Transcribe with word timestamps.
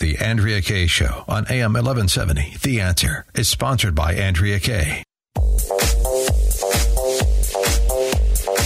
The 0.00 0.16
Andrea 0.16 0.62
Kaye 0.62 0.86
Show 0.86 1.24
on 1.28 1.44
AM 1.50 1.74
1170. 1.74 2.56
The 2.62 2.80
Answer 2.80 3.26
is 3.34 3.48
sponsored 3.48 3.94
by 3.94 4.14
Andrea 4.14 4.58
Kaye. 4.58 5.02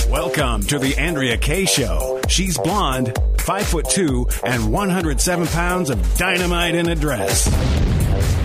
Welcome 0.09 0.63
to 0.69 0.79
the 0.79 0.95
Andrea 0.97 1.37
Kaye 1.37 1.65
Show. 1.65 2.21
She's 2.29 2.57
blonde, 2.57 3.19
five 3.39 3.67
foot 3.67 3.89
two, 3.91 4.29
and 4.47 4.73
107 4.73 5.49
pounds 5.49 5.91
of 5.91 6.17
dynamite 6.17 6.77
in 6.77 6.89
a 6.89 6.95
dress. 6.95 7.49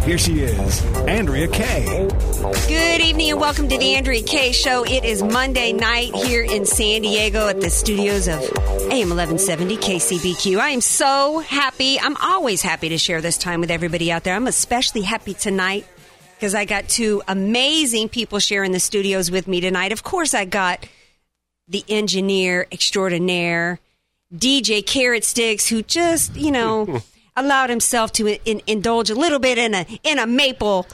Here 0.04 0.18
she 0.18 0.40
is, 0.40 0.84
Andrea 1.08 1.48
Kaye. 1.48 2.08
Good 2.68 3.02
evening 3.02 3.32
and 3.32 3.40
welcome 3.40 3.68
to 3.70 3.78
the 3.78 3.96
Andrea 3.96 4.24
Kaye 4.24 4.54
Show. 4.54 4.84
It 4.84 5.04
is 5.06 5.22
Monday 5.22 5.72
night 5.72 6.16
here 6.16 6.44
in 6.44 6.66
San 6.66 7.02
Diego 7.02 7.48
at 7.48 7.62
the 7.62 7.70
studios 7.70 8.28
of 8.28 8.40
AM 8.92 9.10
1170 9.10 9.78
KCBQ. 9.78 10.60
I 10.60 10.70
am 10.70 10.82
so 10.82 11.40
happy. 11.40 12.00
I'm 12.00 12.16
always 12.18 12.62
happy 12.62 12.90
to 12.90 12.98
share 12.98 13.22
this 13.22 13.38
time 13.38 13.60
with 13.60 13.70
everybody 13.70 14.12
out 14.12 14.24
there. 14.24 14.36
I'm 14.36 14.48
especially 14.48 15.02
happy 15.02 15.34
tonight 15.34 15.86
because 16.36 16.56
I 16.56 16.66
got 16.66 16.88
two 16.88 17.22
amazing 17.28 18.10
people 18.10 18.40
sharing 18.40 18.72
the 18.72 18.80
studios 18.80 19.30
with 19.30 19.48
me 19.48 19.62
tonight. 19.62 19.92
Of 19.92 20.04
course, 20.04 20.34
I 20.34 20.46
got 20.46 20.88
the 21.68 21.84
engineer 21.88 22.66
extraordinaire, 22.72 23.80
DJ 24.34 24.84
Carrot 24.84 25.24
Sticks, 25.24 25.68
who 25.68 25.84
just, 25.84 26.36
you 26.36 26.52
know, 26.52 27.04
allowed 27.40 27.70
himself 27.70 28.12
to 28.14 28.28
in, 28.28 28.62
indulge 28.68 29.10
a 29.10 29.16
little 29.16 29.40
bit 29.40 29.58
in 29.58 29.74
a 29.74 29.86
in 30.04 30.20
a 30.20 30.28
maple 30.28 30.88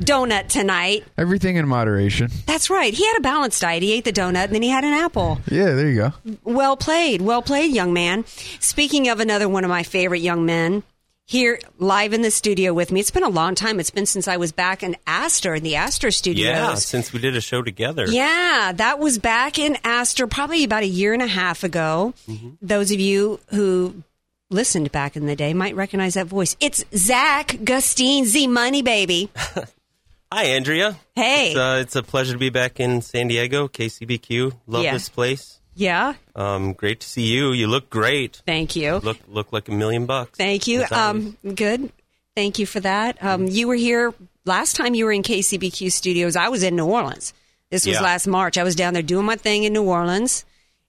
donut 0.00 0.48
tonight. 0.48 1.04
Everything 1.16 1.56
in 1.56 1.66
moderation. 1.66 2.30
That's 2.46 2.70
right. 2.70 2.92
He 2.92 3.06
had 3.06 3.16
a 3.18 3.22
balanced 3.22 3.60
diet. 3.60 3.82
He 3.82 3.92
ate 3.92 4.04
the 4.04 4.12
donut 4.12 4.44
and 4.44 4.54
then 4.54 4.62
he 4.62 4.68
had 4.68 4.84
an 4.84 4.92
apple. 4.92 5.40
Yeah, 5.50 5.72
there 5.72 5.88
you 5.88 5.96
go. 5.96 6.12
Well 6.44 6.76
played. 6.76 7.22
Well 7.22 7.42
played, 7.42 7.72
young 7.72 7.92
man. 7.92 8.24
Speaking 8.60 9.08
of 9.08 9.20
another 9.20 9.48
one 9.48 9.64
of 9.64 9.70
my 9.70 9.82
favorite 9.82 10.20
young 10.20 10.44
men, 10.44 10.82
here 11.28 11.58
live 11.78 12.12
in 12.12 12.22
the 12.22 12.30
studio 12.30 12.72
with 12.72 12.92
me. 12.92 13.00
It's 13.00 13.10
been 13.10 13.24
a 13.24 13.28
long 13.28 13.56
time. 13.56 13.80
It's 13.80 13.90
been 13.90 14.06
since 14.06 14.28
I 14.28 14.36
was 14.36 14.52
back 14.52 14.84
in 14.84 14.96
Astor, 15.08 15.56
in 15.56 15.64
the 15.64 15.74
Astor 15.74 16.12
studios. 16.12 16.46
Yeah, 16.46 16.74
since 16.74 17.12
we 17.12 17.18
did 17.18 17.34
a 17.34 17.40
show 17.40 17.62
together. 17.62 18.06
Yeah, 18.08 18.72
that 18.76 19.00
was 19.00 19.18
back 19.18 19.58
in 19.58 19.76
Astor 19.82 20.28
probably 20.28 20.62
about 20.62 20.84
a 20.84 20.88
year 20.88 21.12
and 21.12 21.22
a 21.22 21.26
half 21.26 21.64
ago. 21.64 22.14
Mm-hmm. 22.28 22.50
Those 22.62 22.92
of 22.92 23.00
you 23.00 23.40
who 23.48 24.04
listened 24.50 24.92
back 24.92 25.16
in 25.16 25.26
the 25.26 25.36
day 25.36 25.52
might 25.54 25.74
recognize 25.74 26.14
that 26.14 26.26
voice. 26.26 26.56
It's 26.60 26.84
Zack 26.94 27.58
Gustine, 27.64 28.24
Z 28.24 28.46
Money 28.46 28.82
Baby. 28.82 29.30
Hi, 30.32 30.44
Andrea. 30.44 30.96
Hey. 31.14 31.48
It's, 31.50 31.56
uh, 31.56 31.78
it's 31.80 31.96
a 31.96 32.02
pleasure 32.02 32.32
to 32.32 32.38
be 32.38 32.50
back 32.50 32.80
in 32.80 33.00
San 33.02 33.28
Diego, 33.28 33.68
KCBQ. 33.68 34.52
Love 34.66 34.84
Yeah. 34.84 34.92
this 34.92 35.08
place. 35.08 35.60
Yeah, 35.78 36.14
Um, 36.34 36.72
great 36.72 37.00
to 37.00 37.06
see 37.06 37.24
you. 37.26 37.52
You 37.52 37.66
look 37.66 37.90
great. 37.90 38.40
thank 38.46 38.76
you. 38.76 38.96
Look 38.96 39.18
look 39.28 39.52
like 39.52 39.68
a 39.68 39.72
million 39.72 40.06
bucks. 40.06 40.38
Thank 40.38 40.66
you. 40.66 40.86
Um, 40.90 41.36
good. 41.54 41.92
Thank 42.34 42.58
you 42.58 42.64
for 42.64 42.80
that. 42.80 43.22
Um, 43.22 43.46
you 43.46 43.68
were 43.68 43.74
here 43.74 44.14
last 44.46 44.74
time 44.76 44.94
you 44.94 45.04
were 45.04 45.12
in 45.12 45.22
KCBQ 45.22 45.92
studios. 45.92 46.34
I 46.34 46.48
was 46.48 46.62
in 46.62 46.76
New 46.76 46.86
Orleans. 46.86 47.34
This 47.70 47.84
was 47.84 47.96
Yeah. 47.96 48.00
last 48.00 48.26
March. 48.26 48.56
I 48.56 48.62
was 48.62 48.74
down 48.74 48.94
there 48.94 49.02
doing 49.02 49.26
my 49.26 49.36
thing 49.36 49.64
in 49.64 49.74
New 49.74 49.82
Orleans. 49.82 50.46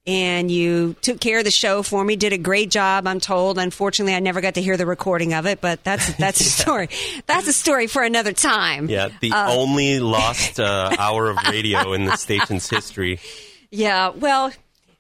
And 0.08 0.50
you 0.50 0.96
took 1.02 1.20
care 1.20 1.40
of 1.40 1.44
the 1.44 1.52
show 1.52 1.84
for 1.84 2.02
me. 2.02 2.16
Did 2.16 2.32
a 2.32 2.38
great 2.38 2.72
job, 2.72 3.06
I'm 3.06 3.20
told. 3.20 3.60
Unfortunately, 3.60 4.16
I 4.16 4.22
never 4.22 4.40
got 4.40 4.54
to 4.54 4.62
hear 4.62 4.78
the 4.78 4.86
recording 4.86 5.34
of 5.34 5.46
it, 5.46 5.60
but 5.60 5.84
that's 5.84 6.14
that's 6.18 6.40
a 6.40 6.46
story. 6.46 6.88
That's 7.26 7.48
a 7.48 7.54
story 7.54 7.88
for 7.88 8.04
another 8.04 8.32
time. 8.32 8.90
yeah, 8.90 9.10
the 9.20 9.34
uh, 9.34 9.54
only 9.54 10.00
lost 10.18 10.60
uh, 10.62 10.96
hour 10.98 11.30
of 11.30 11.38
radio 11.50 11.92
in 11.92 12.06
the 12.06 12.16
station's 12.16 12.70
history. 12.70 13.20
Yeah, 13.70 14.10
well, 14.10 14.54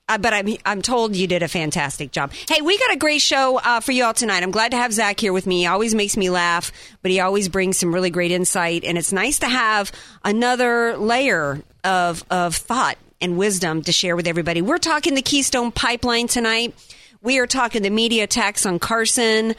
uh, 0.09 0.17
but 0.17 0.33
I'm 0.33 0.47
I'm 0.65 0.81
told 0.81 1.15
you 1.15 1.25
did 1.27 1.41
a 1.41 1.47
fantastic 1.47 2.11
job. 2.11 2.33
Hey, 2.49 2.61
we 2.61 2.77
got 2.77 2.93
a 2.93 2.97
great 2.97 3.21
show 3.21 3.59
uh, 3.59 3.79
for 3.79 3.93
you 3.93 4.03
all 4.03 4.13
tonight. 4.13 4.43
I'm 4.43 4.51
glad 4.51 4.71
to 4.71 4.77
have 4.77 4.91
Zack 4.91 5.19
here 5.19 5.33
with 5.33 5.47
me. 5.47 5.59
He 5.59 5.65
always 5.67 5.95
makes 5.95 6.17
me 6.17 6.29
laugh, 6.29 6.71
but 7.01 7.11
he 7.11 7.19
always 7.21 7.49
brings 7.49 7.77
some 7.77 7.93
really 7.93 8.09
great 8.09 8.31
insight, 8.31 8.83
and 8.83 8.97
it's 8.97 9.13
nice 9.13 9.39
to 9.39 9.47
have 9.47 9.91
another 10.23 10.97
layer 10.97 11.61
of 11.83 12.25
of 12.29 12.55
thought 12.55 12.97
and 13.21 13.37
wisdom 13.37 13.81
to 13.83 13.91
share 13.91 14.15
with 14.15 14.27
everybody. 14.27 14.61
We're 14.61 14.77
talking 14.77 15.15
the 15.15 15.21
Keystone 15.21 15.71
Pipeline 15.71 16.27
tonight. 16.27 16.73
We 17.21 17.39
are 17.39 17.47
talking 17.47 17.81
the 17.81 17.89
media 17.89 18.23
attacks 18.23 18.65
on 18.65 18.79
Carson. 18.79 19.55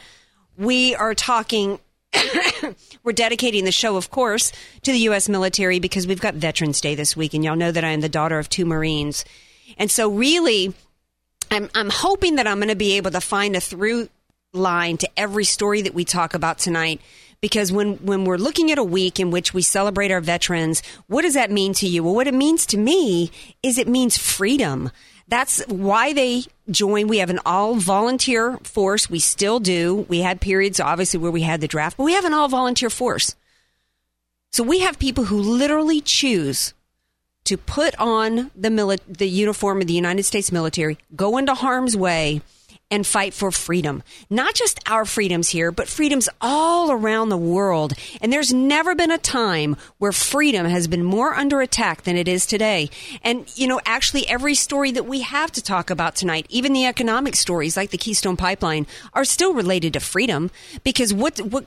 We 0.57 0.95
are 0.95 1.13
talking 1.13 1.79
we're 3.03 3.13
dedicating 3.13 3.65
the 3.65 3.71
show, 3.71 3.95
of 3.95 4.09
course, 4.09 4.51
to 4.83 4.91
the 4.91 4.99
U.S. 4.99 5.29
military 5.29 5.79
because 5.79 6.07
we've 6.07 6.21
got 6.21 6.33
Veterans 6.33 6.81
Day 6.81 6.95
this 6.95 7.15
week, 7.15 7.33
and 7.33 7.43
y'all 7.43 7.55
know 7.55 7.71
that 7.71 7.83
I 7.83 7.89
am 7.89 8.01
the 8.01 8.09
daughter 8.09 8.39
of 8.39 8.49
two 8.49 8.65
Marines. 8.65 9.25
And 9.77 9.91
so, 9.91 10.09
really, 10.09 10.73
I'm, 11.51 11.69
I'm 11.75 11.89
hoping 11.89 12.35
that 12.37 12.47
I'm 12.47 12.57
going 12.57 12.69
to 12.69 12.75
be 12.75 12.97
able 12.97 13.11
to 13.11 13.21
find 13.21 13.55
a 13.55 13.61
through 13.61 14.09
line 14.53 14.97
to 14.97 15.09
every 15.15 15.45
story 15.45 15.83
that 15.83 15.93
we 15.93 16.05
talk 16.05 16.33
about 16.33 16.57
tonight. 16.57 17.01
Because 17.41 17.71
when, 17.71 17.95
when 17.97 18.25
we're 18.25 18.37
looking 18.37 18.71
at 18.71 18.77
a 18.77 18.83
week 18.83 19.19
in 19.19 19.31
which 19.31 19.53
we 19.53 19.61
celebrate 19.61 20.11
our 20.11 20.19
veterans, 20.19 20.83
what 21.07 21.21
does 21.21 21.35
that 21.35 21.51
mean 21.51 21.73
to 21.75 21.87
you? 21.87 22.03
Well, 22.03 22.15
what 22.15 22.27
it 22.27 22.33
means 22.33 22.65
to 22.67 22.77
me 22.77 23.31
is 23.63 23.77
it 23.77 23.87
means 23.87 24.17
freedom. 24.17 24.91
That's 25.29 25.63
why 25.67 26.11
they 26.11 26.43
join. 26.69 27.07
We 27.07 27.19
have 27.19 27.29
an 27.29 27.39
all 27.45 27.75
volunteer 27.75 28.57
force. 28.63 29.09
We 29.09 29.19
still 29.19 29.59
do. 29.59 30.05
We 30.09 30.19
had 30.19 30.41
periods, 30.41 30.79
obviously, 30.79 31.19
where 31.19 31.31
we 31.31 31.43
had 31.43 31.61
the 31.61 31.67
draft, 31.67 31.97
but 31.97 32.03
we 32.03 32.13
have 32.13 32.25
an 32.25 32.33
all 32.33 32.49
volunteer 32.49 32.89
force. 32.89 33.35
So 34.51 34.63
we 34.63 34.79
have 34.79 34.97
people 34.97 35.25
who 35.25 35.39
literally 35.39 36.01
choose 36.01 36.73
to 37.45 37.57
put 37.57 37.95
on 37.99 38.51
the 38.55 38.69
mili- 38.69 38.99
the 39.07 39.29
uniform 39.29 39.81
of 39.81 39.87
the 39.87 39.93
United 39.93 40.23
States 40.23 40.51
military, 40.51 40.97
go 41.15 41.37
into 41.37 41.53
harm's 41.53 41.95
way, 41.95 42.41
and 42.91 43.05
fight 43.05 43.33
for 43.33 43.51
freedom. 43.51 44.03
Not 44.29 44.55
just 44.55 44.79
our 44.87 45.05
freedoms 45.05 45.49
here, 45.49 45.71
but 45.71 45.87
freedoms 45.87 46.27
all 46.41 46.91
around 46.91 47.29
the 47.29 47.37
world. 47.37 47.93
And 48.21 48.33
there's 48.33 48.53
never 48.53 48.95
been 48.95 49.11
a 49.11 49.17
time 49.17 49.75
where 49.97 50.11
freedom 50.11 50.65
has 50.65 50.87
been 50.87 51.03
more 51.03 51.35
under 51.35 51.61
attack 51.61 52.03
than 52.03 52.15
it 52.15 52.27
is 52.27 52.45
today. 52.45 52.89
And, 53.23 53.45
you 53.57 53.67
know, 53.67 53.79
actually 53.85 54.27
every 54.27 54.55
story 54.55 54.91
that 54.91 55.05
we 55.05 55.21
have 55.21 55.51
to 55.53 55.61
talk 55.61 55.89
about 55.89 56.15
tonight, 56.15 56.47
even 56.49 56.73
the 56.73 56.85
economic 56.85 57.35
stories 57.35 57.77
like 57.77 57.91
the 57.91 57.97
Keystone 57.97 58.37
Pipeline, 58.37 58.87
are 59.13 59.25
still 59.25 59.53
related 59.53 59.93
to 59.93 59.99
freedom 59.99 60.49
because 60.83 61.13
what, 61.13 61.39
what, 61.39 61.65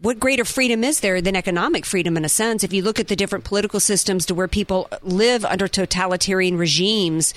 what 0.00 0.20
greater 0.20 0.44
freedom 0.44 0.84
is 0.84 1.00
there 1.00 1.20
than 1.20 1.36
economic 1.36 1.84
freedom 1.84 2.16
in 2.16 2.24
a 2.24 2.28
sense 2.28 2.62
if 2.62 2.72
you 2.72 2.82
look 2.82 3.00
at 3.00 3.08
the 3.08 3.16
different 3.16 3.44
political 3.44 3.80
systems 3.80 4.24
to 4.26 4.34
where 4.34 4.48
people 4.48 4.88
live 5.02 5.44
under 5.44 5.66
totalitarian 5.66 6.56
regimes 6.56 7.34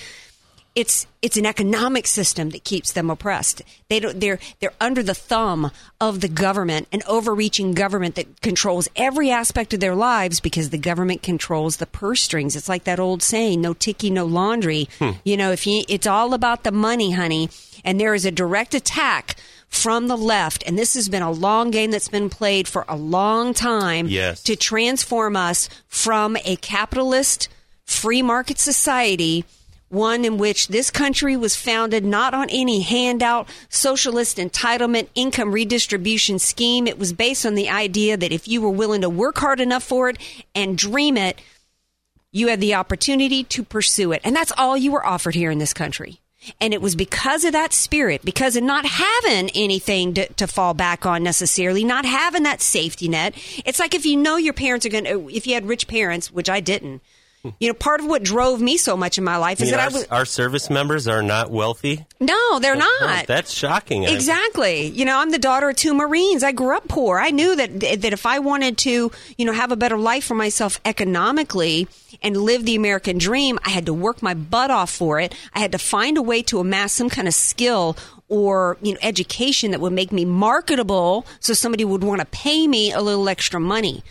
it's 0.74 1.06
it's 1.20 1.36
an 1.36 1.44
economic 1.46 2.06
system 2.06 2.50
that 2.50 2.64
keeps 2.64 2.92
them 2.92 3.10
oppressed. 3.10 3.60
They 3.88 4.00
don't 4.00 4.20
they're 4.20 4.38
they're 4.60 4.72
under 4.80 5.02
the 5.02 5.14
thumb 5.14 5.70
of 6.00 6.20
the 6.22 6.28
government 6.28 6.88
an 6.92 7.02
overreaching 7.06 7.72
government 7.74 8.14
that 8.14 8.40
controls 8.40 8.88
every 8.96 9.30
aspect 9.30 9.74
of 9.74 9.80
their 9.80 9.94
lives 9.94 10.40
because 10.40 10.70
the 10.70 10.78
government 10.78 11.22
controls 11.22 11.76
the 11.76 11.86
purse 11.86 12.22
strings. 12.22 12.56
It's 12.56 12.68
like 12.68 12.84
that 12.84 12.98
old 13.00 13.22
saying 13.22 13.60
no 13.60 13.74
ticky 13.74 14.08
no 14.10 14.24
laundry. 14.24 14.88
Hmm. 14.98 15.10
You 15.24 15.36
know 15.36 15.52
if 15.52 15.66
you 15.66 15.84
it's 15.88 16.06
all 16.06 16.32
about 16.34 16.64
the 16.64 16.72
money 16.72 17.12
honey. 17.12 17.48
And 17.84 17.98
there 17.98 18.14
is 18.14 18.24
a 18.24 18.30
direct 18.30 18.74
attack 18.74 19.34
from 19.68 20.06
the 20.06 20.16
left, 20.16 20.62
and 20.66 20.78
this 20.78 20.94
has 20.94 21.08
been 21.08 21.22
a 21.22 21.32
long 21.32 21.72
game 21.72 21.90
that's 21.90 22.08
been 22.08 22.30
played 22.30 22.68
for 22.68 22.84
a 22.88 22.94
long 22.96 23.52
time 23.54 24.06
Yes. 24.06 24.40
to 24.44 24.54
transform 24.54 25.34
us 25.34 25.68
from 25.88 26.36
a 26.44 26.54
capitalist 26.56 27.48
free 27.84 28.22
market 28.22 28.58
society, 28.60 29.44
one 29.92 30.24
in 30.24 30.38
which 30.38 30.68
this 30.68 30.90
country 30.90 31.36
was 31.36 31.54
founded 31.54 32.04
not 32.04 32.32
on 32.32 32.48
any 32.50 32.80
handout, 32.80 33.48
socialist 33.68 34.38
entitlement, 34.38 35.08
income 35.14 35.52
redistribution 35.52 36.38
scheme. 36.38 36.86
It 36.86 36.98
was 36.98 37.12
based 37.12 37.44
on 37.44 37.54
the 37.54 37.68
idea 37.68 38.16
that 38.16 38.32
if 38.32 38.48
you 38.48 38.62
were 38.62 38.70
willing 38.70 39.02
to 39.02 39.10
work 39.10 39.38
hard 39.38 39.60
enough 39.60 39.82
for 39.82 40.08
it 40.08 40.18
and 40.54 40.78
dream 40.78 41.16
it, 41.16 41.40
you 42.32 42.48
had 42.48 42.60
the 42.60 42.74
opportunity 42.74 43.44
to 43.44 43.62
pursue 43.62 44.12
it. 44.12 44.22
And 44.24 44.34
that's 44.34 44.52
all 44.56 44.76
you 44.76 44.92
were 44.92 45.04
offered 45.04 45.34
here 45.34 45.50
in 45.50 45.58
this 45.58 45.74
country. 45.74 46.20
And 46.60 46.72
it 46.74 46.80
was 46.80 46.96
because 46.96 47.44
of 47.44 47.52
that 47.52 47.72
spirit, 47.72 48.24
because 48.24 48.56
of 48.56 48.64
not 48.64 48.84
having 48.86 49.50
anything 49.50 50.14
to, 50.14 50.26
to 50.32 50.46
fall 50.46 50.74
back 50.74 51.06
on 51.06 51.22
necessarily, 51.22 51.84
not 51.84 52.04
having 52.04 52.42
that 52.44 52.60
safety 52.62 53.08
net. 53.08 53.34
It's 53.64 53.78
like 53.78 53.94
if 53.94 54.06
you 54.06 54.16
know 54.16 54.36
your 54.38 54.54
parents 54.54 54.84
are 54.86 54.88
going 54.88 55.04
to, 55.04 55.28
if 55.28 55.46
you 55.46 55.54
had 55.54 55.68
rich 55.68 55.86
parents, 55.86 56.32
which 56.32 56.50
I 56.50 56.60
didn't, 56.60 57.02
you 57.58 57.68
know, 57.68 57.74
part 57.74 57.98
of 58.00 58.06
what 58.06 58.22
drove 58.22 58.60
me 58.60 58.76
so 58.76 58.96
much 58.96 59.18
in 59.18 59.24
my 59.24 59.36
life 59.36 59.60
is 59.60 59.70
that 59.70 59.80
our, 59.80 59.86
I 59.86 59.88
was, 59.88 60.04
our 60.08 60.24
service 60.24 60.70
members 60.70 61.08
are 61.08 61.22
not 61.22 61.50
wealthy. 61.50 62.06
no, 62.20 62.58
they're 62.60 62.76
Oh, 62.76 62.98
not. 63.00 63.26
that's 63.26 63.52
shocking. 63.52 64.04
Exactly. 64.04 64.86
You 64.86 65.04
know, 65.04 65.18
I'm 65.18 65.30
the 65.30 65.38
daughter 65.40 65.70
of 65.70 65.76
two 65.76 65.92
Marines. 65.92 66.44
I 66.44 66.52
grew 66.52 66.76
up 66.76 66.86
poor. 66.86 67.18
I 67.18 67.30
knew 67.30 67.56
that 67.56 67.80
that 67.80 68.12
if 68.12 68.26
I 68.26 68.38
wanted 68.38 68.78
to, 68.78 69.10
you 69.36 69.44
know, 69.44 69.52
have 69.52 69.72
a 69.72 69.76
better 69.76 69.98
life 69.98 70.24
for 70.24 70.34
myself 70.34 70.80
economically 70.84 71.88
and 72.22 72.36
live 72.36 72.64
the 72.64 72.76
American 72.76 73.18
dream, 73.18 73.58
I 73.64 73.70
had 73.70 73.86
to 73.86 73.94
work 73.94 74.22
my 74.22 74.34
butt 74.34 74.70
off 74.70 74.90
for 74.90 75.18
it. 75.18 75.34
I 75.54 75.58
had 75.58 75.72
to 75.72 75.78
find 75.78 76.16
a 76.18 76.22
way 76.22 76.42
to 76.44 76.60
amass 76.60 76.92
some 76.92 77.08
kind 77.10 77.26
of 77.26 77.34
skill 77.34 77.96
or, 78.28 78.78
you 78.82 78.92
know, 78.92 78.98
education 79.02 79.72
that 79.72 79.80
would 79.80 79.92
make 79.92 80.12
me 80.12 80.24
marketable 80.24 81.26
so 81.40 81.52
somebody 81.54 81.84
would 81.84 82.04
want 82.04 82.20
to 82.20 82.26
pay 82.26 82.66
me 82.68 82.92
a 82.92 83.00
little 83.00 83.28
extra 83.28 83.58
money. 83.60 84.04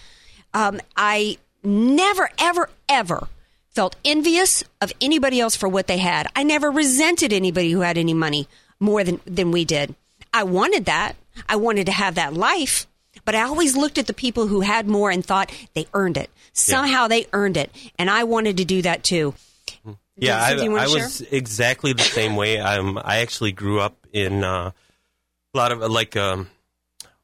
Um, 0.53 0.81
I 0.97 1.37
never, 1.63 2.29
ever, 2.37 2.69
ever 2.89 3.27
felt 3.69 3.95
envious 4.03 4.63
of 4.81 4.91
anybody 4.99 5.39
else 5.39 5.55
for 5.55 5.69
what 5.69 5.87
they 5.87 5.97
had. 5.97 6.27
I 6.35 6.43
never 6.43 6.69
resented 6.69 7.31
anybody 7.31 7.71
who 7.71 7.81
had 7.81 7.97
any 7.97 8.13
money 8.13 8.47
more 8.79 9.03
than, 9.03 9.19
than 9.25 9.51
we 9.51 9.65
did. 9.65 9.95
I 10.33 10.43
wanted 10.43 10.85
that. 10.85 11.15
I 11.47 11.55
wanted 11.55 11.85
to 11.85 11.91
have 11.91 12.15
that 12.15 12.33
life. 12.33 12.87
But 13.23 13.35
I 13.35 13.43
always 13.43 13.75
looked 13.77 13.97
at 13.97 14.07
the 14.07 14.13
people 14.13 14.47
who 14.47 14.61
had 14.61 14.87
more 14.87 15.11
and 15.11 15.23
thought 15.23 15.51
they 15.73 15.87
earned 15.93 16.17
it. 16.17 16.29
Somehow 16.53 17.07
they 17.07 17.27
earned 17.33 17.57
it. 17.57 17.71
And 17.97 18.09
I 18.09 18.23
wanted 18.23 18.57
to 18.57 18.65
do 18.65 18.81
that 18.81 19.03
too. 19.03 19.33
Yeah, 20.17 20.37
I, 20.37 20.53
I 20.65 20.87
was 20.87 21.21
exactly 21.21 21.93
the 21.93 22.03
same 22.03 22.35
way. 22.35 22.59
Um, 22.59 22.99
I 23.03 23.19
actually 23.19 23.53
grew 23.53 23.79
up 23.79 23.95
in 24.11 24.43
uh, 24.43 24.71
a 25.53 25.57
lot 25.57 25.71
of 25.71 25.79
like 25.79 26.15
um, 26.15 26.47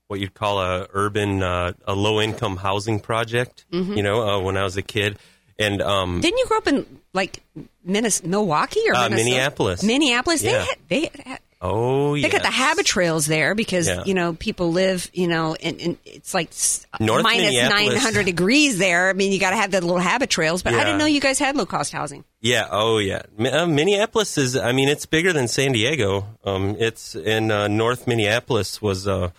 what 0.08 0.20
you'd 0.20 0.34
call 0.34 0.60
a 0.62 0.88
urban, 0.94 1.44
uh, 1.44 1.74
a 1.86 1.94
low 1.94 2.22
income 2.22 2.58
housing 2.58 3.00
project. 3.00 3.66
Mm-hmm. 3.72 3.94
You 3.94 4.04
know, 4.04 4.28
uh, 4.28 4.40
when 4.42 4.58
I 4.58 4.64
was 4.64 4.78
a 4.78 4.82
kid, 4.82 5.18
and 5.60 5.82
um, 5.82 6.22
Didn't 6.22 6.38
you 6.38 6.46
grow 6.48 6.58
up 6.60 6.68
in 6.68 6.86
like 7.14 7.42
Minnes- 7.84 8.24
Milwaukee 8.24 8.82
or 8.88 8.96
Uh? 8.96 9.10
Minneapolis. 9.10 9.84
Minneapolis. 9.84 10.42
They 10.42 10.52
Yeah. 10.52 10.64
had, 10.66 10.78
they 10.88 11.10
had, 11.26 11.40
oh 11.60 12.14
yeah, 12.14 12.28
they 12.28 12.32
got 12.32 12.44
the 12.44 12.52
habit 12.52 12.86
trails 12.86 13.26
there 13.26 13.56
because 13.56 13.88
Yeah. 13.88 14.04
you 14.06 14.14
know 14.14 14.34
people 14.34 14.72
live 14.72 15.10
you 15.14 15.28
know 15.28 15.56
and, 15.56 15.82
and 15.82 15.98
it's 16.06 16.32
like 16.36 16.52
North 17.00 17.24
900 17.24 18.24
degrees 18.26 18.78
there. 18.78 19.10
I 19.10 19.14
mean 19.14 19.32
you 19.32 19.40
got 19.40 19.50
to 19.50 19.56
have 19.56 19.72
the 19.72 19.82
little 19.82 19.98
habit 19.98 20.30
trails, 20.30 20.62
but 20.62 20.76
I 20.76 20.84
didn't 20.84 21.00
know 21.00 21.08
you 21.08 21.20
guys 21.20 21.40
had 21.40 21.56
low 21.58 21.66
cost 21.66 21.92
housing. 21.92 22.24
Yeah. 22.40 22.68
Oh, 22.70 23.00
yeah. 23.00 23.24
Uh, 23.40 23.66
Minneapolis 23.66 24.38
is. 24.38 24.56
I 24.56 24.72
mean, 24.72 24.88
it's 24.90 25.08
bigger 25.08 25.34
than 25.34 25.48
San 25.48 25.72
Diego. 25.72 26.28
Um, 26.46 26.76
it's 26.78 27.16
in 27.16 27.50
uh, 27.50 27.68
North 27.68 28.06
Minneapolis 28.06 28.80
was 28.80 29.08
uh, 29.08 29.32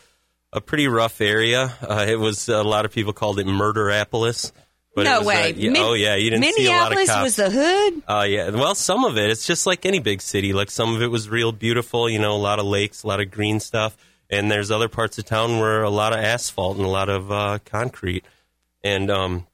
a 0.53 0.61
pretty 0.61 0.89
rough 0.89 1.21
area. 1.21 1.73
Uh, 1.83 2.07
it 2.09 2.19
was 2.19 2.49
a 2.49 2.63
lot 2.63 2.85
of 2.85 2.93
people 2.93 3.13
called 3.13 3.39
it 3.39 3.47
Murderapolis. 3.47 4.53
But 4.95 5.07
it 5.07 5.11
no 5.11 5.19
was, 5.19 5.27
uh, 5.27 5.29
way. 5.29 5.55
yeah, 5.57 5.71
Min- 5.71 5.83
oh 5.83 5.93
yeah, 5.93 6.17
you 6.17 6.31
didn't 6.31 6.53
see 6.55 6.67
a 6.67 6.71
lot 6.71 6.91
of 6.91 6.99
Minneapolis 6.99 7.09
cops. 7.09 7.23
was 7.25 7.37
the 7.37 7.51
hood. 7.51 8.03
Uh, 8.09 8.23
yeah. 8.29 8.51
Well, 8.51 8.75
some 8.75 9.05
of 9.05 9.17
it, 9.17 9.31
it's 9.31 9.47
just 9.47 9.65
like 9.67 9.87
any 9.87 10.01
big 10.01 10.21
city. 10.21 10.53
Like 10.53 10.71
some 10.71 10.95
of 10.95 11.03
it 11.03 11.07
was 11.09 11.29
real 11.29 11.53
beautiful, 11.53 12.09
you 12.11 12.19
know, 12.19 12.33
a 12.33 12.39
lot 12.39 12.59
of 12.59 12.65
lakes, 12.67 13.05
a 13.05 13.07
lot 13.07 13.21
of 13.21 13.31
green 13.31 13.61
stuff. 13.61 13.97
And 14.31 14.51
there's 14.51 14.71
other 14.71 14.89
parts 14.89 15.17
of 15.19 15.25
town 15.25 15.61
where 15.61 15.83
a 15.83 15.91
lot 15.91 16.13
of 16.13 16.19
asphalt 16.19 16.77
and 16.79 16.85
a 16.85 16.89
lot 16.91 17.09
of 17.09 17.31
uh, 17.31 17.59
concrete. 17.65 18.25
And 18.83 19.11
um, 19.11 19.47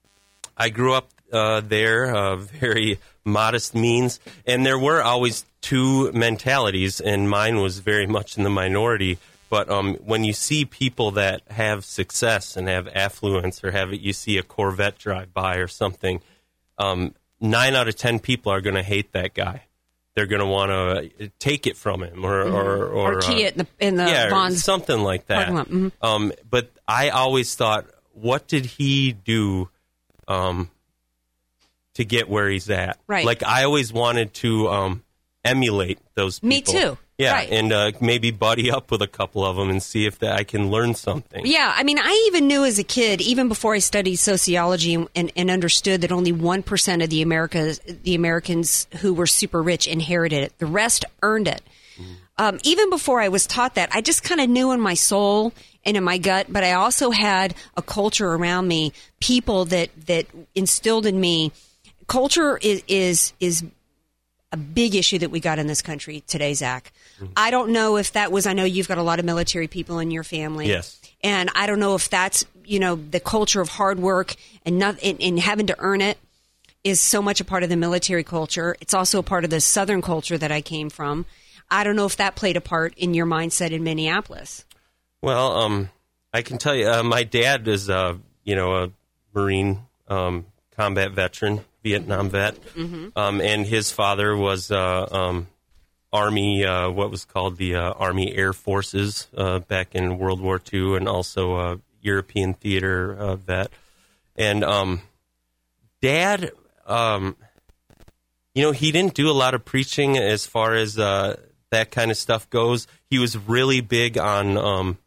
I 0.56 0.69
grew 0.70 0.94
up 0.94 1.11
uh, 1.32 1.61
there, 1.61 2.14
uh, 2.14 2.37
very 2.61 2.99
modest 3.25 3.75
means. 3.75 4.20
And 4.46 4.64
there 4.64 4.79
were 4.79 5.02
always 5.02 5.44
two 5.61 6.11
mentalities, 6.12 7.00
and 7.00 7.29
mine 7.29 7.61
was 7.61 7.81
very 7.81 8.06
much 8.06 8.38
in 8.38 8.44
the 8.44 8.50
minority. 8.50 9.19
But 9.49 9.70
um, 9.70 9.94
when 9.96 10.25
you 10.25 10.32
see 10.32 10.64
people 10.64 11.12
that 11.12 11.43
have 11.50 11.85
success 11.85 12.56
and 12.56 12.69
have 12.69 12.88
affluence, 12.88 13.62
or 13.62 13.70
have 13.70 13.93
it, 13.93 14.00
you 14.00 14.12
see 14.12 14.38
a 14.38 14.43
Corvette 14.43 14.99
drive 14.99 15.32
by 15.32 15.56
or 15.56 15.69
something, 15.69 16.20
um, 16.79 17.14
nine 17.41 17.75
out 17.75 17.88
of 17.88 17.96
ten 17.96 18.19
people 18.19 18.50
are 18.52 18.61
going 18.61 18.76
to 18.76 18.82
hate 18.82 19.12
that 19.12 19.35
guy. 19.35 19.62
They're 20.14 20.26
going 20.26 20.41
to 20.41 20.46
want 20.46 20.70
to 21.19 21.29
take 21.41 21.67
it 21.67 21.76
from 21.76 22.02
him, 22.02 22.25
or 22.25 22.41
or 22.43 22.87
or, 22.87 23.14
Mm-hmm. 23.14 23.19
Or 23.19 23.20
key 23.20 23.44
uh, 23.44 23.49
it 23.49 23.52
in 23.55 23.58
the, 23.58 23.67
in 23.81 23.96
the 23.96 24.05
yeah, 24.05 24.31
bonds. 24.31 24.62
something 24.62 24.99
like 25.00 25.26
that. 25.26 25.49
mhm. 25.49 25.91
Um, 26.00 26.32
but 26.49 26.70
I 26.87 27.08
always 27.11 27.55
thought, 27.56 27.87
what 28.12 28.46
did 28.46 28.64
he 28.64 29.12
do 29.12 29.69
um, 30.29 30.70
to 31.94 32.05
get 32.05 32.29
where 32.29 32.49
he's 32.49 32.70
at? 32.70 32.99
Right. 33.08 33.25
Like 33.26 33.43
I 33.43 33.64
always 33.64 33.93
wanted 33.93 34.35
to 34.35 34.69
um, 34.69 35.02
emulate 35.44 35.99
those. 36.14 36.38
People. 36.38 36.49
Me 36.49 36.61
too. 36.62 36.99
Yeah, 37.17 37.33
Right. 37.35 37.49
and 37.51 37.73
uh, 37.73 37.93
maybe 38.01 38.33
buddy 38.33 38.73
up 38.73 38.91
with 38.91 39.01
a 39.01 39.07
couple 39.07 39.45
of 39.45 39.55
them 39.55 39.71
and 39.71 39.81
see 39.81 40.05
if 40.05 40.19
that 40.19 40.33
I 40.35 40.43
can 40.43 40.71
learn 40.71 40.95
something. 40.95 41.47
Yeah, 41.47 41.73
I 41.77 41.85
mean, 41.85 41.99
I 42.01 42.25
even 42.27 42.49
knew 42.49 42.65
as 42.65 42.81
a 42.81 42.83
kid, 42.85 43.21
even 43.21 43.47
before 43.47 43.75
I 43.75 43.79
studied 43.79 44.17
sociology 44.17 44.95
and, 44.95 45.31
and 45.37 45.49
understood 45.51 46.01
that 46.01 46.11
only 46.11 46.33
one 46.33 46.65
percent 46.65 47.03
of 47.03 47.11
the 47.11 47.23
Americas, 47.23 47.79
the 47.79 48.17
Americans 48.17 48.89
who 49.01 49.15
were 49.15 49.29
super 49.29 49.63
rich, 49.63 49.87
inherited 49.87 50.43
it. 50.43 50.59
The 50.59 50.67
rest 50.67 51.05
earned 51.23 51.47
it. 51.47 51.63
Um, 52.37 52.59
even 52.65 52.91
before 52.91 53.21
I 53.21 53.29
was 53.29 53.47
taught 53.47 53.77
that, 53.77 53.91
I 53.93 54.01
just 54.01 54.25
kind 54.25 54.41
of 54.41 54.51
knew 54.51 54.73
in 54.73 54.81
my 54.81 54.95
soul 54.95 55.53
and 55.85 55.97
in 55.97 56.03
my 56.03 56.19
gut. 56.19 56.47
But 56.49 56.65
I 56.65 56.73
also 56.73 57.13
had 57.13 57.55
a 57.77 57.83
culture 57.83 58.33
around 58.35 58.67
me, 58.67 58.93
people 59.21 59.67
that 59.67 59.91
that 60.07 60.27
instilled 60.57 61.07
in 61.07 61.21
me. 61.21 61.53
Culture 62.09 62.59
is 62.61 62.83
is 62.89 63.35
is 63.39 63.63
a 64.51 64.57
big 64.57 64.97
issue 64.97 65.19
that 65.19 65.31
we 65.31 65.39
got 65.39 65.61
in 65.61 65.69
this 65.69 65.81
country 65.81 66.25
today, 66.27 66.55
Zack. 66.55 66.93
I 67.37 67.51
don't 67.51 67.71
know 67.71 67.97
if 67.97 68.13
that 68.13 68.33
was. 68.33 68.47
I 68.47 68.53
know 68.53 68.65
you've 68.65 68.89
got 68.89 68.99
a 68.99 69.03
lot 69.03 69.19
of 69.19 69.25
military 69.25 69.69
people 69.69 69.99
in 69.99 70.11
your 70.11 70.25
family. 70.25 70.69
Yes. 70.69 71.01
And 71.23 71.51
I 71.55 71.67
don't 71.67 71.81
know 71.81 71.95
if 71.95 72.11
that's 72.11 72.45
you 72.65 72.79
know 72.79 72.97
the 72.97 73.21
culture 73.21 73.61
of 73.61 73.69
hard 73.69 73.99
work 73.99 74.35
and 74.65 74.79
not 74.79 75.03
and, 75.03 75.21
and 75.21 75.39
having 75.39 75.67
to 75.69 75.77
earn 75.79 76.01
it 76.01 76.19
is 76.83 77.01
so 77.01 77.23
much 77.23 77.41
a 77.41 77.45
part 77.45 77.63
of 77.63 77.71
the 77.71 77.77
military 77.77 78.25
culture. 78.25 78.77
It's 78.81 78.95
also 78.95 79.19
a 79.19 79.23
part 79.23 79.45
of 79.45 79.51
the 79.51 79.61
Southern 79.61 80.03
culture 80.03 80.37
that 80.37 80.53
I 80.53 80.61
came 80.61 80.91
from. 80.91 81.25
I 81.71 81.83
don't 81.83 81.97
know 81.97 82.05
if 82.05 82.17
that 82.19 82.37
played 82.37 82.57
a 82.57 82.61
part 82.61 82.95
in 82.99 83.15
your 83.15 83.27
mindset 83.27 83.71
in 83.71 83.83
Minneapolis. 83.83 84.65
Well, 85.23 85.57
um, 85.57 85.91
I 86.33 86.43
can 86.43 86.59
tell 86.59 86.75
you, 86.75 86.89
uh, 86.89 87.03
my 87.03 87.23
dad 87.25 87.67
is, 87.67 87.89
uh, 87.89 88.17
you 88.45 88.55
know, 88.55 88.77
a 88.77 88.91
Marine 89.35 89.81
um, 90.09 90.45
combat 90.77 91.13
veteran, 91.13 91.65
Vietnam 91.83 92.29
vet, 92.29 92.59
um, 93.17 93.41
and 93.41 93.67
his 93.67 93.91
father 93.91 94.37
was 94.37 94.71
uh, 94.71 95.07
um, 95.11 95.47
Army, 96.15 96.65
uh, 96.65 96.91
what 96.91 97.11
was 97.11 97.25
called 97.25 97.57
the 97.57 97.75
uh, 97.75 97.93
Army 97.93 98.33
Air 98.37 98.53
Forces 98.53 99.27
uh, 99.37 99.59
back 99.59 99.97
in 99.97 100.17
World 100.17 100.41
War 100.41 100.61
II, 100.73 100.97
and 100.97 101.09
also 101.09 101.57
a 101.57 101.81
European 102.01 102.55
theater 102.55 103.17
uh, 103.19 103.35
vet. 103.35 103.71
And 104.37 104.63
um, 104.63 105.03
Dad, 106.01 106.53
um, 106.87 107.37
you 108.55 108.63
know, 108.63 108.71
he 108.71 108.93
didn't 108.93 109.15
do 109.15 109.29
a 109.29 109.33
lot 109.33 109.55
of 109.55 109.65
preaching 109.65 110.17
as 110.17 110.47
far 110.47 110.75
as 110.75 110.97
uh, 111.01 111.37
that 111.71 111.91
kind 111.91 112.13
of 112.13 112.17
stuff 112.17 112.49
goes. 112.49 112.87
He 113.11 113.19
was 113.19 113.37
really 113.37 113.81
big 113.81 114.17
on 114.17 114.57
um, 114.57 114.99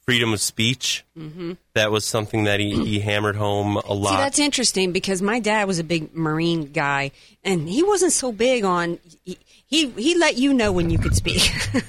freedom 0.00 0.32
of 0.32 0.40
speech. 0.40 1.04
Mm-hmm. 1.16 1.52
That 1.74 1.92
was 1.92 2.04
something 2.04 2.44
that 2.44 2.58
he, 2.58 2.84
he 2.84 2.98
hammered 2.98 3.36
home 3.36 3.76
a 3.76 3.94
lot. 3.94 4.10
See, 4.10 4.16
that's 4.16 4.38
interesting 4.40 4.90
because 4.90 5.22
my 5.22 5.38
dad 5.38 5.68
was 5.68 5.78
a 5.78 5.84
big 5.84 6.12
Marine 6.12 6.72
guy, 6.72 7.12
and 7.44 7.68
he 7.68 7.84
wasn't 7.84 8.12
so 8.12 8.32
big 8.32 8.64
on. 8.64 8.98
He 9.24 9.38
he, 9.70 9.88
he 9.90 10.16
let 10.16 10.36
you 10.36 10.52
know 10.52 10.72
when 10.72 10.90
you 10.90 10.98
could 10.98 11.14
speak. 11.14 11.48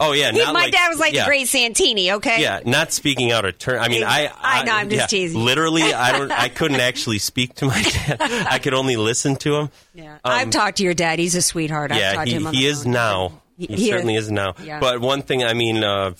oh 0.00 0.12
yeah, 0.12 0.30
He- 0.30 0.38
my 0.44 0.52
like- 0.52 0.72
dad 0.72 0.88
was 0.88 1.00
like 1.00 1.12
yeah. 1.12 1.24
the 1.24 1.28
great 1.28 1.48
Santini. 1.48 2.12
Okay. 2.12 2.40
Yeah, 2.40 2.60
not 2.64 2.92
speaking 2.92 3.32
out 3.32 3.44
of 3.44 3.58
turn. 3.58 3.80
I 3.80 3.88
mean, 3.88 4.04
I, 4.04 4.30
I 4.40 4.62
know, 4.62 4.72
I'm 4.72 4.88
just 4.88 5.00
yeah, 5.00 5.06
teasing. 5.06 5.40
Literally, 5.40 5.82
I 5.92 6.16
don't. 6.16 6.30
I 6.30 6.48
couldn't 6.60 6.80
actually 6.80 7.18
speak 7.18 7.54
to 7.56 7.66
my 7.66 7.82
dad. 7.82 8.18
I 8.20 8.60
could 8.60 8.74
only 8.74 8.96
listen 8.96 9.34
to 9.36 9.56
him. 9.56 9.70
Yeah. 9.92 10.14
Um, 10.14 10.18
I've 10.24 10.50
talked 10.50 10.76
to 10.78 10.84
your 10.84 10.94
dad. 10.94 11.18
He's 11.18 11.34
a 11.34 11.42
sweetheart. 11.42 11.90
I've 11.90 11.98
yeah, 11.98 12.14
talked 12.14 12.28
he, 12.28 12.34
to 12.34 12.40
him 12.40 12.46
on 12.46 12.54
he 12.54 12.66
is 12.66 12.86
now. 12.86 13.42
He- 13.58 13.66
He, 13.66 13.90
certainly 13.90 14.14
is 14.14 14.30
now. 14.30 14.54
Yeah. 14.62 14.78
But 14.80 15.00
one 15.00 15.22
thing, 15.22 15.42
I 15.44 15.52
mean, 15.54 15.82
uh, 15.84 16.12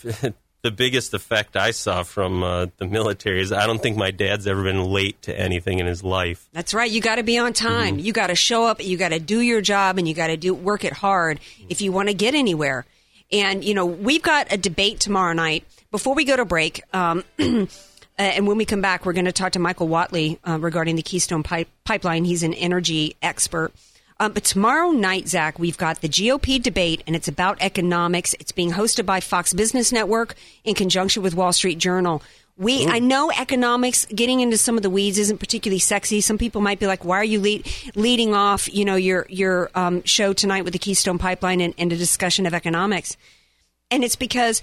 the 0.64 0.70
biggest 0.70 1.12
effect 1.12 1.58
I 1.58 1.72
saw 1.72 2.05
from 2.05 2.43
uh, 2.43 2.67
the 2.79 2.86
military 2.86 3.43
is 3.43 3.53
I 3.53 3.67
don't 3.67 3.82
think 3.82 3.98
my 3.98 4.10
dad's 4.10 4.46
ever 4.46 4.62
been 4.65 4.82
late 4.82 5.20
to 5.22 5.39
anything 5.39 5.79
in 5.79 5.84
his 5.84 6.03
life. 6.03 6.48
That's 6.55 6.72
right. 6.72 6.91
You 6.91 7.03
got 7.03 7.17
to 7.17 7.22
be 7.22 7.36
on 7.36 7.53
time. 7.53 7.98
Mm-hmm. 7.98 8.06
You 8.06 8.12
got 8.15 8.29
to 8.29 8.34
show 8.34 8.65
up. 8.65 8.82
You 8.82 8.96
got 8.96 9.10
to 9.10 9.20
do 9.20 9.41
your 9.41 9.60
job, 9.60 9.98
and 9.98 10.08
you 10.08 10.15
got 10.15 10.29
to 10.29 10.39
do 10.39 10.55
work 10.55 10.84
it 10.84 10.94
hard 10.94 11.39
if 11.69 11.82
you 11.82 11.93
want 11.93 12.08
to 12.08 12.15
get 12.15 12.34
anywhere. 12.34 12.86
And 13.31 13.62
you 13.62 13.74
know, 13.74 13.84
we've 13.84 14.22
got 14.22 14.50
a 14.50 14.56
debate 14.56 15.00
tomorrow 15.00 15.34
night. 15.34 15.67
Before 15.91 16.15
we 16.15 16.24
go 16.24 16.34
to 16.34 16.46
break, 16.46 16.82
um, 16.94 17.24
uh, 17.39 17.67
and 18.17 18.46
when 18.46 18.56
we 18.56 18.65
come 18.65 18.81
back, 18.81 19.05
we're 19.05 19.12
going 19.12 19.27
to 19.27 19.32
talk 19.32 19.53
to 19.53 19.58
Michael 19.58 19.89
Whatley 19.89 20.39
uh, 20.48 20.58
regarding 20.58 20.96
the 20.96 21.03
Keystone 21.03 21.43
pipe- 21.43 21.69
Pipeline. 21.84 22.24
He's 22.24 22.43
an 22.43 22.55
energy 22.55 23.17
expert. 23.20 23.74
Um, 24.21 24.33
but 24.33 24.44
tomorrow 24.44 24.91
night, 24.91 25.29
Zack, 25.29 25.59
we've 25.59 25.77
got 25.77 26.01
the 26.01 26.09
GOP 26.09 26.63
debate, 26.63 27.03
and 27.06 27.17
it's 27.17 27.27
about 27.27 27.59
economics. 27.61 28.35
It's 28.39 28.53
being 28.53 28.73
hosted 28.73 29.05
by 29.05 29.21
Fox 29.21 29.53
Business 29.53 29.91
Network 29.91 30.37
in 30.63 30.75
conjunction 30.75 31.23
with 31.23 31.35
Wall 31.35 31.53
Street 31.53 31.79
Journal. 31.79 32.23
We, 32.56 32.87
I 32.87 33.01
know 33.01 33.33
economics, 33.33 34.06
getting 34.06 34.39
into 34.39 34.56
some 34.56 34.77
of 34.77 34.85
the 34.85 34.91
weeds 34.91 35.19
isn't 35.19 35.39
particularly 35.39 35.81
sexy. 35.81 36.21
Some 36.21 36.39
people 36.39 36.61
might 36.61 36.79
be 36.79 36.87
like, 36.87 37.05
"Why 37.05 37.17
are 37.17 37.25
you 37.25 37.41
lead, 37.41 37.69
leading 37.97 38.33
off, 38.33 38.73
you 38.73 38.85
know, 38.85 38.94
your 38.94 39.27
your 39.29 39.71
um, 39.75 40.05
show 40.05 40.33
tonight 40.33 40.63
with 40.63 40.73
the 40.73 40.79
Keystone 40.79 41.19
Pipeline 41.19 41.61
and, 41.61 41.75
and 41.77 41.93
a 41.93 41.97
discussion 41.97 42.47
of 42.47 42.55
economics?" 42.55 43.17
And 43.91 44.05
it's 44.05 44.15
because 44.15 44.63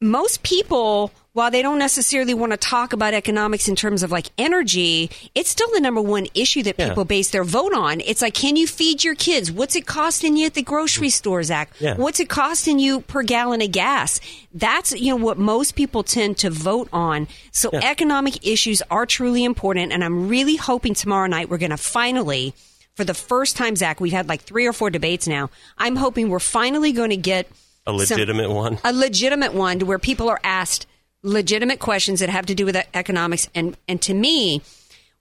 most 0.00 0.42
people, 0.42 1.12
while 1.34 1.50
they 1.50 1.60
don't 1.62 1.78
necessarily 1.78 2.32
want 2.32 2.52
to 2.52 2.56
talk 2.56 2.92
about 2.94 3.12
economics 3.12 3.68
in 3.68 3.76
terms 3.76 4.02
of 4.02 4.10
like 4.10 4.30
energy, 4.38 5.10
it's 5.34 5.50
still 5.50 5.70
the 5.72 5.80
number 5.80 6.00
one 6.00 6.26
issue 6.34 6.62
that 6.62 6.76
Yeah. 6.78 6.88
people 6.88 7.04
base 7.04 7.30
their 7.30 7.44
vote 7.44 7.74
on. 7.74 8.00
It's 8.00 8.22
like, 8.22 8.32
can 8.34 8.56
you 8.56 8.66
feed 8.66 9.04
your 9.04 9.14
kids? 9.14 9.52
What's 9.52 9.76
it 9.76 9.86
costing 9.86 10.36
you 10.38 10.46
at 10.46 10.54
the 10.54 10.62
grocery 10.62 11.10
store, 11.10 11.42
Zack? 11.42 11.70
Yeah. 11.78 11.94
What's 11.96 12.18
it 12.18 12.28
costing 12.30 12.78
you 12.78 13.00
per 13.02 13.22
gallon 13.22 13.60
of 13.60 13.72
gas? 13.72 14.20
That's 14.54 14.92
you 14.92 15.10
know 15.10 15.22
what 15.22 15.36
most 15.38 15.74
people 15.76 16.02
tend 16.02 16.38
to 16.38 16.50
vote 16.50 16.88
on. 16.92 17.28
So 17.52 17.70
economic 17.72 18.46
issues 18.46 18.82
are 18.90 19.04
truly 19.06 19.44
important, 19.44 19.92
and 19.92 20.02
I'm 20.02 20.28
really 20.28 20.56
hoping 20.56 20.94
tomorrow 20.94 21.26
night 21.26 21.50
we're 21.50 21.58
going 21.58 21.70
to 21.70 21.76
finally. 21.76 22.54
For 22.96 23.04
the 23.04 23.14
first 23.14 23.56
time, 23.56 23.76
Zack, 23.76 24.00
we've 24.00 24.12
had 24.12 24.28
like 24.28 24.42
three 24.42 24.66
or 24.66 24.72
four 24.72 24.90
debates 24.90 25.28
now. 25.28 25.48
I'm 25.78 25.96
hoping 25.96 26.28
we're 26.28 26.38
finally 26.40 26.92
going 26.92 27.10
to 27.10 27.16
get 27.16 27.46
A 27.86 27.90
some- 27.90 27.96
legitimate 27.98 28.50
one. 28.50 28.78
a 28.84 28.92
legitimate 28.92 29.54
one 29.54 29.78
to 29.78 29.86
where 29.86 29.98
people 29.98 30.28
are 30.28 30.40
asked 30.44 30.86
legitimate 31.22 31.80
questions 31.80 32.20
that 32.20 32.28
have 32.30 32.46
to 32.46 32.54
do 32.54 32.64
with 32.64 32.76
economics 32.94 33.48
and 33.54 33.76
and 33.88 34.00
to 34.02 34.14
me 34.14 34.62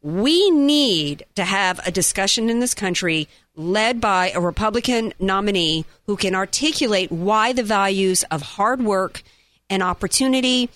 We 0.01 0.49
need 0.51 1.25
to 1.35 1.43
have 1.43 1.79
a 1.85 1.91
discussion 1.91 2.49
in 2.49 2.59
this 2.61 2.73
country 2.73 3.27
led 3.55 3.99
by 3.99 4.31
a 4.31 4.39
Republican 4.39 5.11
nominee 5.19 5.83
who 6.05 6.15
can 6.15 6.35
articulate 6.35 7.11
why 7.11 7.51
the 7.51 7.63
values 7.63 8.23
of 8.31 8.41
hard 8.41 8.81
work 8.81 9.23
and 9.69 9.83
opportunity 9.83 10.69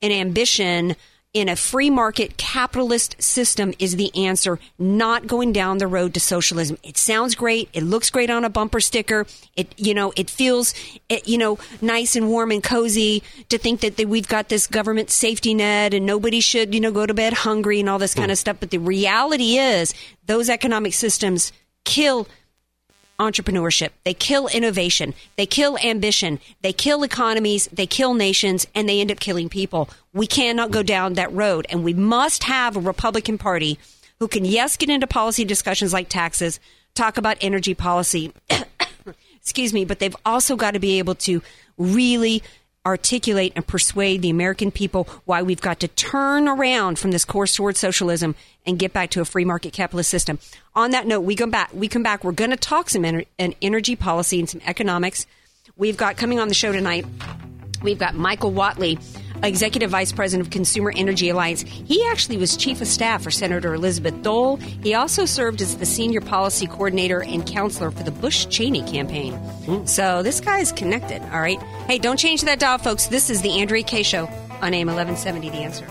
and 0.00 0.12
ambition 0.14 0.96
in 1.32 1.48
a 1.48 1.54
free 1.54 1.90
market 1.90 2.36
capitalist 2.36 3.20
system 3.22 3.72
is 3.78 3.94
the 3.94 4.10
answer, 4.16 4.58
not 4.78 5.28
going 5.28 5.52
down 5.52 5.78
the 5.78 5.86
road 5.86 6.12
to 6.14 6.20
socialism. 6.20 6.76
It 6.82 6.98
sounds 6.98 7.36
great. 7.36 7.68
It 7.72 7.84
looks 7.84 8.10
great 8.10 8.30
on 8.30 8.44
a 8.44 8.50
bumper 8.50 8.80
sticker. 8.80 9.26
It, 9.54 9.72
you 9.76 9.94
know, 9.94 10.12
it 10.16 10.28
feels, 10.28 10.74
it, 11.08 11.28
you 11.28 11.38
know, 11.38 11.58
nice 11.80 12.16
and 12.16 12.28
warm 12.28 12.50
and 12.50 12.62
cozy 12.62 13.22
to 13.48 13.58
think 13.58 13.80
that, 13.80 13.96
that 13.96 14.08
we've 14.08 14.26
got 14.26 14.48
this 14.48 14.66
government 14.66 15.10
safety 15.10 15.54
net 15.54 15.94
and 15.94 16.04
nobody 16.04 16.40
should, 16.40 16.74
you 16.74 16.80
know, 16.80 16.90
go 16.90 17.06
to 17.06 17.14
bed 17.14 17.32
hungry 17.32 17.78
and 17.78 17.88
all 17.88 17.98
this 17.98 18.14
kind 18.14 18.26
hmm. 18.26 18.32
of 18.32 18.38
stuff. 18.38 18.56
But 18.58 18.70
the 18.70 18.78
reality 18.78 19.56
is 19.56 19.94
those 20.26 20.48
economic 20.48 20.94
systems 20.94 21.52
kill 21.84 22.26
entrepreneurship. 23.20 23.90
They 24.04 24.14
kill 24.14 24.48
innovation. 24.48 25.14
They 25.36 25.46
kill 25.46 25.78
ambition. 25.78 26.40
They 26.62 26.72
kill 26.72 27.04
economies. 27.04 27.68
They 27.72 27.86
kill 27.86 28.14
nations 28.14 28.66
and 28.74 28.88
they 28.88 29.00
end 29.00 29.12
up 29.12 29.20
killing 29.20 29.48
people. 29.48 29.88
We 30.12 30.26
cannot 30.26 30.70
go 30.70 30.82
down 30.82 31.14
that 31.14 31.32
road. 31.32 31.66
And 31.68 31.84
we 31.84 31.94
must 31.94 32.44
have 32.44 32.76
a 32.76 32.80
Republican 32.80 33.38
Party 33.38 33.78
who 34.18 34.26
can, 34.26 34.44
yes, 34.44 34.76
get 34.76 34.88
into 34.88 35.06
policy 35.06 35.44
discussions 35.44 35.92
like 35.92 36.08
taxes, 36.08 36.58
talk 36.94 37.18
about 37.18 37.36
energy 37.40 37.74
policy. 37.74 38.32
Excuse 39.36 39.72
me, 39.72 39.84
but 39.84 39.98
they've 39.98 40.16
also 40.24 40.56
got 40.56 40.72
to 40.72 40.80
be 40.80 40.98
able 40.98 41.14
to 41.16 41.42
really 41.78 42.42
articulate 42.86 43.52
and 43.56 43.66
persuade 43.66 44.22
the 44.22 44.30
American 44.30 44.70
people 44.70 45.06
why 45.26 45.42
we've 45.42 45.60
got 45.60 45.80
to 45.80 45.88
turn 45.88 46.48
around 46.48 46.98
from 46.98 47.10
this 47.10 47.26
course 47.26 47.54
towards 47.54 47.78
socialism 47.78 48.34
and 48.66 48.78
get 48.78 48.92
back 48.92 49.10
to 49.10 49.20
a 49.20 49.24
free 49.24 49.44
market 49.44 49.72
capitalist 49.72 50.10
system. 50.10 50.38
On 50.74 50.90
that 50.92 51.06
note, 51.06 51.20
we 51.20 51.36
come 51.36 51.50
back. 51.50 51.70
We 51.74 51.88
come 51.88 52.02
back. 52.02 52.24
We're 52.24 52.32
going 52.32 52.50
to 52.50 52.56
talk 52.56 52.88
some 52.88 53.02
ener- 53.02 53.26
energy 53.60 53.96
policy 53.96 54.38
and 54.38 54.48
some 54.48 54.62
economics. 54.64 55.26
We've 55.76 55.96
got 55.96 56.16
coming 56.16 56.40
on 56.40 56.48
the 56.48 56.54
show 56.54 56.72
tonight. 56.72 57.04
We've 57.82 57.98
got 57.98 58.14
Michael 58.14 58.52
Whatley 58.52 58.98
Executive 59.42 59.90
Vice 59.90 60.12
President 60.12 60.46
of 60.46 60.52
Consumer 60.52 60.92
Energy 60.94 61.28
Alliance. 61.30 61.62
He 61.62 62.06
actually 62.06 62.36
was 62.36 62.56
Chief 62.56 62.80
of 62.80 62.86
Staff 62.86 63.22
for 63.22 63.30
Senator 63.30 63.74
Elizabeth 63.74 64.22
Dole. 64.22 64.56
He 64.56 64.94
also 64.94 65.24
served 65.24 65.62
as 65.62 65.76
the 65.76 65.86
Senior 65.86 66.20
Policy 66.20 66.66
Coordinator 66.66 67.22
and 67.22 67.46
Counselor 67.46 67.90
for 67.90 68.02
the 68.02 68.10
Bush 68.10 68.46
Cheney 68.46 68.82
campaign. 68.82 69.34
Mm. 69.64 69.88
So 69.88 70.22
this 70.22 70.40
guy 70.40 70.58
is 70.58 70.72
connected, 70.72 71.22
all 71.32 71.40
right? 71.40 71.60
Hey, 71.86 71.98
don't 71.98 72.18
change 72.18 72.42
that 72.42 72.58
dial, 72.58 72.78
folks. 72.78 73.06
This 73.06 73.30
is 73.30 73.42
the 73.42 73.60
Andrea 73.60 73.82
Kaye 73.82 74.02
Show 74.02 74.26
on 74.60 74.74
AM 74.74 74.88
1170 74.88 75.50
The 75.50 75.56
Answer. 75.56 75.86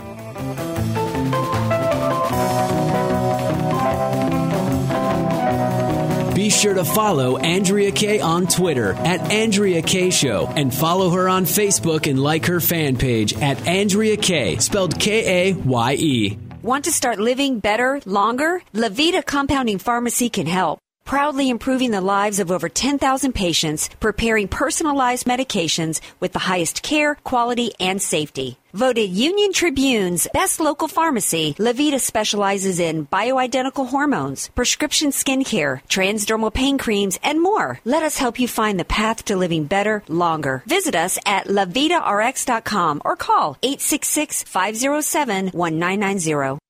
Be 6.40 6.48
sure 6.48 6.72
to 6.72 6.86
follow 6.86 7.36
Andrea 7.36 7.92
Kaye 7.92 8.18
on 8.18 8.46
Twitter 8.46 8.94
at 8.94 9.20
Andrea 9.30 9.82
Kaye 9.82 10.08
Show 10.08 10.46
and 10.46 10.72
follow 10.72 11.10
her 11.10 11.28
on 11.28 11.44
Facebook 11.44 12.08
and 12.08 12.18
like 12.18 12.46
her 12.46 12.60
fan 12.60 12.96
page 12.96 13.34
at 13.34 13.66
Andrea 13.66 14.16
Kaye, 14.16 14.56
spelled 14.56 14.98
K 14.98 15.50
A 15.50 15.52
Y 15.52 15.96
E. 15.98 16.38
Want 16.62 16.86
to 16.86 16.92
start 16.92 17.20
living 17.20 17.58
better, 17.58 18.00
longer? 18.06 18.62
Levita 18.72 19.22
Compounding 19.22 19.76
Pharmacy 19.76 20.30
can 20.30 20.46
help 20.46 20.78
proudly 21.04 21.50
improving 21.50 21.90
the 21.90 22.00
lives 22.00 22.38
of 22.38 22.52
over 22.52 22.68
10,000 22.68 23.32
patients, 23.32 23.90
preparing 23.98 24.46
personalized 24.46 25.26
medications 25.26 26.00
with 26.20 26.32
the 26.32 26.38
highest 26.38 26.84
care, 26.84 27.16
quality, 27.16 27.72
and 27.80 28.00
safety. 28.00 28.59
Voted 28.72 29.10
Union 29.10 29.52
Tribune's 29.52 30.28
best 30.32 30.60
local 30.60 30.86
pharmacy, 30.86 31.54
Levita 31.58 31.98
specializes 32.00 32.78
in 32.78 33.06
bioidentical 33.06 33.88
hormones, 33.88 34.48
prescription 34.48 35.10
skincare, 35.10 35.82
transdermal 35.88 36.54
pain 36.54 36.78
creams, 36.78 37.18
and 37.24 37.42
more. 37.42 37.80
Let 37.84 38.04
us 38.04 38.18
help 38.18 38.38
you 38.38 38.46
find 38.46 38.78
the 38.78 38.84
path 38.84 39.24
to 39.24 39.36
living 39.36 39.64
better, 39.64 40.04
longer. 40.08 40.62
Visit 40.66 40.94
us 40.94 41.18
at 41.26 41.46
levitarx.com 41.46 43.02
or 43.04 43.16
call 43.16 43.58
866 43.62 44.44
507 44.44 45.46
1990. 45.48 46.69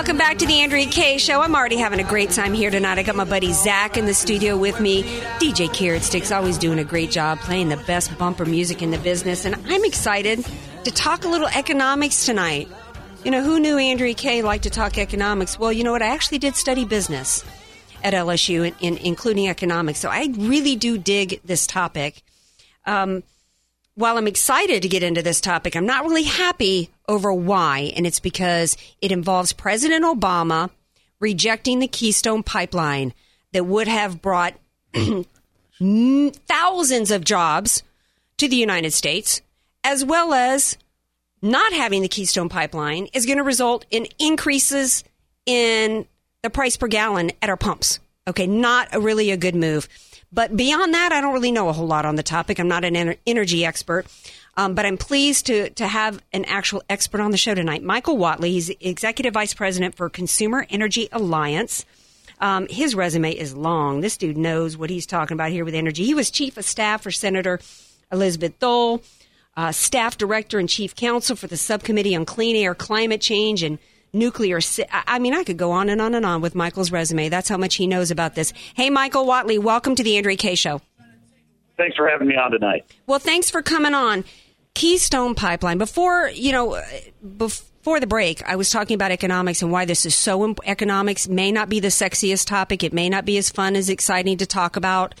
Welcome 0.00 0.16
back 0.16 0.38
to 0.38 0.46
the 0.46 0.62
Andrea 0.62 0.86
Kaye 0.86 1.18
Show. 1.18 1.42
I'm 1.42 1.54
already 1.54 1.76
having 1.76 2.00
a 2.00 2.04
great 2.04 2.30
time 2.30 2.54
here 2.54 2.70
tonight. 2.70 2.96
I 2.96 3.02
got 3.02 3.16
my 3.16 3.24
buddy 3.24 3.52
Zack 3.52 3.98
in 3.98 4.06
the 4.06 4.14
studio 4.14 4.56
with 4.56 4.80
me. 4.80 5.02
DJ 5.02 5.70
Carrot 5.70 6.02
Sticks 6.02 6.32
always 6.32 6.56
doing 6.56 6.78
a 6.78 6.84
great 6.84 7.10
job 7.10 7.38
playing 7.40 7.68
the 7.68 7.76
best 7.76 8.16
bumper 8.16 8.46
music 8.46 8.80
in 8.80 8.92
the 8.92 8.96
business, 8.96 9.44
and 9.44 9.54
I'm 9.66 9.84
excited 9.84 10.42
to 10.84 10.90
talk 10.90 11.26
a 11.26 11.28
little 11.28 11.48
economics 11.48 12.24
tonight. 12.24 12.66
You 13.24 13.30
know, 13.30 13.44
who 13.44 13.60
knew 13.60 13.76
Andrea 13.76 14.14
Kaye 14.14 14.40
liked 14.40 14.62
to 14.62 14.70
talk 14.70 14.96
economics? 14.96 15.58
Well, 15.58 15.70
you 15.70 15.84
know 15.84 15.92
what? 15.92 16.00
I 16.00 16.14
actually 16.14 16.38
did 16.38 16.56
study 16.56 16.86
business 16.86 17.44
at 18.02 18.14
LSU, 18.14 18.68
in, 18.68 18.74
in, 18.80 18.96
including 19.04 19.50
economics, 19.50 19.98
so 19.98 20.08
I 20.08 20.32
really 20.34 20.76
do 20.76 20.96
dig 20.96 21.42
this 21.44 21.66
topic. 21.66 22.22
Um, 22.86 23.22
while 23.94 24.16
I'm 24.16 24.26
excited 24.26 24.82
to 24.82 24.88
get 24.88 25.02
into 25.02 25.22
this 25.22 25.40
topic, 25.40 25.76
I'm 25.76 25.86
not 25.86 26.04
really 26.04 26.22
happy 26.22 26.90
over 27.08 27.32
why, 27.32 27.92
and 27.96 28.06
it's 28.06 28.20
because 28.20 28.76
it 29.00 29.12
involves 29.12 29.52
President 29.52 30.04
Obama 30.04 30.70
rejecting 31.20 31.78
the 31.78 31.88
Keystone 31.88 32.42
Pipeline 32.42 33.12
that 33.52 33.66
would 33.66 33.88
have 33.88 34.22
brought 34.22 34.54
thousands 35.78 37.10
of 37.10 37.24
jobs 37.24 37.82
to 38.38 38.48
the 38.48 38.56
United 38.56 38.92
States, 38.92 39.42
as 39.84 40.04
well 40.04 40.32
as 40.32 40.78
not 41.42 41.72
having 41.72 42.02
the 42.02 42.08
Keystone 42.08 42.48
Pipeline 42.48 43.08
is 43.12 43.26
going 43.26 43.38
to 43.38 43.44
result 43.44 43.86
in 43.90 44.06
increases 44.18 45.04
in 45.46 46.06
the 46.42 46.50
price 46.50 46.76
per 46.76 46.86
gallon 46.86 47.32
at 47.42 47.50
our 47.50 47.56
pumps. 47.56 47.98
Okay, 48.28 48.46
not 48.46 48.88
a 48.92 49.00
really 49.00 49.30
a 49.30 49.36
good 49.36 49.54
move. 49.54 49.88
But 50.32 50.56
beyond 50.56 50.94
that, 50.94 51.12
I 51.12 51.20
don't 51.20 51.32
really 51.32 51.52
know 51.52 51.68
a 51.68 51.72
whole 51.72 51.86
lot 51.86 52.06
on 52.06 52.16
the 52.16 52.22
topic. 52.22 52.58
I'm 52.58 52.68
not 52.68 52.84
an 52.84 53.16
energy 53.26 53.64
expert. 53.64 54.06
Um, 54.56 54.74
but 54.74 54.84
I'm 54.84 54.98
pleased 54.98 55.46
to, 55.46 55.70
to 55.70 55.86
have 55.86 56.20
an 56.32 56.44
actual 56.44 56.82
expert 56.90 57.20
on 57.20 57.30
the 57.30 57.36
show 57.36 57.54
tonight. 57.54 57.82
Michael 57.82 58.16
Whatley. 58.16 58.48
he's 58.48 58.68
Executive 58.80 59.32
Vice 59.32 59.54
President 59.54 59.94
for 59.94 60.10
Consumer 60.10 60.66
Energy 60.68 61.08
Alliance. 61.12 61.84
Um, 62.40 62.66
his 62.68 62.94
resume 62.94 63.32
is 63.32 63.54
long. 63.54 64.00
This 64.00 64.16
dude 64.16 64.36
knows 64.36 64.76
what 64.76 64.90
he's 64.90 65.06
talking 65.06 65.34
about 65.34 65.50
here 65.50 65.64
with 65.64 65.74
energy. 65.74 66.04
He 66.04 66.14
was 66.14 66.30
Chief 66.30 66.56
of 66.56 66.64
Staff 66.64 67.02
for 67.02 67.10
Senator 67.10 67.60
Elizabeth 68.10 68.58
Dole, 68.58 69.02
uh, 69.56 69.72
Staff 69.72 70.18
Director 70.18 70.58
and 70.58 70.68
Chief 70.68 70.94
Counsel 70.96 71.36
for 71.36 71.46
the 71.46 71.56
Subcommittee 71.56 72.16
on 72.16 72.24
Clean 72.24 72.56
Air, 72.56 72.74
Climate 72.74 73.20
Change, 73.20 73.62
and 73.62 73.78
nuclear. 74.12 74.60
I 74.90 75.18
mean, 75.18 75.34
I 75.34 75.44
could 75.44 75.56
go 75.56 75.70
on 75.70 75.88
and 75.88 76.00
on 76.00 76.14
and 76.14 76.24
on 76.24 76.40
with 76.40 76.54
Michael's 76.54 76.92
resume. 76.92 77.28
That's 77.28 77.48
how 77.48 77.56
much 77.56 77.76
he 77.76 77.86
knows 77.86 78.10
about 78.10 78.34
this. 78.34 78.52
Hey, 78.74 78.90
Michael 78.90 79.26
Whatley, 79.26 79.58
welcome 79.58 79.94
to 79.94 80.02
the 80.02 80.16
Andrea 80.16 80.36
Kaye 80.36 80.54
Show. 80.54 80.80
Thanks 81.76 81.96
for 81.96 82.08
having 82.08 82.28
me 82.28 82.36
on 82.36 82.50
tonight. 82.50 82.84
Well, 83.06 83.18
thanks 83.18 83.48
for 83.48 83.62
coming 83.62 83.94
on. 83.94 84.24
Keystone 84.74 85.34
Pipeline. 85.34 85.78
Before 85.78 86.28
you 86.28 86.52
know, 86.52 86.80
before 87.36 88.00
the 88.00 88.06
break, 88.06 88.42
I 88.46 88.56
was 88.56 88.70
talking 88.70 88.94
about 88.94 89.10
economics 89.10 89.62
and 89.62 89.72
why 89.72 89.84
this 89.84 90.04
is 90.06 90.14
so. 90.14 90.44
Imp- 90.44 90.60
economics 90.66 91.26
may 91.28 91.50
not 91.50 91.68
be 91.68 91.80
the 91.80 91.88
sexiest 91.88 92.46
topic. 92.46 92.84
It 92.84 92.92
may 92.92 93.08
not 93.08 93.24
be 93.24 93.38
as 93.38 93.50
fun 93.50 93.76
as 93.76 93.88
exciting 93.88 94.38
to 94.38 94.46
talk 94.46 94.76
about 94.76 95.14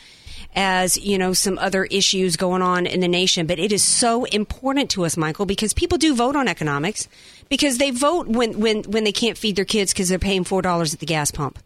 as 0.54 0.98
you 0.98 1.16
know 1.16 1.32
some 1.32 1.58
other 1.58 1.84
issues 1.84 2.36
going 2.36 2.62
on 2.62 2.86
in 2.86 3.00
the 3.00 3.06
nation 3.06 3.46
but 3.46 3.58
it 3.58 3.70
is 3.70 3.84
so 3.84 4.24
important 4.24 4.90
to 4.90 5.04
us 5.04 5.16
michael 5.16 5.46
because 5.46 5.72
people 5.72 5.96
do 5.96 6.14
vote 6.14 6.34
on 6.34 6.48
economics 6.48 7.06
because 7.50 7.76
they 7.78 7.90
vote 7.90 8.28
when 8.28 8.58
when 8.58 8.82
when 8.84 9.04
they 9.04 9.12
can't 9.12 9.36
feed 9.36 9.56
their 9.56 9.66
kids 9.66 9.92
because 9.92 10.08
they're 10.08 10.18
paying 10.18 10.44
four 10.44 10.62
dollars 10.62 10.94
at 10.94 11.00
the 11.00 11.06
gas 11.06 11.30
pump 11.30 11.58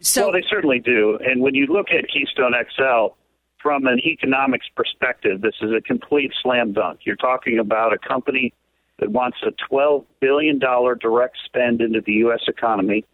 So 0.00 0.24
well, 0.24 0.32
they 0.32 0.44
certainly 0.48 0.78
do. 0.78 1.18
And 1.24 1.40
when 1.40 1.54
you 1.54 1.66
look 1.66 1.88
at 1.90 2.04
Keystone 2.08 2.52
XL 2.52 3.14
from 3.60 3.86
an 3.86 3.98
economics 4.00 4.66
perspective, 4.76 5.40
this 5.40 5.54
is 5.62 5.72
a 5.72 5.80
complete 5.80 6.32
slam 6.42 6.72
dunk. 6.72 7.00
You're 7.04 7.16
talking 7.16 7.58
about 7.58 7.92
a 7.92 7.98
company 7.98 8.52
that 9.00 9.10
wants 9.10 9.38
a 9.42 9.50
$12 9.72 10.04
billion 10.20 10.58
direct 10.58 11.36
spend 11.46 11.80
into 11.80 12.00
the 12.00 12.12
U.S. 12.12 12.42
economy. 12.46 13.04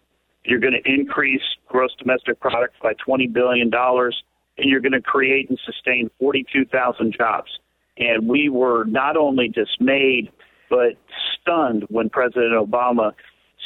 You're 0.45 0.59
going 0.59 0.75
to 0.75 0.91
increase 0.93 1.43
gross 1.69 1.95
domestic 1.99 2.41
product 2.41 2.75
by 2.83 2.95
$20 3.07 3.33
billion, 3.33 3.71
and 3.73 4.13
you're 4.59 4.81
going 4.81 4.93
to 4.93 5.01
create 5.01 5.49
and 5.49 5.59
sustain 5.65 6.11
42,000 6.19 7.15
jobs. 7.17 7.51
And 7.97 8.29
we 8.29 8.49
were 8.49 8.85
not 8.85 9.17
only 9.17 9.49
dismayed, 9.49 10.31
but 10.71 10.97
stunned 11.43 11.85
when 11.91 12.09
President 12.09 12.53
Obama 12.53 13.13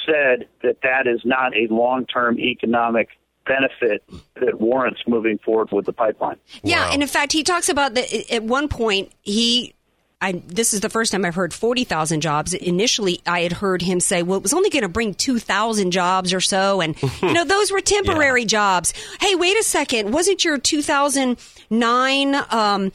said 0.04 0.48
that 0.62 0.78
that 0.82 1.06
is 1.06 1.20
not 1.24 1.54
a 1.56 1.72
long 1.72 2.06
term 2.06 2.38
economic 2.38 3.10
benefit 3.46 4.02
that 4.40 4.60
warrants 4.60 5.00
moving 5.06 5.38
forward 5.38 5.70
with 5.70 5.86
the 5.86 5.92
pipeline. 5.92 6.36
Yeah, 6.62 6.90
and 6.92 7.02
in 7.02 7.08
fact, 7.08 7.32
he 7.32 7.42
talks 7.42 7.68
about 7.68 7.94
that 7.94 8.32
at 8.32 8.42
one 8.42 8.68
point 8.68 9.12
he. 9.22 9.74
I, 10.22 10.40
this 10.46 10.72
is 10.72 10.80
the 10.80 10.88
first 10.88 11.12
time 11.12 11.26
I've 11.26 11.34
heard 11.34 11.52
40,000 11.52 12.22
jobs. 12.22 12.54
Initially, 12.54 13.20
I 13.26 13.40
had 13.40 13.52
heard 13.52 13.82
him 13.82 14.00
say, 14.00 14.22
well, 14.22 14.38
it 14.38 14.42
was 14.42 14.54
only 14.54 14.70
going 14.70 14.84
to 14.84 14.88
bring 14.88 15.12
2,000 15.12 15.90
jobs 15.90 16.32
or 16.32 16.40
so. 16.40 16.80
And, 16.80 16.96
you 17.22 17.34
know, 17.34 17.44
those 17.44 17.70
were 17.70 17.82
temporary 17.82 18.42
yeah. 18.42 18.46
jobs. 18.46 18.94
Hey, 19.20 19.34
wait 19.34 19.58
a 19.58 19.62
second. 19.62 20.12
Wasn't 20.12 20.42
your 20.42 20.56
2009 20.56 22.34
um, 22.50 22.92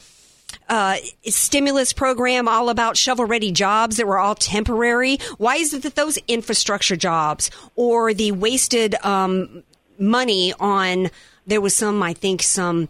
uh, 0.70 0.96
stimulus 1.24 1.92
program 1.92 2.48
all 2.48 2.70
about 2.70 2.96
shovel 2.96 3.26
ready 3.26 3.50
jobs 3.52 3.96
that 3.96 4.06
were 4.06 4.18
all 4.18 4.34
temporary? 4.34 5.18
Why 5.36 5.56
is 5.56 5.74
it 5.74 5.82
that 5.82 5.96
those 5.96 6.16
infrastructure 6.28 6.96
jobs 6.96 7.50
or 7.76 8.14
the 8.14 8.32
wasted 8.32 8.94
um, 9.04 9.64
money 9.98 10.54
on, 10.58 11.10
there 11.46 11.60
was 11.60 11.74
some, 11.74 12.02
I 12.02 12.14
think, 12.14 12.42
some 12.42 12.88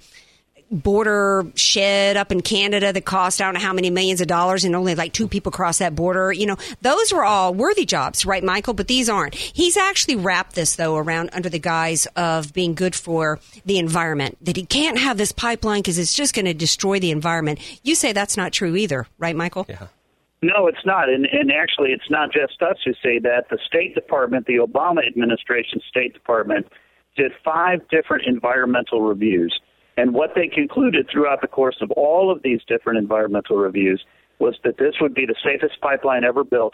border 0.71 1.47
shed 1.55 2.17
up 2.17 2.31
in 2.31 2.41
Canada 2.43 2.93
that 2.93 3.05
cost 3.05 3.41
I 3.41 3.45
don't 3.45 3.55
know 3.55 3.61
how 3.61 3.73
many 3.73 3.91
millions 3.91 4.21
of 4.21 4.29
dollars 4.29 4.65
and 4.65 4.77
only 4.77 4.95
like 4.95 5.13
two 5.13 5.29
people 5.29 5.51
cross 5.53 5.79
that 5.79 5.95
border. 5.95 6.33
You 6.33 6.47
know, 6.47 6.57
those 6.81 7.13
were 7.13 7.25
all 7.25 7.53
worthy 7.55 7.85
jobs, 7.85 8.25
right, 8.25 8.43
Michael? 8.43 8.75
But 8.75 8.89
these 8.89 9.09
aren't. 9.09 9.35
He's 9.35 9.77
actually 9.77 10.17
wrapped 10.17 10.55
this 10.55 10.77
though 10.77 10.97
around 10.97 11.31
under 11.33 11.49
the 11.49 11.59
guise 11.59 12.07
of 12.17 12.53
being 12.53 12.75
good 12.75 12.95
for 12.95 13.41
the 13.65 13.79
environment. 13.79 14.39
That 14.45 14.57
he 14.57 14.65
can't 14.65 14.99
have 14.99 15.19
this 15.19 15.33
pipeline 15.33 15.81
because 15.81 15.99
it's 15.99 16.15
just 16.15 16.35
going 16.35 16.47
to 16.47 16.55
destroy 16.55 17.01
the 17.01 17.11
environment. 17.11 17.59
You 17.83 17.95
say 17.95 18.13
that's 18.13 18.37
not 18.37 18.53
true 18.53 18.77
either, 18.77 19.07
right, 19.19 19.35
Michael? 19.35 19.67
Yeah. 19.69 19.89
No, 20.43 20.69
it's 20.69 20.87
not. 20.87 21.11
And, 21.11 21.27
and 21.27 21.53
actually, 21.53 21.91
it's 21.91 22.09
not 22.09 22.33
just 22.33 22.63
us 22.63 22.79
who 22.85 22.93
say 23.03 23.19
that. 23.19 23.47
The 23.51 23.59
State 23.67 23.95
Department, 23.95 24.47
the 24.47 24.57
Obama 24.57 25.07
administration 25.07 25.81
State 25.89 26.15
Department, 26.15 26.67
did 27.17 27.33
five 27.45 27.87
different 27.91 28.25
environmental 28.27 29.03
reviews 29.03 29.59
and 30.01 30.15
what 30.15 30.31
they 30.35 30.49
concluded 30.49 31.09
throughout 31.13 31.43
the 31.43 31.47
course 31.47 31.77
of 31.83 31.91
all 31.91 32.33
of 32.33 32.43
these 32.43 32.61
different 32.67 32.99
environmental 32.99 33.57
reviews 33.59 34.03
was 34.39 34.55
that 34.65 34.79
this 34.79 34.95
would 34.99 35.13
be 35.13 35.27
the 35.27 35.35
safest 35.45 35.79
pipeline 35.83 36.25
ever 36.25 36.43
built, 36.43 36.73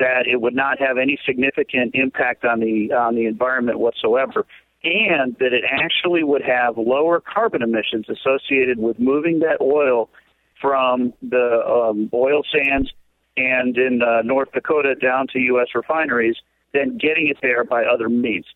that 0.00 0.26
it 0.26 0.40
would 0.40 0.56
not 0.56 0.80
have 0.80 0.98
any 0.98 1.16
significant 1.24 1.94
impact 1.94 2.44
on 2.44 2.58
the 2.58 2.92
on 2.92 3.14
the 3.14 3.26
environment 3.26 3.78
whatsoever, 3.78 4.44
and 4.82 5.36
that 5.38 5.52
it 5.52 5.62
actually 5.70 6.24
would 6.24 6.42
have 6.42 6.76
lower 6.76 7.20
carbon 7.20 7.62
emissions 7.62 8.06
associated 8.08 8.80
with 8.80 8.98
moving 8.98 9.38
that 9.38 9.60
oil 9.60 10.10
from 10.60 11.12
the 11.22 11.62
um, 11.64 12.10
oil 12.12 12.42
sands 12.52 12.92
and 13.36 13.78
in 13.78 14.02
uh, 14.02 14.22
North 14.22 14.50
Dakota 14.50 14.96
down 14.96 15.28
to 15.32 15.38
U.S. 15.38 15.68
refineries 15.76 16.34
than 16.74 16.98
getting 16.98 17.28
it 17.28 17.36
there 17.40 17.62
by 17.62 17.84
other 17.84 18.08
means. 18.08 18.46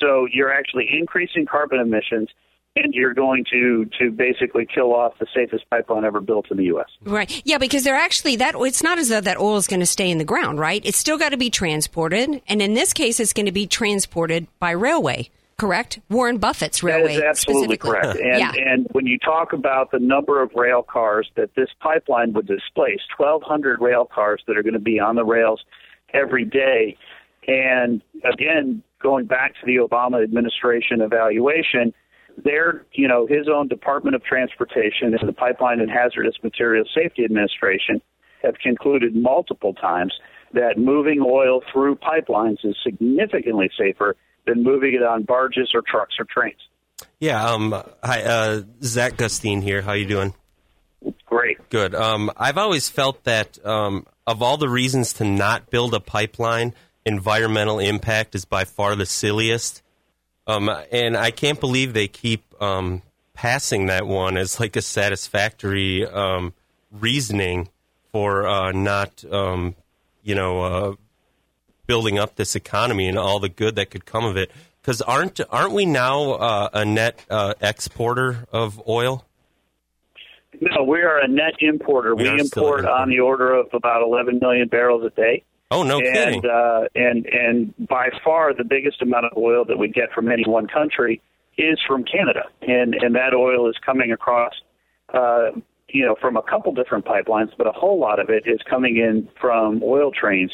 So 0.00 0.26
you're 0.32 0.50
actually 0.50 0.88
increasing 0.90 1.44
carbon 1.44 1.78
emissions 1.78 2.30
and 2.76 2.94
you're 2.94 3.14
going 3.14 3.44
to 3.50 3.88
to 3.98 4.10
basically 4.10 4.66
kill 4.66 4.94
off 4.94 5.18
the 5.18 5.26
safest 5.34 5.64
pipeline 5.70 6.04
ever 6.04 6.20
built 6.20 6.50
in 6.50 6.56
the 6.56 6.64
U.S. 6.64 6.88
Right? 7.02 7.42
Yeah, 7.44 7.58
because 7.58 7.84
they're 7.84 7.94
actually 7.96 8.36
that. 8.36 8.54
It's 8.56 8.82
not 8.82 8.98
as 8.98 9.08
though 9.08 9.20
that 9.20 9.38
oil 9.38 9.56
is 9.56 9.66
going 9.66 9.80
to 9.80 9.86
stay 9.86 10.10
in 10.10 10.18
the 10.18 10.24
ground, 10.24 10.58
right? 10.58 10.84
It's 10.84 10.98
still 10.98 11.18
got 11.18 11.30
to 11.30 11.36
be 11.36 11.50
transported, 11.50 12.42
and 12.46 12.62
in 12.62 12.74
this 12.74 12.92
case, 12.92 13.20
it's 13.20 13.32
going 13.32 13.46
to 13.46 13.52
be 13.52 13.66
transported 13.66 14.46
by 14.58 14.70
railway. 14.70 15.30
Correct, 15.58 15.98
Warren 16.08 16.38
Buffett's 16.38 16.82
railway. 16.82 17.16
That 17.16 17.24
is 17.24 17.28
absolutely 17.28 17.76
correct. 17.76 18.18
And, 18.18 18.38
yeah. 18.38 18.52
and 18.56 18.86
when 18.92 19.06
you 19.06 19.18
talk 19.18 19.52
about 19.52 19.90
the 19.90 19.98
number 19.98 20.40
of 20.40 20.50
rail 20.54 20.82
cars 20.82 21.30
that 21.36 21.54
this 21.54 21.68
pipeline 21.80 22.32
would 22.32 22.46
displace, 22.46 23.00
1,200 23.18 23.78
rail 23.78 24.06
cars 24.06 24.42
that 24.46 24.56
are 24.56 24.62
going 24.62 24.72
to 24.72 24.78
be 24.78 24.98
on 24.98 25.16
the 25.16 25.24
rails 25.24 25.62
every 26.14 26.46
day, 26.46 26.96
and 27.46 28.00
again, 28.24 28.82
going 29.02 29.26
back 29.26 29.52
to 29.60 29.66
the 29.66 29.76
Obama 29.76 30.22
administration 30.22 31.02
evaluation, 31.02 31.92
their, 32.44 32.84
you 32.92 33.08
know, 33.08 33.26
his 33.26 33.48
own 33.52 33.68
Department 33.68 34.14
of 34.14 34.24
Transportation 34.24 35.14
and 35.18 35.28
the 35.28 35.32
Pipeline 35.32 35.80
and 35.80 35.90
Hazardous 35.90 36.36
Materials 36.42 36.88
Safety 36.94 37.24
Administration 37.24 38.00
have 38.42 38.54
concluded 38.62 39.14
multiple 39.14 39.74
times 39.74 40.12
that 40.52 40.78
moving 40.78 41.20
oil 41.20 41.62
through 41.72 41.96
pipelines 41.96 42.64
is 42.64 42.76
significantly 42.82 43.70
safer 43.78 44.16
than 44.46 44.62
moving 44.62 44.94
it 44.94 45.02
on 45.02 45.22
barges 45.22 45.70
or 45.74 45.82
trucks 45.86 46.14
or 46.18 46.24
trains. 46.24 46.60
Yeah. 47.18 47.44
Um. 47.44 47.72
Hi, 48.02 48.22
uh, 48.22 48.62
Zack 48.82 49.16
Gustine 49.16 49.62
here. 49.62 49.82
How 49.82 49.92
you 49.92 50.06
doing? 50.06 50.34
Great. 51.26 51.68
Good. 51.70 51.94
Um. 51.94 52.30
I've 52.36 52.58
always 52.58 52.88
felt 52.88 53.24
that 53.24 53.64
um, 53.64 54.06
of 54.26 54.42
all 54.42 54.56
the 54.56 54.68
reasons 54.68 55.14
to 55.14 55.24
not 55.24 55.70
build 55.70 55.94
a 55.94 56.00
pipeline, 56.00 56.74
environmental 57.06 57.78
impact 57.78 58.34
is 58.34 58.44
by 58.44 58.64
far 58.64 58.96
the 58.96 59.06
silliest. 59.06 59.82
Um, 60.46 60.70
and 60.90 61.16
I 61.16 61.30
can't 61.30 61.60
believe 61.60 61.92
they 61.92 62.08
keep 62.08 62.42
um, 62.60 63.02
passing 63.34 63.86
that 63.86 64.06
one 64.06 64.36
as 64.36 64.58
like 64.58 64.76
a 64.76 64.82
satisfactory 64.82 66.06
um, 66.06 66.52
reasoning 66.90 67.68
for 68.12 68.46
uh, 68.46 68.72
not, 68.72 69.24
um, 69.30 69.76
you 70.22 70.34
know, 70.34 70.60
uh, 70.62 70.94
building 71.86 72.18
up 72.18 72.36
this 72.36 72.54
economy 72.54 73.08
and 73.08 73.18
all 73.18 73.40
the 73.40 73.48
good 73.48 73.76
that 73.76 73.90
could 73.90 74.04
come 74.04 74.24
of 74.24 74.36
it. 74.36 74.50
Because 74.80 75.02
aren't 75.02 75.40
aren't 75.50 75.72
we 75.72 75.84
now 75.84 76.32
uh, 76.32 76.68
a 76.72 76.84
net 76.84 77.24
uh, 77.28 77.54
exporter 77.60 78.46
of 78.50 78.80
oil? 78.88 79.26
No, 80.60 80.84
we 80.84 81.00
are 81.02 81.18
a 81.18 81.28
net 81.28 81.54
importer. 81.60 82.14
We, 82.14 82.30
we 82.30 82.40
import 82.40 82.84
on 82.84 83.08
the 83.08 83.20
order 83.20 83.54
of 83.54 83.68
about 83.72 84.02
11 84.02 84.38
million 84.40 84.68
barrels 84.68 85.04
a 85.04 85.10
day. 85.10 85.44
Oh 85.70 85.82
no 85.82 85.98
and, 85.98 86.14
kidding! 86.14 86.44
Uh, 86.44 86.84
and 86.94 87.26
and 87.26 87.88
by 87.88 88.08
far 88.24 88.52
the 88.54 88.64
biggest 88.64 89.02
amount 89.02 89.26
of 89.26 89.36
oil 89.36 89.64
that 89.66 89.78
we 89.78 89.88
get 89.88 90.12
from 90.12 90.30
any 90.30 90.44
one 90.44 90.66
country 90.66 91.22
is 91.56 91.78
from 91.86 92.04
Canada, 92.04 92.44
and 92.62 92.94
and 92.94 93.14
that 93.14 93.34
oil 93.34 93.68
is 93.68 93.76
coming 93.84 94.10
across, 94.10 94.52
uh, 95.14 95.50
you 95.88 96.04
know, 96.04 96.16
from 96.20 96.36
a 96.36 96.42
couple 96.42 96.72
different 96.72 97.04
pipelines, 97.04 97.50
but 97.56 97.66
a 97.66 97.72
whole 97.72 98.00
lot 98.00 98.18
of 98.18 98.30
it 98.30 98.44
is 98.46 98.60
coming 98.68 98.96
in 98.96 99.28
from 99.40 99.80
oil 99.84 100.10
trains. 100.10 100.52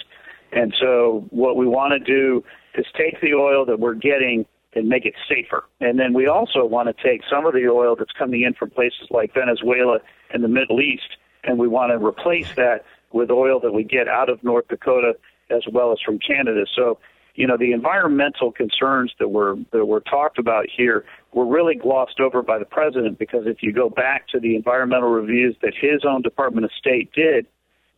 And 0.52 0.74
so 0.81 1.26
what 1.31 1.57
we 1.57 1.66
want 1.66 1.92
to 1.92 1.98
do 1.98 2.44
is 2.74 2.87
take 2.96 3.20
the 3.20 3.35
oil 3.35 3.64
that 3.66 3.81
we're 3.81 3.94
getting 3.94 4.46
and 4.74 4.88
make 4.88 5.07
it 5.07 5.14
safer. 5.29 5.64
And 5.81 5.98
then 5.98 6.12
we 6.12 6.26
also 6.26 6.64
want 6.64 6.94
to 6.94 7.02
take 7.02 7.22
some 7.31 7.46
of 7.46 7.55
the 7.55 7.68
oil 7.68 7.96
that's 7.96 8.12
coming 8.12 8.42
in 8.42 8.52
from 8.55 8.70
places 8.70 9.09
like 9.11 9.33
Venezuela 9.35 9.98
and 10.33 10.44
the 10.44 10.48
Middle 10.48 10.81
East, 10.81 11.16
and 11.44 11.59
we 11.59 11.68
want 11.68 11.90
to 11.92 12.05
replace 12.05 12.55
that 12.57 12.85
with 13.12 13.31
oil 13.31 13.61
that 13.61 13.73
we 13.73 13.85
get 13.85 14.09
out 14.09 14.29
of 14.29 14.42
North 14.42 14.69
Dakota 14.69 15.14
as 15.51 15.62
well 15.73 15.92
as 15.92 15.99
from 16.05 16.19
Canada. 16.19 16.64
So, 16.75 16.99
you 17.35 17.47
know, 17.47 17.57
the 17.57 17.73
environmental 17.73 18.51
concerns 18.51 19.12
that 19.19 19.29
were 19.29 19.57
that 19.73 19.87
were 19.87 20.01
talked 20.01 20.38
about 20.38 20.66
here 20.75 21.05
were 21.33 21.47
really 21.47 21.75
glossed 21.75 22.19
over 22.19 22.42
by 22.42 22.59
the 22.59 22.64
president 22.64 23.19
because 23.19 23.47
if 23.47 23.62
you 23.62 23.73
go 23.73 23.90
back 23.90 24.29
to 24.29 24.40
the 24.40 24.57
environmental 24.57 25.11
reviews 25.11 25.57
that 25.62 25.75
his 25.79 26.05
own 26.05 26.23
Department 26.23 26.64
of 26.64 26.71
State 26.79 27.12
did, 27.12 27.47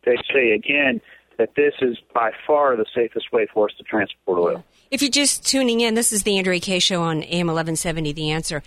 they 0.05 0.17
say 0.33 0.51
again 0.51 1.01
that 1.37 1.55
this 1.55 1.73
is 1.81 1.97
by 2.13 2.31
far 2.45 2.75
the 2.75 2.85
safest 2.93 3.31
way 3.31 3.47
for 3.51 3.69
us 3.69 3.75
to 3.77 3.83
transport 3.83 4.37
oil. 4.37 4.63
If 4.91 5.01
you're 5.01 5.09
just 5.09 5.45
tuning 5.45 5.79
in, 5.79 5.93
this 5.93 6.11
is 6.11 6.23
the 6.23 6.37
Andrea 6.37 6.59
Kaye 6.59 6.79
Show 6.79 7.01
on 7.01 7.23
AM 7.23 7.47
1170. 7.47 8.11
The 8.11 8.31
answer. 8.31 8.61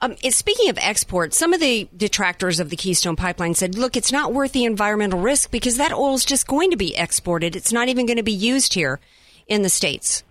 Um, 0.00 0.16
speaking 0.30 0.70
of 0.70 0.78
exports, 0.78 1.36
some 1.36 1.52
of 1.52 1.60
the 1.60 1.88
detractors 1.96 2.60
of 2.60 2.70
the 2.70 2.76
Keystone 2.76 3.16
Pipeline 3.16 3.54
said, 3.54 3.76
look, 3.76 3.96
it's 3.96 4.12
not 4.12 4.32
worth 4.32 4.52
the 4.52 4.64
environmental 4.64 5.20
risk 5.20 5.50
because 5.50 5.76
that 5.76 5.92
oil 5.92 6.14
is 6.14 6.24
just 6.24 6.46
going 6.46 6.70
to 6.70 6.76
be 6.76 6.96
exported. 6.96 7.56
It's 7.56 7.72
not 7.72 7.88
even 7.88 8.06
going 8.06 8.16
to 8.16 8.22
be 8.22 8.32
used 8.32 8.74
here 8.74 9.00
in 9.48 9.62
the 9.62 9.68
States. 9.68 10.22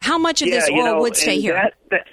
How 0.00 0.16
much 0.16 0.42
of 0.42 0.48
yeah, 0.48 0.60
this 0.60 0.70
oil 0.70 0.84
know, 0.84 1.00
would 1.00 1.16
stay 1.16 1.40
here? 1.40 1.54
That, 1.54 1.74
that, 1.90 2.06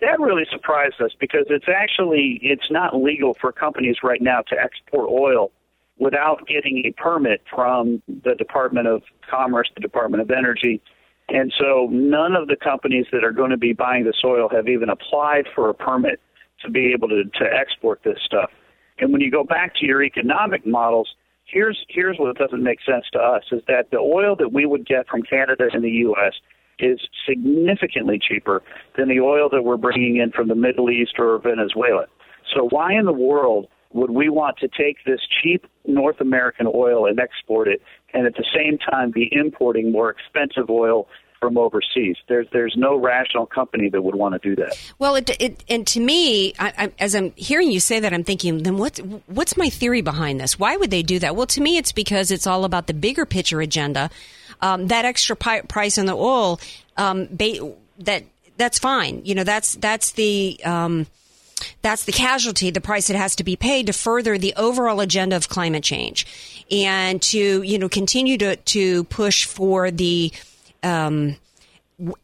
that 0.00 0.18
really 0.18 0.46
surprised 0.50 1.00
us 1.00 1.12
because 1.20 1.46
it's 1.48 1.68
actually 1.68 2.40
it's 2.42 2.70
not 2.70 2.96
legal 2.96 3.36
for 3.40 3.52
companies 3.52 3.96
right 4.02 4.20
now 4.20 4.40
to 4.48 4.56
export 4.58 5.08
oil 5.08 5.52
without 5.98 6.46
getting 6.48 6.82
a 6.86 6.92
permit 7.00 7.42
from 7.54 8.02
the 8.08 8.34
Department 8.34 8.88
of 8.88 9.02
Commerce, 9.28 9.70
the 9.74 9.80
Department 9.80 10.22
of 10.22 10.30
Energy. 10.30 10.80
And 11.28 11.52
so 11.58 11.88
none 11.90 12.34
of 12.34 12.48
the 12.48 12.56
companies 12.56 13.06
that 13.12 13.22
are 13.22 13.32
going 13.32 13.50
to 13.50 13.56
be 13.56 13.72
buying 13.72 14.04
this 14.04 14.16
oil 14.24 14.48
have 14.48 14.68
even 14.68 14.88
applied 14.88 15.46
for 15.54 15.68
a 15.68 15.74
permit 15.74 16.20
to 16.62 16.70
be 16.70 16.92
able 16.92 17.08
to, 17.08 17.24
to 17.24 17.44
export 17.44 18.00
this 18.04 18.18
stuff. 18.24 18.50
And 18.98 19.12
when 19.12 19.20
you 19.20 19.30
go 19.30 19.44
back 19.44 19.74
to 19.76 19.86
your 19.86 20.02
economic 20.02 20.66
models, 20.66 21.08
here's 21.44 21.78
here's 21.88 22.18
what 22.18 22.36
doesn't 22.36 22.62
make 22.62 22.78
sense 22.84 23.04
to 23.12 23.18
us 23.18 23.44
is 23.52 23.62
that 23.68 23.90
the 23.90 23.98
oil 23.98 24.36
that 24.36 24.52
we 24.52 24.66
would 24.66 24.86
get 24.86 25.08
from 25.08 25.22
Canada 25.22 25.68
and 25.72 25.82
the 25.82 25.90
US 25.90 26.34
is 26.78 27.00
significantly 27.28 28.18
cheaper 28.20 28.62
than 28.96 29.08
the 29.08 29.20
oil 29.20 29.48
that 29.50 29.62
we're 29.62 29.76
bringing 29.76 30.16
in 30.16 30.30
from 30.30 30.48
the 30.48 30.54
Middle 30.54 30.90
East 30.90 31.14
or 31.18 31.38
Venezuela. 31.38 32.06
So 32.54 32.68
why 32.70 32.92
in 32.94 33.04
the 33.04 33.12
world 33.12 33.66
would 33.92 34.10
we 34.10 34.28
want 34.28 34.58
to 34.58 34.68
take 34.68 34.98
this 35.04 35.20
cheap 35.42 35.66
North 35.86 36.20
American 36.20 36.66
oil 36.72 37.06
and 37.06 37.18
export 37.18 37.68
it 37.68 37.82
and 38.12 38.26
at 38.26 38.34
the 38.34 38.44
same 38.54 38.78
time 38.78 39.10
be 39.10 39.28
importing 39.32 39.90
more 39.90 40.10
expensive 40.10 40.70
oil 40.70 41.08
from 41.40 41.58
overseas. 41.58 42.16
There's 42.28 42.46
there's 42.52 42.74
no 42.76 42.96
rational 42.96 43.46
company 43.46 43.88
that 43.90 44.02
would 44.02 44.14
want 44.14 44.40
to 44.40 44.48
do 44.48 44.56
that. 44.56 44.76
Well, 44.98 45.14
it, 45.16 45.30
it 45.40 45.64
and 45.68 45.86
to 45.88 46.00
me, 46.00 46.54
I, 46.58 46.72
I, 46.76 46.92
as 46.98 47.14
I'm 47.14 47.32
hearing 47.36 47.70
you 47.70 47.80
say 47.80 48.00
that, 48.00 48.12
I'm 48.12 48.24
thinking, 48.24 48.62
then 48.62 48.76
what's 48.78 48.98
what's 49.26 49.56
my 49.56 49.68
theory 49.68 50.00
behind 50.00 50.40
this? 50.40 50.58
Why 50.58 50.76
would 50.76 50.90
they 50.90 51.02
do 51.02 51.18
that? 51.20 51.36
Well, 51.36 51.46
to 51.48 51.60
me, 51.60 51.76
it's 51.76 51.92
because 51.92 52.30
it's 52.30 52.46
all 52.46 52.64
about 52.64 52.86
the 52.86 52.94
bigger 52.94 53.26
picture 53.26 53.60
agenda. 53.60 54.10
Um, 54.60 54.88
that 54.88 55.04
extra 55.04 55.36
pi- 55.36 55.60
price 55.62 55.98
on 55.98 56.06
the 56.06 56.16
oil, 56.16 56.58
um, 56.96 57.28
ba- 57.30 57.72
that 58.00 58.24
that's 58.56 58.78
fine. 58.78 59.22
You 59.24 59.36
know, 59.36 59.44
that's 59.44 59.76
that's 59.76 60.12
the 60.12 60.60
um, 60.64 61.06
that's 61.82 62.04
the 62.04 62.12
casualty, 62.12 62.70
the 62.70 62.80
price 62.80 63.08
that 63.08 63.16
has 63.16 63.36
to 63.36 63.44
be 63.44 63.56
paid 63.56 63.86
to 63.86 63.92
further 63.92 64.38
the 64.38 64.54
overall 64.56 65.00
agenda 65.00 65.36
of 65.36 65.48
climate 65.48 65.82
change 65.82 66.26
and 66.70 67.20
to, 67.22 67.62
you 67.62 67.78
know, 67.78 67.88
continue 67.88 68.38
to, 68.38 68.56
to 68.56 69.04
push 69.04 69.44
for 69.44 69.90
the, 69.90 70.32
um, 70.82 71.36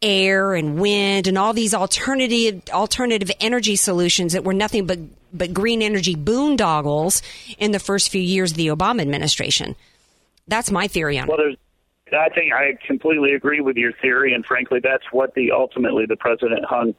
air 0.00 0.54
and 0.54 0.78
wind 0.78 1.26
and 1.26 1.36
all 1.36 1.52
these 1.52 1.74
alternative 1.74 2.62
alternative 2.70 3.30
energy 3.40 3.76
solutions 3.76 4.32
that 4.32 4.44
were 4.44 4.54
nothing 4.54 4.86
but 4.86 4.98
but 5.32 5.52
green 5.52 5.82
energy 5.82 6.14
boondoggles 6.14 7.22
in 7.58 7.72
the 7.72 7.80
first 7.80 8.10
few 8.10 8.20
years 8.20 8.52
of 8.52 8.56
the 8.56 8.68
Obama 8.68 9.00
administration. 9.00 9.74
That's 10.46 10.70
my 10.70 10.86
theory 10.86 11.18
on 11.18 11.26
well. 11.28 11.54
I 12.12 12.28
think 12.28 12.52
I 12.52 12.78
completely 12.86 13.32
agree 13.32 13.60
with 13.60 13.76
your 13.76 13.92
theory, 13.92 14.34
and 14.34 14.46
frankly, 14.46 14.78
that's 14.80 15.04
what 15.10 15.34
the 15.34 15.50
ultimately 15.50 16.06
the 16.06 16.16
president 16.16 16.64
hung 16.64 16.94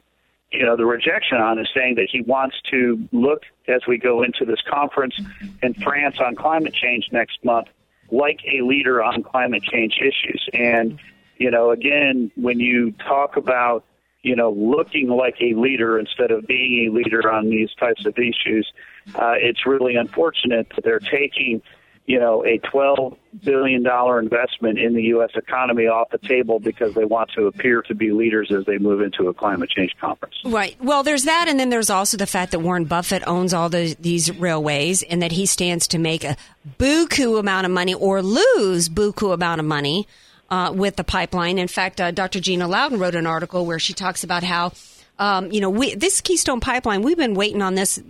you 0.52 0.64
know, 0.64 0.76
the 0.76 0.86
rejection 0.86 1.38
on 1.38 1.58
is 1.58 1.68
saying 1.74 1.96
that 1.96 2.08
he 2.10 2.22
wants 2.22 2.56
to 2.70 3.08
look 3.12 3.42
as 3.68 3.82
we 3.86 3.98
go 3.98 4.22
into 4.22 4.44
this 4.44 4.60
conference 4.70 5.14
in 5.62 5.74
France 5.74 6.16
on 6.20 6.36
climate 6.36 6.72
change 6.72 7.08
next 7.12 7.44
month 7.44 7.68
like 8.10 8.38
a 8.46 8.62
leader 8.62 9.02
on 9.02 9.22
climate 9.22 9.62
change 9.64 9.98
issues. 10.00 10.48
And, 10.52 10.98
you 11.38 11.50
know, 11.50 11.70
again, 11.70 12.30
when 12.36 12.60
you 12.60 12.92
talk 12.92 13.36
about, 13.36 13.84
you 14.22 14.34
know, 14.34 14.50
looking 14.50 15.08
like 15.08 15.36
a 15.40 15.54
leader 15.54 15.98
instead 15.98 16.30
of 16.30 16.46
being 16.46 16.88
a 16.88 16.92
leader 16.92 17.30
on 17.30 17.48
these 17.48 17.70
types 17.78 18.04
of 18.06 18.14
issues, 18.18 18.70
uh, 19.14 19.34
it's 19.36 19.66
really 19.66 19.96
unfortunate 19.96 20.68
that 20.74 20.84
they're 20.84 20.98
taking 20.98 21.62
you 22.06 22.20
know, 22.20 22.44
a 22.44 22.58
$12 22.60 23.16
billion 23.42 23.84
investment 23.84 24.78
in 24.78 24.94
the 24.94 25.02
U.S. 25.04 25.30
economy 25.34 25.86
off 25.86 26.08
the 26.10 26.18
table 26.18 26.60
because 26.60 26.94
they 26.94 27.04
want 27.04 27.30
to 27.36 27.46
appear 27.46 27.82
to 27.82 27.94
be 27.94 28.12
leaders 28.12 28.52
as 28.56 28.64
they 28.64 28.78
move 28.78 29.00
into 29.00 29.28
a 29.28 29.34
climate 29.34 29.70
change 29.70 29.92
conference. 30.00 30.36
Right. 30.44 30.76
Well, 30.80 31.02
there's 31.02 31.24
that, 31.24 31.46
and 31.48 31.58
then 31.58 31.68
there's 31.68 31.90
also 31.90 32.16
the 32.16 32.26
fact 32.26 32.52
that 32.52 32.60
Warren 32.60 32.84
Buffett 32.84 33.26
owns 33.26 33.52
all 33.52 33.68
the, 33.68 33.96
these 33.98 34.32
railways 34.38 35.02
and 35.02 35.20
that 35.20 35.32
he 35.32 35.46
stands 35.46 35.88
to 35.88 35.98
make 35.98 36.22
a 36.22 36.36
buku 36.78 37.40
amount 37.40 37.66
of 37.66 37.72
money 37.72 37.94
or 37.94 38.22
lose 38.22 38.88
buku 38.88 39.34
amount 39.34 39.58
of 39.58 39.66
money 39.66 40.06
uh, 40.50 40.72
with 40.74 40.96
the 40.96 41.04
pipeline. 41.04 41.58
In 41.58 41.68
fact, 41.68 42.00
uh, 42.00 42.10
Dr. 42.10 42.40
Gina 42.40 42.68
Loudon 42.68 42.98
wrote 42.98 43.14
an 43.14 43.26
article 43.26 43.66
where 43.66 43.78
she 43.78 43.92
talks 43.92 44.24
about 44.24 44.42
how, 44.42 44.72
um, 45.18 45.50
you 45.52 45.60
know, 45.60 45.70
we, 45.70 45.94
this 45.94 46.20
Keystone 46.20 46.60
Pipeline, 46.60 47.02
we've 47.02 47.16
been 47.16 47.34
waiting 47.34 47.62
on 47.62 47.74
this 47.74 48.00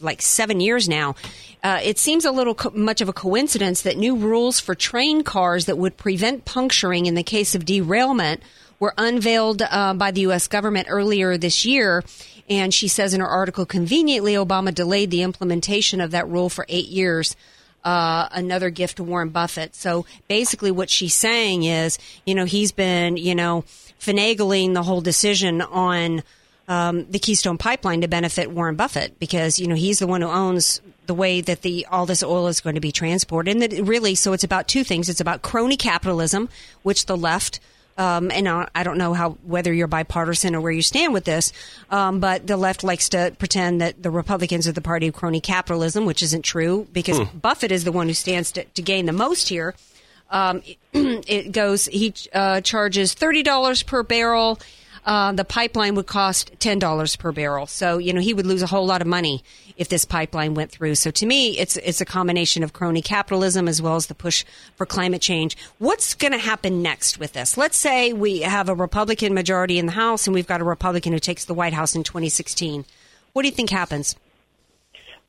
like 0.00 0.22
seven 0.22 0.60
years 0.60 0.88
now. 0.88 1.14
Uh, 1.62 1.80
it 1.82 1.98
seems 1.98 2.24
a 2.24 2.30
little 2.30 2.54
co- 2.54 2.70
much 2.70 3.00
of 3.00 3.08
a 3.08 3.12
coincidence 3.12 3.82
that 3.82 3.96
new 3.96 4.16
rules 4.16 4.60
for 4.60 4.74
train 4.74 5.22
cars 5.22 5.66
that 5.66 5.76
would 5.76 5.96
prevent 5.96 6.44
puncturing 6.44 7.06
in 7.06 7.14
the 7.14 7.22
case 7.22 7.54
of 7.54 7.64
derailment 7.64 8.42
were 8.78 8.94
unveiled 8.96 9.62
uh, 9.62 9.94
by 9.94 10.12
the 10.12 10.20
U.S. 10.22 10.46
government 10.46 10.86
earlier 10.88 11.36
this 11.36 11.64
year. 11.64 12.04
And 12.48 12.72
she 12.72 12.88
says 12.88 13.12
in 13.12 13.20
her 13.20 13.26
article, 13.26 13.66
conveniently, 13.66 14.34
Obama 14.34 14.74
delayed 14.74 15.10
the 15.10 15.22
implementation 15.22 16.00
of 16.00 16.12
that 16.12 16.28
rule 16.28 16.48
for 16.48 16.64
eight 16.68 16.88
years. 16.88 17.36
Uh, 17.88 18.28
another 18.32 18.68
gift 18.68 18.98
to 18.98 19.02
Warren 19.02 19.30
Buffett. 19.30 19.74
So 19.74 20.04
basically, 20.28 20.70
what 20.70 20.90
she's 20.90 21.14
saying 21.14 21.62
is, 21.62 21.98
you 22.26 22.34
know, 22.34 22.44
he's 22.44 22.70
been, 22.70 23.16
you 23.16 23.34
know, 23.34 23.64
finagling 23.98 24.74
the 24.74 24.82
whole 24.82 25.00
decision 25.00 25.62
on 25.62 26.22
um, 26.68 27.10
the 27.10 27.18
Keystone 27.18 27.56
Pipeline 27.56 28.02
to 28.02 28.06
benefit 28.06 28.50
Warren 28.50 28.76
Buffett 28.76 29.18
because 29.18 29.58
you 29.58 29.66
know 29.66 29.74
he's 29.74 30.00
the 30.00 30.06
one 30.06 30.20
who 30.20 30.28
owns 30.28 30.82
the 31.06 31.14
way 31.14 31.40
that 31.40 31.62
the 31.62 31.86
all 31.90 32.04
this 32.04 32.22
oil 32.22 32.48
is 32.48 32.60
going 32.60 32.74
to 32.74 32.80
be 32.82 32.92
transported, 32.92 33.54
and 33.54 33.62
that 33.62 33.82
really 33.82 34.14
so 34.14 34.34
it's 34.34 34.44
about 34.44 34.68
two 34.68 34.84
things. 34.84 35.08
It's 35.08 35.22
about 35.22 35.40
crony 35.40 35.78
capitalism, 35.78 36.50
which 36.82 37.06
the 37.06 37.16
left. 37.16 37.58
Um, 37.98 38.30
and 38.30 38.48
I 38.48 38.84
don't 38.84 38.96
know 38.96 39.12
how 39.12 39.30
whether 39.42 39.72
you're 39.72 39.88
bipartisan 39.88 40.54
or 40.54 40.60
where 40.60 40.70
you 40.70 40.82
stand 40.82 41.12
with 41.12 41.24
this, 41.24 41.52
um, 41.90 42.20
but 42.20 42.46
the 42.46 42.56
left 42.56 42.84
likes 42.84 43.08
to 43.08 43.34
pretend 43.38 43.80
that 43.80 44.00
the 44.00 44.10
Republicans 44.10 44.68
are 44.68 44.72
the 44.72 44.80
party 44.80 45.08
of 45.08 45.14
crony 45.14 45.40
capitalism, 45.40 46.06
which 46.06 46.22
isn't 46.22 46.42
true 46.42 46.86
because 46.92 47.18
hmm. 47.18 47.38
Buffett 47.38 47.72
is 47.72 47.82
the 47.82 47.90
one 47.90 48.06
who 48.06 48.14
stands 48.14 48.52
to, 48.52 48.64
to 48.64 48.82
gain 48.82 49.06
the 49.06 49.12
most 49.12 49.48
here. 49.48 49.74
Um, 50.30 50.62
it 50.92 51.50
goes 51.50 51.86
he 51.86 52.14
uh, 52.32 52.60
charges 52.60 53.14
thirty 53.14 53.42
dollars 53.42 53.82
per 53.82 54.04
barrel 54.04 54.60
uh, 55.08 55.32
the 55.32 55.44
pipeline 55.44 55.94
would 55.94 56.06
cost 56.06 56.52
$10 56.58 57.18
per 57.18 57.32
barrel. 57.32 57.66
So, 57.66 57.96
you 57.96 58.12
know, 58.12 58.20
he 58.20 58.34
would 58.34 58.44
lose 58.44 58.60
a 58.60 58.66
whole 58.66 58.84
lot 58.84 59.00
of 59.00 59.08
money 59.08 59.42
if 59.78 59.88
this 59.88 60.04
pipeline 60.04 60.52
went 60.52 60.70
through. 60.70 60.96
So 60.96 61.10
to 61.10 61.24
me, 61.24 61.58
it's, 61.58 61.78
it's 61.78 62.02
a 62.02 62.04
combination 62.04 62.62
of 62.62 62.74
crony 62.74 63.00
capitalism 63.00 63.68
as 63.68 63.80
well 63.80 63.96
as 63.96 64.08
the 64.08 64.14
push 64.14 64.44
for 64.76 64.84
climate 64.84 65.22
change. 65.22 65.56
What's 65.78 66.12
going 66.12 66.32
to 66.32 66.38
happen 66.38 66.82
next 66.82 67.18
with 67.18 67.32
this? 67.32 67.56
Let's 67.56 67.78
say 67.78 68.12
we 68.12 68.40
have 68.42 68.68
a 68.68 68.74
Republican 68.74 69.32
majority 69.32 69.78
in 69.78 69.86
the 69.86 69.92
House 69.92 70.26
and 70.26 70.34
we've 70.34 70.46
got 70.46 70.60
a 70.60 70.64
Republican 70.64 71.14
who 71.14 71.18
takes 71.18 71.46
the 71.46 71.54
White 71.54 71.72
House 71.72 71.94
in 71.94 72.02
2016. 72.02 72.84
What 73.32 73.42
do 73.42 73.48
you 73.48 73.54
think 73.54 73.70
happens? 73.70 74.14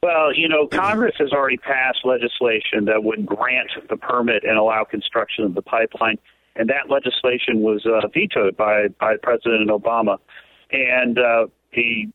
Well, 0.03 0.33
you 0.35 0.49
know, 0.49 0.67
Congress 0.67 1.15
has 1.19 1.31
already 1.31 1.57
passed 1.57 1.99
legislation 2.03 2.83
that 2.85 3.01
would 3.01 3.25
grant 3.25 3.69
the 3.89 3.95
permit 3.95 4.43
and 4.43 4.57
allow 4.57 4.83
construction 4.83 5.45
of 5.45 5.53
the 5.53 5.61
pipeline 5.61 6.17
and 6.59 6.69
that 6.69 6.89
legislation 6.89 7.61
was 7.61 7.85
uh, 7.85 8.05
vetoed 8.13 8.55
by 8.55 8.89
by 8.99 9.15
President 9.23 9.69
Obama, 9.69 10.17
and 10.71 11.17
uh, 11.17 11.47
the 11.73 12.07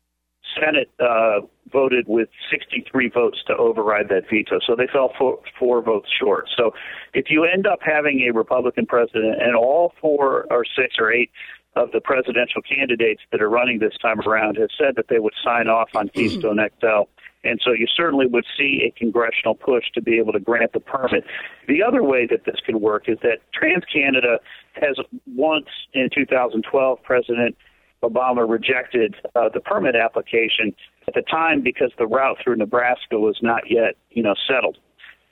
Senate 0.61 0.91
uh, 1.01 1.41
voted 1.73 2.05
with 2.07 2.29
63 2.51 3.09
votes 3.09 3.39
to 3.47 3.57
override 3.57 4.09
that 4.11 4.25
veto. 4.31 4.61
So 4.65 4.77
they 4.77 4.87
fell 4.87 5.13
four, 5.19 5.41
four 5.59 5.83
votes 5.83 6.09
short. 6.21 6.49
So 6.57 6.73
if 7.15 7.27
you 7.31 7.45
end 7.45 7.67
up 7.67 7.81
having 7.83 8.21
a 8.29 8.33
Republican 8.33 8.87
president, 8.87 9.43
and 9.43 9.57
all 9.57 9.95
four 10.01 10.47
or 10.51 10.65
six 10.77 10.97
or 10.99 11.11
eight 11.11 11.31
of 11.75 11.91
the 11.93 12.01
presidential 12.01 12.63
candidates 12.63 13.23
that 13.33 13.43
are 13.43 13.51
running 13.51 13.79
this 13.79 13.97
time 14.01 14.21
around 14.21 14.57
have 14.57 14.69
said 14.79 14.95
that 14.97 15.07
they 15.09 15.19
would 15.19 15.35
sign 15.43 15.69
off 15.69 15.89
on 15.95 16.09
Keystone 16.09 16.61
XL 16.81 17.09
and 17.45 17.61
so 17.63 17.73
you 17.73 17.87
certainly 17.95 18.27
would 18.27 18.47
see 18.57 18.83
a 18.87 18.99
congressional 18.99 19.55
push 19.55 19.85
to 19.95 20.03
be 20.03 20.19
able 20.19 20.33
to 20.33 20.41
grant 20.41 20.73
the 20.73 20.81
permit. 20.81 21.25
The 21.69 21.83
other 21.83 22.03
way 22.03 22.27
that 22.31 22.45
this 22.45 22.57
could 22.65 22.77
work 22.77 23.09
is 23.09 23.19
that 23.23 23.39
TransCanada 23.53 24.39
has 24.75 24.97
once 25.35 25.69
in 25.93 26.09
2012, 26.15 27.03
President 27.03 27.57
Obama 28.03 28.49
rejected 28.49 29.15
uh, 29.35 29.49
the 29.53 29.61
permit 29.61 29.97
application 29.97 30.75
at 31.09 31.15
the 31.15 31.23
time 31.23 31.63
because 31.63 31.93
the 31.99 32.07
route 32.07 32.37
through 32.43 32.57
Nebraska 32.57 33.19
was 33.19 33.39
not 33.43 33.63
yet, 33.71 33.97
you 34.11 34.23
know, 34.23 34.35
settled. 34.49 34.79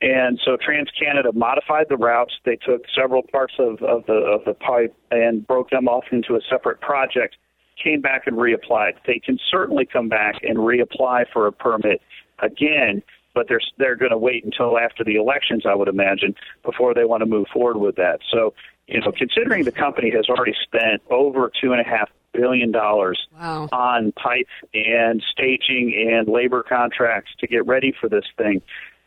And 0.00 0.40
so 0.44 0.56
TransCanada 0.56 1.34
modified 1.34 1.86
the 1.88 1.96
routes. 1.96 2.34
They 2.44 2.56
took 2.56 2.82
several 2.94 3.22
parts 3.22 3.54
of, 3.58 3.80
of 3.82 4.04
the 4.06 4.14
of 4.14 4.44
the 4.44 4.54
pipe 4.54 4.94
and 5.12 5.46
broke 5.46 5.70
them 5.70 5.86
off 5.86 6.04
into 6.10 6.34
a 6.34 6.40
separate 6.50 6.80
project 6.80 7.36
came 7.82 8.00
back 8.00 8.26
and 8.26 8.36
reapplied. 8.36 8.94
They 9.06 9.18
can 9.18 9.38
certainly 9.50 9.86
come 9.86 10.08
back 10.08 10.36
and 10.42 10.58
reapply 10.58 11.26
for 11.32 11.46
a 11.46 11.52
permit 11.52 12.02
again, 12.40 13.02
but 13.34 13.48
they're 13.48 13.60
they're 13.78 13.96
going 13.96 14.10
to 14.10 14.18
wait 14.18 14.44
until 14.44 14.78
after 14.78 15.04
the 15.04 15.16
elections, 15.16 15.64
I 15.66 15.74
would 15.74 15.88
imagine, 15.88 16.34
before 16.64 16.94
they 16.94 17.04
want 17.04 17.20
to 17.20 17.26
move 17.26 17.46
forward 17.52 17.78
with 17.78 17.96
that. 17.96 18.20
So, 18.30 18.54
you 18.86 19.00
know, 19.00 19.12
considering 19.16 19.64
the 19.64 19.72
company 19.72 20.10
has 20.10 20.28
already 20.28 20.54
spent 20.62 21.02
over 21.10 21.50
two 21.60 21.72
and 21.72 21.80
a 21.80 21.84
half 21.84 22.10
billion 22.32 22.72
dollars 22.72 23.26
wow. 23.38 23.68
on 23.72 24.12
pipe 24.12 24.48
and 24.72 25.22
staging 25.30 26.10
and 26.10 26.28
labor 26.28 26.62
contracts 26.62 27.30
to 27.40 27.46
get 27.46 27.66
ready 27.66 27.92
for 28.00 28.08
this 28.08 28.24
thing, 28.36 28.62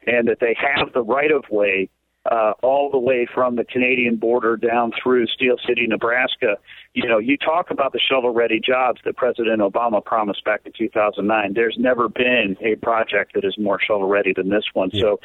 and 0.08 0.28
that 0.28 0.40
they 0.40 0.56
have 0.60 0.94
the 0.94 1.04
right 1.04 1.32
of 1.32 1.44
way 1.50 1.90
uh, 2.32 2.54
all 2.64 2.90
the 2.90 2.98
way 2.98 3.28
from 3.32 3.56
the 3.56 3.64
Canadian 3.64 4.16
border 4.16 4.58
down 4.58 4.92
through 5.02 5.28
Steel 5.28 5.58
City, 5.68 5.86
Nebraska. 5.88 6.58
You 6.94 7.08
know, 7.08 7.20
you 7.20 7.38
talk 7.38 7.70
about 7.70 7.94
the 7.94 8.00
shovel 8.00 8.32
ready 8.34 8.60
jobs 8.60 9.00
that 9.06 9.16
President 9.16 9.62
Obama 9.62 10.04
promised 10.04 10.44
back 10.44 10.62
in 10.66 10.72
2009. 10.76 11.54
There's 11.54 11.78
never 11.78 12.10
been 12.10 12.58
a 12.62 12.76
project 12.78 13.34
that 13.36 13.46
is 13.46 13.56
more 13.60 13.80
shovel 13.80 14.08
ready 14.08 14.34
than 14.34 14.50
this 14.50 14.64
one. 14.74 14.90
Yeah. 14.92 15.02
So, 15.02 15.20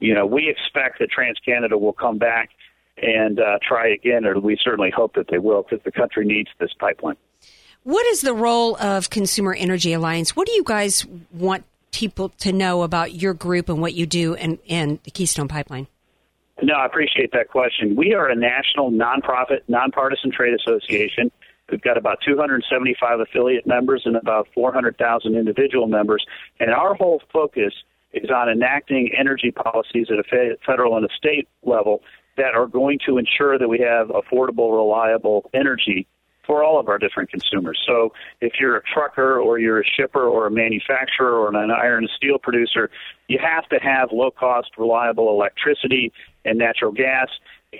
you 0.00 0.14
know, 0.14 0.26
we 0.26 0.48
expect 0.48 0.98
that 0.98 1.08
TransCanada 1.10 1.80
will 1.80 1.94
come 1.94 2.18
back 2.18 2.50
and 2.98 3.40
uh, 3.40 3.58
try 3.66 3.88
again, 3.88 4.26
or 4.26 4.38
we 4.38 4.58
certainly 4.62 4.90
hope 4.94 5.14
that 5.14 5.28
they 5.30 5.38
will 5.38 5.62
because 5.62 5.82
the 5.84 5.92
country 5.92 6.26
needs 6.26 6.50
this 6.58 6.72
pipeline. 6.78 7.16
What 7.84 8.06
is 8.06 8.20
the 8.20 8.34
role 8.34 8.76
of 8.76 9.10
Consumer 9.10 9.54
Energy 9.54 9.92
Alliance? 9.92 10.36
What 10.36 10.46
do 10.46 10.52
you 10.52 10.62
guys 10.64 11.06
want 11.32 11.64
people 11.90 12.28
to 12.38 12.52
know 12.52 12.82
about 12.82 13.12
your 13.12 13.34
group 13.34 13.68
and 13.68 13.80
what 13.80 13.94
you 13.94 14.06
do 14.06 14.34
and, 14.34 14.58
and 14.68 15.00
the 15.04 15.10
Keystone 15.10 15.48
Pipeline? 15.48 15.86
No, 16.62 16.74
I 16.74 16.86
appreciate 16.86 17.32
that 17.32 17.48
question. 17.48 17.96
We 17.96 18.14
are 18.14 18.28
a 18.28 18.36
national 18.36 18.92
nonprofit, 18.92 19.62
nonpartisan 19.66 20.30
trade 20.30 20.54
association. 20.54 21.32
We've 21.68 21.82
got 21.82 21.98
about 21.98 22.18
275 22.24 23.18
affiliate 23.18 23.66
members 23.66 24.02
and 24.04 24.14
about 24.14 24.46
400,000 24.54 25.34
individual 25.34 25.88
members. 25.88 26.24
And 26.60 26.70
our 26.70 26.94
whole 26.94 27.20
focus 27.32 27.74
is 28.12 28.30
on 28.30 28.48
enacting 28.48 29.10
energy 29.18 29.50
policies 29.50 30.06
at 30.10 30.18
a 30.18 30.56
federal 30.64 30.96
and 30.96 31.04
a 31.04 31.08
state 31.16 31.48
level 31.64 32.02
that 32.36 32.54
are 32.54 32.66
going 32.66 33.00
to 33.06 33.18
ensure 33.18 33.58
that 33.58 33.68
we 33.68 33.80
have 33.80 34.08
affordable, 34.08 34.72
reliable 34.72 35.50
energy 35.52 36.06
for 36.46 36.64
all 36.64 36.80
of 36.80 36.88
our 36.88 36.98
different 36.98 37.30
consumers. 37.30 37.78
So 37.86 38.12
if 38.40 38.54
you're 38.60 38.76
a 38.76 38.82
trucker 38.82 39.38
or 39.38 39.58
you're 39.58 39.80
a 39.80 39.84
shipper 39.84 40.24
or 40.24 40.46
a 40.46 40.50
manufacturer 40.50 41.32
or 41.32 41.48
an 41.48 41.70
iron 41.70 42.04
and 42.04 42.10
steel 42.16 42.38
producer, 42.38 42.90
you 43.28 43.38
have 43.42 43.68
to 43.68 43.76
have 43.76 44.10
low 44.12 44.30
cost, 44.30 44.70
reliable 44.76 45.30
electricity 45.30 46.12
and 46.44 46.58
natural 46.58 46.92
gas. 46.92 47.28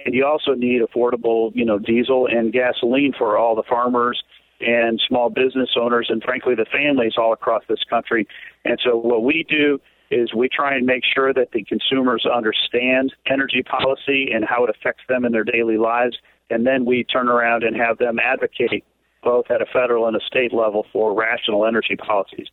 And 0.05 0.15
you 0.15 0.25
also 0.25 0.55
need 0.55 0.81
affordable, 0.83 1.51
you 1.55 1.65
know, 1.65 1.79
diesel 1.79 2.27
and 2.27 2.53
gasoline 2.53 3.13
for 3.17 3.37
all 3.37 3.55
the 3.55 3.65
farmers 3.69 4.23
and 4.61 5.03
small 5.09 5.29
business 5.29 5.71
owners 5.77 6.07
and 6.09 6.23
frankly 6.23 6.55
the 6.55 6.67
families 6.73 7.15
all 7.19 7.33
across 7.33 7.63
this 7.69 7.83
country. 7.91 8.27
And 8.65 8.79
so 8.83 8.97
what 8.97 9.25
we 9.25 9.45
do 9.49 9.81
is 10.11 10.33
we 10.35 10.49
try 10.49 10.77
and 10.77 10.87
make 10.87 11.03
sure 11.05 11.33
that 11.33 11.53
the 11.53 11.65
consumers 11.65 12.27
understand 12.33 13.13
energy 13.27 13.63
policy 13.63 14.31
and 14.33 14.45
how 14.45 14.65
it 14.65 14.71
affects 14.71 15.03
them 15.09 15.25
in 15.25 15.33
their 15.33 15.45
daily 15.45 15.79
lives 15.79 16.17
and 16.53 16.67
then 16.67 16.85
we 16.85 17.05
turn 17.05 17.29
around 17.29 17.65
and 17.65 17.77
have 17.77 17.99
them 17.99 18.19
advocate 18.19 18.85
both 19.23 19.51
at 19.51 19.63
a 19.63 19.67
federal 19.73 20.07
and 20.07 20.17
a 20.17 20.21
state 20.27 20.53
level 20.53 20.87
for 20.93 21.15
rational 21.15 21.67
energy 21.67 21.97
policies. 21.97 22.49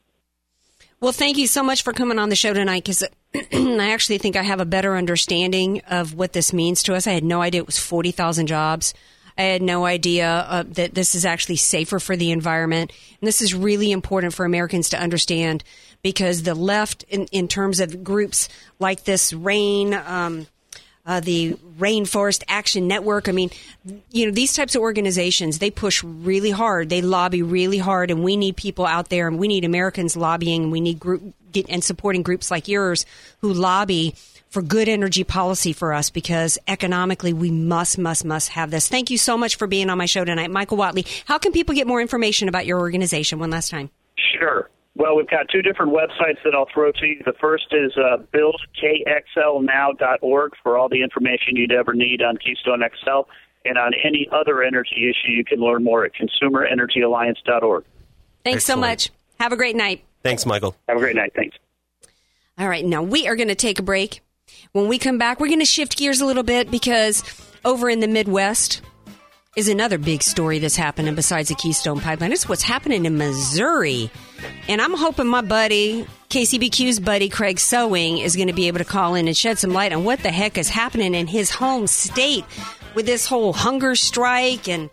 Well, 1.01 1.11
thank 1.11 1.37
you 1.37 1.47
so 1.47 1.63
much 1.63 1.83
for 1.83 1.93
coming 1.93 2.19
on 2.19 2.29
the 2.29 2.35
show 2.35 2.53
tonight 2.53 2.83
because 2.83 3.03
I 3.33 3.91
actually 3.91 4.17
think 4.17 4.35
I 4.35 4.43
have 4.43 4.59
a 4.59 4.65
better 4.65 4.97
understanding 4.97 5.81
of 5.89 6.13
what 6.13 6.33
this 6.33 6.51
means 6.51 6.83
to 6.83 6.93
us. 6.93 7.07
I 7.07 7.11
had 7.11 7.23
no 7.23 7.41
idea 7.41 7.61
it 7.61 7.65
was 7.65 7.77
40,000 7.77 8.47
jobs. 8.47 8.93
I 9.37 9.43
had 9.43 9.61
no 9.61 9.85
idea 9.85 10.27
uh, 10.29 10.63
that 10.67 10.95
this 10.95 11.15
is 11.15 11.23
actually 11.23 11.55
safer 11.55 11.99
for 11.99 12.17
the 12.17 12.31
environment. 12.31 12.91
And 13.21 13.27
this 13.27 13.41
is 13.41 13.55
really 13.55 13.91
important 13.91 14.33
for 14.33 14.43
Americans 14.43 14.89
to 14.89 14.99
understand 14.99 15.63
because 16.03 16.43
the 16.43 16.55
left, 16.55 17.03
in, 17.03 17.25
in 17.27 17.47
terms 17.47 17.79
of 17.79 18.03
groups 18.03 18.49
like 18.79 19.05
this, 19.05 19.31
RAIN, 19.31 19.93
um, 19.93 20.47
uh, 21.09 21.19
the 21.19 21.53
Rainforest 21.79 22.43
Action 22.47 22.87
Network. 22.87 23.27
I 23.27 23.31
mean, 23.31 23.49
you 24.11 24.27
know, 24.27 24.31
these 24.31 24.53
types 24.53 24.75
of 24.75 24.83
organizations, 24.83 25.57
they 25.57 25.71
push 25.71 26.03
really 26.03 26.51
hard. 26.51 26.89
They 26.89 27.01
lobby 27.01 27.41
really 27.41 27.79
hard, 27.79 28.11
and 28.11 28.23
we 28.23 28.37
need 28.37 28.55
people 28.55 28.85
out 28.85 29.09
there, 29.09 29.27
and 29.27 29.39
we 29.39 29.47
need 29.47 29.65
Americans 29.65 30.15
lobbying. 30.15 30.69
We 30.69 30.79
need 30.79 30.99
group 30.99 31.33
and 31.67 31.83
supporting 31.83 32.21
groups 32.21 32.51
like 32.51 32.67
yours 32.67 33.07
who 33.41 33.51
lobby 33.51 34.13
for 34.49 34.61
good 34.61 34.87
energy 34.87 35.23
policy 35.23 35.73
for 35.73 35.93
us 35.93 36.11
because 36.11 36.59
economically 36.67 37.33
we 37.33 37.49
must, 37.49 37.97
must, 37.97 38.23
must 38.23 38.49
have 38.49 38.69
this. 38.69 38.87
Thank 38.87 39.09
you 39.09 39.17
so 39.17 39.35
much 39.35 39.55
for 39.55 39.65
being 39.65 39.89
on 39.89 39.97
my 39.97 40.05
show 40.05 40.23
tonight, 40.23 40.51
Michael 40.51 40.77
Whatley. 40.77 41.07
How 41.25 41.39
can 41.39 41.53
people 41.53 41.73
get 41.73 41.87
more 41.87 42.01
information 42.01 42.49
about 42.49 42.67
your 42.67 42.79
organization? 42.79 43.39
One 43.39 43.49
last 43.49 43.71
time. 43.71 43.89
Sure. 44.37 44.69
Well, 44.99 45.15
we've 45.15 45.29
got 45.29 45.47
two 45.49 45.61
different 45.61 45.93
websites 45.93 46.43
that 46.43 46.53
I'll 46.53 46.67
throw 46.73 46.91
to 46.91 47.05
you. 47.05 47.21
The 47.25 47.31
first 47.39 47.67
is 47.71 47.93
uh, 47.95 48.17
buildkxlnow.org 48.33 50.51
for 50.61 50.77
all 50.77 50.89
the 50.89 51.01
information 51.01 51.55
you'd 51.55 51.71
ever 51.71 51.93
need 51.93 52.21
on 52.21 52.35
Keystone 52.35 52.81
XL. 52.81 53.21
And 53.63 53.77
on 53.77 53.93
any 54.03 54.27
other 54.33 54.61
energy 54.61 55.09
issue, 55.09 55.31
you 55.31 55.45
can 55.45 55.61
learn 55.61 55.85
more 55.85 56.03
at 56.03 56.11
consumerenergyalliance.org. 56.15 57.85
Thanks 58.43 58.65
Excellent. 58.65 58.65
so 58.65 58.75
much. 58.75 59.09
Have 59.39 59.53
a 59.53 59.57
great 59.57 59.77
night. 59.77 60.03
Thanks, 60.21 60.45
Michael. 60.45 60.75
Have 60.89 60.97
a 60.97 60.99
great 60.99 61.15
night. 61.15 61.31
Thanks. 61.33 61.55
All 62.57 62.67
right, 62.67 62.83
now 62.83 63.01
we 63.01 63.25
are 63.29 63.37
going 63.37 63.47
to 63.47 63.55
take 63.55 63.79
a 63.79 63.83
break. 63.83 64.19
When 64.73 64.89
we 64.89 64.99
come 64.99 65.17
back, 65.17 65.39
we're 65.39 65.47
going 65.47 65.59
to 65.59 65.65
shift 65.65 65.95
gears 65.97 66.19
a 66.19 66.25
little 66.25 66.43
bit 66.43 66.69
because 66.69 67.23
over 67.63 67.89
in 67.89 68.01
the 68.01 68.09
Midwest, 68.09 68.81
is 69.59 69.67
another 69.67 69.97
big 69.97 70.23
story 70.23 70.57
that's 70.57 70.77
happening 70.77 71.13
besides 71.15 71.49
the 71.49 71.55
Keystone 71.55 71.99
Pipeline. 71.99 72.31
It's 72.31 72.47
what's 72.47 72.63
happening 72.63 73.03
in 73.05 73.17
Missouri. 73.17 74.09
And 74.69 74.81
I'm 74.81 74.93
hoping 74.93 75.27
my 75.27 75.41
buddy, 75.41 76.07
KCBQ's 76.29 77.01
buddy, 77.01 77.27
Craig 77.27 77.59
Sewing, 77.59 78.19
is 78.19 78.37
going 78.37 78.47
to 78.47 78.53
be 78.53 78.69
able 78.69 78.77
to 78.77 78.85
call 78.85 79.15
in 79.15 79.27
and 79.27 79.35
shed 79.35 79.59
some 79.59 79.71
light 79.71 79.91
on 79.91 80.05
what 80.05 80.19
the 80.23 80.31
heck 80.31 80.57
is 80.57 80.69
happening 80.69 81.13
in 81.13 81.27
his 81.27 81.51
home 81.51 81.87
state 81.87 82.45
with 82.95 83.05
this 83.05 83.27
whole 83.27 83.51
hunger 83.51 83.95
strike 83.95 84.69
and 84.69 84.89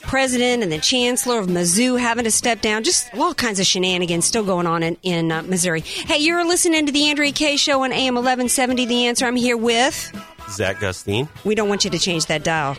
president 0.00 0.62
and 0.62 0.72
the 0.72 0.78
chancellor 0.78 1.38
of 1.38 1.46
Mizzou 1.48 2.00
having 2.00 2.24
to 2.24 2.30
step 2.30 2.62
down. 2.62 2.84
Just 2.84 3.14
all 3.14 3.34
kinds 3.34 3.60
of 3.60 3.66
shenanigans 3.66 4.24
still 4.24 4.44
going 4.44 4.66
on 4.66 4.82
in, 4.82 4.96
in 5.02 5.30
uh, 5.30 5.42
Missouri. 5.42 5.82
Hey, 5.82 6.20
you're 6.20 6.46
listening 6.46 6.86
to 6.86 6.92
the 6.92 7.10
Andrea 7.10 7.32
Kaye 7.32 7.58
Show 7.58 7.84
on 7.84 7.92
AM 7.92 8.14
1170. 8.14 8.86
The 8.86 9.06
answer 9.08 9.26
I'm 9.26 9.36
here 9.36 9.58
with 9.58 10.10
Zack 10.48 10.80
Gustine. 10.80 11.28
We 11.44 11.54
don't 11.54 11.68
want 11.68 11.84
you 11.84 11.90
to 11.90 11.98
change 11.98 12.24
that 12.26 12.42
dial. 12.42 12.78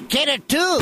Get 0.00 0.28
it 0.28 0.46
too. 0.46 0.78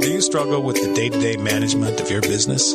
Do 0.00 0.10
you 0.10 0.20
struggle 0.22 0.62
with 0.62 0.76
the 0.76 0.92
day-to-day 0.94 1.36
management 1.36 2.00
of 2.00 2.10
your 2.10 2.22
business? 2.22 2.74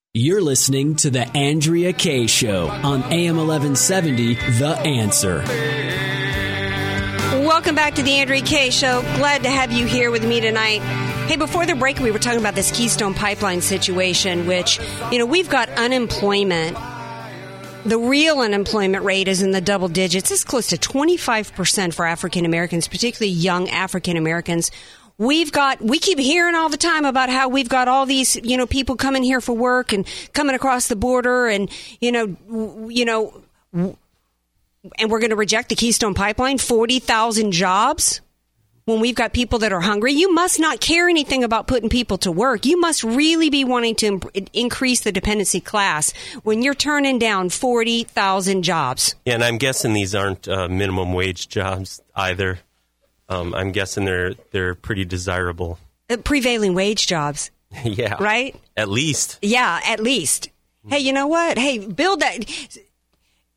You're 0.13 0.41
listening 0.41 0.95
to 0.97 1.09
The 1.09 1.25
Andrea 1.37 1.93
Kaye 1.93 2.27
Show 2.27 2.67
on 2.67 3.01
AM 3.13 3.37
1170, 3.37 4.33
The 4.33 4.77
Answer. 4.77 5.41
Welcome 7.47 7.75
back 7.75 7.95
to 7.95 8.03
the 8.03 8.15
Andrea 8.15 8.41
Kaye 8.41 8.71
Show. 8.71 9.03
Glad 9.15 9.43
to 9.43 9.49
have 9.49 9.71
you 9.71 9.85
here 9.85 10.11
with 10.11 10.27
me 10.27 10.41
tonight. 10.41 10.81
Hey, 11.29 11.37
before 11.37 11.65
the 11.65 11.75
break, 11.75 11.99
we 11.99 12.11
were 12.11 12.19
talking 12.19 12.41
about 12.41 12.55
this 12.55 12.77
Keystone 12.77 13.13
Pipeline 13.13 13.61
situation, 13.61 14.47
which, 14.47 14.81
you 15.13 15.17
know, 15.17 15.25
we've 15.25 15.49
got 15.49 15.69
unemployment. 15.69 16.77
The 17.85 17.97
real 17.97 18.41
unemployment 18.41 19.05
rate 19.05 19.29
is 19.29 19.41
in 19.41 19.51
the 19.51 19.61
double 19.61 19.87
digits. 19.87 20.29
It's 20.29 20.43
close 20.43 20.67
to 20.67 20.77
25% 20.77 21.93
for 21.93 22.05
African 22.05 22.43
Americans, 22.43 22.89
particularly 22.89 23.31
young 23.31 23.69
African 23.69 24.17
Americans. 24.17 24.71
We've 25.21 25.51
got, 25.51 25.79
we 25.79 25.99
keep 25.99 26.17
hearing 26.17 26.55
all 26.55 26.69
the 26.69 26.77
time 26.77 27.05
about 27.05 27.29
how 27.29 27.47
we've 27.47 27.69
got 27.69 27.87
all 27.87 28.07
these, 28.07 28.37
you 28.37 28.57
know, 28.57 28.65
people 28.65 28.95
coming 28.95 29.21
here 29.21 29.39
for 29.39 29.53
work 29.53 29.93
and 29.93 30.07
coming 30.33 30.55
across 30.55 30.87
the 30.87 30.95
border 30.95 31.47
and, 31.47 31.69
you 31.99 32.11
know, 32.11 32.87
you 32.89 33.05
know, 33.05 33.43
and 33.71 35.11
we're 35.11 35.19
going 35.19 35.29
to 35.29 35.35
reject 35.35 35.69
the 35.69 35.75
Keystone 35.75 36.15
Pipeline, 36.15 36.57
40,000 36.57 37.51
jobs 37.51 38.21
when 38.85 38.99
we've 38.99 39.13
got 39.13 39.31
people 39.31 39.59
that 39.59 39.71
are 39.71 39.79
hungry. 39.79 40.13
You 40.13 40.33
must 40.33 40.59
not 40.59 40.81
care 40.81 41.07
anything 41.07 41.43
about 41.43 41.67
putting 41.67 41.89
people 41.89 42.17
to 42.17 42.31
work. 42.31 42.65
You 42.65 42.79
must 42.79 43.03
really 43.03 43.51
be 43.51 43.63
wanting 43.63 43.93
to 43.97 44.07
imp- 44.07 44.49
increase 44.53 45.01
the 45.01 45.11
dependency 45.11 45.61
class 45.61 46.13
when 46.41 46.63
you're 46.63 46.73
turning 46.73 47.19
down 47.19 47.49
40,000 47.49 48.63
jobs. 48.63 49.13
Yeah, 49.25 49.35
and 49.35 49.43
I'm 49.43 49.59
guessing 49.59 49.93
these 49.93 50.15
aren't 50.15 50.47
uh, 50.47 50.67
minimum 50.67 51.13
wage 51.13 51.47
jobs 51.47 52.01
either. 52.15 52.57
Um, 53.31 53.55
I'm 53.55 53.71
guessing 53.71 54.05
they're 54.05 54.33
they're 54.51 54.75
pretty 54.75 55.05
desirable. 55.05 55.79
Uh, 56.09 56.17
prevailing 56.17 56.73
wage 56.75 57.07
jobs. 57.07 57.51
yeah. 57.83 58.21
Right? 58.21 58.55
At 58.75 58.89
least. 58.89 59.39
Yeah, 59.41 59.79
at 59.85 59.99
least. 59.99 60.49
Hey, 60.87 60.99
you 60.99 61.13
know 61.13 61.27
what? 61.27 61.57
Hey, 61.57 61.77
build 61.77 62.21
that 62.21 62.43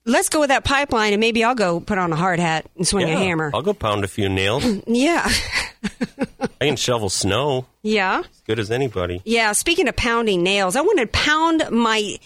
let's 0.06 0.28
go 0.28 0.40
with 0.40 0.48
that 0.48 0.64
pipeline 0.64 1.12
and 1.12 1.20
maybe 1.20 1.44
I'll 1.44 1.54
go 1.54 1.80
put 1.80 1.98
on 1.98 2.12
a 2.12 2.16
hard 2.16 2.38
hat 2.38 2.66
and 2.76 2.86
swing 2.86 3.08
yeah, 3.08 3.14
a 3.14 3.18
hammer. 3.18 3.50
I'll 3.54 3.62
go 3.62 3.74
pound 3.74 4.04
a 4.04 4.08
few 4.08 4.28
nails. 4.28 4.64
yeah. 4.86 5.28
I 6.60 6.66
can 6.66 6.76
shovel 6.76 7.08
snow. 7.08 7.66
Yeah. 7.82 8.20
As 8.20 8.40
good 8.46 8.58
as 8.58 8.70
anybody. 8.70 9.22
Yeah. 9.24 9.52
Speaking 9.52 9.88
of 9.88 9.96
pounding 9.96 10.42
nails, 10.42 10.76
I 10.76 10.82
want 10.82 10.98
to 11.00 11.06
pound 11.06 11.64
my 11.70 12.18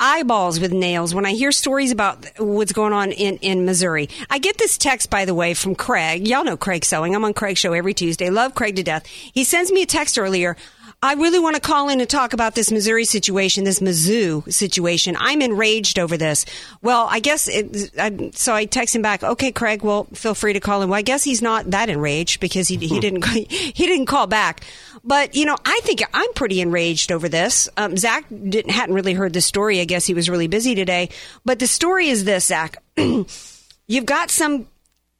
eyeballs 0.00 0.58
with 0.58 0.72
nails 0.72 1.14
when 1.14 1.26
I 1.26 1.32
hear 1.32 1.52
stories 1.52 1.92
about 1.92 2.26
what's 2.38 2.72
going 2.72 2.92
on 2.92 3.12
in, 3.12 3.36
in 3.36 3.66
Missouri. 3.66 4.08
I 4.30 4.38
get 4.38 4.58
this 4.58 4.78
text, 4.78 5.10
by 5.10 5.26
the 5.26 5.34
way, 5.34 5.54
from 5.54 5.74
Craig. 5.74 6.26
Y'all 6.26 6.42
know 6.42 6.56
Craig 6.56 6.84
Sewing. 6.84 7.14
I'm 7.14 7.24
on 7.24 7.34
Craig's 7.34 7.60
show 7.60 7.74
every 7.74 7.94
Tuesday. 7.94 8.30
Love 8.30 8.54
Craig 8.54 8.76
to 8.76 8.82
death. 8.82 9.06
He 9.06 9.44
sends 9.44 9.70
me 9.70 9.82
a 9.82 9.86
text 9.86 10.18
earlier. 10.18 10.56
I 11.02 11.14
really 11.14 11.38
want 11.38 11.56
to 11.56 11.62
call 11.62 11.88
in 11.88 11.98
and 12.00 12.10
talk 12.10 12.34
about 12.34 12.54
this 12.54 12.70
Missouri 12.70 13.06
situation, 13.06 13.64
this 13.64 13.80
Mizzou 13.80 14.52
situation. 14.52 15.16
I'm 15.18 15.40
enraged 15.40 15.98
over 15.98 16.18
this. 16.18 16.44
Well, 16.82 17.06
I 17.10 17.20
guess 17.20 17.48
it, 17.48 17.90
I, 17.98 18.30
so. 18.34 18.54
I 18.54 18.66
text 18.66 18.94
him 18.94 19.00
back. 19.00 19.22
Okay, 19.22 19.50
Craig. 19.50 19.82
Well, 19.82 20.04
feel 20.12 20.34
free 20.34 20.52
to 20.52 20.60
call 20.60 20.82
him. 20.82 20.90
Well, 20.90 20.98
I 20.98 21.02
guess 21.02 21.24
he's 21.24 21.40
not 21.40 21.70
that 21.70 21.88
enraged 21.88 22.38
because 22.40 22.68
he 22.68 22.76
he 22.76 23.00
didn't 23.00 23.24
he 23.24 23.86
didn't 23.86 24.06
call 24.06 24.26
back. 24.26 24.62
But 25.02 25.34
you 25.34 25.46
know, 25.46 25.56
I 25.64 25.80
think 25.84 26.02
I'm 26.12 26.32
pretty 26.34 26.60
enraged 26.60 27.12
over 27.12 27.30
this. 27.30 27.66
Um, 27.78 27.96
Zack 27.96 28.26
didn't 28.28 28.70
hadn't 28.70 28.94
really 28.94 29.14
heard 29.14 29.32
the 29.32 29.40
story. 29.40 29.80
I 29.80 29.86
guess 29.86 30.04
he 30.04 30.12
was 30.12 30.28
really 30.28 30.48
busy 30.48 30.74
today. 30.74 31.08
But 31.46 31.60
the 31.60 31.66
story 31.66 32.08
is 32.08 32.24
this, 32.24 32.44
Zack. 32.44 32.82
You've 32.96 34.06
got 34.06 34.30
some 34.30 34.66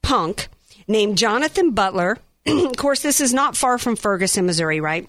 punk 0.03 0.49
named 0.87 1.16
Jonathan 1.16 1.71
Butler. 1.71 2.19
of 2.47 2.77
course, 2.77 3.01
this 3.01 3.23
is 3.23 3.33
not 3.33 3.57
far 3.57 3.79
from 3.79 3.97
Ferguson, 3.97 4.45
Missouri, 4.45 4.83
right? 4.83 5.09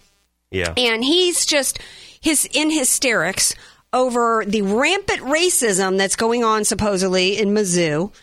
Yeah. 0.51 0.73
And 0.77 1.03
he's 1.03 1.45
just 1.45 1.79
his 2.19 2.47
in 2.51 2.69
hysterics 2.69 3.55
over 3.93 4.43
the 4.45 4.61
rampant 4.61 5.21
racism 5.21 5.97
that's 5.97 6.15
going 6.15 6.43
on 6.43 6.65
supposedly 6.65 7.37
in 7.39 7.49
Mizzou. 7.49 8.13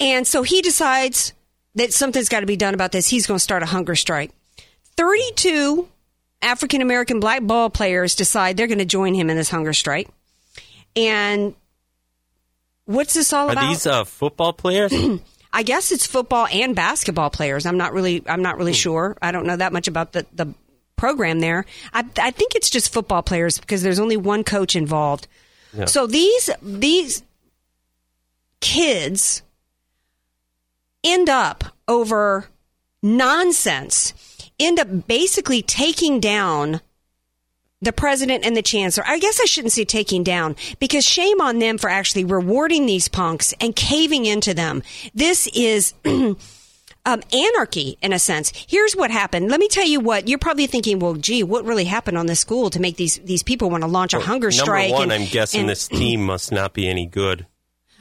And 0.00 0.26
so 0.26 0.42
he 0.42 0.60
decides 0.62 1.32
that 1.74 1.92
something's 1.92 2.28
got 2.28 2.40
to 2.40 2.46
be 2.46 2.56
done 2.56 2.74
about 2.74 2.92
this. 2.92 3.08
He's 3.08 3.26
going 3.26 3.38
to 3.38 3.42
start 3.42 3.62
a 3.62 3.66
hunger 3.66 3.96
strike. 3.96 4.30
32 4.96 5.88
African 6.42 6.82
American 6.82 7.20
black 7.20 7.42
ball 7.42 7.70
players 7.70 8.14
decide 8.14 8.56
they're 8.56 8.66
going 8.66 8.78
to 8.78 8.84
join 8.84 9.14
him 9.14 9.30
in 9.30 9.36
this 9.36 9.50
hunger 9.50 9.72
strike. 9.72 10.08
And 10.94 11.54
what's 12.84 13.14
this 13.14 13.32
all 13.32 13.48
Are 13.48 13.52
about? 13.52 13.68
these 13.68 13.86
uh, 13.86 14.04
football 14.04 14.52
players? 14.52 14.92
I 15.52 15.62
guess 15.62 15.92
it's 15.92 16.06
football 16.06 16.46
and 16.46 16.76
basketball 16.76 17.30
players. 17.30 17.66
I'm 17.66 17.78
not 17.78 17.92
really 17.92 18.22
I'm 18.26 18.42
not 18.42 18.58
really 18.58 18.72
sure. 18.72 19.16
I 19.22 19.32
don't 19.32 19.46
know 19.46 19.56
that 19.56 19.72
much 19.72 19.88
about 19.88 20.12
the 20.12 20.26
the 20.32 20.52
program 20.98 21.40
there. 21.40 21.64
I, 21.92 22.04
I 22.20 22.30
think 22.30 22.54
it's 22.54 22.68
just 22.68 22.92
football 22.92 23.22
players 23.22 23.58
because 23.58 23.82
there's 23.82 24.00
only 24.00 24.16
one 24.16 24.44
coach 24.44 24.76
involved. 24.76 25.26
Yeah. 25.72 25.86
So 25.86 26.06
these 26.06 26.50
these 26.60 27.22
kids 28.60 29.42
end 31.04 31.28
up 31.28 31.64
over 31.86 32.48
nonsense, 33.02 34.12
end 34.58 34.78
up 34.78 35.06
basically 35.06 35.62
taking 35.62 36.20
down 36.20 36.80
the 37.80 37.92
president 37.92 38.44
and 38.44 38.56
the 38.56 38.62
chancellor. 38.62 39.04
I 39.06 39.18
guess 39.18 39.40
I 39.40 39.44
shouldn't 39.44 39.72
say 39.72 39.84
taking 39.84 40.24
down 40.24 40.56
because 40.80 41.04
shame 41.04 41.40
on 41.40 41.60
them 41.60 41.78
for 41.78 41.88
actually 41.88 42.24
rewarding 42.24 42.86
these 42.86 43.08
punks 43.08 43.54
and 43.60 43.74
caving 43.74 44.26
into 44.26 44.52
them. 44.52 44.82
This 45.14 45.46
is 45.54 45.94
um, 47.08 47.22
anarchy 47.32 47.96
in 48.02 48.12
a 48.12 48.18
sense. 48.18 48.52
Here's 48.68 48.94
what 48.94 49.10
happened. 49.10 49.50
Let 49.50 49.60
me 49.60 49.68
tell 49.68 49.86
you 49.86 50.00
what 50.00 50.28
you're 50.28 50.38
probably 50.38 50.66
thinking. 50.66 50.98
Well, 50.98 51.14
gee, 51.14 51.42
what 51.42 51.64
really 51.64 51.84
happened 51.84 52.18
on 52.18 52.26
this 52.26 52.40
school 52.40 52.70
to 52.70 52.80
make 52.80 52.96
these 52.96 53.18
these 53.24 53.42
people 53.42 53.70
want 53.70 53.82
to 53.82 53.88
launch 53.88 54.14
a 54.14 54.20
hunger 54.20 54.48
Number 54.50 54.64
strike? 54.64 54.92
one, 54.92 55.10
and- 55.10 55.12
I'm 55.24 55.28
guessing 55.28 55.60
and- 55.62 55.68
this 55.68 55.88
team 55.88 56.22
must 56.24 56.52
not 56.52 56.72
be 56.74 56.88
any 56.88 57.06
good. 57.06 57.46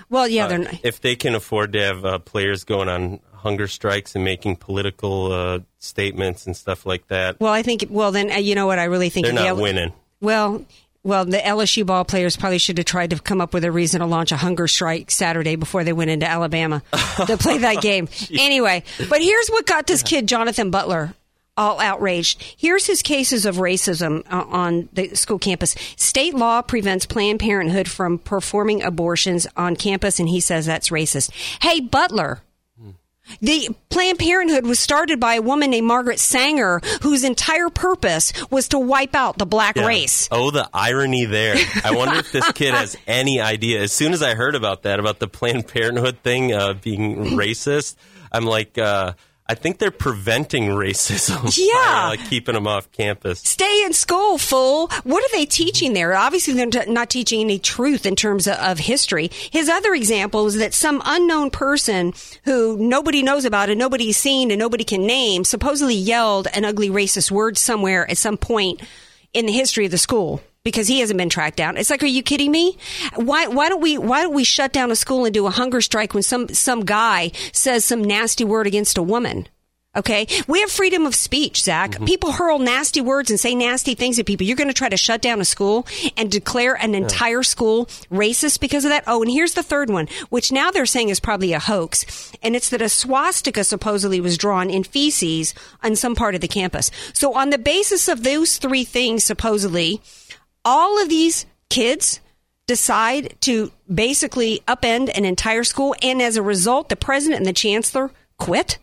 Well, 0.10 0.28
yeah, 0.28 0.46
Uh, 0.46 0.48
they're 0.48 0.58
not. 0.60 0.74
if 0.84 1.02
they 1.02 1.16
can 1.16 1.36
afford 1.36 1.74
to 1.74 1.82
have 1.84 2.06
uh, 2.06 2.20
players 2.20 2.64
going 2.64 2.88
on 2.90 3.20
hunger 3.34 3.68
strikes 3.68 4.16
and 4.16 4.24
making 4.24 4.56
political 4.56 5.32
uh, 5.32 5.60
statements 5.80 6.46
and 6.46 6.56
stuff 6.56 6.86
like 6.86 7.08
that, 7.08 7.40
Well, 7.40 7.54
I 7.54 7.62
think. 7.64 7.86
Well, 7.90 8.12
then 8.12 8.32
uh, 8.32 8.36
you 8.36 8.56
know 8.56 8.68
what 8.68 8.80
I 8.80 8.86
really 8.86 9.10
think. 9.10 9.26
they're 9.26 9.36
the 9.36 9.44
not 9.44 9.58
winning. 9.58 9.94
Well, 10.22 10.66
well, 11.08 11.24
the 11.24 11.38
LSU 11.38 11.86
ball 11.86 12.04
players 12.04 12.36
probably 12.36 12.58
should 12.58 12.78
have 12.78 12.86
tried 12.86 13.12
to 13.12 13.20
come 13.20 13.40
up 13.40 13.54
with 13.54 13.64
a 13.64 13.72
reason 13.72 14.02
to 14.02 14.06
launch 14.06 14.34
a 14.34 14.36
hunger 14.36 14.68
strike 14.68 15.10
Saturday 15.10 15.56
before 15.56 15.86
they 15.86 15.94
went 15.94 16.12
into 16.12 16.28
Alabama 16.28 16.84
to 17.26 17.38
play 17.38 17.60
that 17.60 17.82
game. 17.82 18.10
Anyway, 18.30 18.84
but 19.10 19.22
here's 19.22 19.48
what 19.48 19.66
got 19.66 19.88
this 19.88 20.04
kid 20.04 20.28
Jonathan 20.28 20.70
Butler 20.70 21.14
all 21.56 21.80
outraged. 21.80 22.44
Here's 22.58 22.86
his 22.86 23.02
cases 23.02 23.46
of 23.46 23.56
racism 23.56 24.24
uh, 24.30 24.44
on 24.50 24.90
the 24.92 25.16
school 25.16 25.40
campus. 25.40 25.76
State 25.96 26.34
law 26.34 26.62
prevents 26.62 27.06
Planned 27.06 27.40
Parenthood 27.40 27.88
from 27.88 28.20
performing 28.20 28.84
abortions 28.84 29.48
on 29.56 29.78
campus, 29.78 30.20
and 30.20 30.28
he 30.28 30.42
says 30.42 30.66
that's 30.66 30.90
racist. 30.90 31.32
Hey, 31.62 31.80
Butler. 31.80 32.42
The 33.42 33.70
Planned 33.90 34.20
Parenthood 34.20 34.66
was 34.66 34.80
started 34.80 35.20
by 35.20 35.36
a 35.36 35.42
woman 35.42 35.70
named 35.72 35.88
Margaret 35.88 36.20
Sanger, 36.20 36.82
whose 37.02 37.24
entire 37.24 37.70
purpose 37.70 38.32
was 38.50 38.68
to 38.70 38.80
wipe 38.80 39.16
out 39.16 39.38
the 39.38 39.46
black 39.46 39.76
Yeah. 39.76 39.86
race. 39.86 40.28
Oh, 40.32 40.52
the 40.52 40.70
irony 40.74 41.26
there. 41.26 41.56
I 41.84 41.92
wonder 41.92 42.16
if 42.18 42.32
this 42.32 42.50
kid 42.54 42.74
has 42.74 42.96
any 43.08 43.40
idea. 43.42 43.82
As 43.82 43.92
soon 43.92 44.14
as 44.14 44.22
I 44.24 44.36
heard 44.36 44.56
about 44.56 44.84
that, 44.84 45.00
about 45.00 45.20
the 45.20 45.28
Planned 45.28 45.68
Parenthood 45.68 46.20
thing 46.24 46.54
uh, 46.54 46.74
being 46.74 47.16
racist, 47.38 47.96
I'm 48.32 48.46
like, 48.46 48.78
uh, 48.78 49.14
I 49.50 49.56
think 49.56 49.78
they're 49.78 49.92
preventing 49.92 50.64
racism. 50.64 51.58
Yeah. 51.58 51.74
by, 51.74 52.08
like 52.10 52.30
keeping 52.30 52.54
them 52.54 52.68
off 52.68 52.92
campus. 52.92 53.40
Stay 53.40 53.84
in 53.86 53.94
school, 53.94 54.38
fool. 54.38 54.90
What 55.04 55.24
are 55.24 55.38
they 55.38 55.46
teaching 55.46 55.94
there? 55.94 56.14
Obviously, 56.14 56.54
they're 56.54 56.86
not 56.88 57.10
teaching 57.10 57.42
any 57.42 57.58
truth 57.58 58.06
in 58.06 58.16
terms 58.16 58.48
of, 58.48 58.56
of 58.56 58.78
history. 58.80 59.30
His 59.52 59.70
other 59.70 59.94
example 59.94 60.46
is 60.48 60.58
that 60.58 60.74
some 60.74 61.02
unknown 61.06 61.50
person 61.52 62.14
who 62.44 62.78
nobody 62.78 63.24
knows 63.24 63.46
about 63.46 63.70
and 63.70 63.80
nobody's 63.80 64.18
seen 64.18 64.52
and 64.52 64.60
nobody 64.60 64.84
can 64.84 65.06
name 65.08 65.44
supposedly 65.44 65.96
yelled 65.96 66.48
an 66.54 66.66
ugly 66.66 66.90
racist 66.90 67.32
word 67.32 67.58
somewhere 67.58 68.10
at 68.10 68.18
some 68.18 68.38
point 68.38 68.82
in 69.34 69.46
the 69.46 69.54
history 69.54 69.86
of 69.86 69.92
the 69.92 69.98
school 69.98 70.42
because 70.68 70.90
he 70.90 71.00
hasn't 71.00 71.18
been 71.18 71.30
tracked 71.30 71.56
down. 71.56 71.78
It's 71.78 71.90
like, 71.90 72.04
are 72.04 72.08
you 72.08 72.22
kidding 72.22 72.52
me? 72.52 72.78
Why 73.16 73.48
why 73.48 73.70
don't 73.70 73.80
we 73.80 73.98
why 73.98 74.24
don't 74.24 74.34
we 74.34 74.44
shut 74.44 74.74
down 74.74 74.92
a 74.92 74.98
school 74.98 75.24
and 75.24 75.34
do 75.34 75.48
a 75.48 75.50
hunger 75.50 75.80
strike 75.80 76.14
when 76.14 76.24
some 76.24 76.50
some 76.50 76.84
guy 76.84 77.32
says 77.54 77.86
some 77.86 78.04
nasty 78.04 78.44
word 78.44 78.68
against 78.68 78.98
a 78.98 79.02
woman? 79.02 79.48
Okay, 79.96 80.28
we 80.48 80.60
have 80.60 80.70
freedom 80.70 81.08
of 81.08 81.16
speech, 81.16 81.64
Zack. 81.64 81.92
Mm-hmm. 81.92 82.06
People 82.06 82.32
hurl 82.34 82.60
nasty 82.60 83.02
words 83.02 83.32
and 83.32 83.40
say 83.40 83.56
nasty 83.56 83.96
things 83.96 84.20
at 84.20 84.28
people. 84.28 84.46
You're 84.46 84.58
going 84.58 84.68
to 84.68 84.74
try 84.74 84.90
to 84.90 84.98
shut 84.98 85.22
down 85.24 85.42
a 85.42 85.46
school 85.46 85.88
and 86.16 86.30
declare 86.30 86.76
an 86.76 86.94
entire 86.94 87.42
school 87.42 87.86
racist 88.12 88.60
because 88.60 88.86
of 88.86 88.90
that. 88.90 89.06
Oh, 89.08 89.24
and 89.24 89.32
here's 89.32 89.56
the 89.56 89.64
third 89.64 89.90
one, 89.90 90.08
which 90.30 90.52
now 90.52 90.70
they're 90.70 90.86
saying 90.86 91.10
is 91.10 91.20
probably 91.20 91.54
a 91.54 91.60
hoax, 91.60 92.32
and 92.44 92.56
it's 92.56 92.70
that 92.70 92.82
a 92.82 92.90
swastika 92.90 93.64
supposedly 93.64 94.22
was 94.22 94.38
drawn 94.38 94.70
in 94.70 94.84
feces 94.84 95.56
on 95.82 95.96
some 95.96 96.14
part 96.14 96.36
of 96.36 96.42
the 96.42 96.48
campus. 96.48 96.92
So, 97.14 97.34
on 97.34 97.50
the 97.50 97.58
basis 97.58 98.08
of 98.08 98.24
those 98.24 98.58
three 98.58 98.84
things, 98.84 99.24
supposedly, 99.24 100.00
all 100.68 101.02
of 101.02 101.08
these 101.08 101.46
kids 101.70 102.20
decide 102.68 103.38
to 103.40 103.72
basically 103.92 104.62
upend 104.68 105.18
an 105.18 105.24
entire 105.24 105.64
school, 105.64 105.96
and 106.02 106.22
as 106.22 106.36
a 106.36 106.42
result, 106.42 106.90
the 106.90 106.98
president 106.98 107.40
and 107.40 107.46
the 107.46 107.54
chancellor 107.54 108.12
quit. 108.38 108.78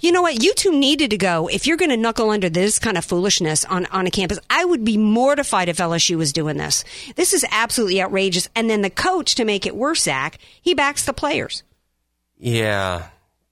You 0.00 0.10
know 0.10 0.22
what? 0.22 0.42
You 0.42 0.54
two 0.54 0.72
needed 0.72 1.10
to 1.10 1.18
go. 1.18 1.46
If 1.48 1.66
you're 1.66 1.76
going 1.76 1.90
to 1.90 1.96
knuckle 1.98 2.30
under 2.30 2.48
this 2.48 2.78
kind 2.78 2.96
of 2.96 3.04
foolishness 3.04 3.64
on, 3.66 3.86
on 3.86 4.06
a 4.06 4.10
campus, 4.10 4.38
I 4.48 4.64
would 4.64 4.84
be 4.84 4.96
mortified 4.96 5.68
if 5.68 5.76
LSU 5.76 6.16
was 6.16 6.32
doing 6.32 6.56
this. 6.56 6.84
This 7.16 7.34
is 7.34 7.44
absolutely 7.50 8.02
outrageous. 8.02 8.48
And 8.54 8.68
then 8.68 8.82
the 8.82 8.90
coach, 8.90 9.34
to 9.34 9.44
make 9.44 9.66
it 9.66 9.76
worse, 9.76 10.02
Zack, 10.02 10.38
he 10.60 10.74
backs 10.74 11.04
the 11.04 11.12
players. 11.12 11.62
Yeah, 12.38 13.08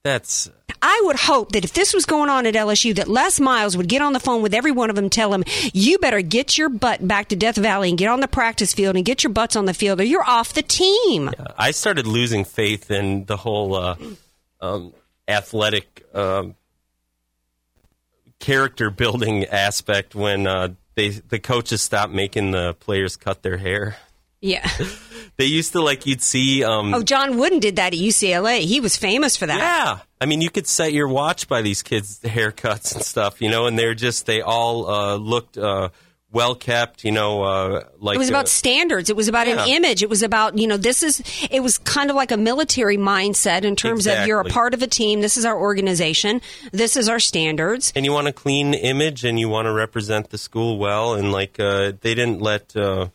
That's 0.07 0.48
I 0.80 1.02
would 1.04 1.16
hope 1.16 1.50
that 1.50 1.64
if 1.64 1.72
this 1.72 1.92
was 1.92 2.07
going 2.07 2.30
on 2.30 2.46
at 2.46 2.54
LSU, 2.54 2.94
that 2.94 3.09
Les 3.09 3.40
Miles 3.40 3.76
would 3.76 3.88
get 3.88 4.02
on 4.02 4.12
the 4.12 4.20
phone 4.20 4.40
with 4.40 4.54
every 4.54 4.70
one 4.70 4.88
of 4.88 4.94
them, 4.94 5.11
tell 5.11 5.30
them, 5.30 5.42
"You 5.72 5.98
better 5.98 6.20
get 6.20 6.57
your 6.57 6.68
butt 6.68 7.09
back 7.09 7.30
to 7.30 7.36
Death 7.36 7.57
Valley 7.57 7.88
and 7.88 7.98
get 7.98 8.09
on 8.09 8.20
the 8.20 8.28
practice 8.28 8.72
field 8.72 8.94
and 8.94 9.04
get 9.04 9.24
your 9.24 9.32
butts 9.32 9.57
on 9.57 9.64
the 9.64 9.74
field, 9.74 10.00
or 10.00 10.04
you're 10.04 10.22
off 10.22 10.52
the 10.52 10.62
team." 10.62 11.32
I 11.59 11.72
started 11.72 12.07
losing 12.07 12.44
faith 12.44 12.88
in 12.88 13.24
the 13.24 13.36
whole 13.36 13.74
uh, 13.74 13.96
um, 14.61 14.92
athletic 15.26 16.04
um, 16.14 16.54
character 18.38 18.90
building 18.90 19.44
aspect 19.46 20.14
when 20.14 20.46
uh, 20.46 20.68
they 20.94 21.09
the 21.09 21.40
coaches 21.40 21.82
stopped 21.82 22.12
making 22.12 22.52
the 22.52 22.74
players 22.74 23.16
cut 23.16 23.42
their 23.42 23.57
hair. 23.57 23.96
Yeah. 24.47 24.70
they 25.36 25.44
used 25.44 25.72
to 25.72 25.80
like 25.80 26.07
you'd 26.07 26.22
see. 26.22 26.64
Um, 26.64 26.94
oh, 26.94 27.03
John 27.03 27.36
Wooden 27.36 27.59
did 27.59 27.76
that 27.76 27.92
at 27.92 27.99
UCLA. 27.99 28.61
He 28.61 28.80
was 28.80 28.97
famous 28.97 29.36
for 29.36 29.47
that. 29.47 29.59
Yeah, 29.59 29.99
I 30.20 30.26
mean, 30.26 30.40
you 30.40 30.51
could 30.51 30.66
set 30.66 30.92
your 30.92 31.09
watch 31.09 31.49
by 31.49 31.62
these 31.62 31.82
kids' 31.82 32.20
haircuts 32.20 32.94
and 32.94 33.05
stuff, 33.05 33.42
you 33.42 33.51
know, 33.51 33.66
and 33.66 33.78
they're 33.78 33.94
just 33.94 34.26
they 34.26 34.40
all 34.40 34.88
uh, 34.88 35.16
looked. 35.16 35.59
Uh, 35.59 35.90
well 36.32 36.55
kept, 36.55 37.03
you 37.03 37.12
know, 37.12 37.42
uh, 37.44 37.84
like 37.99 38.16
it 38.16 38.18
was 38.18 38.28
about 38.28 38.47
standards. 38.47 39.09
It 39.09 39.16
was 39.16 39.26
about 39.26 39.47
yeah. 39.47 39.62
an 39.62 39.68
image. 39.68 40.03
It 40.03 40.11
was 40.11 40.22
about 40.22 40.59
you 40.59 40.66
know 40.66 40.76
this 40.76 41.03
is. 41.03 41.22
It 41.51 41.61
was 41.61 41.78
kind 41.78 42.11
of 42.11 42.16
like 42.16 42.30
a 42.30 42.36
military 42.36 42.99
mindset 42.99 43.62
in 43.62 43.74
terms 43.74 44.01
exactly. 44.01 44.22
of 44.22 44.28
you're 44.28 44.40
a 44.40 44.44
part 44.44 44.74
of 44.74 44.82
a 44.82 44.86
team. 44.86 45.22
This 45.22 45.38
is 45.38 45.47
our 45.47 45.59
organization. 45.59 46.42
This 46.72 46.97
is 46.97 47.09
our 47.09 47.20
standards. 47.20 47.92
And 47.97 48.05
you 48.05 48.12
want 48.12 48.26
a 48.26 48.34
clean 48.34 48.74
image, 48.74 49.24
and 49.24 49.40
you 49.40 49.49
want 49.49 49.64
to 49.66 49.72
represent 49.72 50.28
the 50.28 50.36
school 50.36 50.78
well. 50.78 51.14
And 51.14 51.32
like 51.32 51.59
uh, 51.59 51.92
they 52.01 52.14
didn't 52.14 52.42
let 52.42 52.76
uh, 52.76 53.09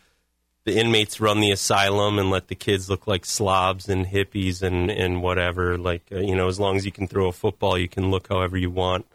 the 0.66 0.78
inmates 0.78 1.20
run 1.20 1.40
the 1.40 1.52
asylum 1.52 2.20
and 2.20 2.30
let 2.30 2.48
the 2.48 2.56
kids 2.56 2.90
look 2.90 3.08
like 3.08 3.26
slobs 3.26 3.90
and 3.90 4.06
hippies 4.06 4.62
and 4.62 4.92
and 4.92 5.22
whatever. 5.22 5.78
Like 5.78 6.04
uh, 6.12 6.20
you 6.20 6.36
know, 6.36 6.48
as 6.48 6.60
long 6.60 6.78
as 6.78 6.86
you 6.86 6.92
can 6.92 7.08
throw 7.08 7.28
a 7.28 7.32
football, 7.32 7.78
you 7.78 7.88
can 7.88 8.12
look 8.12 8.28
however 8.30 8.58
you 8.58 8.70
want. 8.70 9.06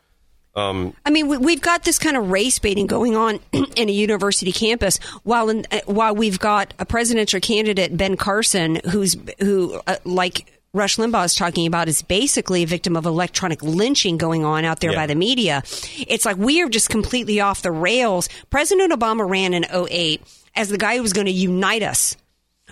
Um, 0.57 0.95
I 1.05 1.11
mean, 1.11 1.29
we, 1.29 1.53
have 1.53 1.61
got 1.61 1.85
this 1.85 1.99
kind 1.99 2.17
of 2.17 2.31
race 2.31 2.59
baiting 2.59 2.87
going 2.87 3.15
on 3.15 3.41
in 3.53 3.91
a 3.91 3.93
university 3.93 4.53
campus, 4.53 4.97
while 5.23 5.51
in, 5.51 5.67
uh, 5.71 5.81
while 5.85 6.15
we've 6.15 6.39
got 6.39 6.73
a 6.79 6.87
presidential 6.87 7.41
candidate 7.41 7.95
Ben 7.95 8.17
Carson, 8.17 8.81
who's 8.91 9.17
who 9.39 9.79
uh, 9.87 9.97
like 10.05 10.51
Rush 10.73 10.97
Limbaugh 10.97 11.27
is 11.27 11.35
talking 11.35 11.67
about, 11.67 11.89
is 11.89 12.01
basically 12.01 12.63
a 12.63 12.67
victim 12.67 12.97
of 12.97 13.05
electronic 13.05 13.63
lynching 13.63 14.17
going 14.17 14.47
on 14.47 14.65
out 14.65 14.81
there 14.81 14.93
yeah. 14.93 14.99
by 14.99 15.07
the 15.07 15.15
media. 15.15 15.63
It's 16.07 16.25
like 16.25 16.39
we 16.39 16.63
are 16.63 16.71
just 16.71 16.89
completely 16.89 17.39
off 17.41 17.61
the 17.61 17.71
rails. 17.71 18.31
President 18.49 18.93
Obama 18.93 19.29
ran 19.29 19.53
in 19.53 19.67
08 19.71 20.23
as 20.57 20.69
the 20.69 20.79
guy 20.79 20.97
who 20.97 21.03
was 21.03 21.13
going 21.13 21.27
to 21.27 21.33
unite 21.33 21.83
us 21.83 22.17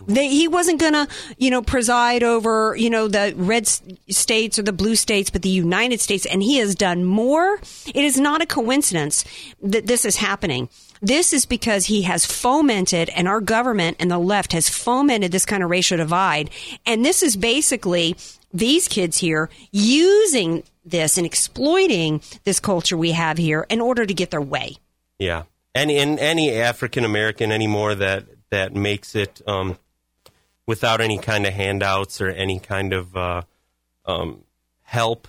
they, 0.06 0.28
he 0.28 0.48
wasn't 0.48 0.80
going 0.80 0.92
to, 0.92 1.06
you 1.38 1.50
know, 1.50 1.62
preside 1.62 2.22
over, 2.22 2.74
you 2.76 2.90
know, 2.90 3.06
the 3.06 3.32
red 3.36 3.66
states 3.66 4.58
or 4.58 4.62
the 4.62 4.72
blue 4.72 4.96
states, 4.96 5.30
but 5.30 5.42
the 5.42 5.48
United 5.48 6.00
States. 6.00 6.26
And 6.26 6.42
he 6.42 6.58
has 6.58 6.74
done 6.74 7.04
more. 7.04 7.60
It 7.86 8.04
is 8.04 8.18
not 8.18 8.42
a 8.42 8.46
coincidence 8.46 9.24
that 9.62 9.86
this 9.86 10.04
is 10.04 10.16
happening. 10.16 10.68
This 11.00 11.32
is 11.32 11.46
because 11.46 11.86
he 11.86 12.02
has 12.02 12.26
fomented, 12.26 13.08
and 13.10 13.28
our 13.28 13.40
government 13.40 13.98
and 14.00 14.10
the 14.10 14.18
left 14.18 14.52
has 14.52 14.68
fomented 14.68 15.32
this 15.32 15.46
kind 15.46 15.62
of 15.62 15.70
racial 15.70 15.98
divide. 15.98 16.50
And 16.86 17.04
this 17.04 17.22
is 17.22 17.36
basically 17.36 18.16
these 18.52 18.88
kids 18.88 19.18
here 19.18 19.50
using 19.70 20.64
this 20.84 21.18
and 21.18 21.26
exploiting 21.26 22.20
this 22.44 22.58
culture 22.58 22.96
we 22.96 23.12
have 23.12 23.38
here 23.38 23.66
in 23.68 23.80
order 23.80 24.04
to 24.06 24.14
get 24.14 24.30
their 24.30 24.40
way. 24.40 24.76
Yeah. 25.18 25.44
And 25.74 25.90
in 25.90 26.18
any 26.18 26.52
African 26.52 27.04
American 27.04 27.50
anymore 27.50 27.94
that 27.96 28.26
that 28.50 28.74
makes 28.74 29.14
it 29.14 29.42
um, 29.46 29.78
without 30.66 31.00
any 31.00 31.18
kind 31.18 31.46
of 31.46 31.52
handouts 31.52 32.20
or 32.20 32.28
any 32.28 32.60
kind 32.60 32.92
of 32.92 33.16
uh, 33.16 33.42
um, 34.06 34.44
help 34.82 35.28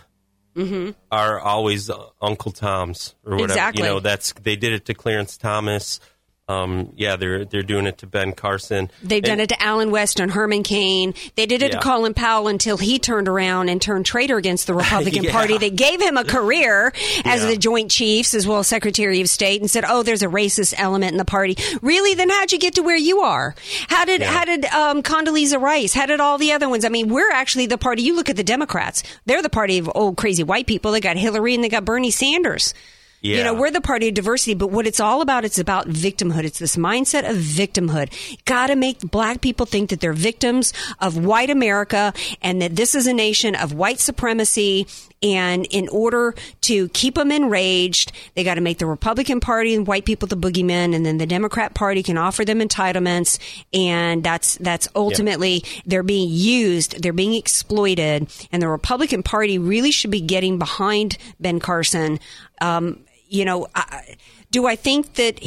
mm-hmm. 0.55 0.91
are 1.11 1.39
always 1.39 1.89
Uncle 2.21 2.51
Tom's 2.51 3.15
or 3.23 3.33
whatever. 3.33 3.53
Exactly. 3.53 3.83
You 3.83 3.89
know, 3.89 3.99
that's 3.99 4.33
they 4.33 4.55
did 4.55 4.73
it 4.73 4.85
to 4.85 4.93
Clarence 4.93 5.37
Thomas. 5.37 5.99
Um, 6.47 6.93
yeah, 6.95 7.15
they're 7.15 7.43
they're 7.43 7.63
doing 7.63 7.87
it 7.87 7.97
to 7.99 8.07
Ben 8.07 8.31
Carson. 8.31 8.91
They've 9.01 9.23
done 9.23 9.39
it 9.39 9.49
to 9.49 9.59
Allen 9.63 9.89
West 9.89 10.19
and 10.19 10.29
Herman 10.29 10.61
Cain. 10.61 11.15
They 11.35 11.47
did 11.47 11.63
it 11.63 11.71
Yeah. 11.73 11.79
to 11.79 11.83
Colin 11.83 12.13
Powell 12.13 12.47
until 12.47 12.77
he 12.77 12.99
turned 12.99 13.27
around 13.27 13.69
and 13.69 13.81
turned 13.81 14.05
traitor 14.05 14.37
against 14.37 14.67
the 14.67 14.73
Republican 14.75 15.23
Yeah. 15.23 15.31
Party. 15.31 15.57
They 15.57 15.71
gave 15.71 15.99
him 15.99 16.17
a 16.17 16.23
career 16.23 16.93
as 17.25 17.41
Yeah. 17.41 17.47
the 17.49 17.57
Joint 17.57 17.89
Chiefs 17.89 18.35
as 18.35 18.45
well 18.45 18.59
as 18.59 18.67
Secretary 18.67 19.21
of 19.21 19.27
State 19.29 19.59
and 19.61 19.71
said, 19.71 19.85
"Oh, 19.87 20.03
there's 20.03 20.21
a 20.21 20.27
racist 20.27 20.75
element 20.77 21.13
in 21.13 21.17
the 21.17 21.25
party." 21.25 21.57
Really? 21.81 22.13
Then 22.13 22.29
how'd 22.29 22.51
you 22.51 22.59
get 22.59 22.75
to 22.75 22.83
where 22.83 22.95
you 22.95 23.21
are? 23.21 23.55
How 23.87 24.05
did 24.05 24.21
how 24.21 24.45
did 24.45 24.65
um, 24.65 25.01
Condoleezza 25.01 25.59
Rice? 25.59 25.95
How 25.95 26.05
did 26.05 26.19
all 26.19 26.37
the 26.37 26.51
other 26.51 26.69
ones? 26.69 26.85
I 26.85 26.89
mean, 26.89 27.09
we're 27.09 27.31
actually 27.31 27.65
the 27.65 27.79
party. 27.79 28.03
You 28.03 28.15
look 28.15 28.29
at 28.29 28.35
the 28.35 28.43
Democrats; 28.43 29.01
they're 29.25 29.41
the 29.41 29.49
party 29.49 29.79
of 29.79 29.89
old 29.95 30.15
crazy 30.17 30.43
white 30.43 30.67
people. 30.67 30.91
They 30.91 31.01
got 31.01 31.17
Hillary 31.17 31.55
and 31.55 31.63
they 31.63 31.69
got 31.69 31.85
Bernie 31.85 32.11
Sanders. 32.11 32.75
You 33.21 33.43
know, 33.43 33.53
we're 33.55 33.71
the 33.71 33.81
party 33.81 34.09
of 34.09 34.13
diversity, 34.13 34.53
but 34.53 34.67
what 34.67 34.85
it's 34.85 34.99
all 34.99 35.21
about, 35.21 35.45
it's 35.45 35.57
about 35.57 35.87
victimhood. 35.87 36.43
It's 36.43 36.59
this 36.59 36.75
mindset 36.75 37.27
of 37.27 37.37
victimhood. 37.37 38.13
Got 38.45 38.67
to 38.67 38.75
make 38.75 38.99
black 38.99 39.41
people 39.41 39.65
think 39.65 39.89
that 39.89 39.99
they're 39.99 40.13
victims 40.13 40.73
of 40.99 41.17
white 41.17 41.49
America 41.49 42.13
and 42.41 42.61
that 42.61 42.75
this 42.75 42.93
is 42.93 43.07
a 43.07 43.13
nation 43.13 43.55
of 43.55 43.73
white 43.73 43.99
supremacy. 43.99 44.85
And 45.23 45.65
in 45.67 45.87
order 45.89 46.35
to 46.61 46.89
keep 46.89 47.15
them 47.15 47.31
enraged, 47.31 48.11
they 48.35 48.43
got 48.43 48.55
to 48.55 48.61
make 48.61 48.77
the 48.77 48.85
Republican 48.85 49.39
Party 49.39 49.73
and 49.73 49.87
white 49.87 50.05
people 50.05 50.27
the 50.27 50.37
boogeymen, 50.37 50.93
and 50.95 51.05
then 51.05 51.17
the 51.17 51.25
Democrat 51.25 51.73
Party 51.73 52.03
can 52.03 52.17
offer 52.17 52.45
them 52.45 52.59
entitlements. 52.59 53.39
And 53.73 54.23
that's 54.23 54.57
that's 54.57 54.87
ultimately 54.95 55.63
they're 55.85 56.03
being 56.03 56.29
used, 56.29 57.01
they're 57.01 57.13
being 57.13 57.33
exploited, 57.33 58.27
and 58.51 58.61
the 58.61 58.67
Republican 58.67 59.23
Party 59.23 59.57
really 59.57 59.91
should 59.91 60.11
be 60.11 60.21
getting 60.21 60.59
behind 60.59 61.17
Ben 61.39 61.59
Carson. 61.59 62.19
Um, 62.61 63.05
you 63.27 63.45
know, 63.45 63.67
I, 63.73 64.15
do 64.51 64.67
I 64.67 64.75
think 64.75 65.15
that? 65.15 65.41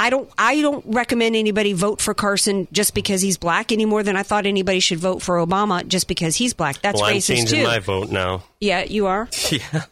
I 0.00 0.10
don't. 0.10 0.30
I 0.38 0.60
don't 0.62 0.84
recommend 0.86 1.34
anybody 1.34 1.72
vote 1.72 2.00
for 2.00 2.14
Carson 2.14 2.68
just 2.70 2.94
because 2.94 3.20
he's 3.20 3.36
black 3.36 3.72
any 3.72 3.84
more 3.84 4.02
than 4.04 4.16
I 4.16 4.22
thought 4.22 4.46
anybody 4.46 4.78
should 4.80 4.98
vote 5.00 5.22
for 5.22 5.36
Obama 5.44 5.86
just 5.86 6.06
because 6.06 6.36
he's 6.36 6.54
black. 6.54 6.80
That's 6.82 7.00
well, 7.00 7.10
I'm 7.10 7.16
racist 7.16 7.26
changing 7.34 7.58
too. 7.60 7.66
my 7.66 7.80
vote 7.80 8.10
now. 8.10 8.44
Yeah, 8.60 8.84
you 8.84 9.06
are. 9.06 9.28
Yeah. 9.50 9.84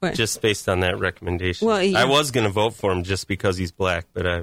What? 0.00 0.14
Just 0.14 0.42
based 0.42 0.68
on 0.68 0.80
that 0.80 0.98
recommendation. 0.98 1.66
Well, 1.66 1.82
yeah. 1.82 1.98
I 1.98 2.04
was 2.04 2.30
going 2.30 2.44
to 2.44 2.52
vote 2.52 2.74
for 2.74 2.92
him 2.92 3.02
just 3.02 3.26
because 3.28 3.56
he's 3.56 3.72
black, 3.72 4.04
but 4.12 4.26
I, 4.26 4.42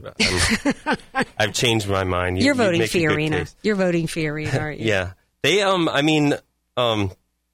I'm, 1.15 1.27
I've 1.37 1.53
changed 1.53 1.87
my 1.87 2.03
mind. 2.03 2.39
You- 2.39 2.45
You're 2.45 2.55
you 2.55 2.61
voting 2.63 2.79
make 2.79 2.95
a 2.95 2.99
good 2.99 3.09
Fiorina. 3.09 3.55
You're 3.61 3.75
voting 3.75 4.07
Fiorina, 4.07 4.59
aren't 4.59 4.79
you? 4.79 4.87
Yeah, 4.89 5.11
they. 5.43 5.61
Um, 5.61 5.87
I 5.89 6.01
mean, 6.01 6.33
um, 6.75 7.11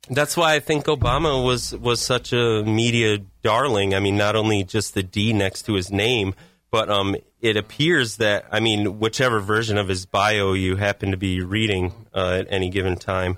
that's 0.09 0.37
why 0.37 0.53
I 0.55 0.61
think 0.61 0.85
Obama 0.85 1.43
was 1.43 1.75
was 1.75 1.99
such 1.99 2.31
a 2.31 2.63
media 2.63 3.17
darling. 3.43 3.93
I 3.93 3.99
mean, 3.99 4.15
not 4.15 4.37
only 4.37 4.63
just 4.63 4.93
the 4.93 5.03
D 5.03 5.33
next 5.33 5.63
to 5.63 5.73
his 5.73 5.91
name, 5.91 6.35
but 6.71 6.89
um, 6.89 7.15
it 7.41 7.57
appears 7.57 8.17
that 8.17 8.45
I 8.51 8.59
mean, 8.59 8.99
whichever 8.99 9.39
version 9.39 9.77
of 9.77 9.87
his 9.87 10.05
bio 10.05 10.53
you 10.53 10.75
happen 10.75 11.11
to 11.11 11.17
be 11.17 11.41
reading 11.41 11.93
uh, 12.13 12.39
at 12.39 12.47
any 12.49 12.69
given 12.69 12.95
time, 12.95 13.37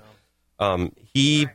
um, 0.58 0.92
he 0.96 1.48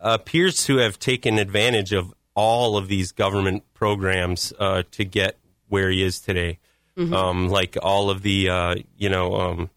appears 0.00 0.64
to 0.66 0.78
have 0.78 0.98
taken 0.98 1.38
advantage 1.38 1.92
of 1.92 2.12
all 2.34 2.76
of 2.76 2.88
these 2.88 3.12
government 3.12 3.62
programs 3.74 4.52
uh, 4.58 4.82
to 4.90 5.04
get 5.04 5.38
where 5.68 5.90
he 5.90 6.02
is 6.02 6.20
today. 6.20 6.58
Mhm. 6.96 7.12
Um, 7.12 7.48
like 7.48 7.76
all 7.82 8.10
of 8.10 8.22
the, 8.22 8.48
uh, 8.50 8.74
you 8.96 9.08
know, 9.08 9.34
um, 9.34 9.70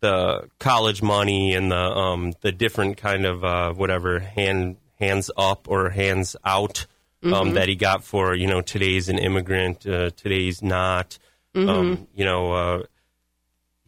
the 0.00 0.48
college 0.58 1.02
money 1.02 1.54
and 1.54 1.70
the 1.70 1.76
um, 1.76 2.32
the 2.40 2.52
different 2.52 2.96
kind 2.96 3.24
of 3.24 3.44
uh, 3.44 3.72
whatever 3.72 4.18
hand 4.18 4.76
hands 4.98 5.30
up 5.36 5.68
or 5.68 5.90
hands 5.90 6.36
out 6.44 6.86
um, 7.22 7.30
Mhm. 7.50 7.54
that 7.54 7.68
he 7.68 7.76
got 7.76 8.02
for 8.04 8.34
you 8.34 8.46
know 8.46 8.60
today's 8.60 9.08
an 9.08 9.18
immigrant, 9.18 9.86
uh, 9.86 10.10
today's 10.10 10.62
not. 10.62 11.18
Mhm. 11.54 11.68
Um, 11.68 12.08
you 12.14 12.24
know, 12.24 12.52
uh, 12.52 12.82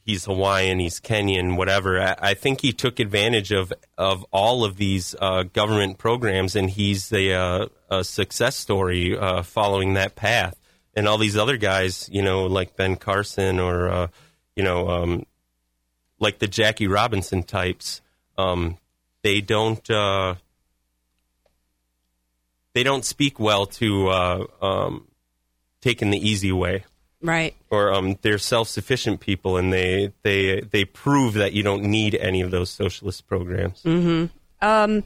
he's 0.04 0.24
Hawaiian, 0.24 0.78
he's 0.80 1.00
Kenyan, 1.00 1.56
whatever. 1.56 2.00
I, 2.00 2.16
I 2.18 2.34
think 2.34 2.60
he 2.60 2.72
took 2.72 2.98
advantage 3.00 3.52
of 3.52 3.72
of 3.96 4.24
all 4.32 4.64
of 4.64 4.76
these 4.76 5.14
uh, 5.20 5.44
government 5.44 5.98
programs, 5.98 6.56
and 6.56 6.68
he's 6.70 7.08
the 7.08 7.34
uh, 7.34 7.66
a 7.90 8.04
success 8.04 8.56
story 8.56 9.16
uh, 9.16 9.42
following 9.42 9.94
that 9.94 10.14
path. 10.16 10.58
And 10.94 11.08
all 11.08 11.16
these 11.16 11.38
other 11.38 11.56
guys, 11.56 12.08
you 12.12 12.20
know, 12.20 12.44
like 12.44 12.76
Ben 12.76 12.96
Carson 12.96 13.58
or 13.58 13.88
uh, 13.88 14.06
you 14.56 14.62
know, 14.62 14.88
um, 14.88 15.24
like 16.18 16.38
the 16.38 16.46
Jackie 16.48 16.86
Robinson 16.86 17.42
types, 17.44 18.02
um, 18.36 18.76
they 19.22 19.40
don't 19.40 19.88
uh, 19.90 20.34
they 22.74 22.82
don't 22.82 23.04
speak 23.04 23.38
well 23.38 23.66
to 23.66 24.08
uh, 24.08 24.46
um, 24.60 25.08
taking 25.80 26.10
the 26.10 26.18
easy 26.28 26.52
way 26.52 26.84
Right. 27.20 27.54
or 27.70 27.92
um, 27.92 28.18
they're 28.22 28.38
self-sufficient 28.38 29.20
people, 29.20 29.56
and 29.56 29.72
they 29.72 30.12
they 30.22 30.60
they 30.60 30.84
prove 30.84 31.34
that 31.34 31.52
you 31.52 31.62
don't 31.62 31.84
need 31.84 32.16
any 32.16 32.40
of 32.40 32.50
those 32.50 32.68
socialist 32.70 33.28
programs. 33.28 33.82
Mm-hmm. 33.84 34.26
Um, 34.66 35.04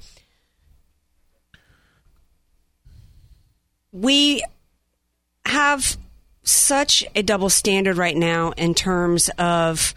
we 3.93 4.43
have 5.45 5.97
such 6.43 7.05
a 7.15 7.23
double 7.23 7.51
standard 7.51 7.97
right 7.97 8.17
now 8.17 8.53
in 8.53 8.75
terms 8.75 9.29
of 9.39 9.95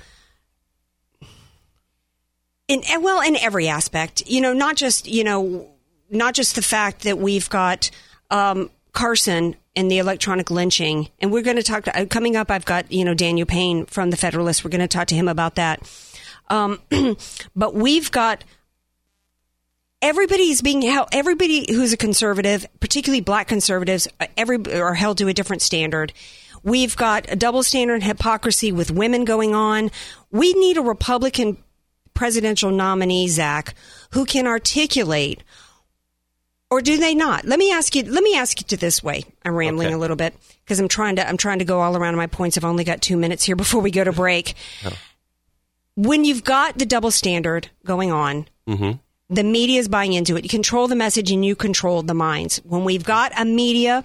in 2.67 2.81
well 3.01 3.21
in 3.21 3.35
every 3.35 3.67
aspect 3.67 4.23
you 4.27 4.41
know 4.41 4.53
not 4.53 4.75
just 4.75 5.07
you 5.07 5.23
know 5.23 5.67
not 6.09 6.33
just 6.33 6.55
the 6.55 6.61
fact 6.61 7.03
that 7.03 7.17
we've 7.17 7.49
got 7.49 7.91
um, 8.31 8.69
carson 8.93 9.55
and 9.75 9.89
the 9.89 9.97
electronic 9.97 10.49
lynching 10.49 11.09
and 11.19 11.31
we're 11.31 11.43
going 11.43 11.55
to 11.55 11.63
talk 11.63 11.83
to, 11.85 11.97
uh, 11.97 12.05
coming 12.05 12.35
up 12.35 12.49
i've 12.49 12.65
got 12.65 12.91
you 12.91 13.05
know 13.05 13.13
daniel 13.13 13.45
payne 13.45 13.85
from 13.85 14.09
the 14.09 14.17
federalist. 14.17 14.63
We're 14.63 14.71
going 14.71 14.81
to 14.81 14.87
talk 14.87 15.07
to 15.07 15.15
him 15.15 15.27
about 15.27 15.55
that. 15.55 15.81
Um, 16.49 16.79
but 17.55 17.73
we've 17.73 18.11
got 18.11 18.43
everybody's 20.01 20.61
being 20.61 20.81
held 20.81 21.09
everybody 21.11 21.65
who's 21.73 21.93
a 21.93 21.97
conservative 21.97 22.65
particularly 22.79 23.21
black 23.21 23.47
conservatives 23.47 24.07
uh, 24.19 24.27
every 24.37 24.57
are 24.73 24.93
held 24.93 25.17
to 25.19 25.27
a 25.27 25.33
different 25.33 25.61
standard. 25.61 26.13
We've 26.61 26.95
got 26.97 27.31
a 27.31 27.35
double 27.35 27.63
standard 27.63 27.95
and 27.95 28.03
hypocrisy 28.03 28.71
with 28.71 28.91
women 28.91 29.23
going 29.23 29.55
on. 29.55 29.91
We 30.31 30.53
need 30.53 30.77
a 30.77 30.81
republican 30.81 31.57
presidential 32.13 32.71
nominee 32.71 33.27
zack 33.29 33.75
who 34.11 34.25
can 34.25 34.45
articulate 34.45 35.43
or 36.71 36.81
do 36.81 36.97
they 36.97 37.15
not 37.15 37.45
let 37.45 37.57
me 37.59 37.71
ask 37.71 37.95
you 37.95 38.03
let 38.03 38.23
me 38.23 38.35
ask 38.35 38.59
you 38.61 38.67
to 38.67 38.77
this 38.77 39.01
way 39.03 39.23
i'm 39.45 39.55
rambling 39.55 39.87
Okay. 39.87 39.95
a 39.95 39.97
little 39.97 40.15
bit 40.15 40.33
because 40.63 40.79
i'm 40.79 40.87
trying 40.87 41.15
to 41.15 41.27
i'm 41.27 41.37
trying 41.37 41.59
to 41.59 41.65
go 41.65 41.81
all 41.81 41.95
around 41.97 42.15
my 42.15 42.27
points 42.27 42.57
i've 42.57 42.63
only 42.65 42.83
got 42.83 43.01
two 43.01 43.17
minutes 43.17 43.43
here 43.43 43.55
before 43.55 43.81
we 43.81 43.91
go 43.91 44.03
to 44.03 44.11
break 44.11 44.53
when 45.95 46.23
you've 46.23 46.43
got 46.43 46.77
the 46.77 46.85
double 46.85 47.11
standard 47.11 47.69
going 47.85 48.11
on 48.11 48.47
Mm-hmm. 48.67 48.99
the 49.33 49.43
media 49.43 49.79
is 49.79 49.87
buying 49.87 50.13
into 50.13 50.37
it. 50.37 50.43
You 50.43 50.49
control 50.49 50.87
the 50.87 50.95
message 50.95 51.31
and 51.31 51.43
you 51.43 51.55
control 51.55 52.03
the 52.03 52.13
minds. 52.13 52.57
When 52.63 52.83
we've 52.83 53.03
got 53.03 53.31
a 53.35 53.43
media 53.43 54.03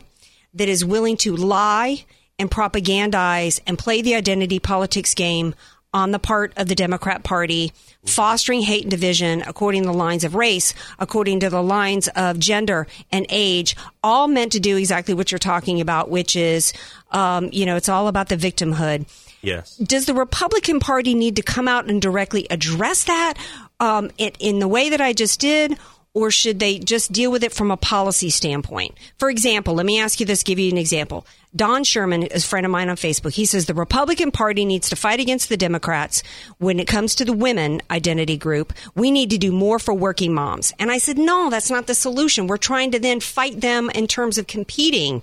that 0.55 0.71
is 0.71 0.83
willing 0.87 1.19
to 1.19 1.37
lie 1.37 2.07
and 2.39 2.51
propagandize 2.51 3.61
and 3.67 3.79
play 3.79 4.01
the 4.01 4.15
identity 4.15 4.59
politics 4.59 5.13
game 5.13 5.55
on 5.95 6.11
the 6.11 6.19
part 6.19 6.53
of 6.57 6.69
the 6.69 6.75
Democrat 6.75 7.23
Party, 7.23 7.73
fostering 8.05 8.61
hate 8.61 8.83
and 8.83 8.91
division 8.91 9.43
according 9.47 9.85
to 9.85 9.89
the 9.89 9.95
lines 9.95 10.25
of 10.25 10.35
race, 10.35 10.75
according 10.99 11.41
to 11.41 11.49
the 11.49 11.63
lines 11.63 12.09
of 12.09 12.39
gender 12.39 12.87
and 13.13 13.25
age, 13.31 13.77
all 14.03 14.27
meant 14.29 14.53
to 14.53 14.61
do 14.61 14.77
exactly 14.77 15.15
what 15.15 15.31
you're 15.31 15.39
talking 15.39 15.81
about, 15.81 16.11
which 16.11 16.35
is, 16.37 16.73
um, 17.13 17.49
you 17.53 17.65
know, 17.65 17.77
it's 17.77 17.89
all 17.89 18.09
about 18.09 18.29
the 18.29 18.37
victimhood 18.37 19.07
Yes. 19.41 19.77
does 19.77 20.07
the 20.07 20.15
Republican 20.15 20.81
Party 20.81 21.15
need 21.15 21.37
to 21.37 21.43
come 21.43 21.69
out 21.69 21.89
and 21.89 22.03
directly 22.03 22.47
address 22.51 23.05
that 23.05 23.35
um, 23.79 24.11
in, 24.19 24.33
in 24.41 24.59
the 24.59 24.69
way 24.69 24.91
that 24.91 25.01
I 25.01 25.13
just 25.13 25.39
did? 25.39 25.79
Or 26.15 26.31
should 26.31 26.61
they 26.61 26.79
just 26.79 27.11
deal 27.11 27.33
with 27.33 27.43
it 27.43 27.53
from 27.53 27.73
a 27.73 27.77
policy 27.77 28.31
standpoint? 28.31 28.97
For 29.19 29.29
example, 29.29 29.75
let 29.75 29.85
me 29.85 30.01
ask 30.01 30.21
you 30.21 30.27
this, 30.27 30.45
give 30.45 30.61
you 30.61 30.71
an 30.71 30.79
example. 30.79 31.27
Don 31.57 31.83
Sherman 31.83 32.23
is 32.23 32.45
a 32.45 32.47
friend 32.47 32.65
of 32.65 32.71
mine 32.71 32.89
on 32.89 32.97
Facebook. 32.97 33.33
He 33.33 33.45
says 33.45 33.67
the 33.67 33.75
Republican 33.75 34.31
Party 34.31 34.65
needs 34.65 34.89
to 34.91 34.97
fight 34.97 35.19
against 35.19 35.49
the 35.49 35.57
Democrats 35.57 36.23
when 36.59 36.79
it 36.79 36.87
comes 36.87 37.17
to 37.17 37.25
the 37.25 37.33
women 37.33 37.83
identity 37.91 38.37
group. 38.37 38.73
We 38.95 39.11
need 39.11 39.31
to 39.31 39.39
do 39.39 39.51
more 39.51 39.81
for 39.81 39.93
working 39.93 40.33
moms. 40.33 40.73
And 40.79 40.91
I 40.91 40.99
said, 40.99 41.19
no, 41.19 41.51
that's 41.51 41.71
not 41.71 41.89
the 41.89 41.95
solution. 41.95 42.47
We're 42.47 42.57
trying 42.59 42.93
to 42.93 43.01
then 43.01 43.19
fight 43.19 43.61
them 43.61 43.91
in 43.91 44.07
terms 44.07 44.39
of 44.39 44.47
competing 44.47 45.23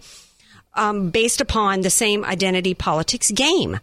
um, 0.74 1.10
based 1.10 1.42
upon 1.42 1.82
the 1.82 1.90
same 1.90 2.26
identity 2.26 2.74
politics 2.74 3.32
game. 3.32 3.80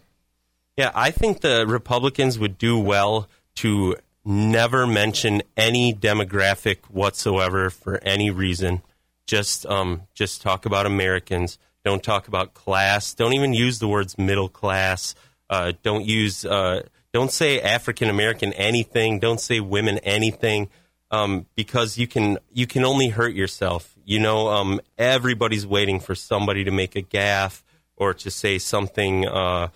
Yeah, 0.77 0.93
I 0.95 1.11
think 1.11 1.41
the 1.41 1.67
Republicans 1.67 2.39
would 2.39 2.57
do 2.57 2.79
well 2.79 3.29
to 3.57 3.97
never 4.29 4.87
mention 4.87 5.43
any 5.57 5.95
demographic 5.95 6.85
whatsoever 6.91 7.71
for 7.71 7.99
any 8.03 8.31
reason. 8.31 8.83
Just 9.27 9.65
um, 9.67 10.03
just 10.15 10.43
talk 10.43 10.67
about 10.67 10.87
Americans. 10.87 11.59
Don't 11.85 12.03
talk 12.03 12.29
about 12.29 12.53
class. 12.53 13.15
Don't 13.15 13.33
even 13.33 13.55
use 13.55 13.79
the 13.79 13.89
words 13.89 14.19
middle 14.19 14.49
class. 14.49 15.15
Uh, 15.49 15.73
don't 15.83 16.05
use. 16.05 16.45
Uh, 16.45 16.83
don't 17.13 17.33
say 17.33 17.61
African 17.61 18.11
American 18.11 18.53
anything. 18.53 19.19
Don't 19.19 19.41
say 19.41 19.61
women 19.61 19.99
anything. 19.99 20.69
Um, 21.11 21.47
because 21.57 21.97
you 21.97 22.07
can 22.07 22.39
you 22.53 22.67
can 22.67 22.85
only 22.85 23.09
hurt 23.09 23.35
yourself. 23.35 23.95
You 24.05 24.19
know, 24.19 24.49
um, 24.49 24.81
everybody's 24.99 25.67
waiting 25.67 26.01
for 26.01 26.15
somebody 26.15 26.65
to 26.65 26.71
make 26.71 26.97
a 26.97 27.03
gaffe 27.03 27.63
or 27.97 28.13
to 28.13 28.31
say 28.31 28.59
something. 28.59 29.27
Uh, 29.27 29.69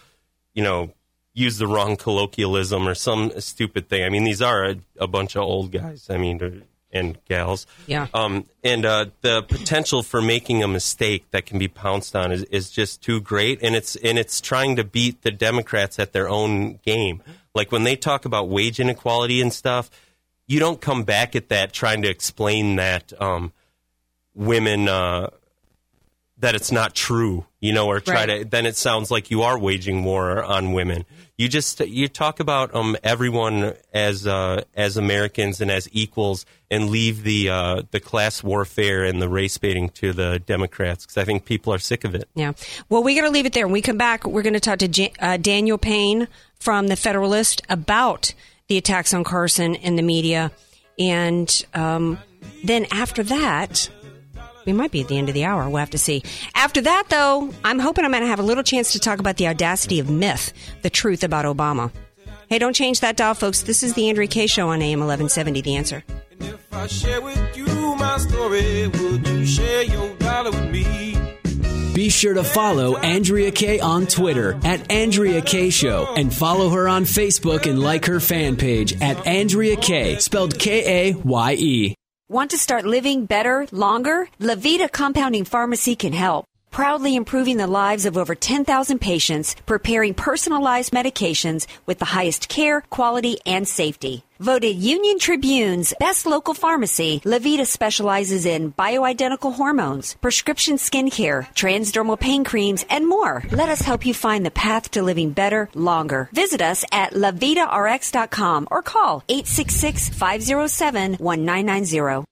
you 0.53 0.63
know, 0.63 0.93
use 1.35 1.59
the 1.59 1.67
wrong 1.67 1.97
colloquialism 1.97 2.87
or 2.87 2.95
some 2.95 3.33
stupid 3.41 3.89
thing. 3.89 4.05
I 4.05 4.09
mean, 4.09 4.25
these 4.25 4.43
are 4.43 4.65
a, 4.65 4.77
a 4.99 5.07
bunch 5.07 5.37
of 5.37 5.43
old 5.43 5.73
guys. 5.73 6.09
I 6.11 6.19
mean, 6.19 6.65
and 6.93 7.19
gals. 7.25 7.67
Yeah. 7.87 8.07
Um, 8.13 8.47
and 8.63 8.85
uh, 8.85 9.07
the 9.23 9.43
potential 9.43 10.03
for 10.03 10.21
making 10.21 10.63
a 10.63 10.69
mistake 10.69 11.31
that 11.31 11.47
can 11.47 11.59
be 11.59 11.69
pounced 11.69 12.15
on 12.15 12.31
is, 12.33 12.45
is 12.45 12.71
just 12.71 13.03
too 13.03 13.21
great, 13.21 13.61
and 13.63 13.75
it's 13.75 13.97
and 13.97 14.19
it's 14.19 14.41
trying 14.41 14.77
to 14.77 14.85
beat 14.85 15.23
the 15.23 15.31
Democrats 15.31 15.99
at 15.99 16.13
their 16.13 16.29
own 16.29 16.79
game. 16.85 17.23
Like 17.55 17.73
when 17.73 17.85
they 17.85 17.97
talk 17.97 18.25
about 18.25 18.49
wage 18.49 18.79
inequality 18.79 19.41
and 19.41 19.53
stuff, 19.53 19.91
you 20.47 20.61
don't 20.61 20.81
come 20.81 21.05
back 21.05 21.35
at 21.35 21.49
that 21.49 21.73
trying 21.73 22.03
to 22.03 22.09
explain 22.09 22.77
that 22.77 23.13
um, 23.21 23.53
women. 24.35 24.89
Uh, 24.89 25.31
that 26.43 26.55
it's 26.55 26.71
not 26.71 26.95
true, 26.95 27.47
you 27.61 27.73
know, 27.73 27.87
or 27.89 27.99
try 28.01 28.27
Right. 28.27 28.41
to 28.41 28.45
then 28.45 28.67
it 28.67 28.77
sounds 28.77 29.11
like 29.11 29.31
you 29.31 29.43
are 29.43 29.59
waging 29.59 30.05
war 30.05 30.43
on 30.45 30.73
women. 30.73 31.05
You 31.39 31.49
just 31.49 31.81
you 31.81 32.07
talk 32.09 32.39
about 32.41 32.75
um 32.75 32.97
everyone 33.03 33.73
as 33.95 34.27
uh, 34.27 34.63
as 34.75 34.97
Americans 34.97 35.61
and 35.61 35.71
as 35.71 35.89
equals, 35.93 36.45
and 36.71 36.91
leave 36.91 37.23
the 37.25 37.49
uh, 37.49 37.83
the 37.91 37.99
class 38.01 38.43
warfare 38.45 39.03
and 39.05 39.21
the 39.21 39.29
race 39.29 39.57
baiting 39.59 39.89
to 39.91 40.13
the 40.13 40.39
Democrats 40.41 41.05
because 41.07 41.17
I 41.17 41.25
think 41.25 41.45
people 41.45 41.73
are 41.73 41.79
sick 41.79 42.05
of 42.05 42.15
it. 42.15 42.29
Yeah. 42.35 42.53
Well, 42.89 43.03
we 43.03 43.15
got 43.15 43.23
to 43.23 43.31
leave 43.31 43.47
it 43.47 43.55
there. 43.55 43.67
When 43.67 43.73
we 43.73 43.81
come 43.83 43.99
back, 43.99 44.27
we're 44.27 44.43
going 44.43 44.53
to 44.55 44.61
talk 44.61 44.79
to 44.81 44.89
Jan- 44.89 45.11
uh, 45.19 45.37
Daniel 45.39 45.79
Payne 45.79 46.29
from 46.61 46.89
the 46.89 46.97
Federalist 46.97 47.63
about 47.69 48.35
the 48.69 48.77
attacks 48.79 49.13
on 49.15 49.25
Carson 49.25 49.75
and 49.77 49.99
the 49.99 50.03
media. 50.03 50.53
And 50.99 51.65
um, 51.75 52.19
then 52.63 52.87
after 52.93 53.23
that, 53.25 53.89
we 54.67 54.73
might 54.73 54.91
be 54.91 55.01
at 55.03 55.09
the 55.09 55.19
end 55.19 55.29
of 55.29 55.35
the 55.35 55.45
hour. 55.45 55.69
We'll 55.69 55.79
have 55.81 55.91
to 55.91 55.99
see. 55.99 56.23
After 56.55 56.81
that, 56.83 57.05
though, 57.09 57.53
I'm 57.65 57.79
hoping 57.79 58.05
I'm 58.05 58.11
going 58.13 58.23
to 58.23 58.29
have 58.29 58.39
a 58.41 58.45
little 58.45 58.63
chance 58.65 58.93
to 58.93 58.99
talk 58.99 59.19
about 59.19 59.37
the 59.37 59.49
audacity 59.49 59.99
of 59.99 60.09
myth, 60.11 60.53
the 60.83 60.91
truth 60.91 61.25
about 61.25 61.45
Obama. 61.45 61.91
Hey, 62.49 62.59
don't 62.59 62.75
change 62.75 63.01
that 63.01 63.17
dial, 63.17 63.35
folks. 63.35 63.63
This 63.63 63.83
is 63.83 63.95
the 63.95 64.09
Andrea 64.09 64.29
Kaye. 64.29 64.47
Show 64.47 64.69
on 64.69 64.83
AM 64.83 65.01
1170. 65.01 65.61
The 65.63 65.77
answer. 65.77 66.05
And 66.39 66.43
If 66.51 66.73
I 66.75 66.87
share 66.87 67.21
with 67.23 67.57
you 67.57 67.67
my 67.97 68.19
story, 68.19 68.89
would 68.89 69.27
you 69.27 69.47
share 69.47 69.83
your 69.85 70.15
dollar 70.17 70.51
with 70.51 70.71
me? 70.71 71.17
Be 71.95 72.09
sure 72.09 72.35
to 72.35 72.43
follow 72.45 72.97
Andrea 72.97 73.51
Kaye 73.53 73.79
on 73.81 74.07
Twitter 74.07 74.59
at 74.65 74.91
Andrea 74.91 75.43
Kaye 75.43 75.69
Show 75.71 76.15
and 76.17 76.33
follow 76.33 76.71
her 76.71 76.89
on 76.89 77.05
Facebook 77.05 77.69
and 77.69 77.79
like 77.81 78.07
her 78.07 78.19
fan 78.19 78.57
page 78.57 78.95
at 79.03 79.27
Andrea 79.27 79.77
Kaye, 79.77 80.17
spelled 80.17 80.59
K 80.59 81.11
A 81.11 81.15
Y 81.17 81.53
E. 81.59 81.95
Want 82.33 82.53
to 82.53 82.57
start 82.57 82.87
living 82.87 83.27
better, 83.27 83.67
longer? 83.73 84.27
Levita 84.41 84.91
Compounding 84.91 85.45
Pharmacy 85.45 85.95
can 85.95 86.15
help. 86.15 86.47
Proudly 86.71 87.15
improving 87.15 87.59
the 87.59 87.67
lives 87.67 88.07
of 88.07 88.17
over 88.17 88.35
10,000 88.35 88.99
patients, 88.99 89.55
preparing 89.67 90.15
personalized 90.15 90.95
medications 90.95 91.67
with 91.85 91.99
the 91.99 92.07
highest 92.07 92.49
care, 92.49 92.81
quality, 92.89 93.37
and 93.45 93.69
safety. 93.69 94.25
Voted 94.43 94.77
Union 94.77 95.21
Tribune's 95.21 95.95
best 96.01 96.27
local 96.27 96.53
pharmacy, 96.53 97.21
Levita 97.21 97.65
specializes 97.65 98.45
in 98.45 98.73
bioidentical 98.73 99.55
hormones, 99.55 100.15
prescription 100.15 100.79
skincare, 100.79 101.47
transdermal 101.55 102.19
pain 102.19 102.43
creams, 102.43 102.85
and 102.91 103.07
more. 103.07 103.45
Let 103.53 103.69
us 103.69 103.83
help 103.83 104.05
you 104.05 104.15
find 104.15 104.45
the 104.45 104.51
path 104.51 104.91
to 104.93 105.03
living 105.05 105.31
better, 105.31 105.69
longer. 105.75 106.29
Visit 106.33 106.61
us 106.61 106.85
at 106.91 107.13
levitarx.com 107.13 108.67
or 108.69 108.83
call 108.83 109.23
866 109.29 110.09
507 110.09 111.13
1990. 111.19 112.32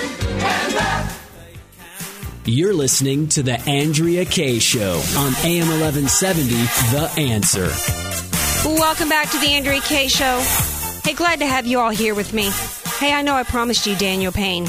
You're 2.45 2.73
listening 2.73 3.27
to 3.29 3.43
The 3.43 3.61
Andrea 3.69 4.25
Kaye 4.25 4.57
Show 4.57 4.93
on 5.15 5.35
AM 5.45 5.67
1170, 5.67 6.49
The 6.49 7.13
Answer. 7.17 7.69
Welcome 8.79 9.09
back 9.09 9.29
to 9.29 9.39
the 9.39 9.49
Andrea 9.49 9.79
Kaye 9.81 10.07
Show. 10.07 10.39
Hey, 11.03 11.13
glad 11.13 11.37
to 11.41 11.45
have 11.45 11.67
you 11.67 11.79
all 11.79 11.91
here 11.91 12.15
with 12.15 12.33
me. 12.33 12.49
Hey, 12.97 13.13
I 13.13 13.21
know 13.21 13.35
I 13.35 13.43
promised 13.43 13.85
you 13.85 13.95
Daniel 13.95 14.31
Payne 14.31 14.63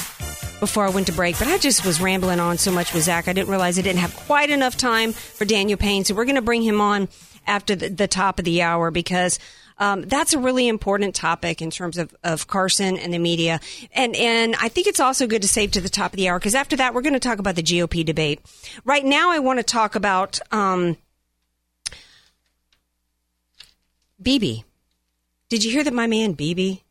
before 0.61 0.85
I 0.85 0.91
went 0.91 1.07
to 1.07 1.15
break, 1.15 1.39
but 1.39 1.49
I 1.49 1.57
just 1.57 1.87
was 1.87 1.99
rambling 1.99 2.41
on 2.41 2.59
so 2.59 2.71
much 2.71 2.93
with 2.93 3.05
Zack. 3.05 3.27
I 3.27 3.33
didn't 3.33 3.49
realize 3.49 3.79
I 3.79 3.83
didn't 3.83 4.01
have 4.01 4.15
quite 4.17 4.51
enough 4.51 4.77
time 4.77 5.13
for 5.15 5.47
Daniel 5.47 5.79
Payne, 5.79 6.05
so 6.05 6.15
we're 6.15 6.27
going 6.27 6.35
to 6.35 6.43
bring 6.43 6.63
him 6.63 6.79
on 6.79 7.09
after 7.47 7.75
the, 7.75 7.89
the 7.89 8.07
top 8.07 8.39
of 8.39 8.45
the 8.45 8.61
hour 8.61 8.91
because 8.91 9.39
Um, 9.79 10.03
that's 10.03 10.33
a 10.35 10.39
really 10.39 10.69
important 10.69 11.15
topic 11.15 11.63
in 11.63 11.71
terms 11.71 11.99
of, 11.99 12.15
of 12.23 12.47
Carson 12.47 12.97
and 12.99 13.13
the 13.13 13.19
media. 13.19 13.61
And, 13.93 14.15
and 14.17 14.55
I 14.61 14.69
think 14.69 14.87
it's 14.87 15.01
also 15.01 15.27
good 15.27 15.43
to 15.43 15.49
save 15.49 15.73
to 15.73 15.81
the 15.81 15.89
top 15.89 16.13
of 16.13 16.17
the 16.17 16.29
hour 16.29 16.39
because 16.39 16.55
after 16.55 16.77
that, 16.77 16.95
we're 16.95 17.03
going 17.03 17.13
to 17.15 17.21
talk 17.21 17.39
about 17.39 17.57
the 17.57 17.63
GOP 17.63 18.05
debate. 18.05 18.41
Right 18.85 19.05
now, 19.05 19.31
I 19.31 19.39
want 19.39 19.59
to 19.59 19.65
talk 19.65 19.95
about 19.95 20.39
um, 20.51 20.97
Bibi. 24.21 24.65
Did 25.49 25.65
you 25.65 25.71
hear 25.71 25.85
that 25.85 25.93
my 25.93 26.07
man 26.07 26.33
Bibi 26.33 26.83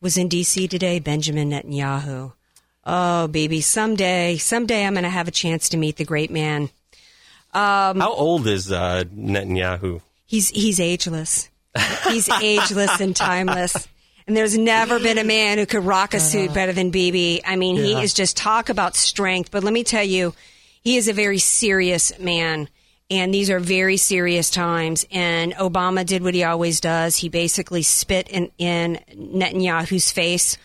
was 0.00 0.16
in 0.16 0.28
D.C. 0.28 0.68
today? 0.68 0.98
Benjamin 0.98 1.50
Netanyahu. 1.50 2.32
Oh, 2.84 3.28
baby, 3.28 3.60
someday, 3.60 4.38
someday 4.38 4.86
I'm 4.86 4.94
going 4.94 5.04
to 5.04 5.10
have 5.10 5.28
a 5.28 5.32
chance 5.32 5.68
to 5.70 5.76
meet 5.76 5.96
the 5.96 6.04
great 6.04 6.30
man. 6.30 6.70
Um, 7.52 8.00
How 8.00 8.12
old 8.12 8.46
is 8.46 8.70
uh, 8.70 9.04
Netanyahu? 9.14 10.00
He's 10.26 10.50
he's 10.50 10.78
ageless. 10.78 11.48
He's 12.08 12.28
ageless 12.28 13.00
and 13.00 13.14
timeless. 13.14 13.88
And 14.26 14.36
there's 14.36 14.58
never 14.58 14.98
been 14.98 15.16
a 15.16 15.24
man 15.24 15.56
who 15.58 15.64
could 15.64 15.84
rock 15.84 16.12
a 16.12 16.20
suit 16.20 16.52
better 16.52 16.72
than 16.72 16.90
Bibi. 16.90 17.42
I 17.44 17.56
mean, 17.56 17.76
yeah. 17.76 17.82
he 17.82 18.02
is 18.02 18.12
just 18.12 18.36
talk 18.36 18.68
about 18.68 18.94
strength. 18.94 19.50
But 19.50 19.64
let 19.64 19.72
me 19.72 19.84
tell 19.84 20.04
you, 20.04 20.34
he 20.82 20.96
is 20.98 21.08
a 21.08 21.14
very 21.14 21.38
serious 21.38 22.18
man. 22.18 22.68
And 23.10 23.32
these 23.32 23.48
are 23.48 23.58
very 23.58 23.96
serious 23.96 24.50
times. 24.50 25.06
And 25.10 25.54
Obama 25.54 26.04
did 26.04 26.22
what 26.22 26.34
he 26.34 26.44
always 26.44 26.78
does. 26.78 27.16
He 27.16 27.30
basically 27.30 27.82
spit 27.82 28.28
in, 28.28 28.50
in 28.58 29.00
Netanyahu's 29.14 30.10
face 30.10 30.58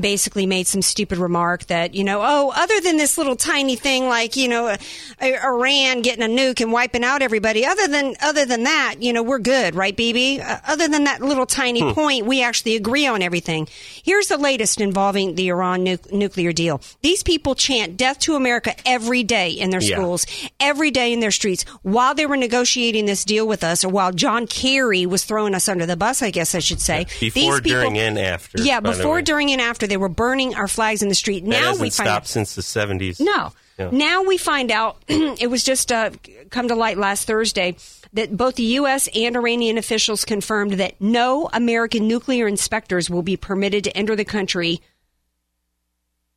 basically 0.00 0.46
made 0.46 0.66
some 0.66 0.82
stupid 0.82 1.18
remark 1.18 1.66
that, 1.66 1.94
you 1.94 2.04
know, 2.04 2.20
oh, 2.22 2.52
other 2.54 2.80
than 2.80 2.96
this 2.96 3.18
little 3.18 3.36
tiny 3.36 3.76
thing 3.76 4.08
like, 4.08 4.36
you 4.36 4.48
know, 4.48 4.76
Iran 5.20 6.02
getting 6.02 6.24
a 6.24 6.28
nuke 6.28 6.60
and 6.60 6.72
wiping 6.72 7.04
out 7.04 7.22
everybody, 7.22 7.64
other 7.66 7.88
than, 7.88 8.14
other 8.22 8.44
than 8.44 8.64
that, 8.64 8.96
you 9.00 9.12
know, 9.12 9.22
we're 9.22 9.38
good, 9.38 9.74
right, 9.74 9.96
Bibi? 9.96 10.40
Uh, 10.40 10.58
other 10.66 10.88
than 10.88 11.04
that 11.04 11.22
little 11.22 11.46
tiny 11.46 11.80
hmm. 11.80 11.90
point, 11.90 12.26
we 12.26 12.42
actually 12.42 12.76
agree 12.76 13.06
on 13.06 13.22
everything. 13.22 13.68
Here's 14.02 14.28
the 14.28 14.38
latest 14.38 14.80
involving 14.80 15.34
the 15.34 15.48
Iran 15.48 15.82
nu- 15.82 15.98
nuclear 16.12 16.52
deal. 16.52 16.80
These 17.02 17.22
people 17.22 17.54
chant 17.54 17.96
death 17.96 18.18
to 18.20 18.34
America 18.34 18.74
every 18.84 19.22
day 19.22 19.50
in 19.50 19.70
their 19.70 19.82
yeah. 19.82 19.96
schools, 19.96 20.26
every 20.60 20.90
day 20.90 21.12
in 21.12 21.20
their 21.20 21.30
streets 21.30 21.64
while 21.82 22.14
they 22.14 22.26
were 22.26 22.36
negotiating 22.36 23.06
this 23.06 23.24
deal 23.24 23.46
with 23.46 23.64
us 23.64 23.84
or 23.84 23.88
while 23.88 24.12
John 24.12 24.46
Kerry 24.46 25.06
was 25.06 25.24
throwing 25.24 25.54
us 25.54 25.68
under 25.68 25.86
the 25.86 25.96
bus, 25.96 26.22
I 26.22 26.30
guess 26.30 26.54
I 26.54 26.58
should 26.58 26.80
say. 26.80 27.06
Yeah. 27.20 27.30
Before, 27.30 27.60
people, 27.60 27.80
during, 27.80 27.98
and 27.98 28.18
after. 28.18 28.62
Yeah, 28.62 28.80
before, 28.80 29.22
during, 29.22 29.50
and 29.52 29.60
after 29.60 29.85
they 29.86 29.96
were 29.96 30.08
burning 30.08 30.54
our 30.54 30.68
flags 30.68 31.02
in 31.02 31.08
the 31.08 31.14
street. 31.14 31.44
That 31.44 31.50
now 31.50 31.72
we 31.72 31.90
find 31.90 31.92
stopped 31.92 32.26
since 32.26 32.54
the 32.54 32.62
seventies. 32.62 33.20
No. 33.20 33.52
Yeah. 33.78 33.90
Now 33.92 34.22
we 34.22 34.38
find 34.38 34.70
out 34.70 35.02
it 35.08 35.50
was 35.50 35.62
just 35.62 35.92
uh, 35.92 36.10
come 36.50 36.68
to 36.68 36.74
light 36.74 36.96
last 36.96 37.26
Thursday 37.26 37.76
that 38.14 38.34
both 38.34 38.54
the 38.54 38.62
U.S. 38.62 39.08
and 39.14 39.36
Iranian 39.36 39.76
officials 39.76 40.24
confirmed 40.24 40.74
that 40.74 40.98
no 41.00 41.50
American 41.52 42.08
nuclear 42.08 42.48
inspectors 42.48 43.10
will 43.10 43.22
be 43.22 43.36
permitted 43.36 43.84
to 43.84 43.96
enter 43.96 44.16
the 44.16 44.24
country 44.24 44.80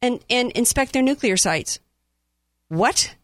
and, 0.01 0.19
and 0.29 0.51
inspect 0.51 0.93
their 0.93 1.01
nuclear 1.01 1.37
sites. 1.37 1.79
What? 2.67 3.15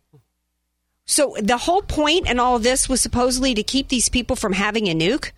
So 1.05 1.35
the 1.39 1.57
whole 1.57 1.81
point 1.81 2.27
and 2.27 2.39
all 2.39 2.55
of 2.55 2.63
this 2.63 2.89
was 2.89 3.01
supposedly 3.01 3.53
to 3.55 3.63
keep 3.63 3.89
these 3.89 4.09
people 4.09 4.35
from 4.35 4.53
having 4.53 4.87
a 4.87 4.95
nuke? 4.95 5.31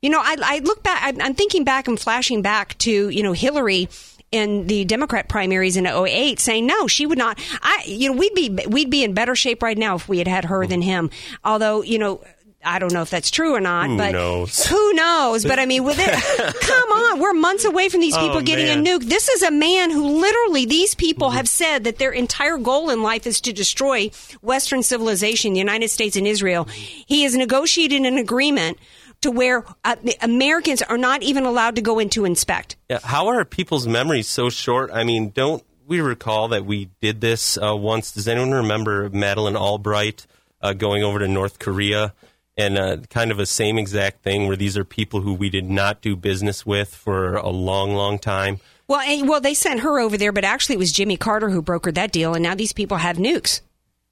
You 0.00 0.10
know, 0.10 0.20
I, 0.20 0.36
I 0.40 0.58
look 0.60 0.82
back, 0.82 1.00
I'm, 1.02 1.20
I'm 1.20 1.34
thinking 1.34 1.64
back 1.64 1.88
and 1.88 1.98
flashing 1.98 2.42
back 2.42 2.78
to, 2.78 3.08
you 3.08 3.22
know, 3.22 3.32
Hillary 3.32 3.88
in 4.30 4.66
the 4.66 4.84
Democrat 4.84 5.28
primaries 5.28 5.76
in 5.76 5.86
08 5.86 6.38
saying 6.38 6.66
no, 6.66 6.86
she 6.86 7.06
would 7.06 7.18
not. 7.18 7.38
I, 7.62 7.82
you 7.86 8.10
know, 8.12 8.18
we'd 8.18 8.34
be, 8.34 8.50
we'd 8.68 8.90
be 8.90 9.02
in 9.02 9.14
better 9.14 9.34
shape 9.34 9.62
right 9.62 9.78
now 9.78 9.96
if 9.96 10.08
we 10.08 10.18
had 10.18 10.28
had 10.28 10.44
her 10.44 10.66
than 10.66 10.82
him. 10.82 11.10
Although, 11.44 11.82
you 11.82 11.98
know, 11.98 12.22
I 12.64 12.80
don't 12.80 12.92
know 12.92 13.02
if 13.02 13.10
that's 13.10 13.30
true 13.30 13.54
or 13.54 13.60
not, 13.60 13.88
who 13.88 13.96
but 13.96 14.12
knows? 14.12 14.66
who 14.66 14.92
knows? 14.92 15.44
But 15.44 15.60
I 15.60 15.66
mean, 15.66 15.84
with 15.84 15.98
it, 15.98 16.10
come 16.60 16.88
on, 16.90 17.20
we're 17.20 17.32
months 17.32 17.64
away 17.64 17.88
from 17.88 18.00
these 18.00 18.16
people 18.16 18.38
oh, 18.38 18.42
getting 18.42 18.66
man. 18.66 18.80
a 18.80 18.82
nuke. 18.82 19.08
This 19.08 19.28
is 19.28 19.42
a 19.42 19.50
man 19.50 19.90
who 19.90 20.20
literally, 20.20 20.66
these 20.66 20.94
people 20.94 21.28
mm-hmm. 21.28 21.36
have 21.36 21.48
said 21.48 21.84
that 21.84 21.98
their 21.98 22.10
entire 22.10 22.58
goal 22.58 22.90
in 22.90 23.02
life 23.02 23.26
is 23.26 23.40
to 23.42 23.52
destroy 23.52 24.10
Western 24.42 24.82
civilization, 24.82 25.52
the 25.52 25.60
United 25.60 25.88
States 25.88 26.16
and 26.16 26.26
Israel. 26.26 26.64
He 26.64 27.22
has 27.22 27.36
negotiated 27.36 28.02
an 28.02 28.18
agreement 28.18 28.78
to 29.22 29.30
where 29.30 29.64
uh, 29.84 29.96
Americans 30.20 30.82
are 30.82 30.98
not 30.98 31.22
even 31.22 31.44
allowed 31.44 31.76
to 31.76 31.82
go 31.82 31.98
in 31.98 32.08
to 32.10 32.24
inspect. 32.24 32.76
Yeah, 32.88 33.00
how 33.02 33.28
are 33.28 33.44
people's 33.44 33.86
memories 33.86 34.28
so 34.28 34.50
short? 34.50 34.90
I 34.92 35.04
mean, 35.04 35.30
don't 35.30 35.64
we 35.86 36.00
recall 36.00 36.48
that 36.48 36.64
we 36.64 36.90
did 37.00 37.20
this 37.20 37.58
uh, 37.58 37.74
once? 37.76 38.12
Does 38.12 38.28
anyone 38.28 38.52
remember 38.52 39.08
Madeleine 39.10 39.56
Albright 39.56 40.26
uh, 40.60 40.72
going 40.72 41.02
over 41.02 41.18
to 41.18 41.28
North 41.28 41.58
Korea? 41.58 42.14
And 42.56 42.76
uh, 42.76 42.96
kind 43.08 43.30
of 43.30 43.38
a 43.38 43.46
same 43.46 43.78
exact 43.78 44.24
thing 44.24 44.48
where 44.48 44.56
these 44.56 44.76
are 44.76 44.84
people 44.84 45.20
who 45.20 45.32
we 45.32 45.48
did 45.48 45.70
not 45.70 46.00
do 46.00 46.16
business 46.16 46.66
with 46.66 46.92
for 46.92 47.36
a 47.36 47.50
long, 47.50 47.94
long 47.94 48.18
time. 48.18 48.58
Well, 48.88 48.98
and, 48.98 49.28
well, 49.28 49.40
they 49.40 49.54
sent 49.54 49.80
her 49.80 50.00
over 50.00 50.16
there, 50.16 50.32
but 50.32 50.44
actually 50.44 50.74
it 50.74 50.78
was 50.78 50.90
Jimmy 50.90 51.16
Carter 51.16 51.50
who 51.50 51.62
brokered 51.62 51.94
that 51.94 52.10
deal, 52.10 52.34
and 52.34 52.42
now 52.42 52.56
these 52.56 52.72
people 52.72 52.96
have 52.96 53.16
nukes. 53.16 53.60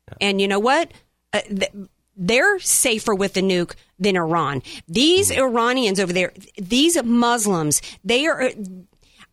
Yeah. 0.08 0.28
And 0.28 0.40
you 0.40 0.46
know 0.46 0.60
what? 0.60 0.92
Uh, 1.32 1.40
th- 1.40 1.72
they're 2.16 2.58
safer 2.58 3.14
with 3.14 3.34
the 3.34 3.42
nuke 3.42 3.74
than 3.98 4.16
Iran. 4.16 4.62
These 4.88 5.30
mm. 5.30 5.38
Iranians 5.38 6.00
over 6.00 6.12
there, 6.12 6.32
these 6.56 7.02
Muslims, 7.02 7.82
they 8.04 8.26
are. 8.26 8.50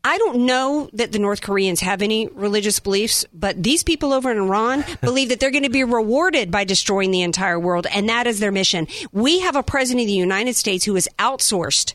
I 0.05 0.17
don't 0.17 0.45
know 0.45 0.89
that 0.91 1.13
the 1.13 1.19
North 1.19 1.41
Koreans 1.41 1.79
have 1.79 2.01
any 2.01 2.27
religious 2.27 2.77
beliefs, 2.81 3.25
but 3.34 3.63
these 3.63 3.84
people 3.84 4.11
over 4.11 4.29
in 4.31 4.38
Iran 4.38 4.84
believe 5.01 5.29
that 5.29 5.39
they're 5.39 5.49
going 5.49 5.63
to 5.63 5.69
be 5.69 5.86
rewarded 5.86 6.51
by 6.51 6.65
destroying 6.65 7.11
the 7.11 7.21
entire 7.21 7.57
world, 7.57 7.88
and 7.88 8.09
that 8.09 8.27
is 8.27 8.41
their 8.41 8.51
mission. 8.51 8.88
We 9.13 9.39
have 9.39 9.55
a 9.55 9.63
president 9.63 10.01
of 10.01 10.07
the 10.07 10.13
United 10.13 10.57
States 10.57 10.84
who 10.84 10.95
has 10.95 11.07
outsourced 11.19 11.93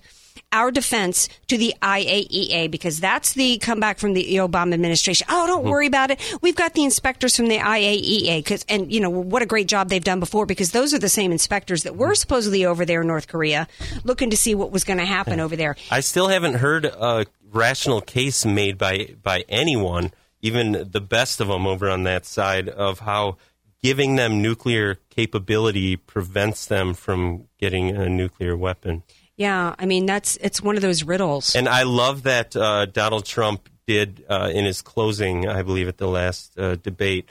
our 0.52 0.70
defense 0.70 1.28
to 1.48 1.58
the 1.58 1.74
IAEA 1.82 2.70
because 2.70 3.00
that's 3.00 3.32
the 3.34 3.58
comeback 3.58 3.98
from 3.98 4.12
the 4.14 4.36
Obama 4.36 4.74
administration. 4.74 5.26
Oh, 5.30 5.46
don't 5.46 5.60
mm-hmm. 5.60 5.70
worry 5.70 5.86
about 5.86 6.10
it. 6.10 6.38
We've 6.42 6.56
got 6.56 6.74
the 6.74 6.84
inspectors 6.84 7.36
from 7.36 7.48
the 7.48 7.58
IAEA 7.58 8.38
because, 8.38 8.64
and 8.68 8.92
you 8.92 9.00
know, 9.00 9.10
what 9.10 9.42
a 9.42 9.46
great 9.46 9.68
job 9.68 9.88
they've 9.88 10.02
done 10.02 10.20
before 10.20 10.46
because 10.46 10.72
those 10.72 10.94
are 10.94 10.98
the 10.98 11.08
same 11.08 11.32
inspectors 11.32 11.82
that 11.84 11.96
were 11.96 12.14
supposedly 12.14 12.64
over 12.64 12.84
there 12.84 13.02
in 13.02 13.06
North 13.06 13.28
Korea 13.28 13.68
looking 14.04 14.30
to 14.30 14.36
see 14.36 14.54
what 14.54 14.70
was 14.70 14.84
going 14.84 14.98
to 14.98 15.04
happen 15.04 15.40
over 15.40 15.56
there. 15.56 15.76
I 15.90 16.00
still 16.00 16.28
haven't 16.28 16.54
heard 16.54 16.84
a 16.84 17.26
rational 17.50 18.00
case 18.00 18.44
made 18.44 18.78
by, 18.78 19.14
by 19.22 19.44
anyone, 19.48 20.12
even 20.42 20.88
the 20.90 21.00
best 21.00 21.40
of 21.40 21.48
them 21.48 21.66
over 21.66 21.88
on 21.88 22.04
that 22.04 22.26
side 22.26 22.68
of 22.68 23.00
how 23.00 23.36
giving 23.82 24.16
them 24.16 24.42
nuclear 24.42 24.98
capability 25.10 25.96
prevents 25.96 26.66
them 26.66 26.94
from 26.94 27.46
getting 27.58 27.90
a 27.90 28.08
nuclear 28.08 28.56
weapon. 28.56 29.02
Yeah, 29.38 29.74
I 29.78 29.86
mean 29.86 30.04
that's 30.04 30.36
it's 30.42 30.60
one 30.60 30.76
of 30.76 30.82
those 30.82 31.04
riddles. 31.04 31.54
And 31.54 31.68
I 31.68 31.84
love 31.84 32.24
that 32.24 32.54
uh, 32.54 32.86
Donald 32.86 33.24
Trump 33.24 33.68
did 33.86 34.24
uh, 34.28 34.50
in 34.52 34.66
his 34.66 34.82
closing, 34.82 35.48
I 35.48 35.62
believe, 35.62 35.88
at 35.88 35.96
the 35.96 36.08
last 36.08 36.58
uh, 36.58 36.74
debate, 36.76 37.30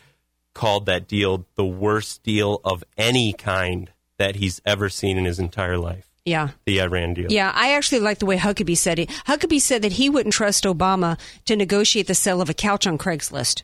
called 0.56 0.88
that 0.88 1.08
deal 1.08 1.46
the 1.56 1.66
worst 1.66 2.24
deal 2.24 2.62
of 2.64 2.84
any 2.98 3.34
kind 3.34 3.92
that 4.18 4.38
he's 4.38 4.62
ever 4.66 4.90
seen 4.90 5.18
in 5.18 5.26
his 5.26 5.38
entire 5.38 5.78
life. 5.78 6.08
Yeah. 6.26 6.50
The 6.66 6.82
Iran 6.82 7.14
deal. 7.14 7.32
Yeah, 7.32 7.52
I 7.56 7.74
actually 7.74 8.00
like 8.00 8.20
the 8.20 8.26
way 8.26 8.38
Huckabee 8.38 8.76
said 8.76 9.00
it. 9.00 9.10
Huckabee 9.28 9.62
said 9.62 9.82
that 9.84 9.94
he 9.94 10.10
wouldn't 10.10 10.34
trust 10.34 10.66
Obama 10.66 11.18
to 11.46 11.56
negotiate 11.56 12.08
the 12.08 12.16
sale 12.16 12.42
of 12.42 12.50
a 12.50 12.54
couch 12.54 12.86
on 12.86 12.98
Craigslist. 12.98 13.64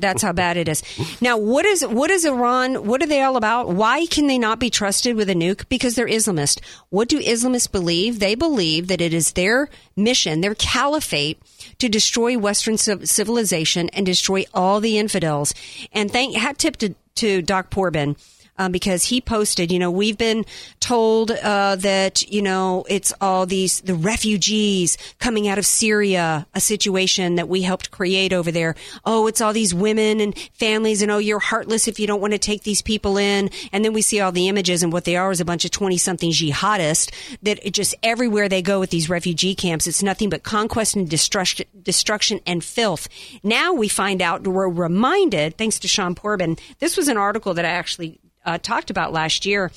That's 0.00 0.22
how 0.22 0.32
bad 0.32 0.56
it 0.56 0.66
is. 0.66 0.82
Now, 1.20 1.36
what 1.36 1.66
is 1.66 1.86
what 1.86 2.10
is 2.10 2.24
Iran? 2.24 2.86
What 2.86 3.02
are 3.02 3.06
they 3.06 3.20
all 3.22 3.36
about? 3.36 3.68
Why 3.68 4.06
can 4.06 4.28
they 4.28 4.38
not 4.38 4.58
be 4.58 4.70
trusted 4.70 5.14
with 5.14 5.28
a 5.28 5.34
nuke? 5.34 5.68
Because 5.68 5.94
they're 5.94 6.08
Islamist. 6.08 6.60
What 6.88 7.08
do 7.08 7.20
Islamists 7.20 7.70
believe? 7.70 8.18
They 8.18 8.34
believe 8.34 8.88
that 8.88 9.02
it 9.02 9.12
is 9.12 9.32
their 9.32 9.68
mission, 9.94 10.40
their 10.40 10.54
caliphate, 10.54 11.38
to 11.80 11.90
destroy 11.90 12.38
Western 12.38 12.78
civilization 12.78 13.90
and 13.90 14.06
destroy 14.06 14.44
all 14.54 14.80
the 14.80 14.96
infidels. 14.96 15.52
And 15.92 16.10
thank 16.10 16.34
hat 16.34 16.56
tip 16.56 16.78
to, 16.78 16.94
to 17.16 17.42
Doc 17.42 17.68
Porbin 17.68 18.16
um, 18.58 18.72
because 18.72 19.04
he 19.04 19.20
posted, 19.20 19.72
you 19.72 19.78
know, 19.78 19.90
we've 19.90 20.18
been 20.18 20.44
told 20.80 21.30
uh, 21.30 21.76
that, 21.76 22.22
you 22.30 22.42
know, 22.42 22.84
it's 22.88 23.12
all 23.20 23.46
these, 23.46 23.80
the 23.80 23.94
refugees 23.94 24.96
coming 25.18 25.48
out 25.48 25.58
of 25.58 25.66
Syria, 25.66 26.46
a 26.54 26.60
situation 26.60 27.34
that 27.36 27.48
we 27.48 27.62
helped 27.62 27.90
create 27.90 28.32
over 28.32 28.50
there. 28.50 28.74
Oh, 29.04 29.26
it's 29.26 29.40
all 29.40 29.52
these 29.52 29.74
women 29.74 30.20
and 30.20 30.36
families, 30.54 31.02
and 31.02 31.10
oh, 31.10 31.18
you're 31.18 31.38
heartless 31.38 31.88
if 31.88 31.98
you 31.98 32.06
don't 32.06 32.20
want 32.20 32.32
to 32.32 32.38
take 32.38 32.62
these 32.62 32.82
people 32.82 33.16
in. 33.16 33.50
And 33.72 33.84
then 33.84 33.92
we 33.92 34.02
see 34.02 34.20
all 34.20 34.32
the 34.32 34.48
images, 34.48 34.82
and 34.82 34.92
what 34.92 35.04
they 35.04 35.16
are 35.16 35.30
is 35.30 35.40
a 35.40 35.44
bunch 35.44 35.64
of 35.64 35.70
20 35.70 35.96
something 35.96 36.30
jihadists 36.30 37.12
that 37.42 37.72
just 37.72 37.94
everywhere 38.02 38.48
they 38.48 38.62
go 38.62 38.80
with 38.80 38.90
these 38.90 39.08
refugee 39.08 39.54
camps, 39.54 39.86
it's 39.86 40.02
nothing 40.02 40.28
but 40.28 40.42
conquest 40.42 40.96
and 40.96 41.08
destruction, 41.08 41.66
destruction 41.82 42.40
and 42.46 42.62
filth. 42.62 43.08
Now 43.42 43.72
we 43.72 43.88
find 43.88 44.22
out, 44.22 44.46
we're 44.46 44.68
reminded, 44.68 45.56
thanks 45.58 45.78
to 45.80 45.88
Sean 45.88 46.14
Porbin, 46.14 46.56
this 46.78 46.96
was 46.96 47.08
an 47.08 47.16
article 47.16 47.54
that 47.54 47.64
I 47.64 47.70
actually 47.70 48.20
uh, 48.44 48.58
talked 48.58 48.90
about 48.90 49.12
last 49.12 49.46
year. 49.46 49.70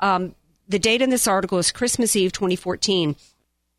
Um, 0.00 0.34
the 0.68 0.78
date 0.78 1.02
in 1.02 1.10
this 1.10 1.26
article 1.28 1.58
is 1.58 1.70
Christmas 1.70 2.16
Eve 2.16 2.32
2014. 2.32 3.16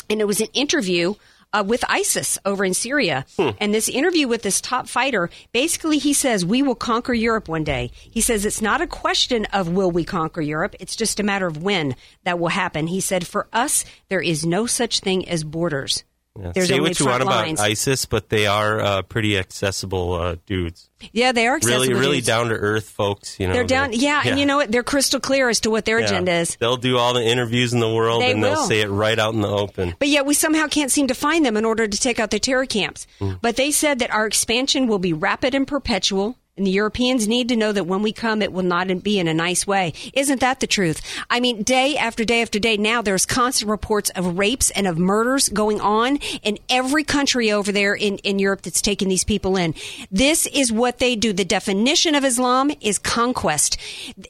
And 0.09 0.21
it 0.21 0.27
was 0.27 0.39
an 0.39 0.47
interview 0.53 1.15
uh, 1.53 1.63
with 1.65 1.83
ISIS 1.89 2.37
over 2.45 2.63
in 2.65 2.73
Syria. 2.73 3.25
Hmm. 3.37 3.49
And 3.59 3.73
this 3.73 3.89
interview 3.89 4.27
with 4.27 4.41
this 4.41 4.61
top 4.61 4.87
fighter, 4.87 5.29
basically, 5.53 5.97
he 5.97 6.13
says, 6.13 6.45
We 6.45 6.61
will 6.61 6.75
conquer 6.75 7.13
Europe 7.13 7.47
one 7.47 7.63
day. 7.63 7.91
He 7.93 8.21
says, 8.21 8.45
It's 8.45 8.61
not 8.61 8.81
a 8.81 8.87
question 8.87 9.45
of 9.53 9.69
will 9.69 9.91
we 9.91 10.03
conquer 10.03 10.41
Europe, 10.41 10.75
it's 10.79 10.95
just 10.95 11.19
a 11.19 11.23
matter 11.23 11.47
of 11.47 11.61
when 11.63 11.95
that 12.23 12.39
will 12.39 12.49
happen. 12.49 12.87
He 12.87 13.01
said, 13.01 13.25
For 13.25 13.47
us, 13.53 13.85
there 14.09 14.21
is 14.21 14.45
no 14.45 14.65
such 14.65 14.99
thing 14.99 15.27
as 15.27 15.43
borders. 15.43 16.03
Yeah. 16.39 16.51
There's 16.53 16.67
Say 16.67 16.79
what 16.79 16.99
you 16.99 17.05
want 17.05 17.23
lines. 17.25 17.59
about 17.59 17.69
ISIS, 17.69 18.05
but 18.05 18.29
they 18.29 18.45
are 18.47 18.79
uh, 18.79 19.01
pretty 19.01 19.37
accessible 19.37 20.13
uh, 20.13 20.35
dudes. 20.45 20.89
Yeah, 21.11 21.31
they 21.31 21.47
are 21.47 21.55
accessible. 21.57 21.81
Really, 21.85 21.93
really 21.99 22.21
down 22.21 22.49
to 22.49 22.55
earth 22.55 22.89
folks. 22.89 23.39
You 23.39 23.47
know, 23.47 23.53
They're 23.53 23.63
down, 23.63 23.93
yeah, 23.93 24.21
and 24.25 24.39
you 24.39 24.45
know 24.45 24.57
what? 24.57 24.71
They're 24.71 24.83
crystal 24.83 25.19
clear 25.19 25.49
as 25.49 25.59
to 25.61 25.69
what 25.69 25.85
their 25.85 25.99
Yeah. 25.99 26.05
agenda 26.07 26.31
is. 26.33 26.55
They'll 26.55 26.77
do 26.77 26.97
all 26.97 27.13
the 27.13 27.23
interviews 27.23 27.73
in 27.73 27.79
the 27.79 27.91
world, 27.93 28.21
They 28.21 28.31
and 28.31 28.43
they'll 28.43 28.53
will. 28.55 28.67
say 28.67 28.81
it 28.81 28.87
right 28.89 29.17
out 29.17 29.33
in 29.33 29.41
the 29.41 29.47
open. 29.47 29.95
But 29.99 30.07
yet 30.07 30.25
we 30.25 30.33
somehow 30.33 30.67
can't 30.67 30.91
seem 30.91 31.07
to 31.07 31.15
find 31.15 31.45
them 31.45 31.55
in 31.57 31.65
order 31.65 31.87
to 31.87 31.97
take 31.99 32.19
out 32.19 32.31
the 32.31 32.39
terror 32.39 32.65
camps. 32.65 33.05
But 33.41 33.55
they 33.55 33.71
said 33.71 33.99
that 33.99 34.11
our 34.11 34.25
expansion 34.25 34.87
will 34.87 34.99
be 34.99 35.13
rapid 35.13 35.53
and 35.55 35.67
perpetual. 35.67 36.37
And 36.57 36.65
the 36.65 36.71
Europeans 36.71 37.27
need 37.27 37.49
to 37.49 37.55
know 37.55 37.71
that 37.71 37.85
when 37.85 38.01
we 38.01 38.11
come, 38.11 38.41
it 38.41 38.51
will 38.51 38.63
not 38.63 39.03
be 39.03 39.19
in 39.19 39.27
a 39.27 39.33
nice 39.33 39.67
way. 39.67 39.93
Isn't 40.13 40.39
that 40.41 40.59
the 40.59 40.67
truth? 40.67 41.01
I 41.29 41.39
mean, 41.39 41.63
day 41.63 41.95
after 41.97 42.25
day 42.25 42.41
after 42.41 42.57
day 42.57 42.77
now, 42.77 43.01
there's 43.01 43.25
constant 43.25 43.69
reports 43.69 44.09
of 44.11 44.37
rapes 44.37 44.71
and 44.71 44.87
of 44.87 44.97
murders 44.97 45.49
going 45.49 45.79
on 45.79 46.17
in 46.41 46.57
every 46.67 47.03
country 47.03 47.51
over 47.51 47.71
there 47.71 47.93
in, 47.93 48.17
in 48.19 48.39
Europe 48.39 48.63
that's 48.63 48.81
taking 48.81 49.07
these 49.07 49.23
people 49.23 49.55
in. 49.55 49.75
This 50.11 50.47
is 50.47 50.71
what 50.71 50.97
they 50.97 51.15
do. 51.15 51.31
The 51.31 51.45
definition 51.45 52.15
of 52.15 52.25
Islam 52.25 52.71
is 52.81 52.97
conquest. 52.97 53.77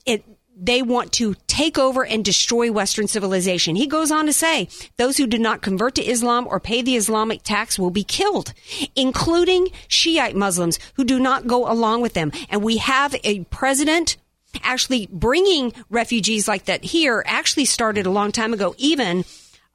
It, 0.06 0.24
they 0.60 0.82
want 0.82 1.12
to 1.14 1.36
take 1.46 1.78
over 1.78 2.04
and 2.04 2.26
destroy 2.26 2.72
Western 2.72 3.08
civilization. 3.08 3.76
He 3.76 3.88
goes 3.88 4.12
on 4.12 4.26
to 4.26 4.34
say, 4.34 4.70
those 4.98 5.18
who 5.18 5.28
do 5.28 5.38
not 5.38 5.62
convert 5.62 5.96
to 5.96 6.04
Islam 6.04 6.48
or 6.48 6.60
pay 6.60 6.82
the 6.82 6.96
Islamic 6.96 7.44
tax 7.44 7.78
will 7.78 7.92
be 7.92 8.04
killed, 8.04 8.54
including 8.96 9.70
Shiite 9.88 10.36
Muslims 10.36 10.80
who 10.96 11.04
do 11.04 11.20
not 11.20 11.48
go 11.48 11.72
along 11.72 12.02
with 12.02 12.14
them. 12.14 12.32
And 12.50 12.64
we 12.64 12.78
have 12.78 13.16
a 13.24 13.44
president 13.46 14.18
actually 14.64 15.08
bringing 15.12 15.74
refugees 15.90 16.48
like 16.48 16.66
that 16.66 16.84
here 16.84 17.24
actually 17.28 17.66
started 17.66 18.06
a 18.06 18.12
long 18.12 18.32
time 18.32 18.54
ago, 18.54 18.74
even 18.78 19.26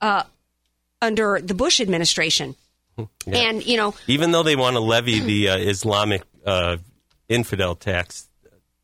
uh, 0.01 0.24
under 1.01 1.41
the 1.41 1.55
Bush 1.55 1.80
administration. 1.80 2.57
Yeah. 2.97 3.07
And, 3.26 3.64
you 3.64 3.76
know, 3.76 3.95
Even 4.07 4.33
though 4.33 4.43
they 4.43 4.57
want 4.57 4.74
to 4.74 4.80
levy 4.80 5.20
the 5.20 5.49
uh, 5.51 5.57
Islamic 5.59 6.22
uh, 6.45 6.78
infidel 7.28 7.74
tax, 7.74 8.28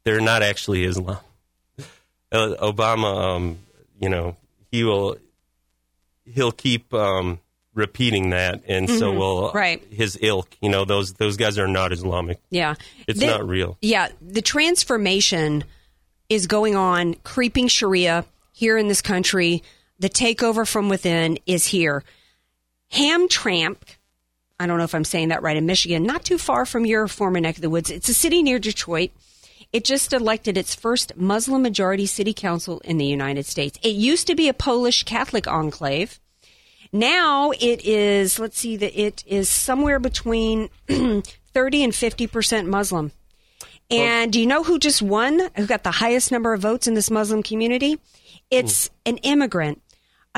they're 0.04 0.20
not 0.20 0.42
actually 0.42 0.84
Islam. 0.84 1.18
Uh, 2.30 2.54
Obama, 2.60 3.36
um, 3.36 3.58
you 4.00 4.08
know, 4.08 4.36
he 4.70 4.84
will 4.84 5.16
he'll 6.24 6.52
keep 6.52 6.92
um, 6.92 7.38
repeating 7.74 8.30
that, 8.30 8.62
and 8.68 8.88
so 8.88 9.12
Mhm. 9.12 9.16
will 9.18 9.52
Right. 9.52 9.82
his 9.90 10.18
ilk. 10.20 10.48
You 10.60 10.68
know, 10.68 10.84
those 10.84 11.14
those 11.14 11.36
guys 11.38 11.58
are 11.58 11.68
not 11.68 11.92
Islamic. 11.92 12.38
Yeah. 12.50 12.74
It's 13.06 13.20
The- 13.20 13.26
not 13.26 13.48
real. 13.48 13.78
Yeah, 13.80 14.08
the 14.20 14.42
transformation 14.42 15.64
is 16.28 16.46
going 16.46 16.76
on, 16.76 17.14
creeping 17.24 17.68
Sharia 17.68 18.26
here 18.52 18.76
in 18.76 18.88
this 18.88 19.00
country. 19.00 19.62
The 19.98 20.10
takeover 20.10 20.68
from 20.68 20.88
within 20.90 21.38
is 21.46 21.66
here. 21.66 22.04
Hamtramck, 22.92 23.76
I 24.60 24.66
don't 24.66 24.78
know 24.78 24.84
if 24.84 24.94
I'm 24.94 25.04
saying 25.04 25.28
that 25.28 25.42
right, 25.42 25.56
in 25.56 25.66
Michigan, 25.66 26.02
not 26.02 26.24
too 26.24 26.38
far 26.38 26.66
from 26.66 26.84
your 26.86 27.08
former 27.08 27.40
neck 27.40 27.56
of 27.56 27.62
the 27.62 27.70
woods. 27.70 27.90
It's 27.90 28.08
a 28.08 28.14
city 28.14 28.42
near 28.42 28.58
Detroit. 28.58 29.10
It 29.72 29.84
just 29.84 30.12
elected 30.12 30.56
its 30.56 30.74
first 30.74 31.16
Muslim 31.16 31.62
majority 31.62 32.06
city 32.06 32.32
council 32.32 32.80
in 32.80 32.96
the 32.96 33.04
United 33.04 33.44
States. 33.44 33.78
It 33.82 33.94
used 33.94 34.26
to 34.28 34.34
be 34.34 34.48
a 34.48 34.54
Polish 34.54 35.02
Catholic 35.02 35.46
enclave. 35.46 36.18
Now 36.90 37.50
it 37.50 37.84
is, 37.84 38.38
let's 38.38 38.58
see, 38.58 38.76
that 38.76 38.98
it 38.98 39.22
is 39.26 39.48
somewhere 39.48 39.98
between 39.98 40.70
30 40.88 41.22
and 41.84 41.92
50% 41.92 42.66
Muslim. 42.66 43.12
And 43.90 44.32
do 44.32 44.40
you 44.40 44.46
know 44.46 44.62
who 44.62 44.78
just 44.78 45.00
won? 45.02 45.40
Who 45.56 45.66
got 45.66 45.82
the 45.82 45.90
highest 45.90 46.30
number 46.30 46.52
of 46.52 46.60
votes 46.60 46.86
in 46.86 46.94
this 46.94 47.10
Muslim 47.10 47.42
community? 47.42 47.98
It's 48.50 48.90
an 49.04 49.18
immigrant, 49.18 49.82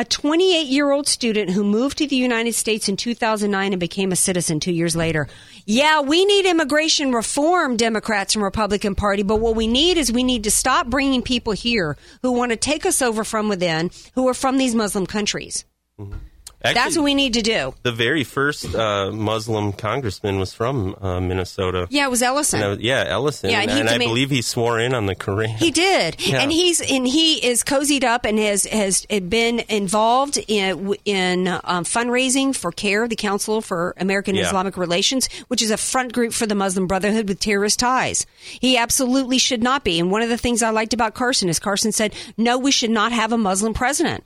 a 0.01 0.05
28 0.05 0.67
year 0.67 0.91
old 0.91 1.07
student 1.07 1.51
who 1.51 1.63
moved 1.63 1.99
to 1.99 2.07
the 2.07 2.17
United 2.17 2.55
States 2.55 2.89
in 2.89 2.97
2009 2.97 3.75
and 3.75 3.79
became 3.79 4.13
a 4.13 4.17
citizen 4.17 4.59
two 4.59 4.73
years 4.73 4.97
later. 4.97 5.29
Yeah, 5.67 6.01
we 6.01 6.25
need 6.25 6.47
immigration 6.47 7.13
reform, 7.13 7.77
Democrats 7.77 8.35
and 8.35 8.43
Republican 8.43 8.95
Party, 8.95 9.23
but 9.23 9.41
what 9.41 9.57
we 9.57 9.67
need 9.67 9.99
is 9.99 10.11
we 10.11 10.25
need 10.25 10.45
to 10.45 10.51
stop 10.51 10.87
bringing 10.87 11.21
people 11.21 11.53
here 11.53 11.99
who 12.23 12.33
want 12.33 12.51
to 12.51 12.57
take 12.57 12.87
us 12.87 13.03
over 13.03 13.25
from 13.25 13.51
within, 13.51 13.91
who 14.15 14.27
are 14.27 14.33
from 14.33 14.57
these 14.57 14.75
Muslim 14.75 15.07
countries. 15.07 15.67
That's 15.99 16.30
Actually, 16.63 16.99
what 16.99 17.05
we 17.05 17.15
need 17.15 17.35
to 17.35 17.43
do. 17.43 17.75
The 17.83 17.93
very 17.93 18.23
first 18.25 18.75
uh, 18.75 19.11
Muslim 19.13 19.73
congressman 19.73 20.39
was 20.39 20.53
from 20.53 20.95
uh, 21.01 21.21
Minnesota. 21.21 21.87
Yeah, 21.91 22.07
it 22.07 22.11
was 22.11 22.23
Ellison. 22.23 22.61
Was- 22.69 22.81
yeah, 22.81 23.05
Ellison. 23.07 23.51
Yeah, 23.51 23.61
and 23.63 23.71
and 23.71 23.89
he 23.89 23.95
I 23.95 23.99
believe 23.99 24.31
he 24.31 24.43
swore 24.43 24.79
in 24.79 24.93
on 24.95 25.07
the 25.07 25.15
Koran. 25.15 25.51
He 25.51 25.71
did, 25.71 26.21
Yeah. 26.27 26.43
and 26.43 26.53
he's 26.53 26.81
and 26.81 27.07
he 27.07 27.45
is 27.45 27.63
cozied 27.65 28.05
up 28.05 28.25
and 28.27 28.39
has 28.39 28.65
has 28.65 29.07
been 29.07 29.61
involved 29.69 30.39
in 30.49 30.95
in 31.05 31.49
um, 31.49 31.85
fundraising 31.85 32.55
for 32.55 32.71
CAIR, 32.73 33.09
the 33.09 33.17
Council 33.17 33.61
for 33.63 33.95
American 33.97 34.35
Yeah. 34.35 34.47
Islamic 34.47 34.77
Relations, 34.77 35.29
which 35.49 35.63
is 35.63 35.71
a 35.71 35.77
front 35.77 36.13
group 36.13 36.33
for 36.33 36.47
the 36.47 36.55
Muslim 36.55 36.87
Brotherhood 36.87 37.29
with 37.29 37.41
terrorist 37.41 37.79
ties. 37.79 38.27
He 38.39 38.77
absolutely 38.77 39.39
should 39.39 39.63
not 39.63 39.83
be. 39.85 39.99
And 39.99 40.11
one 40.11 40.23
of 40.23 40.29
the 40.29 40.37
things 40.39 40.63
I 40.63 40.71
liked 40.71 40.93
about 40.95 41.15
Carson 41.15 41.49
is 41.49 41.59
Carson 41.59 41.93
said, 41.93 42.15
"No, 42.37 42.59
we 42.59 42.71
should 42.71 42.91
not 42.91 43.13
have 43.13 43.33
a 43.33 43.39
Muslim 43.39 43.73
president." 43.75 44.25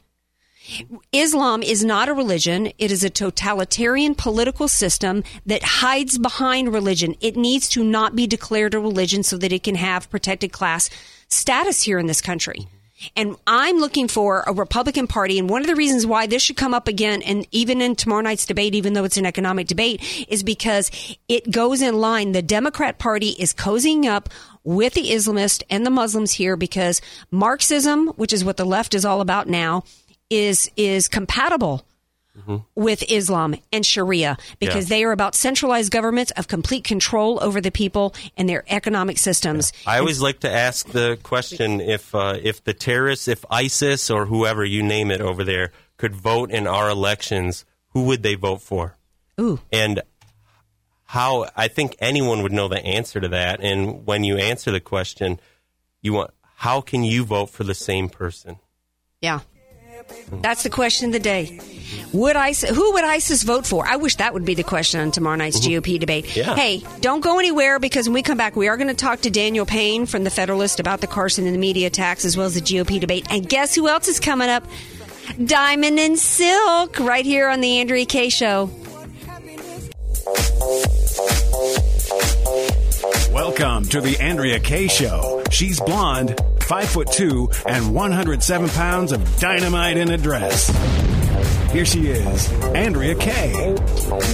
Islam 1.12 1.62
is 1.62 1.84
not 1.84 2.08
a 2.08 2.14
religion. 2.14 2.72
It 2.78 2.90
is 2.90 3.04
a 3.04 3.10
totalitarian 3.10 4.14
political 4.14 4.68
system 4.68 5.22
that 5.46 5.62
hides 5.62 6.18
behind 6.18 6.72
religion. 6.72 7.14
It 7.20 7.36
needs 7.36 7.68
to 7.70 7.84
not 7.84 8.16
be 8.16 8.26
declared 8.26 8.74
a 8.74 8.78
religion 8.78 9.22
so 9.22 9.36
that 9.38 9.52
it 9.52 9.62
can 9.62 9.74
have 9.74 10.10
protected 10.10 10.52
class 10.52 10.90
status 11.28 11.82
here 11.82 11.98
in 11.98 12.06
this 12.06 12.20
country. 12.20 12.66
And 13.16 13.36
I'm 13.46 13.78
looking 13.78 14.08
for 14.08 14.44
a 14.46 14.52
Republican 14.52 15.06
Party. 15.06 15.38
And 15.38 15.50
one 15.50 15.60
of 15.60 15.66
the 15.66 15.74
reasons 15.74 16.06
why 16.06 16.26
this 16.26 16.42
should 16.42 16.56
come 16.56 16.72
up 16.72 16.88
again, 16.88 17.22
and 17.22 17.46
even 17.50 17.80
in 17.80 17.96
tomorrow 17.96 18.22
night's 18.22 18.46
debate, 18.46 18.74
even 18.74 18.92
though 18.92 19.04
it's 19.04 19.16
an 19.16 19.26
economic 19.26 19.66
debate, 19.66 20.26
is 20.28 20.42
because 20.42 20.90
it 21.28 21.50
goes 21.50 21.82
in 21.82 21.98
line. 22.00 22.32
The 22.32 22.40
Democrat 22.40 22.98
Party 22.98 23.30
is 23.30 23.52
cozying 23.52 24.06
up 24.06 24.30
with 24.62 24.94
the 24.94 25.10
Islamists 25.10 25.62
and 25.68 25.84
the 25.84 25.90
Muslims 25.90 26.32
here 26.32 26.56
because 26.56 27.02
Marxism, 27.30 28.08
which 28.16 28.32
is 28.32 28.44
what 28.44 28.56
the 28.56 28.64
left 28.64 28.94
is 28.94 29.04
all 29.04 29.20
about 29.20 29.48
now, 29.48 29.84
is 30.30 30.70
is 30.76 31.08
compatible 31.08 31.84
with 32.74 33.04
Islam 33.08 33.54
and 33.72 33.86
Sharia 33.86 34.36
because 34.58 34.90
Yeah. 34.90 34.96
they 34.96 35.04
are 35.04 35.12
about 35.12 35.36
centralized 35.36 35.92
governments 35.92 36.32
of 36.32 36.48
complete 36.48 36.82
control 36.82 37.38
over 37.40 37.60
the 37.60 37.70
people 37.70 38.12
and 38.36 38.48
their 38.48 38.64
economic 38.68 39.18
systems. 39.18 39.72
I 39.86 40.00
always 40.00 40.20
like 40.20 40.40
to 40.40 40.50
ask 40.50 40.88
the 40.88 41.16
question 41.22 41.80
if 41.80 42.12
uh, 42.14 42.38
if 42.42 42.64
the 42.64 42.74
terrorists, 42.74 43.28
if 43.28 43.44
ISIS 43.50 44.10
or 44.10 44.26
whoever 44.26 44.64
you 44.64 44.82
name 44.82 45.12
it 45.12 45.20
over 45.20 45.44
there 45.44 45.70
could 45.96 46.14
vote 46.16 46.50
in 46.50 46.66
our 46.66 46.90
elections, 46.90 47.64
who 47.90 48.02
would 48.06 48.24
they 48.24 48.34
vote 48.34 48.62
for? 48.62 48.96
Ooh. 49.40 49.60
And 49.72 50.02
how 51.04 51.46
I 51.56 51.68
think 51.68 51.94
anyone 52.00 52.42
would 52.42 52.52
know 52.52 52.66
the 52.66 52.84
answer 52.84 53.20
to 53.20 53.28
that. 53.28 53.60
And 53.60 54.04
when 54.06 54.24
you 54.24 54.36
answer 54.38 54.72
the 54.72 54.80
question, 54.80 55.38
you 56.02 56.12
want 56.14 56.32
how 56.56 56.80
can 56.80 57.04
you 57.04 57.24
vote 57.24 57.50
for 57.50 57.62
the 57.62 57.74
same 57.74 58.08
person? 58.08 58.56
Yeah. 59.20 59.40
That's 60.42 60.62
the 60.62 60.70
question 60.70 61.08
of 61.08 61.12
the 61.12 61.20
day. 61.20 61.60
Would 62.12 62.36
ISIS, 62.36 62.70
who 62.70 62.92
would 62.92 63.04
ISIS 63.04 63.42
vote 63.42 63.66
for? 63.66 63.86
I 63.86 63.96
wish 63.96 64.16
that 64.16 64.34
would 64.34 64.44
be 64.44 64.54
the 64.54 64.64
question 64.64 65.00
on 65.00 65.10
tomorrow 65.10 65.36
night's 65.36 65.60
mm-hmm. 65.60 65.78
GOP 65.78 65.98
debate. 65.98 66.36
Yeah. 66.36 66.54
Hey, 66.54 66.82
don't 67.00 67.20
go 67.20 67.38
anywhere 67.38 67.78
because 67.78 68.08
when 68.08 68.14
we 68.14 68.22
come 68.22 68.38
back, 68.38 68.56
we 68.56 68.68
are 68.68 68.76
going 68.76 68.88
to 68.88 68.94
talk 68.94 69.20
to 69.22 69.30
Daniel 69.30 69.66
Payne 69.66 70.06
from 70.06 70.24
the 70.24 70.30
Federalist 70.30 70.80
about 70.80 71.00
the 71.00 71.06
Carson 71.06 71.46
and 71.46 71.54
the 71.54 71.58
media 71.58 71.86
attacks 71.86 72.24
as 72.24 72.36
well 72.36 72.46
as 72.46 72.54
the 72.54 72.60
GOP 72.60 73.00
debate. 73.00 73.26
And 73.30 73.48
guess 73.48 73.74
who 73.74 73.88
else 73.88 74.08
is 74.08 74.20
coming 74.20 74.48
up? 74.48 74.64
Diamond 75.44 75.98
and 75.98 76.18
Silk 76.18 76.98
right 77.00 77.24
here 77.24 77.48
on 77.48 77.60
the 77.60 77.78
Andrea 77.78 78.06
Kaye 78.06 78.28
Show. 78.28 78.70
Welcome 83.32 83.84
to 83.86 84.00
the 84.00 84.16
Andrea 84.20 84.60
Kaye 84.60 84.88
Show. 84.88 85.42
She's 85.50 85.80
blonde, 85.80 86.40
five 86.64 86.88
foot 86.88 87.10
two, 87.12 87.50
and 87.66 87.94
107 87.94 88.68
pounds 88.70 89.12
of 89.12 89.38
dynamite 89.38 89.96
in 89.96 90.10
a 90.10 90.16
dress. 90.16 90.68
Here 91.74 91.84
she 91.84 92.06
is, 92.06 92.52
Andrea 92.62 93.16
Kaye. 93.16 93.74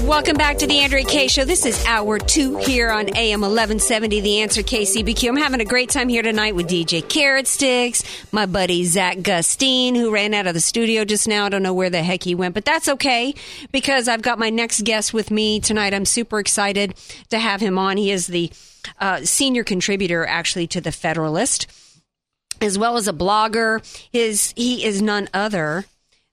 Welcome 0.04 0.36
back 0.36 0.58
to 0.58 0.66
the 0.66 0.80
Andrea 0.80 1.04
Kaye 1.04 1.26
Show. 1.26 1.46
This 1.46 1.64
is 1.64 1.82
hour 1.86 2.18
two 2.18 2.58
here 2.58 2.90
on 2.90 3.16
AM 3.16 3.40
1170, 3.40 4.20
The 4.20 4.40
Answer 4.40 4.62
KCBQ. 4.62 5.30
I'm 5.30 5.36
having 5.38 5.62
a 5.62 5.64
great 5.64 5.88
time 5.88 6.10
here 6.10 6.20
tonight 6.20 6.54
with 6.54 6.68
DJ 6.68 7.06
Carrot 7.08 7.46
Sticks, 7.46 8.04
my 8.30 8.44
buddy 8.44 8.84
Zack 8.84 9.22
Gustine, 9.22 9.94
who 9.94 10.12
ran 10.12 10.34
out 10.34 10.46
of 10.46 10.52
the 10.52 10.60
studio 10.60 11.06
just 11.06 11.26
now. 11.26 11.46
I 11.46 11.48
don't 11.48 11.62
know 11.62 11.72
where 11.72 11.88
the 11.88 12.02
heck 12.02 12.22
he 12.22 12.34
went, 12.34 12.52
but 12.52 12.66
that's 12.66 12.90
okay 12.90 13.34
because 13.72 14.06
I've 14.06 14.22
got 14.22 14.38
my 14.38 14.50
next 14.50 14.84
guest 14.84 15.14
with 15.14 15.30
me 15.30 15.60
tonight. 15.60 15.94
I'm 15.94 16.04
super 16.04 16.40
excited 16.40 16.94
to 17.30 17.38
have 17.38 17.62
him 17.62 17.78
on. 17.78 17.96
He 17.96 18.10
is 18.10 18.26
the 18.26 18.52
uh, 18.98 19.24
senior 19.24 19.64
contributor, 19.64 20.26
actually, 20.26 20.66
to 20.68 20.80
the 20.82 20.92
Federalist, 20.92 21.68
as 22.60 22.78
well 22.78 22.96
as 22.96 23.08
a 23.08 23.12
blogger. 23.12 23.80
His 24.12 24.52
he 24.56 24.84
is 24.84 25.00
none 25.02 25.28
other 25.32 25.84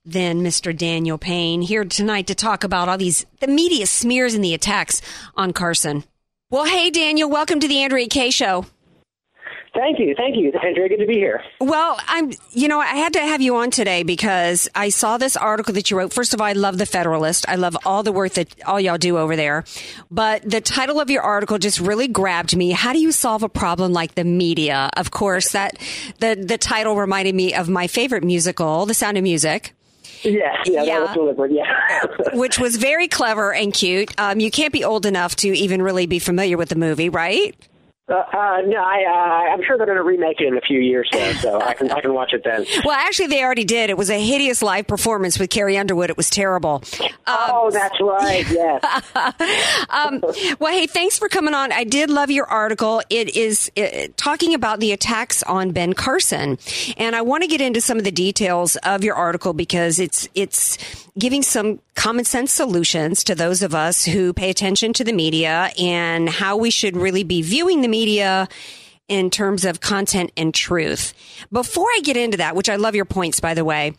than 0.04 0.42
Mr. 0.42 0.76
Daniel 0.76 1.18
Payne 1.18 1.62
here 1.62 1.84
tonight 1.84 2.26
to 2.28 2.34
talk 2.34 2.64
about 2.64 2.88
all 2.88 2.98
these 2.98 3.26
the 3.40 3.46
media 3.46 3.86
smears 3.86 4.34
and 4.34 4.42
the 4.42 4.54
attacks 4.54 5.02
on 5.36 5.52
Carson. 5.52 6.04
Well, 6.50 6.64
hey 6.64 6.90
Daniel, 6.90 7.28
welcome 7.28 7.60
to 7.60 7.68
the 7.68 7.82
Andrea 7.82 8.08
Kaye 8.08 8.30
show. 8.30 8.66
Thank 9.74 9.98
you, 9.98 10.14
thank 10.16 10.36
you, 10.36 10.52
Andrea. 10.62 10.88
Good 10.88 10.98
to 10.98 11.06
be 11.06 11.14
here. 11.14 11.42
Well, 11.60 11.98
I'm, 12.06 12.32
you 12.50 12.68
know, 12.68 12.80
I 12.80 12.96
had 12.96 13.12
to 13.14 13.20
have 13.20 13.40
you 13.40 13.56
on 13.56 13.70
today 13.70 14.02
because 14.02 14.68
I 14.74 14.88
saw 14.88 15.18
this 15.18 15.36
article 15.36 15.74
that 15.74 15.90
you 15.90 15.98
wrote. 15.98 16.12
First 16.12 16.34
of 16.34 16.40
all, 16.40 16.46
I 16.46 16.52
love 16.52 16.78
the 16.78 16.86
Federalist. 16.86 17.48
I 17.48 17.56
love 17.56 17.76
all 17.84 18.02
the 18.02 18.12
work 18.12 18.32
that 18.34 18.54
all 18.64 18.80
y'all 18.80 18.98
do 18.98 19.18
over 19.18 19.36
there. 19.36 19.64
But 20.10 20.48
the 20.48 20.60
title 20.60 21.00
of 21.00 21.10
your 21.10 21.22
article 21.22 21.58
just 21.58 21.80
really 21.80 22.08
grabbed 22.08 22.56
me. 22.56 22.72
How 22.72 22.92
do 22.92 22.98
you 22.98 23.12
solve 23.12 23.42
a 23.42 23.48
problem 23.48 23.92
like 23.92 24.14
the 24.14 24.24
media? 24.24 24.90
Of 24.96 25.10
course, 25.10 25.52
that 25.52 25.78
the 26.18 26.34
the 26.34 26.58
title 26.58 26.96
reminded 26.96 27.34
me 27.34 27.54
of 27.54 27.68
my 27.68 27.86
favorite 27.86 28.24
musical, 28.24 28.86
The 28.86 28.94
Sound 28.94 29.16
of 29.16 29.22
Music. 29.22 29.74
Yeah, 30.22 30.56
yeah, 30.64 30.82
yeah. 30.82 30.98
that 30.98 31.00
was 31.00 31.14
deliberate. 31.14 31.52
Yeah, 31.52 32.04
which 32.34 32.58
was 32.58 32.76
very 32.76 33.08
clever 33.08 33.52
and 33.52 33.72
cute. 33.72 34.12
Um, 34.18 34.40
you 34.40 34.50
can't 34.50 34.72
be 34.72 34.84
old 34.84 35.06
enough 35.06 35.36
to 35.36 35.48
even 35.48 35.82
really 35.82 36.06
be 36.06 36.18
familiar 36.18 36.56
with 36.56 36.70
the 36.70 36.76
movie, 36.76 37.08
right? 37.08 37.54
Uh, 38.08 38.14
uh, 38.14 38.62
no, 38.66 38.78
I, 38.78 39.04
uh, 39.04 39.52
I'm 39.52 39.62
sure 39.62 39.76
they're 39.76 39.86
going 39.86 39.98
to 39.98 40.02
remake 40.02 40.40
it 40.40 40.46
in 40.46 40.56
a 40.56 40.62
few 40.62 40.80
years, 40.80 41.08
though, 41.12 41.32
so 41.34 41.60
I 41.60 41.74
can 41.74 41.90
I 41.90 42.00
can 42.00 42.14
watch 42.14 42.32
it 42.32 42.42
then. 42.44 42.64
Well, 42.84 42.96
actually, 42.96 43.26
they 43.26 43.42
already 43.42 43.64
did. 43.64 43.90
It 43.90 43.98
was 43.98 44.08
a 44.08 44.18
hideous 44.18 44.62
live 44.62 44.86
performance 44.86 45.38
with 45.38 45.50
Carrie 45.50 45.76
Underwood. 45.76 46.08
It 46.08 46.16
was 46.16 46.30
terrible. 46.30 46.82
Um, 47.00 47.08
oh, 47.26 47.70
that's 47.70 48.00
right. 48.00 48.46
Yes. 48.58 48.82
um, 49.90 50.22
well, 50.58 50.72
hey, 50.72 50.86
thanks 50.86 51.18
for 51.18 51.28
coming 51.28 51.52
on. 51.54 51.70
I 51.70 51.84
did 51.84 52.08
love 52.08 52.30
your 52.30 52.46
article. 52.46 53.02
It 53.10 53.36
is 53.36 53.70
uh, 53.76 54.08
talking 54.16 54.54
about 54.54 54.80
the 54.80 54.92
attacks 54.92 55.42
on 55.42 55.72
Ben 55.72 55.92
Carson, 55.92 56.58
and 56.96 57.14
I 57.14 57.20
want 57.22 57.42
to 57.42 57.48
get 57.48 57.60
into 57.60 57.80
some 57.80 57.98
of 57.98 58.04
the 58.04 58.10
details 58.10 58.76
of 58.76 59.04
your 59.04 59.16
article 59.16 59.52
because 59.52 59.98
it's 59.98 60.28
it's 60.34 60.78
giving 61.18 61.42
some 61.42 61.80
common 61.94 62.24
sense 62.24 62.52
solutions 62.52 63.24
to 63.24 63.34
those 63.34 63.62
of 63.62 63.74
us 63.74 64.04
who 64.04 64.32
pay 64.32 64.50
attention 64.50 64.92
to 64.94 65.04
the 65.04 65.12
media 65.12 65.70
and 65.78 66.28
how 66.28 66.56
we 66.56 66.70
should 66.70 66.96
really 66.96 67.24
be 67.24 67.42
viewing 67.42 67.82
the 67.82 67.88
media 67.88 68.48
in 69.08 69.30
terms 69.30 69.64
of 69.64 69.80
content 69.80 70.30
and 70.36 70.54
truth. 70.54 71.14
Before 71.50 71.86
I 71.86 72.00
get 72.02 72.16
into 72.16 72.36
that, 72.36 72.54
which 72.54 72.68
I 72.68 72.76
love 72.76 72.94
your 72.94 73.06
points, 73.06 73.40
by 73.40 73.54
the 73.54 73.64
way. 73.64 73.94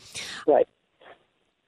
Right. 0.48 0.68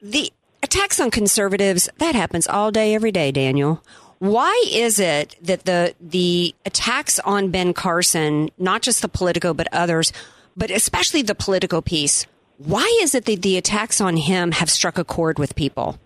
The 0.02 0.32
attacks 0.64 1.00
on 1.00 1.12
conservatives, 1.12 1.90
that 1.98 2.16
happens 2.16 2.48
all 2.48 2.72
day, 2.72 2.96
every 2.96 3.12
day, 3.12 3.32
Daniel. 3.32 3.84
Why 4.20 4.64
is 4.72 5.00
it 5.00 5.36
that 5.42 5.66
the 5.66 5.96
the 6.00 6.54
attacks 6.64 7.18
on 7.20 7.50
Ben 7.50 7.74
Carson, 7.74 8.52
not 8.60 8.84
just 8.84 9.02
the 9.02 9.10
Politico 9.10 9.54
but 9.56 9.68
others, 9.74 10.14
but 10.56 10.70
especially 10.70 11.24
the 11.24 11.34
Politico 11.34 11.82
piece, 11.82 12.28
why 12.66 13.00
is 13.02 13.16
it 13.16 13.26
that 13.26 13.42
the 13.42 13.58
attacks 13.58 14.00
on 14.02 14.18
him 14.18 14.52
have 14.52 14.70
struck 14.70 14.98
a 14.98 15.04
chord 15.04 15.40
with 15.40 15.56
people? 15.56 15.98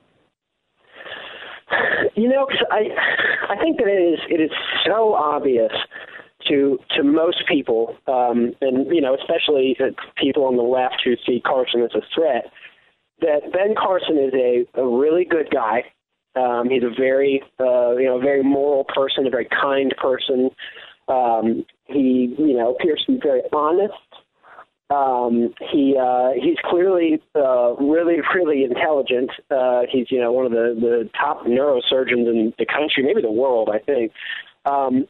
You 2.15 2.29
know, 2.29 2.47
I 2.71 2.89
I 3.49 3.57
think 3.57 3.77
that 3.77 3.87
it 3.87 4.13
is 4.13 4.19
it 4.29 4.39
is 4.39 4.51
so 4.85 5.13
obvious 5.13 5.71
to 6.47 6.79
to 6.95 7.03
most 7.03 7.43
people, 7.47 7.95
um, 8.07 8.53
and 8.61 8.87
you 8.93 9.01
know, 9.01 9.15
especially 9.15 9.75
people 10.15 10.45
on 10.45 10.55
the 10.55 10.63
left 10.63 11.01
who 11.03 11.15
see 11.25 11.41
Carson 11.45 11.81
as 11.81 11.91
a 11.93 12.01
threat, 12.13 12.51
that 13.21 13.51
Ben 13.51 13.75
Carson 13.77 14.17
is 14.17 14.33
a, 14.33 14.79
a 14.79 14.87
really 14.87 15.25
good 15.25 15.49
guy. 15.51 15.83
Um, 16.35 16.69
he's 16.69 16.83
a 16.83 16.93
very 16.97 17.41
uh, 17.59 17.95
you 17.97 18.05
know 18.05 18.19
very 18.19 18.43
moral 18.43 18.85
person, 18.85 19.27
a 19.27 19.29
very 19.29 19.47
kind 19.49 19.93
person. 19.97 20.51
Um, 21.09 21.65
he 21.85 22.33
you 22.37 22.55
know 22.55 22.75
appears 22.75 23.03
to 23.07 23.13
be 23.13 23.19
very 23.21 23.41
honest 23.51 23.93
um, 24.89 25.53
he 25.71 25.95
uh, 25.99 26.31
he's 26.35 26.57
clearly 26.63 27.21
uh, 27.35 27.73
really 27.75 28.17
really 28.35 28.63
intelligent. 28.63 29.31
Uh, 29.49 29.81
he's 29.89 30.11
you 30.11 30.19
know 30.19 30.31
one 30.31 30.45
of 30.45 30.51
the 30.51 30.75
the 30.79 31.09
top 31.19 31.45
neurosurgeons 31.45 32.27
in 32.27 32.53
the 32.59 32.65
country, 32.65 33.03
maybe 33.03 33.21
the 33.21 33.31
world, 33.31 33.69
I 33.73 33.79
think. 33.79 34.11
Um, 34.65 35.07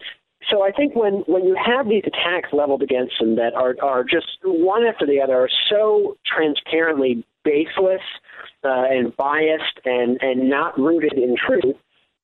so 0.50 0.64
I 0.64 0.72
think 0.72 0.96
when 0.96 1.24
when 1.28 1.44
you 1.44 1.56
have 1.56 1.90
these 1.90 2.04
attacks 2.06 2.50
leveled 2.54 2.84
against 2.84 3.20
him 3.20 3.36
that 3.36 3.54
are 3.54 3.76
are 3.82 4.04
just 4.04 4.38
one 4.44 4.86
after 4.86 5.06
the 5.06 5.20
other 5.22 5.36
are 5.36 5.50
so 5.70 6.18
transparently 6.26 7.26
baseless 7.44 8.02
uh, 8.64 8.86
and 8.90 9.16
biased 9.18 9.80
and 9.84 10.18
and 10.22 10.50
not 10.50 10.78
rooted 10.80 11.14
in 11.14 11.36
truth, 11.36 11.76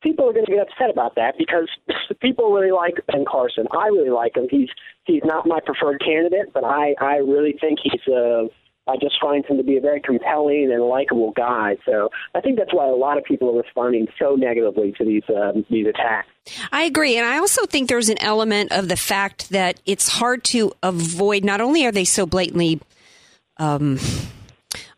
people 0.02 0.30
are 0.30 0.34
going 0.34 0.45
to 0.45 0.52
get 0.52 0.62
upset 0.62 0.89
about 0.89 1.16
that 1.16 1.36
because 1.38 1.70
people 2.22 2.52
really 2.52 2.72
like 2.72 2.95
Ben 3.08 3.26
Carson. 3.30 3.68
I 3.72 3.88
really 3.88 4.10
like 4.10 4.36
him. 4.36 4.47
He's 4.49 4.70
he's 5.06 5.22
not 5.24 5.47
my 5.47 5.60
preferred 5.66 6.02
candidate, 6.04 6.54
but 6.54 6.64
I 6.64 6.95
I 6.99 7.18
really 7.18 7.56
think 7.60 7.80
he's 7.82 8.02
a. 8.08 8.47
Uh, 8.88 8.93
just 8.99 9.16
find 9.22 9.45
him 9.45 9.58
to 9.58 9.64
be 9.64 9.78
a 9.78 9.80
very 9.80 10.02
compelling 10.02 10.72
and 10.74 10.82
likable 10.82 11.32
guy. 11.32 11.78
So 11.86 12.10
I 12.34 12.41
think 12.41 12.58
that's 12.58 12.74
why 12.74 12.88
a 12.88 12.95
lot 12.95 13.16
of 13.16 13.24
people 13.24 13.56
are 13.56 13.62
responding 13.62 14.08
so 14.18 14.34
negatively 14.34 14.91
to 14.97 15.06
these 15.06 15.24
um, 15.30 15.64
these 15.70 15.86
attacks. 15.86 16.28
I 16.72 16.84
agree, 16.84 17.16
and 17.16 17.26
I 17.26 17.38
also 17.38 17.68
think 17.68 17.89
there's 17.89 18.10
an 18.10 18.18
element 18.18 18.72
of 18.72 18.89
the 18.89 18.97
fact 18.97 19.52
that 19.52 19.80
it's 19.86 20.10
hard 20.10 20.43
to 20.45 20.74
avoid. 20.82 21.45
Not 21.45 21.62
only 21.62 21.86
are 21.86 21.91
they 21.91 22.06
so 22.06 22.26
blatantly 22.26 22.82
um, 23.58 23.99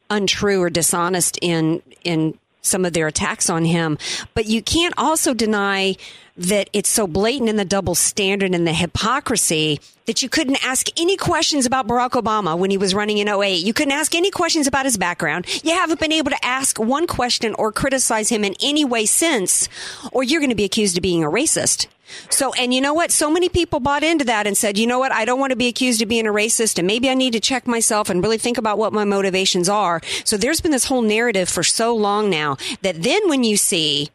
untrue 0.09 0.61
or 0.61 0.69
dishonest 0.69 1.37
in 1.41 1.81
in 2.05 2.39
some 2.63 2.85
of 2.85 2.93
their 2.93 3.07
attacks 3.07 3.49
on 3.49 3.65
him. 3.65 3.97
But 4.33 4.47
you 4.47 4.63
can't 4.63 4.93
also 4.97 5.33
deny 5.33 5.95
that 6.35 6.69
it's 6.73 6.89
so 6.89 7.05
blatant 7.05 7.49
in 7.49 7.57
the 7.57 7.65
double 7.65 7.93
standard 7.93 8.55
and 8.55 8.65
the 8.65 8.73
hypocrisy 8.73 9.79
that 10.05 10.23
you 10.23 10.29
couldn't 10.29 10.65
ask 10.65 10.87
any 10.99 11.15
questions 11.15 11.65
about 11.65 11.87
Barack 11.87 12.11
Obama 12.11 12.57
when 12.57 12.71
he 12.71 12.77
was 12.77 12.95
running 12.95 13.19
in 13.19 13.27
08. 13.27 13.63
You 13.63 13.73
couldn't 13.73 13.93
ask 13.93 14.15
any 14.15 14.31
questions 14.31 14.65
about 14.65 14.85
his 14.85 14.97
background. 14.97 15.45
You 15.63 15.73
haven't 15.73 15.99
been 15.99 16.11
able 16.11 16.31
to 16.31 16.45
ask 16.45 16.79
one 16.79 17.05
question 17.05 17.53
or 17.59 17.71
criticize 17.71 18.29
him 18.29 18.43
in 18.43 18.55
any 18.61 18.83
way 18.83 19.05
since, 19.05 19.69
or 20.11 20.23
you're 20.23 20.41
going 20.41 20.49
to 20.49 20.55
be 20.55 20.65
accused 20.65 20.97
of 20.97 21.03
being 21.03 21.23
a 21.23 21.29
racist. 21.29 21.87
So, 22.29 22.53
and 22.53 22.73
you 22.73 22.81
know 22.81 22.93
what? 22.93 23.11
So 23.11 23.29
many 23.29 23.49
people 23.49 23.79
bought 23.79 24.03
into 24.03 24.25
that 24.25 24.47
and 24.47 24.57
said, 24.57 24.77
you 24.77 24.87
know 24.87 24.99
what? 24.99 25.11
I 25.11 25.25
don't 25.25 25.39
want 25.39 25.51
to 25.51 25.55
be 25.55 25.67
accused 25.67 26.01
of 26.01 26.09
being 26.09 26.27
a 26.27 26.31
racist 26.31 26.77
and 26.77 26.87
maybe 26.87 27.09
I 27.09 27.13
need 27.13 27.33
to 27.33 27.39
check 27.39 27.67
myself 27.67 28.09
and 28.09 28.23
really 28.23 28.37
think 28.37 28.57
about 28.57 28.77
what 28.77 28.93
my 28.93 29.03
motivations 29.03 29.69
are. 29.69 30.01
So 30.23 30.37
there's 30.37 30.61
been 30.61 30.71
this 30.71 30.85
whole 30.85 31.01
narrative 31.01 31.49
for 31.49 31.63
so 31.63 31.95
long 31.95 32.29
now 32.29 32.57
that 32.81 33.01
then 33.03 33.29
when 33.29 33.43
you 33.43 33.57
see 33.57 34.09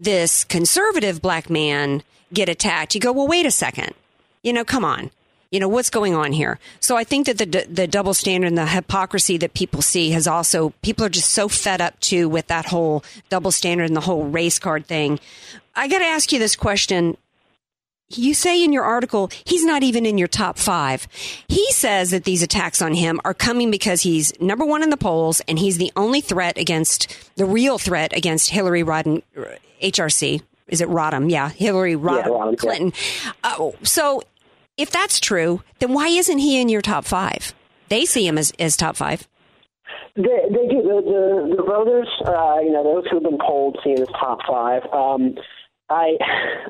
this 0.00 0.44
conservative 0.44 1.22
black 1.22 1.48
man 1.48 2.02
get 2.32 2.48
attacked, 2.48 2.94
you 2.94 3.00
go, 3.00 3.12
well, 3.12 3.28
wait 3.28 3.46
a 3.46 3.50
second. 3.50 3.94
You 4.42 4.52
know, 4.52 4.64
come 4.64 4.84
on. 4.84 5.10
You 5.54 5.60
know, 5.60 5.68
what's 5.68 5.88
going 5.88 6.16
on 6.16 6.32
here? 6.32 6.58
So 6.80 6.96
I 6.96 7.04
think 7.04 7.26
that 7.28 7.38
the, 7.38 7.64
the 7.70 7.86
double 7.86 8.12
standard 8.12 8.48
and 8.48 8.58
the 8.58 8.66
hypocrisy 8.66 9.36
that 9.36 9.54
people 9.54 9.82
see 9.82 10.10
has 10.10 10.26
also, 10.26 10.70
people 10.82 11.04
are 11.04 11.08
just 11.08 11.30
so 11.30 11.46
fed 11.46 11.80
up 11.80 12.00
too 12.00 12.28
with 12.28 12.48
that 12.48 12.66
whole 12.66 13.04
double 13.28 13.52
standard 13.52 13.84
and 13.84 13.94
the 13.94 14.00
whole 14.00 14.24
race 14.24 14.58
card 14.58 14.84
thing. 14.84 15.20
I 15.76 15.86
got 15.86 16.00
to 16.00 16.06
ask 16.06 16.32
you 16.32 16.40
this 16.40 16.56
question. 16.56 17.16
You 18.08 18.34
say 18.34 18.64
in 18.64 18.72
your 18.72 18.82
article 18.82 19.30
he's 19.44 19.64
not 19.64 19.84
even 19.84 20.04
in 20.06 20.18
your 20.18 20.26
top 20.26 20.58
five. 20.58 21.06
He 21.46 21.70
says 21.70 22.10
that 22.10 22.24
these 22.24 22.42
attacks 22.42 22.82
on 22.82 22.94
him 22.94 23.20
are 23.24 23.32
coming 23.32 23.70
because 23.70 24.00
he's 24.00 24.32
number 24.40 24.64
one 24.64 24.82
in 24.82 24.90
the 24.90 24.96
polls 24.96 25.40
and 25.46 25.56
he's 25.56 25.78
the 25.78 25.92
only 25.94 26.20
threat 26.20 26.58
against 26.58 27.16
the 27.36 27.44
real 27.44 27.78
threat 27.78 28.12
against 28.12 28.50
Hillary 28.50 28.82
Rodham, 28.82 29.22
HRC. 29.80 30.42
Is 30.66 30.80
it 30.80 30.88
Rodham? 30.88 31.30
Yeah, 31.30 31.50
Hillary 31.50 31.94
Rodham, 31.94 32.24
yeah, 32.24 32.28
Rodham 32.28 32.58
Clinton. 32.58 32.92
Yeah. 33.24 33.32
Uh, 33.44 33.70
so 33.82 34.22
if 34.76 34.90
that's 34.90 35.20
true, 35.20 35.62
then 35.78 35.92
why 35.92 36.08
isn't 36.08 36.38
he 36.38 36.60
in 36.60 36.68
your 36.68 36.82
top 36.82 37.04
five? 37.04 37.54
They 37.88 38.04
see 38.04 38.26
him 38.26 38.38
as, 38.38 38.52
as 38.58 38.76
top 38.76 38.96
five. 38.96 39.28
They, 40.16 40.22
they 40.22 40.68
do. 40.68 40.82
The, 40.82 41.02
the, 41.04 41.56
the 41.56 41.62
voters, 41.62 42.08
uh, 42.24 42.60
you 42.60 42.70
know, 42.70 42.82
those 42.84 43.04
who 43.10 43.16
have 43.16 43.24
been 43.24 43.38
polled 43.38 43.78
see 43.82 43.90
him 43.90 44.02
as 44.02 44.08
top 44.08 44.40
five. 44.46 44.82
Um, 44.92 45.34
I 45.90 46.16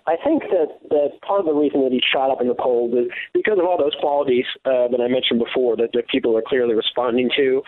I 0.06 0.16
think 0.24 0.42
that, 0.50 0.68
that 0.90 1.10
part 1.26 1.40
of 1.40 1.46
the 1.46 1.54
reason 1.54 1.82
that 1.84 1.92
he 1.92 2.00
shot 2.12 2.30
up 2.30 2.40
in 2.40 2.48
the 2.48 2.54
polls 2.54 2.92
is 2.94 3.12
because 3.32 3.58
of 3.58 3.64
all 3.64 3.78
those 3.78 3.94
qualities 4.00 4.46
uh, 4.64 4.88
that 4.88 5.00
I 5.00 5.08
mentioned 5.08 5.38
before 5.38 5.76
that, 5.76 5.90
that 5.92 6.08
people 6.08 6.36
are 6.36 6.42
clearly 6.46 6.74
responding 6.74 7.30
to. 7.36 7.62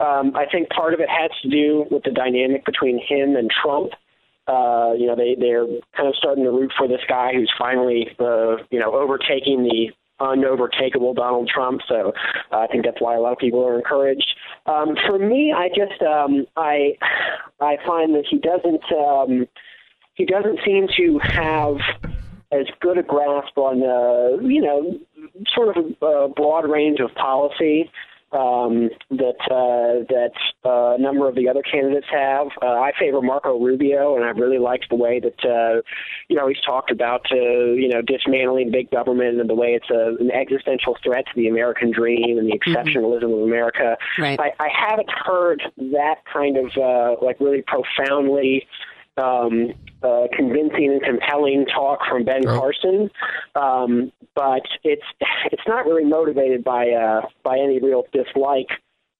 Um, 0.00 0.34
I 0.34 0.46
think 0.50 0.70
part 0.70 0.94
of 0.94 1.00
it 1.00 1.08
has 1.08 1.30
to 1.42 1.48
do 1.48 1.86
with 1.90 2.02
the 2.02 2.10
dynamic 2.10 2.64
between 2.64 2.98
him 2.98 3.36
and 3.36 3.50
Trump. 3.62 3.92
Uh, 4.48 4.92
you 4.96 5.06
know, 5.06 5.14
they 5.14 5.36
they're 5.38 5.66
kind 5.96 6.08
of 6.08 6.14
starting 6.16 6.44
to 6.44 6.50
root 6.50 6.72
for 6.76 6.88
this 6.88 7.02
guy 7.08 7.32
who's 7.34 7.52
finally 7.58 8.08
uh, 8.18 8.56
you 8.70 8.78
know 8.78 8.94
overtaking 8.94 9.62
the 9.62 9.90
unovertakeable 10.20 11.14
Donald 11.14 11.48
Trump. 11.48 11.80
So 11.88 12.12
uh, 12.52 12.56
I 12.56 12.66
think 12.66 12.84
that's 12.84 13.00
why 13.00 13.14
a 13.14 13.20
lot 13.20 13.32
of 13.32 13.38
people 13.38 13.64
are 13.64 13.76
encouraged. 13.76 14.26
Um, 14.66 14.96
for 15.06 15.18
me, 15.18 15.52
I 15.56 15.68
just 15.68 16.02
um, 16.02 16.46
I 16.56 16.96
I 17.60 17.76
find 17.86 18.14
that 18.14 18.24
he 18.28 18.38
doesn't. 18.38 18.84
Um, 18.92 19.46
he 20.14 20.24
doesn't 20.24 20.58
seem 20.64 20.88
to 20.96 21.18
have 21.20 21.76
as 22.50 22.66
good 22.80 22.98
a 22.98 23.02
grasp 23.02 23.56
on, 23.56 23.82
uh, 23.82 24.42
you 24.42 24.60
know, 24.60 24.98
sort 25.54 25.76
of 25.76 25.84
a, 26.02 26.06
a 26.06 26.28
broad 26.28 26.68
range 26.68 26.98
of 27.00 27.14
policy. 27.14 27.90
Um, 28.32 28.90
that 29.10 29.40
uh, 29.50 30.04
that 30.08 30.32
uh, 30.64 30.96
a 30.96 30.98
number 30.98 31.28
of 31.28 31.34
the 31.34 31.48
other 31.48 31.62
candidates 31.62 32.06
have. 32.12 32.48
Uh, 32.60 32.66
I 32.66 32.92
favor 32.98 33.22
Marco 33.22 33.58
Rubio, 33.58 34.16
and 34.16 34.24
I've 34.24 34.36
really 34.36 34.58
liked 34.58 34.90
the 34.90 34.96
way 34.96 35.20
that 35.20 35.48
uh, 35.48 35.80
you 36.28 36.36
know 36.36 36.46
he's 36.46 36.60
talked 36.60 36.90
about 36.90 37.26
uh, 37.32 37.36
you 37.36 37.88
know 37.88 38.02
dismantling 38.02 38.70
big 38.70 38.90
government 38.90 39.40
and 39.40 39.48
the 39.48 39.54
way 39.54 39.68
it's 39.68 39.90
a, 39.90 40.22
an 40.22 40.30
existential 40.30 40.96
threat 41.02 41.24
to 41.26 41.32
the 41.36 41.48
American 41.48 41.90
dream 41.90 42.38
and 42.38 42.48
the 42.48 42.58
exceptionalism 42.58 43.24
mm-hmm. 43.24 43.42
of 43.42 43.48
America. 43.48 43.96
Right. 44.18 44.38
I, 44.38 44.52
I 44.58 44.68
haven't 44.68 45.10
heard 45.10 45.62
that 45.76 46.16
kind 46.30 46.58
of 46.58 46.66
uh, 46.76 47.24
like 47.24 47.40
really 47.40 47.62
profoundly 47.62 48.66
um, 49.16 49.72
uh, 50.02 50.26
convincing 50.32 50.92
and 50.92 51.02
compelling 51.02 51.66
talk 51.66 52.00
from 52.08 52.24
Ben 52.24 52.46
oh. 52.46 52.58
Carson, 52.58 53.10
um, 53.54 54.12
but 54.34 54.62
it's 54.84 55.02
it's 55.52 55.62
not 55.66 55.86
really 55.86 56.04
motivated 56.04 56.64
by 56.64 56.90
uh, 56.90 57.22
by 57.42 57.58
any 57.58 57.80
real 57.80 58.04
dislike 58.12 58.68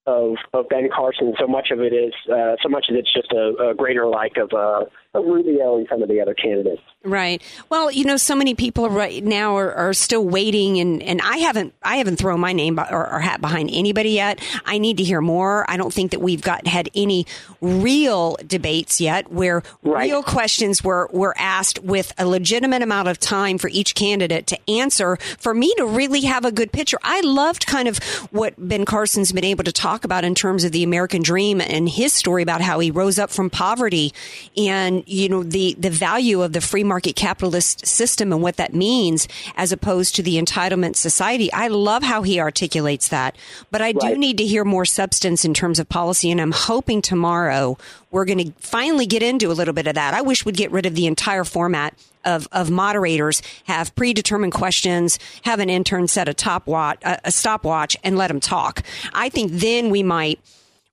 of 0.06 0.36
of 0.54 0.68
Ben 0.68 0.88
Carson. 0.94 1.34
So 1.38 1.46
much 1.46 1.70
of 1.70 1.80
it 1.80 1.92
is 1.92 2.14
uh, 2.32 2.56
so 2.62 2.68
much 2.68 2.86
of 2.88 2.96
it's 2.96 3.12
just 3.12 3.32
a, 3.32 3.70
a 3.70 3.74
greater 3.74 4.06
like 4.06 4.36
of 4.36 4.52
uh, 4.52 4.84
of 4.84 4.88
Rubio 5.22 5.76
and 5.76 5.86
some 5.88 6.02
of 6.02 6.08
the 6.08 6.20
other 6.20 6.34
candidates. 6.34 6.82
Right. 7.04 7.42
Well, 7.70 7.90
you 7.90 8.04
know, 8.04 8.16
so 8.16 8.34
many 8.34 8.54
people 8.54 8.90
right 8.90 9.22
now 9.24 9.56
are, 9.56 9.72
are 9.72 9.94
still 9.94 10.24
waiting, 10.24 10.78
and, 10.80 11.02
and 11.02 11.20
I 11.22 11.38
haven't 11.38 11.74
I 11.82 11.96
haven't 11.96 12.16
thrown 12.16 12.40
my 12.40 12.52
name 12.52 12.78
or, 12.78 13.12
or, 13.12 13.20
hat 13.20 13.40
behind 13.40 13.70
anybody 13.72 14.10
yet. 14.10 14.40
I 14.66 14.78
need 14.78 14.96
to 14.98 15.04
hear 15.04 15.20
more. 15.20 15.64
I 15.70 15.76
don't 15.76 15.92
think 15.92 16.10
that 16.10 16.20
we've 16.20 16.42
got 16.42 16.66
had 16.66 16.90
any 16.94 17.26
real 17.60 18.36
debates 18.46 19.00
yet 19.00 19.30
where 19.30 19.62
right. 19.82 20.10
real 20.10 20.22
questions 20.22 20.82
were 20.82 21.08
were 21.12 21.34
asked 21.38 21.78
with 21.80 22.12
a 22.18 22.26
legitimate 22.26 22.82
amount 22.82 23.08
of 23.08 23.18
time 23.20 23.58
for 23.58 23.68
each 23.68 23.94
candidate 23.94 24.46
to 24.48 24.70
answer. 24.70 25.16
For 25.38 25.54
me 25.54 25.72
to 25.76 25.86
really 25.86 26.22
have 26.22 26.44
a 26.44 26.52
good 26.52 26.72
picture, 26.72 26.98
I 27.02 27.20
loved 27.20 27.66
kind 27.66 27.86
of 27.86 27.98
what 28.32 28.54
Ben 28.58 28.84
Carson's 28.84 29.30
been 29.32 29.44
able 29.44 29.64
to 29.64 29.72
talk 29.72 30.04
about 30.04 30.24
in 30.24 30.34
terms 30.34 30.64
of 30.64 30.72
the 30.72 30.82
American 30.82 31.22
dream 31.22 31.60
and 31.60 31.88
his 31.88 32.12
story 32.12 32.42
about 32.42 32.60
how 32.60 32.80
he 32.80 32.90
rose 32.90 33.18
up 33.18 33.30
from 33.30 33.50
poverty 33.50 34.12
and 34.56 35.07
you 35.09 35.28
know 35.28 35.42
the 35.42 35.74
the 35.78 35.90
value 35.90 36.42
of 36.42 36.52
the 36.52 36.61
free 36.61 36.84
market 36.84 37.16
capitalist 37.16 37.86
system 37.86 38.32
and 38.32 38.42
what 38.42 38.56
that 38.56 38.74
means 38.74 39.28
as 39.56 39.72
opposed 39.72 40.14
to 40.16 40.22
the 40.22 40.36
entitlement 40.36 40.96
society. 40.96 41.52
I 41.52 41.68
love 41.68 42.02
how 42.02 42.22
he 42.22 42.40
articulates 42.40 43.09
that, 43.09 43.36
but 43.70 43.80
I 43.80 43.92
do 43.92 44.16
need 44.16 44.38
to 44.38 44.46
hear 44.46 44.64
more 44.64 44.84
substance 44.84 45.44
in 45.44 45.54
terms 45.54 45.78
of 45.78 45.88
policy 45.88 46.30
and 46.30 46.40
I'm 46.40 46.52
hoping 46.52 47.02
tomorrow 47.02 47.78
we're 48.11 48.24
going 48.24 48.38
to 48.38 48.52
finally 48.59 49.06
get 49.06 49.22
into 49.22 49.50
a 49.50 49.52
little 49.52 49.74
bit 49.74 49.86
of 49.86 49.94
that. 49.94 50.14
I 50.14 50.22
wish 50.22 50.44
we'd 50.44 50.56
get 50.56 50.70
rid 50.70 50.86
of 50.86 50.94
the 50.94 51.06
entire 51.06 51.44
format 51.44 51.94
of, 52.24 52.48
of 52.52 52.70
moderators, 52.70 53.42
have 53.64 53.94
predetermined 53.94 54.52
questions, 54.52 55.18
have 55.42 55.61
an 55.61 55.70
intern 55.70 56.09
set 56.09 56.28
a 56.28 56.34
top 56.34 56.66
watch, 56.66 57.02
a, 57.04 57.20
a 57.24 57.32
stopwatch, 57.32 57.96
and 58.02 58.16
let 58.16 58.28
them 58.28 58.40
talk. 58.40 58.82
I 59.12 59.28
think 59.28 59.52
then 59.52 59.90
we 59.90 60.02
might 60.02 60.40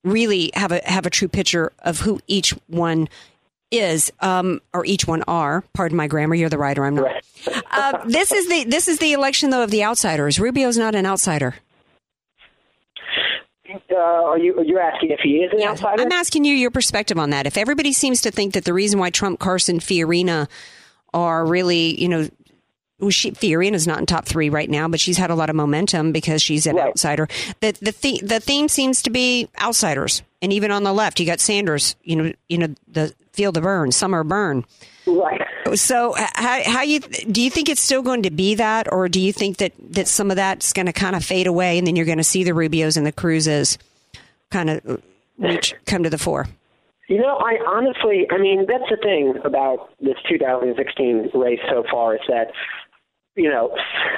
really 0.04 0.50
have 0.54 0.72
a 0.72 0.80
have 0.84 1.04
a 1.04 1.10
true 1.10 1.28
picture 1.28 1.72
of 1.80 2.00
who 2.00 2.20
each 2.26 2.50
one 2.68 3.08
is, 3.70 4.12
um, 4.20 4.60
or 4.72 4.84
each 4.86 5.06
one 5.06 5.22
are. 5.26 5.62
Pardon 5.72 5.96
my 5.96 6.06
grammar. 6.06 6.34
You're 6.34 6.48
the 6.48 6.58
writer. 6.58 6.84
I'm 6.84 6.94
not. 6.94 7.10
Uh, 7.70 8.04
this 8.06 8.32
is 8.32 8.48
the 8.48 8.64
this 8.64 8.88
is 8.88 8.98
the 8.98 9.12
election 9.12 9.50
though 9.50 9.62
of 9.62 9.70
the 9.70 9.84
outsiders. 9.84 10.40
Rubio's 10.40 10.78
not 10.78 10.94
an 10.94 11.04
outsider. 11.04 11.54
Uh, 13.90 13.96
are 13.96 14.38
you 14.38 14.54
you're 14.64 14.80
asking 14.80 15.10
if 15.10 15.20
he 15.20 15.36
is 15.36 15.52
an 15.52 15.62
outsider? 15.62 16.02
I'm 16.02 16.12
asking 16.12 16.44
you 16.44 16.54
your 16.54 16.70
perspective 16.70 17.18
on 17.18 17.30
that. 17.30 17.46
If 17.46 17.56
everybody 17.56 17.92
seems 17.92 18.22
to 18.22 18.30
think 18.30 18.54
that 18.54 18.64
the 18.64 18.72
reason 18.72 18.98
why 18.98 19.10
Trump, 19.10 19.38
Carson, 19.38 19.78
Fiorina 19.78 20.48
are 21.12 21.44
really, 21.44 22.00
you 22.00 22.08
know, 22.08 22.28
well, 22.98 23.10
she, 23.10 23.32
Fiorina's 23.32 23.86
not 23.86 23.98
in 23.98 24.06
top 24.06 24.24
three 24.24 24.48
right 24.48 24.70
now, 24.70 24.88
but 24.88 25.00
she's 25.00 25.18
had 25.18 25.30
a 25.30 25.34
lot 25.34 25.50
of 25.50 25.56
momentum 25.56 26.12
because 26.12 26.42
she's 26.42 26.66
an 26.66 26.76
right. 26.76 26.88
outsider. 26.88 27.28
The 27.60 27.72
the 27.72 27.94
the, 28.00 28.20
the 28.24 28.40
theme 28.40 28.68
seems 28.68 29.02
to 29.02 29.10
be 29.10 29.48
outsiders, 29.60 30.22
and 30.40 30.52
even 30.52 30.70
on 30.70 30.82
the 30.82 30.92
left, 30.92 31.20
you 31.20 31.26
got 31.26 31.40
Sanders. 31.40 31.96
You 32.02 32.16
know, 32.16 32.32
you 32.48 32.58
know 32.58 32.74
the 32.88 33.14
feel 33.36 33.52
the 33.52 33.60
burn, 33.60 33.92
summer 33.92 34.24
burn. 34.24 34.64
Right. 35.06 35.40
So, 35.74 36.14
how, 36.16 36.62
how 36.64 36.82
you 36.82 37.00
do 37.00 37.42
you 37.42 37.50
think 37.50 37.68
it's 37.68 37.80
still 37.80 38.02
going 38.02 38.22
to 38.22 38.30
be 38.30 38.56
that, 38.56 38.92
or 38.92 39.08
do 39.08 39.20
you 39.20 39.32
think 39.32 39.58
that 39.58 39.72
that 39.90 40.08
some 40.08 40.30
of 40.30 40.36
that's 40.36 40.72
going 40.72 40.86
to 40.86 40.92
kind 40.92 41.14
of 41.14 41.24
fade 41.24 41.46
away, 41.46 41.78
and 41.78 41.86
then 41.86 41.96
you're 41.96 42.06
going 42.06 42.18
to 42.18 42.24
see 42.24 42.44
the 42.44 42.52
Rubios 42.52 42.96
and 42.96 43.06
the 43.06 43.12
Cruzes 43.12 43.78
kind 44.50 44.70
of 44.70 45.02
reach 45.38 45.74
come 45.84 46.02
to 46.02 46.10
the 46.10 46.18
fore? 46.18 46.48
You 47.08 47.18
know, 47.18 47.36
I 47.36 47.58
honestly, 47.68 48.26
I 48.30 48.38
mean, 48.38 48.66
that's 48.66 48.90
the 48.90 48.96
thing 48.96 49.34
about 49.44 49.90
this 50.00 50.16
2016 50.28 51.30
race 51.34 51.60
so 51.70 51.84
far 51.88 52.14
is 52.16 52.20
that 52.28 52.50
you 53.36 53.50
know, 53.50 53.70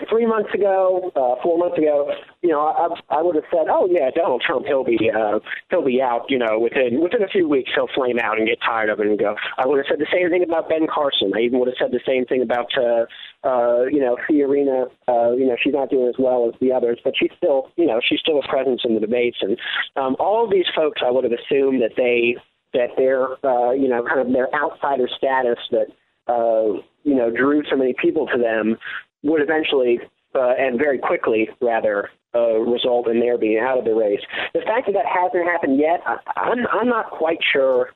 three 0.09 0.27
months 0.27 0.55
ago, 0.55 1.11
uh, 1.17 1.43
four 1.43 1.59
months 1.59 1.77
ago, 1.77 2.11
you 2.41 2.51
know, 2.51 2.61
I, 2.61 3.19
I 3.19 3.21
would 3.21 3.35
have 3.35 3.45
said, 3.51 3.67
oh 3.69 3.89
yeah, 3.91 4.11
Donald 4.15 4.43
Trump, 4.47 4.67
he'll 4.67 4.85
be, 4.85 5.11
uh, 5.11 5.41
he'll 5.71 5.85
be 5.85 6.01
out, 6.01 6.27
you 6.29 6.39
know, 6.39 6.59
within 6.59 7.01
within 7.03 7.23
a 7.23 7.29
few 7.29 7.49
weeks, 7.49 7.71
he'll 7.75 7.91
flame 7.95 8.19
out 8.23 8.39
and 8.39 8.47
get 8.47 8.59
tired 8.65 8.89
of 8.89 9.01
it 9.01 9.07
and 9.07 9.19
go. 9.19 9.35
I 9.59 9.67
would 9.67 9.79
have 9.79 9.87
said 9.91 9.99
the 9.99 10.07
same 10.13 10.31
thing 10.31 10.45
about 10.45 10.69
Ben 10.69 10.87
Carson. 10.87 11.33
I 11.35 11.41
even 11.41 11.59
would 11.59 11.69
have 11.69 11.77
said 11.79 11.91
the 11.91 12.01
same 12.07 12.27
thing 12.27 12.43
about, 12.43 12.71
uh, 12.79 13.07
uh, 13.43 13.85
you 13.91 13.99
know, 13.99 14.17
Fiorina. 14.31 14.87
Uh, 15.09 15.33
you 15.33 15.47
know, 15.47 15.57
she's 15.63 15.75
not 15.75 15.91
doing 15.91 16.09
as 16.09 16.17
well 16.19 16.49
as 16.49 16.55
the 16.61 16.73
others, 16.73 17.01
but 17.03 17.15
she's 17.19 17.33
still, 17.37 17.73
you 17.77 17.87
know, 17.87 18.01
she's 18.09 18.21
still 18.21 18.39
a 18.39 18.49
presence 18.49 18.83
in 18.85 18.95
the 18.95 19.01
debates, 19.01 19.39
and 19.43 19.59
um, 19.97 20.17
all 20.21 20.45
of 20.45 20.51
these 20.51 20.67
folks, 20.77 21.01
I 21.05 21.11
would 21.11 21.25
have 21.25 21.33
assumed 21.35 21.83
that 21.83 21.97
they 21.97 22.37
that 22.73 22.95
their, 22.97 23.35
uh, 23.45 23.73
you 23.73 23.89
know, 23.89 24.05
kind 24.07 24.21
of 24.21 24.33
their 24.33 24.49
outsider 24.55 25.09
status 25.17 25.59
that. 25.73 25.89
Uh, 26.29 26.83
you 27.05 27.15
know, 27.15 27.31
drew 27.31 27.63
so 27.71 27.75
many 27.75 27.95
people 27.99 28.27
to 28.27 28.37
them 28.37 28.77
would 29.23 29.43
eventually 29.43 30.01
uh, 30.35 30.53
and 30.59 30.79
very 30.79 30.99
quickly 30.99 31.49
rather 31.61 32.11
uh, 32.35 32.59
result 32.59 33.09
in 33.09 33.21
their 33.21 33.39
being 33.39 33.59
out 33.59 33.79
of 33.79 33.85
the 33.85 33.95
race. 33.95 34.21
The 34.53 34.61
fact 34.61 34.87
that 34.87 34.93
that 34.93 35.07
hasn't 35.07 35.45
happened 35.45 35.79
yet, 35.79 36.03
I, 36.07 36.19
I'm 36.37 36.67
I'm 36.69 36.89
not 36.89 37.11
quite 37.11 37.39
sure 37.53 37.91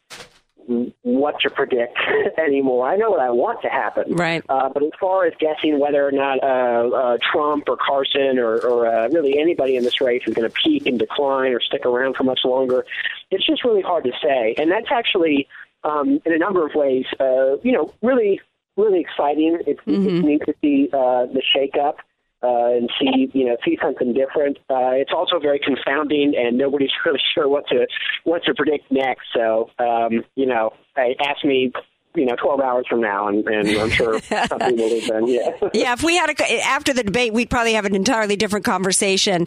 what 1.02 1.40
to 1.40 1.50
predict 1.50 1.98
anymore. 2.38 2.88
I 2.88 2.96
know 2.96 3.10
what 3.10 3.20
I 3.20 3.30
want 3.30 3.60
to 3.62 3.68
happen, 3.68 4.14
right? 4.14 4.44
Uh, 4.48 4.68
but 4.68 4.82
as 4.82 4.90
far 5.00 5.26
as 5.26 5.32
guessing 5.38 5.78
whether 5.78 6.06
or 6.06 6.12
not 6.12 6.42
uh, 6.42 6.96
uh, 6.96 7.18
Trump 7.32 7.68
or 7.68 7.76
Carson 7.76 8.38
or, 8.38 8.58
or 8.58 8.86
uh, 8.86 9.08
really 9.08 9.38
anybody 9.38 9.76
in 9.76 9.84
this 9.84 10.00
race 10.00 10.22
is 10.26 10.34
going 10.34 10.48
to 10.48 10.54
peak 10.54 10.86
and 10.86 10.98
decline 10.98 11.52
or 11.52 11.60
stick 11.60 11.84
around 11.84 12.16
for 12.16 12.24
much 12.24 12.40
longer, 12.44 12.84
it's 13.30 13.44
just 13.44 13.64
really 13.64 13.82
hard 13.82 14.04
to 14.04 14.12
say. 14.22 14.54
And 14.56 14.70
that's 14.70 14.90
actually, 14.90 15.48
um, 15.84 16.20
in 16.24 16.32
a 16.32 16.38
number 16.38 16.66
of 16.66 16.74
ways, 16.74 17.06
uh, 17.18 17.56
you 17.62 17.72
know, 17.72 17.92
really 18.02 18.40
really 18.76 19.00
exciting. 19.00 19.58
It's, 19.66 19.80
mm-hmm. 19.80 20.08
it's 20.08 20.26
neat 20.26 20.42
to 20.46 20.54
see 20.60 20.88
uh, 20.92 21.26
the 21.26 21.42
shakeup 21.54 21.94
uh, 22.42 22.76
and 22.76 22.90
see 23.00 23.30
you 23.32 23.46
know 23.46 23.56
see 23.64 23.78
something 23.80 24.12
different. 24.12 24.58
Uh, 24.68 24.92
it's 24.92 25.12
also 25.14 25.38
very 25.38 25.60
confounding, 25.60 26.34
and 26.36 26.58
nobody's 26.58 26.90
really 27.06 27.20
sure 27.34 27.48
what 27.48 27.66
to 27.68 27.86
what 28.24 28.42
to 28.44 28.54
predict 28.54 28.90
next. 28.90 29.26
So 29.34 29.70
um, 29.78 30.24
you 30.34 30.46
know, 30.46 30.72
ask 30.96 31.44
me 31.44 31.72
you 32.14 32.26
know, 32.26 32.36
12 32.36 32.60
hours 32.60 32.86
from 32.88 33.00
now, 33.00 33.28
and, 33.28 33.46
and 33.48 33.68
I'm 33.68 33.90
sure 33.90 34.20
something 34.20 34.76
will 34.76 35.00
have 35.00 35.08
been, 35.08 35.28
yeah. 35.28 35.50
yeah, 35.72 35.92
if 35.94 36.02
we 36.02 36.16
had 36.16 36.30
a, 36.30 36.60
after 36.62 36.92
the 36.92 37.02
debate, 37.02 37.32
we'd 37.32 37.48
probably 37.48 37.72
have 37.72 37.86
an 37.86 37.94
entirely 37.94 38.36
different 38.36 38.64
conversation. 38.64 39.46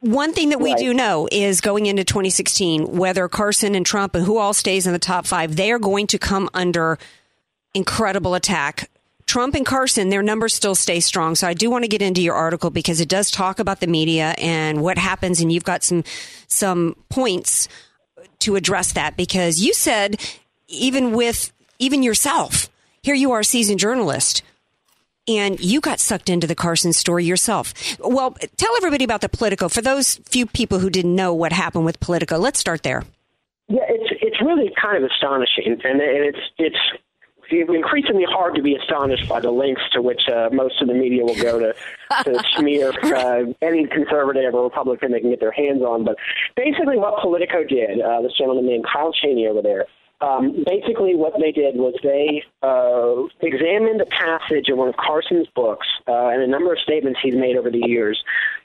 One 0.00 0.32
thing 0.32 0.50
that 0.50 0.58
we 0.60 0.70
right. 0.70 0.78
do 0.78 0.94
know 0.94 1.28
is 1.30 1.60
going 1.60 1.86
into 1.86 2.04
2016, 2.04 2.96
whether 2.96 3.28
Carson 3.28 3.74
and 3.74 3.84
Trump 3.84 4.14
and 4.14 4.24
who 4.24 4.38
all 4.38 4.54
stays 4.54 4.86
in 4.86 4.92
the 4.92 4.98
top 4.98 5.26
five, 5.26 5.56
they 5.56 5.70
are 5.70 5.78
going 5.78 6.06
to 6.06 6.18
come 6.18 6.48
under 6.54 6.98
incredible 7.74 8.34
attack. 8.34 8.90
Trump 9.26 9.54
and 9.54 9.66
Carson, 9.66 10.08
their 10.08 10.22
numbers 10.22 10.54
still 10.54 10.74
stay 10.74 11.00
strong. 11.00 11.34
So 11.34 11.46
I 11.46 11.52
do 11.52 11.68
want 11.70 11.84
to 11.84 11.88
get 11.88 12.00
into 12.00 12.22
your 12.22 12.34
article 12.34 12.70
because 12.70 13.00
it 13.00 13.10
does 13.10 13.30
talk 13.30 13.58
about 13.58 13.80
the 13.80 13.86
media 13.86 14.34
and 14.38 14.82
what 14.82 14.96
happens, 14.96 15.40
and 15.40 15.52
you've 15.52 15.64
got 15.64 15.82
some 15.82 16.02
some 16.46 16.96
points 17.10 17.68
to 18.40 18.56
address 18.56 18.92
that 18.94 19.16
because 19.16 19.60
you 19.60 19.74
said 19.74 20.18
even 20.68 21.12
with 21.12 21.52
even 21.78 22.02
yourself, 22.02 22.68
here 23.02 23.14
you 23.14 23.32
are, 23.32 23.40
a 23.40 23.44
seasoned 23.44 23.78
journalist, 23.78 24.42
and 25.28 25.60
you 25.60 25.80
got 25.80 26.00
sucked 26.00 26.30
into 26.30 26.46
the 26.46 26.54
Carson 26.54 26.94
story 26.94 27.24
yourself. 27.24 27.74
Well, 28.00 28.36
tell 28.56 28.74
everybody 28.76 29.04
about 29.04 29.20
the 29.20 29.28
Politico. 29.28 29.68
For 29.68 29.82
those 29.82 30.16
few 30.24 30.46
people 30.46 30.78
who 30.78 30.88
didn't 30.88 31.14
know 31.14 31.34
what 31.34 31.52
happened 31.52 31.84
with 31.84 32.00
Politico, 32.00 32.38
let's 32.38 32.58
start 32.58 32.82
there. 32.82 33.04
Yeah, 33.68 33.82
it's 33.88 34.10
it's 34.22 34.40
really 34.40 34.72
kind 34.80 34.96
of 34.96 35.10
astonishing, 35.10 35.78
and 35.84 36.00
it's 36.00 36.38
it's 36.56 36.78
increasingly 37.50 38.24
hard 38.24 38.54
to 38.54 38.62
be 38.62 38.74
astonished 38.74 39.28
by 39.28 39.40
the 39.40 39.50
lengths 39.50 39.88
to 39.92 40.02
which 40.02 40.28
uh, 40.28 40.48
most 40.52 40.80
of 40.80 40.88
the 40.88 40.94
media 40.94 41.24
will 41.24 41.40
go 41.40 41.58
to, 41.58 41.74
to 42.24 42.44
smear 42.56 42.92
uh, 43.14 43.44
any 43.62 43.86
conservative 43.86 44.54
or 44.54 44.64
Republican 44.64 45.12
they 45.12 45.20
can 45.20 45.30
get 45.30 45.40
their 45.40 45.52
hands 45.52 45.82
on. 45.82 46.04
But 46.04 46.16
basically, 46.56 46.98
what 46.98 47.20
Politico 47.20 47.64
did, 47.64 48.00
uh, 48.00 48.22
this 48.22 48.32
gentleman 48.36 48.66
named 48.66 48.86
Kyle 48.90 49.12
Cheney 49.12 49.46
over 49.46 49.62
there, 49.62 49.86
um, 50.20 50.64
basically 50.66 51.14
what 51.14 51.34
they 51.38 51.52
did 51.52 51.76
was 51.76 51.94
they 52.02 52.42
uh, 52.62 53.28
examined 53.46 54.00
a 54.00 54.06
passage 54.06 54.68
in 54.68 54.76
one 54.76 54.88
of 54.88 54.96
Carson's 54.96 55.46
books 55.54 55.86
uh, 56.08 56.28
and 56.28 56.42
a 56.42 56.46
number 56.46 56.72
of 56.72 56.80
statements 56.80 57.20
he's 57.22 57.36
made 57.36 57.56
over 57.56 57.70
the 57.70 57.82
years, 57.86 58.22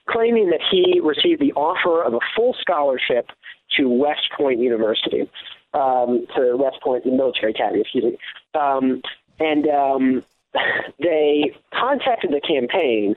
claiming 0.10 0.50
that 0.50 0.62
he 0.72 1.00
received 1.00 1.42
the 1.42 1.54
offer 1.54 2.04
of 2.04 2.16
a 2.16 2.20
full 2.36 2.56
scholarship 2.60 3.30
to 3.78 3.88
West 3.88 4.30
Point 4.36 4.60
University 4.60 5.30
um, 5.74 6.26
to 6.36 6.56
West 6.58 6.82
Point, 6.84 7.04
the 7.04 7.12
military 7.12 7.52
academy, 7.52 7.82
excuse 7.82 8.04
me. 8.04 8.18
Um, 8.56 9.02
and 9.40 9.68
um, 9.68 10.24
they 11.00 11.56
contacted 11.74 12.32
the 12.32 12.42
campaign 12.42 13.16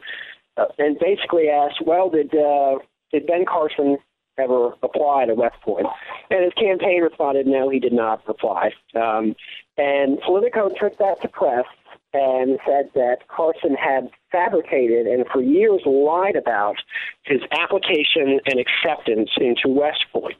uh, 0.56 0.66
and 0.78 0.98
basically 0.98 1.48
asked, 1.48 1.80
well, 1.84 2.10
did 2.10 2.34
uh, 2.34 2.78
did 3.12 3.26
Ben 3.26 3.44
Carson 3.44 3.98
ever 4.38 4.72
apply 4.82 5.26
to 5.26 5.34
West 5.34 5.60
Point? 5.62 5.86
And 6.30 6.44
his 6.44 6.52
campaign 6.54 7.02
responded, 7.02 7.46
no, 7.46 7.68
he 7.68 7.78
did 7.78 7.92
not 7.92 8.22
apply. 8.26 8.72
Um, 8.94 9.34
and 9.78 10.20
Politico 10.20 10.70
took 10.80 10.98
that 10.98 11.20
to 11.22 11.28
press 11.28 11.64
and 12.12 12.58
said 12.66 12.90
that 12.94 13.28
Carson 13.28 13.74
had 13.74 14.10
fabricated 14.32 15.06
and 15.06 15.26
for 15.32 15.42
years 15.42 15.82
lied 15.84 16.36
about 16.36 16.76
his 17.24 17.40
application 17.52 18.40
and 18.46 18.58
acceptance 18.58 19.30
into 19.38 19.68
West 19.68 20.04
Point. 20.12 20.38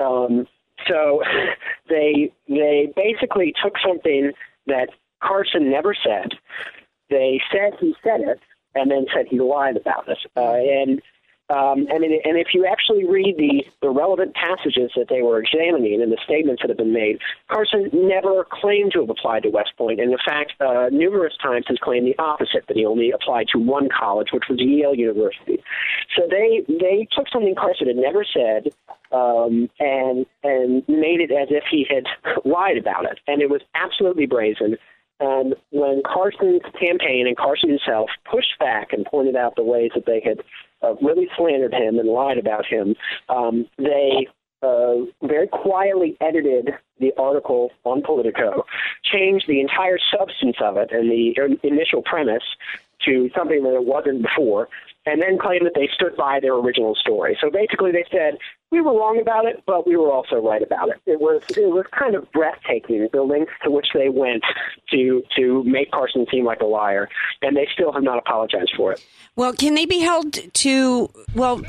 Um, 0.00 0.46
so 0.88 1.22
they 1.88 2.32
they 2.48 2.92
basically 2.96 3.54
took 3.62 3.74
something 3.84 4.32
that 4.66 4.88
Carson 5.22 5.70
never 5.70 5.94
said. 5.94 6.32
They 7.10 7.40
said 7.52 7.74
he 7.80 7.94
said 8.02 8.20
it, 8.20 8.40
and 8.74 8.90
then 8.90 9.06
said 9.14 9.26
he 9.28 9.40
lied 9.40 9.76
about 9.76 10.08
it. 10.08 10.18
Uh, 10.36 10.54
and 10.54 11.00
um, 11.50 11.86
and, 11.88 12.04
and 12.04 12.36
if 12.36 12.48
you 12.52 12.66
actually 12.66 13.06
read 13.06 13.36
the, 13.38 13.64
the 13.80 13.88
relevant 13.88 14.34
passages 14.34 14.92
that 14.96 15.06
they 15.08 15.22
were 15.22 15.40
examining 15.40 16.02
and 16.02 16.12
the 16.12 16.18
statements 16.22 16.62
that 16.62 16.68
have 16.68 16.76
been 16.76 16.92
made, 16.92 17.18
Carson 17.50 17.88
never 17.92 18.44
claimed 18.50 18.92
to 18.92 19.00
have 19.00 19.10
applied 19.10 19.44
to 19.44 19.48
West 19.48 19.72
Point, 19.78 19.98
and 19.98 20.12
in 20.12 20.18
fact, 20.24 20.52
uh, 20.60 20.88
numerous 20.92 21.34
times 21.42 21.64
has 21.68 21.78
claimed 21.78 22.06
the 22.06 22.18
opposite 22.22 22.66
that 22.68 22.76
he 22.76 22.84
only 22.84 23.10
applied 23.10 23.48
to 23.48 23.58
one 23.58 23.88
college, 23.88 24.28
which 24.32 24.44
was 24.50 24.60
Yale 24.60 24.94
University. 24.94 25.62
So 26.16 26.28
they 26.28 26.64
they 26.68 27.08
took 27.16 27.28
something 27.32 27.54
Carson 27.54 27.86
had 27.86 27.96
never 27.96 28.24
said 28.24 28.68
um, 29.12 29.70
and 29.80 30.26
and 30.42 30.86
made 30.86 31.20
it 31.20 31.30
as 31.30 31.48
if 31.50 31.64
he 31.70 31.86
had 31.88 32.04
lied 32.44 32.76
about 32.76 33.04
it, 33.06 33.20
and 33.26 33.40
it 33.40 33.48
was 33.48 33.62
absolutely 33.74 34.26
brazen. 34.26 34.76
And 35.20 35.56
when 35.70 36.02
Carson's 36.06 36.62
campaign 36.78 37.26
and 37.26 37.36
Carson 37.36 37.70
himself 37.70 38.08
pushed 38.30 38.56
back 38.60 38.92
and 38.92 39.04
pointed 39.04 39.34
out 39.34 39.56
the 39.56 39.64
ways 39.64 39.90
that 39.96 40.06
they 40.06 40.20
had 40.24 40.42
uh, 40.82 40.94
really 40.96 41.28
slandered 41.36 41.74
him 41.74 41.98
and 41.98 42.08
lied 42.08 42.38
about 42.38 42.66
him, 42.66 42.94
um, 43.28 43.66
they 43.78 44.26
uh, 44.62 44.94
very 45.22 45.46
quietly 45.46 46.16
edited 46.20 46.70
the 46.98 47.12
article 47.16 47.70
on 47.84 48.02
Politico, 48.02 48.64
changed 49.04 49.46
the 49.46 49.60
entire 49.60 49.98
substance 50.18 50.56
of 50.60 50.76
it 50.76 50.90
and 50.90 51.10
the 51.10 51.58
initial 51.62 52.02
premise 52.02 52.42
to 53.04 53.30
something 53.36 53.62
that 53.62 53.74
it 53.74 53.84
wasn't 53.84 54.22
before, 54.22 54.68
and 55.08 55.22
then 55.22 55.38
claimed 55.38 55.64
that 55.64 55.74
they 55.74 55.88
stood 55.94 56.16
by 56.16 56.38
their 56.40 56.54
original 56.54 56.94
story. 56.94 57.36
So 57.40 57.50
basically, 57.50 57.92
they 57.92 58.04
said 58.10 58.38
we 58.70 58.80
were 58.80 58.92
wrong 58.92 59.18
about 59.20 59.46
it, 59.46 59.62
but 59.66 59.86
we 59.86 59.96
were 59.96 60.12
also 60.12 60.36
right 60.36 60.62
about 60.62 60.90
it. 60.90 60.96
It 61.06 61.20
was 61.20 61.42
it 61.50 61.70
was 61.70 61.86
kind 61.98 62.14
of 62.14 62.30
breathtaking 62.32 63.08
the 63.12 63.22
lengths 63.22 63.52
to 63.64 63.70
which 63.70 63.86
they 63.94 64.08
went 64.08 64.42
to 64.90 65.22
to 65.36 65.64
make 65.64 65.90
Carson 65.90 66.26
seem 66.30 66.44
like 66.44 66.60
a 66.60 66.66
liar, 66.66 67.08
and 67.42 67.56
they 67.56 67.66
still 67.72 67.92
have 67.92 68.02
not 68.02 68.18
apologized 68.18 68.72
for 68.76 68.92
it. 68.92 69.04
Well, 69.36 69.52
can 69.52 69.74
they 69.74 69.86
be 69.86 70.00
held 70.00 70.32
to 70.32 71.10
well? 71.34 71.62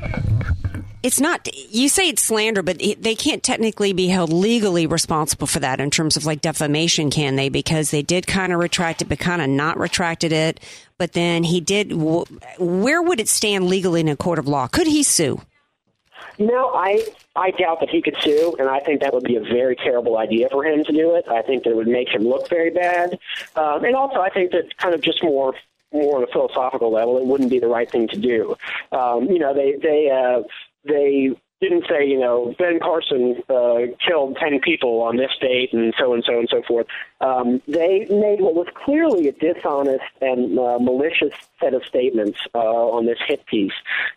It's 1.02 1.22
not, 1.22 1.48
you 1.72 1.88
say 1.88 2.10
it's 2.10 2.24
slander, 2.24 2.62
but 2.62 2.80
they 2.80 3.16
can't 3.16 3.42
technically 3.42 3.94
be 3.94 4.08
held 4.08 4.34
legally 4.34 4.86
responsible 4.86 5.48
for 5.48 5.60
that 5.62 5.80
in 5.80 5.90
terms 5.90 6.18
of 6.18 6.26
like 6.26 6.42
defamation, 6.42 7.10
can 7.10 7.38
they? 7.38 7.48
Because 7.48 7.92
they 7.92 8.02
did 8.02 8.28
kind 8.28 8.52
of 8.52 8.60
retract 8.60 9.02
it, 9.02 9.08
but 9.08 9.18
kind 9.18 9.42
of 9.42 9.48
not 9.48 9.78
retracted 9.78 10.34
it. 10.34 10.60
But 10.98 11.14
then 11.14 11.44
he 11.44 11.62
did, 11.62 11.94
where 11.94 13.02
would 13.02 13.22
it 13.22 13.30
stand 13.30 13.68
legally 13.68 14.02
in 14.02 14.10
a 14.10 14.18
court 14.18 14.40
of 14.40 14.48
law? 14.48 14.68
Could 14.68 14.88
he 14.88 15.04
sue? 15.04 15.42
You 16.38 16.48
know, 16.48 16.72
I 16.74 17.06
I 17.36 17.52
doubt 17.52 17.82
that 17.82 17.90
he 17.90 18.02
could 18.02 18.16
sue, 18.22 18.56
and 18.60 18.70
I 18.70 18.80
think 18.80 19.02
that 19.02 19.14
would 19.14 19.26
be 19.26 19.36
a 19.36 19.42
very 19.42 19.76
terrible 19.76 20.18
idea 20.18 20.48
for 20.50 20.66
him 20.66 20.86
to 20.86 20.92
do 20.94 21.16
it. 21.16 21.26
I 21.28 21.42
think 21.42 21.64
that 21.64 21.72
it 21.72 21.76
would 21.76 21.88
make 21.88 22.08
him 22.08 22.24
look 22.24 22.50
very 22.50 22.70
bad, 22.70 23.20
um, 23.58 23.84
and 23.84 23.94
also 23.94 24.22
I 24.22 24.30
think 24.30 24.52
that 24.52 24.78
kind 24.78 24.96
of 24.96 25.02
just 25.02 25.22
more 25.22 25.54
more 25.92 26.18
on 26.18 26.24
a 26.24 26.28
philosophical 26.28 26.92
level, 26.92 27.18
it 27.18 27.26
wouldn't 27.26 27.50
be 27.50 27.60
the 27.60 27.68
right 27.68 27.90
thing 27.90 28.08
to 28.10 28.18
do. 28.18 28.56
Um, 28.94 29.26
you 29.26 29.40
know, 29.40 29.54
they 29.54 29.74
they 29.74 30.10
uh, 30.10 30.44
they 30.84 31.36
didn't 31.62 31.86
say, 31.90 32.08
you 32.08 32.18
know, 32.18 32.56
Ben 32.58 32.80
Carson 32.80 33.44
uh, 33.50 33.80
killed 34.06 34.38
10 34.38 34.62
people 34.62 35.02
on 35.02 35.18
this 35.18 35.32
date 35.42 35.74
and 35.74 35.94
so 36.00 36.14
and 36.14 36.24
so 36.24 36.40
and 36.40 36.48
so 36.50 36.62
forth. 36.66 36.88
Um, 37.20 37.62
they 37.68 38.08
made 38.10 38.40
what 38.40 38.56
was 38.56 38.68
clearly 38.74 39.28
a 39.28 39.34
dishonest 39.34 40.06
and 40.22 40.58
uh, 40.58 40.80
malicious 40.80 41.34
set 41.60 41.74
of 41.74 41.84
statements 41.84 42.40
uh, 42.56 42.60
on 42.60 43.06
this 43.08 43.18
hit 43.28 43.46
piece, 43.46 43.74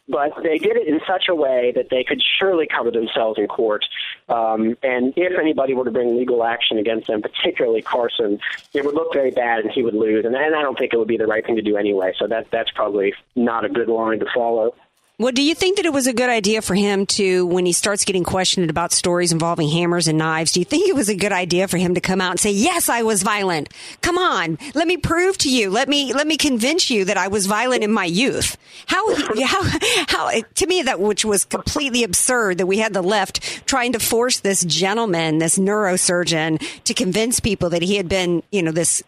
but 0.09 0.31
they 0.45 0.59
did 0.59 0.77
it 0.77 0.87
in 0.87 1.01
such 1.05 1.25
a 1.29 1.35
way 1.35 1.73
that 1.75 1.91
they 1.91 2.05
could 2.05 2.23
surely 2.39 2.69
cover 2.69 2.93
themselves 2.93 3.41
in 3.41 3.49
court. 3.49 3.85
Um, 4.29 4.77
and 4.85 5.13
if 5.17 5.37
anybody 5.37 5.75
were 5.75 5.85
to 5.85 5.91
bring 5.91 6.17
legal 6.17 6.45
action 6.45 6.79
against 6.79 7.09
them, 7.09 7.23
particularly 7.23 7.83
Carson, 7.83 8.39
it 8.73 8.85
would 8.85 8.95
look 8.95 9.13
very 9.13 9.33
bad 9.33 9.65
and 9.65 9.71
he 9.73 9.83
would 9.83 9.95
lose. 9.95 10.25
And, 10.25 10.37
and 10.37 10.55
I 10.55 10.63
don't 10.63 10.79
think 10.79 10.95
it 10.95 10.97
would 10.97 11.09
be 11.09 11.17
the 11.17 11.27
right 11.27 11.45
thing 11.45 11.57
to 11.57 11.63
do 11.63 11.77
anyway. 11.77 12.13
So 12.21 12.29
that 12.29 12.53
that's 12.53 12.71
probably 12.71 13.15
not 13.35 13.65
a 13.65 13.69
good 13.69 13.89
line 13.89 14.21
to 14.21 14.27
follow. 14.33 14.77
Well, 15.23 15.31
do 15.31 15.41
you 15.41 15.55
think 15.55 15.77
that 15.77 15.87
it 15.87 15.93
was 15.93 16.09
a 16.09 16.13
good 16.13 16.29
idea 16.29 16.63
for 16.63 16.75
him 16.75 17.07
to, 17.07 17.47
when 17.47 17.65
he 17.65 17.73
starts 17.73 18.05
getting 18.05 18.25
questioned 18.25 18.69
about 18.71 18.91
stories 18.91 19.31
involving 19.31 19.69
hammers 19.69 20.09
and 20.09 20.19
knives, 20.19 20.51
do 20.51 20.59
you 20.59 20.65
think 20.65 20.89
it 20.89 20.97
was 20.97 21.09
a 21.09 21.15
good 21.15 21.31
idea 21.31 21.69
for 21.69 21.77
him 21.77 21.95
to 21.95 22.01
come 22.01 22.21
out 22.21 22.33
and 22.33 22.41
say, 22.41 22.51
"Yes, 22.51 22.89
I 22.89 23.03
was 23.03 23.23
violent. 23.23 23.69
Come 24.01 24.19
on, 24.19 24.59
let 24.75 24.89
me 24.89 24.97
prove 24.97 25.39
to 25.39 25.49
you. 25.49 25.71
Let 25.71 25.89
me 25.89 26.13
let 26.13 26.27
me 26.27 26.37
convince 26.37 26.91
you 26.91 27.05
that 27.05 27.17
I 27.17 27.29
was 27.29 27.47
violent 27.47 27.85
in 27.85 27.93
my 27.93 28.05
youth." 28.05 28.57
How 28.87 29.15
how 29.45 29.63
how 30.09 30.31
to 30.41 30.67
me 30.67 30.83
that 30.83 30.99
which 30.99 31.25
was 31.25 31.45
completely 31.45 32.03
absurd 32.03 32.59
that 32.59 32.67
we 32.67 32.79
had 32.79 32.93
the 32.93 33.01
left 33.01 33.65
trying 33.65 33.93
to 33.93 34.01
force 34.01 34.41
this 34.41 34.65
gentleman, 34.65 35.39
this 35.39 35.57
neurosurgeon, 35.57 36.59
to 36.83 36.95
convince 36.95 37.39
people 37.39 37.71
that 37.71 37.83
he 37.83 37.95
had 37.95 38.09
been, 38.09 38.43
you 38.51 38.61
know, 38.61 38.73
this 38.73 39.05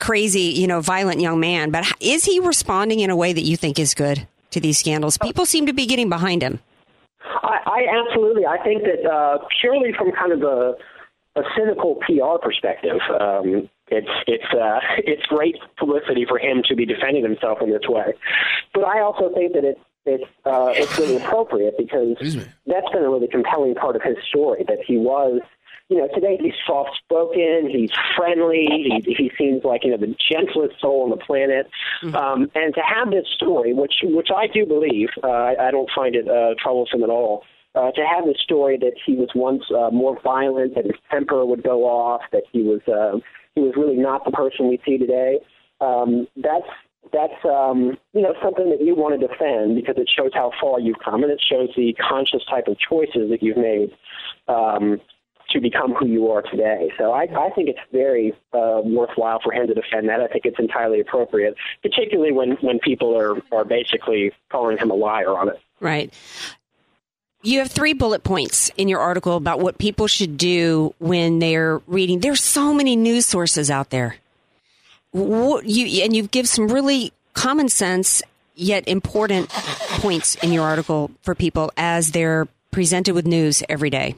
crazy, 0.00 0.50
you 0.58 0.66
know, 0.66 0.80
violent 0.80 1.20
young 1.20 1.38
man. 1.38 1.70
But 1.70 1.86
is 2.00 2.24
he 2.24 2.40
responding 2.40 2.98
in 2.98 3.10
a 3.10 3.16
way 3.16 3.32
that 3.32 3.42
you 3.44 3.56
think 3.56 3.78
is 3.78 3.94
good? 3.94 4.26
To 4.54 4.60
these 4.60 4.78
scandals. 4.78 5.18
People 5.18 5.44
seem 5.44 5.66
to 5.66 5.72
be 5.72 5.86
getting 5.86 6.08
behind 6.08 6.42
him. 6.42 6.58
I, 7.22 7.58
I 7.66 8.06
absolutely. 8.06 8.46
I 8.46 8.58
think 8.62 8.82
that 8.84 9.08
uh, 9.08 9.38
purely 9.60 9.92
from 9.92 10.12
kind 10.12 10.32
of 10.32 10.42
a, 10.42 10.74
a 11.36 11.42
cynical 11.56 11.96
PR 11.96 12.38
perspective, 12.42 12.98
um, 13.20 13.68
it's 13.88 14.08
it's 14.26 14.52
uh, 14.52 14.80
it's 14.98 15.26
great 15.26 15.56
publicity 15.76 16.24
for 16.26 16.38
him 16.38 16.62
to 16.68 16.74
be 16.74 16.86
defending 16.86 17.22
himself 17.22 17.58
in 17.60 17.70
this 17.70 17.86
way. 17.88 18.14
But 18.72 18.84
I 18.84 19.00
also 19.00 19.32
think 19.34 19.52
that 19.54 19.64
it's 19.64 19.80
it's 20.06 20.24
uh, 20.44 20.72
it's 20.74 20.98
really 20.98 21.16
appropriate 21.16 21.74
because 21.78 22.16
that's 22.66 22.88
been 22.92 23.04
a 23.04 23.10
really 23.10 23.28
compelling 23.28 23.74
part 23.74 23.96
of 23.96 24.02
his 24.02 24.16
story 24.28 24.64
that 24.68 24.78
he 24.86 24.96
was 24.96 25.40
you 25.88 25.98
know, 25.98 26.08
today 26.14 26.38
he's 26.40 26.54
soft 26.66 26.96
spoken, 27.04 27.68
he's 27.70 27.90
friendly, 28.16 28.66
he, 28.70 29.14
he 29.14 29.30
seems 29.36 29.64
like, 29.64 29.84
you 29.84 29.90
know, 29.90 29.98
the 29.98 30.14
gentlest 30.30 30.80
soul 30.80 31.02
on 31.04 31.10
the 31.10 31.16
planet. 31.16 31.68
Mm-hmm. 32.02 32.16
Um, 32.16 32.50
and 32.54 32.74
to 32.74 32.80
have 32.80 33.10
this 33.10 33.26
story, 33.34 33.74
which, 33.74 33.96
which 34.02 34.28
I 34.34 34.46
do 34.46 34.64
believe, 34.64 35.08
uh, 35.22 35.28
I, 35.28 35.68
I 35.68 35.70
don't 35.70 35.90
find 35.94 36.16
it 36.16 36.28
uh, 36.28 36.54
troublesome 36.62 37.02
at 37.02 37.10
all. 37.10 37.44
Uh, 37.74 37.90
to 37.90 38.06
have 38.06 38.24
the 38.24 38.36
story 38.40 38.78
that 38.78 38.92
he 39.04 39.16
was 39.16 39.28
once 39.34 39.64
uh, 39.76 39.90
more 39.90 40.18
violent, 40.22 40.76
that 40.76 40.84
his 40.84 40.94
temper 41.10 41.44
would 41.44 41.62
go 41.62 41.82
off, 41.82 42.22
that 42.30 42.44
he 42.52 42.62
was 42.62 42.80
uh, 42.86 43.18
he 43.56 43.62
was 43.62 43.74
really 43.76 43.96
not 43.96 44.24
the 44.24 44.30
person 44.30 44.68
we 44.68 44.80
see 44.86 44.96
today. 44.96 45.40
Um, 45.80 46.28
that's 46.36 46.70
that's 47.12 47.44
um, 47.44 47.98
you 48.12 48.22
know 48.22 48.32
something 48.40 48.70
that 48.70 48.80
you 48.80 48.94
want 48.94 49.20
to 49.20 49.26
defend 49.26 49.74
because 49.74 49.96
it 49.98 50.08
shows 50.08 50.30
how 50.34 50.52
far 50.60 50.78
you've 50.78 51.00
come 51.04 51.24
and 51.24 51.32
it 51.32 51.42
shows 51.42 51.68
the 51.76 51.94
conscious 51.94 52.44
type 52.48 52.68
of 52.68 52.78
choices 52.78 53.28
that 53.30 53.42
you've 53.42 53.56
made 53.56 53.90
um, 54.46 55.00
to 55.54 55.60
become 55.60 55.94
who 55.94 56.06
you 56.06 56.30
are 56.30 56.42
today. 56.42 56.92
So 56.98 57.12
I, 57.12 57.22
I 57.22 57.50
think 57.54 57.68
it's 57.68 57.78
very 57.90 58.34
uh, 58.52 58.80
worthwhile 58.84 59.40
for 59.42 59.52
him 59.52 59.66
to 59.66 59.74
defend 59.74 60.08
that. 60.08 60.20
I 60.20 60.26
think 60.26 60.44
it's 60.44 60.58
entirely 60.58 61.00
appropriate, 61.00 61.54
particularly 61.82 62.32
when, 62.32 62.52
when 62.60 62.78
people 62.80 63.16
are, 63.16 63.36
are 63.50 63.64
basically 63.64 64.32
calling 64.50 64.76
him 64.76 64.90
a 64.90 64.94
liar 64.94 65.36
on 65.36 65.48
it. 65.48 65.60
Right. 65.80 66.12
You 67.42 67.58
have 67.60 67.70
three 67.70 67.92
bullet 67.92 68.24
points 68.24 68.70
in 68.76 68.88
your 68.88 69.00
article 69.00 69.36
about 69.36 69.60
what 69.60 69.78
people 69.78 70.06
should 70.06 70.36
do 70.36 70.94
when 70.98 71.38
they're 71.38 71.78
reading. 71.86 72.20
There's 72.20 72.42
so 72.42 72.74
many 72.74 72.96
news 72.96 73.26
sources 73.26 73.70
out 73.70 73.90
there. 73.90 74.16
What 75.12 75.66
you, 75.66 76.02
and 76.02 76.16
you 76.16 76.26
give 76.26 76.48
some 76.48 76.68
really 76.68 77.12
common 77.34 77.68
sense 77.68 78.22
yet 78.54 78.88
important 78.88 79.50
points 79.50 80.36
in 80.36 80.52
your 80.52 80.64
article 80.64 81.10
for 81.22 81.34
people 81.34 81.70
as 81.76 82.12
they're 82.12 82.48
presented 82.70 83.14
with 83.14 83.26
news 83.26 83.62
every 83.68 83.90
day. 83.90 84.16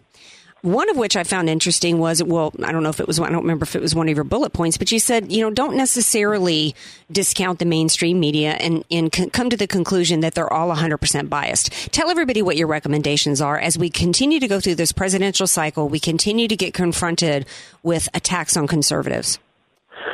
One 0.66 0.90
of 0.90 0.97
which 0.97 1.14
I 1.14 1.22
found 1.22 1.48
interesting 1.48 1.98
was, 1.98 2.20
well, 2.24 2.52
I 2.64 2.72
don't 2.72 2.82
know 2.82 2.88
if 2.88 2.98
it 2.98 3.06
was, 3.06 3.20
I 3.20 3.28
don't 3.28 3.43
remember 3.43 3.62
if 3.62 3.76
it 3.76 3.80
was 3.80 3.94
one 3.94 4.09
of 4.09 4.16
your 4.16 4.24
bullet 4.24 4.52
points, 4.52 4.76
but 4.76 4.90
you 4.90 4.98
said, 4.98 5.30
you 5.30 5.40
know, 5.40 5.51
don't 5.51 5.76
necessarily 5.76 6.74
discount 7.12 7.60
the 7.60 7.64
mainstream 7.64 8.18
media 8.18 8.55
and, 8.55 8.84
and 8.90 9.12
come 9.32 9.48
to 9.48 9.56
the 9.56 9.68
conclusion 9.68 10.22
that 10.22 10.34
they're 10.34 10.52
all 10.52 10.74
100% 10.74 11.28
biased. 11.28 11.70
Tell 11.93 12.10
everybody 12.10 12.43
what 12.43 12.56
your 12.56 12.66
recommendations 12.66 13.40
are 13.40 13.56
as 13.56 13.78
we 13.78 13.90
continue 13.90 14.40
to 14.40 14.48
go 14.48 14.59
through 14.59 14.74
this 14.74 14.90
presidential 14.90 15.47
cycle. 15.47 15.88
We 15.88 16.01
continue 16.01 16.48
to 16.48 16.56
get 16.56 16.74
confronted 16.74 17.47
with 17.84 18.09
attacks 18.12 18.56
on 18.56 18.66
conservatives. 18.66 19.38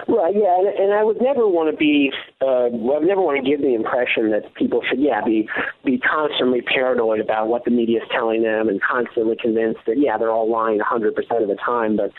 Right, 0.09 0.35
yeah, 0.35 0.59
and, 0.59 0.69
and 0.69 0.93
I 0.95 1.05
would 1.05 1.21
never 1.21 1.47
want 1.47 1.71
to 1.71 1.77
be, 1.77 2.13
uh, 2.41 2.67
I 2.67 2.71
would 2.73 3.07
never 3.07 3.21
want 3.21 3.43
to 3.43 3.49
give 3.49 3.61
the 3.61 3.75
impression 3.75 4.31
that 4.31 4.55
people 4.55 4.83
should, 4.89 5.01
yeah, 5.01 5.25
be 5.25 5.49
be 5.85 5.99
constantly 5.99 6.63
paranoid 6.63 7.21
about 7.21 7.49
what 7.49 7.65
the 7.65 7.71
media 7.71 8.03
is 8.03 8.09
telling 8.11 8.43
them 8.43 8.69
and 8.69 8.81
constantly 8.81 9.37
convinced 9.41 9.81
that, 9.87 9.99
yeah, 9.99 10.17
they're 10.19 10.31
all 10.31 10.51
lying 10.51 10.81
100% 10.81 11.09
of 11.43 11.49
the 11.49 11.59
time. 11.65 11.97
But 11.97 12.11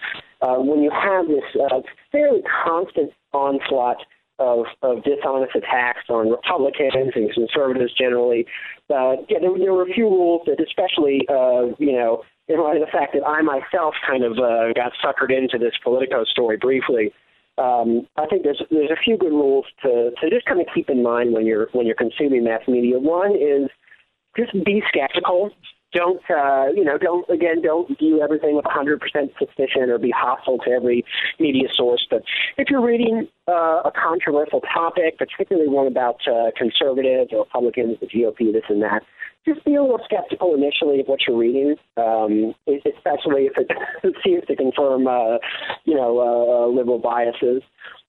uh, 0.41 0.60
when 0.60 0.81
you 0.81 0.91
have 0.91 1.27
this 1.27 1.44
uh, 1.56 1.81
fairly 2.11 2.41
constant 2.65 3.11
onslaught 3.34 3.98
of, 4.40 4.65
of 4.81 5.03
dishonest 5.03 5.56
attacks 5.56 6.10
on 6.10 6.30
Republicans 6.30 7.14
and 7.15 7.34
conservatives 7.34 7.94
generally. 7.94 8.45
Uh, 8.90 9.22
yeah, 9.30 9.40
there, 9.40 9.57
there 9.57 9.73
were 9.73 9.84
a 9.84 9.94
few 9.94 10.06
rules 10.06 10.41
that, 10.45 10.60
especially, 10.60 11.26
uh, 11.30 11.73
you 11.77 11.94
know, 11.94 12.23
in 12.48 12.61
light 12.61 12.76
of 12.76 12.81
the 12.81 12.91
fact 12.91 13.14
that 13.14 13.26
I 13.26 13.41
myself 13.41 13.95
kind 14.06 14.23
of 14.23 14.34
uh, 14.34 14.73
got 14.73 14.91
suckered 15.03 15.35
into 15.35 15.57
this 15.57 15.73
Politico 15.84 16.26
story 16.26 16.57
briefly. 16.57 17.14
Um, 17.57 18.07
I 18.17 18.25
think 18.27 18.43
there's 18.43 18.61
there's 18.71 18.91
a 18.91 19.01
few 19.03 19.17
good 19.17 19.31
rules 19.31 19.65
to 19.84 20.11
to 20.21 20.30
just 20.30 20.45
kind 20.45 20.59
of 20.59 20.67
keep 20.73 20.89
in 20.89 21.03
mind 21.03 21.34
when 21.34 21.45
you're 21.45 21.67
when 21.73 21.85
you're 21.85 21.95
consuming 21.95 22.43
mass 22.43 22.61
media. 22.67 22.99
One 22.99 23.35
is 23.35 23.69
just 24.35 24.53
be 24.65 24.81
skeptical 24.88 25.51
don't 25.93 26.21
uh, 26.30 26.65
you 26.75 26.84
know 26.84 26.97
don't 26.97 27.27
again 27.30 27.61
don't 27.61 27.97
view 27.97 28.21
everything 28.21 28.55
with 28.55 28.65
100% 28.65 28.99
suspicion 29.38 29.89
or 29.89 29.97
be 29.97 30.11
hostile 30.11 30.57
to 30.59 30.71
every 30.71 31.05
media 31.39 31.67
source 31.71 32.05
but 32.09 32.23
if 32.57 32.69
you're 32.69 32.85
reading 32.85 33.27
uh, 33.47 33.81
a 33.85 33.91
controversial 33.91 34.61
topic 34.61 35.17
particularly 35.17 35.69
one 35.69 35.88
about 35.88 36.17
uh, 36.27 36.51
conservatives 36.57 37.31
or 37.31 37.45
republicans 37.45 37.97
the 38.01 38.07
gop 38.07 38.38
this 38.53 38.63
and 38.69 38.81
that 38.81 39.03
just 39.45 39.63
be 39.65 39.75
a 39.75 39.81
little 39.81 39.99
skeptical 40.05 40.55
initially 40.55 41.01
of 41.01 41.07
what 41.07 41.19
you're 41.27 41.37
reading 41.37 41.75
um, 41.97 42.55
especially 42.67 43.49
if 43.49 43.53
it 43.57 44.15
seems 44.23 44.45
to 44.45 44.55
confirm 44.55 45.07
uh, 45.07 45.37
you 45.85 45.95
know 45.95 46.19
uh, 46.19 46.67
liberal 46.67 46.99
biases. 46.99 47.61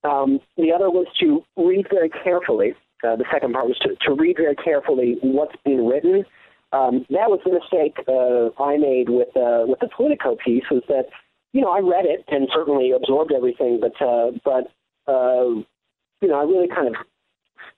Um, 0.04 0.40
the 0.56 0.72
other 0.72 0.90
was 0.90 1.06
to 1.20 1.42
read 1.56 1.86
very 1.90 2.10
carefully 2.10 2.74
uh, 3.04 3.16
the 3.16 3.24
second 3.30 3.52
part 3.52 3.66
was 3.66 3.78
to, 3.80 3.94
to 4.06 4.14
read 4.14 4.36
very 4.36 4.54
carefully 4.56 5.16
what's 5.22 5.54
being 5.64 5.86
written. 5.86 6.24
Um, 6.72 7.06
that 7.10 7.30
was 7.30 7.40
the 7.44 7.52
mistake 7.52 7.96
uh, 8.08 8.50
I 8.62 8.76
made 8.76 9.08
with 9.08 9.28
uh, 9.36 9.68
with 9.68 9.78
the 9.80 9.88
Politico 9.94 10.36
piece 10.44 10.64
was 10.70 10.82
that 10.88 11.06
you 11.52 11.60
know 11.60 11.70
I 11.70 11.80
read 11.80 12.06
it 12.06 12.24
and 12.28 12.48
certainly 12.52 12.92
absorbed 12.92 13.32
everything, 13.32 13.80
but 13.80 13.94
uh, 14.04 14.32
but 14.44 14.72
uh, 15.06 15.60
you 16.20 16.28
know 16.28 16.40
I 16.40 16.44
really 16.44 16.68
kind 16.68 16.88
of 16.88 16.94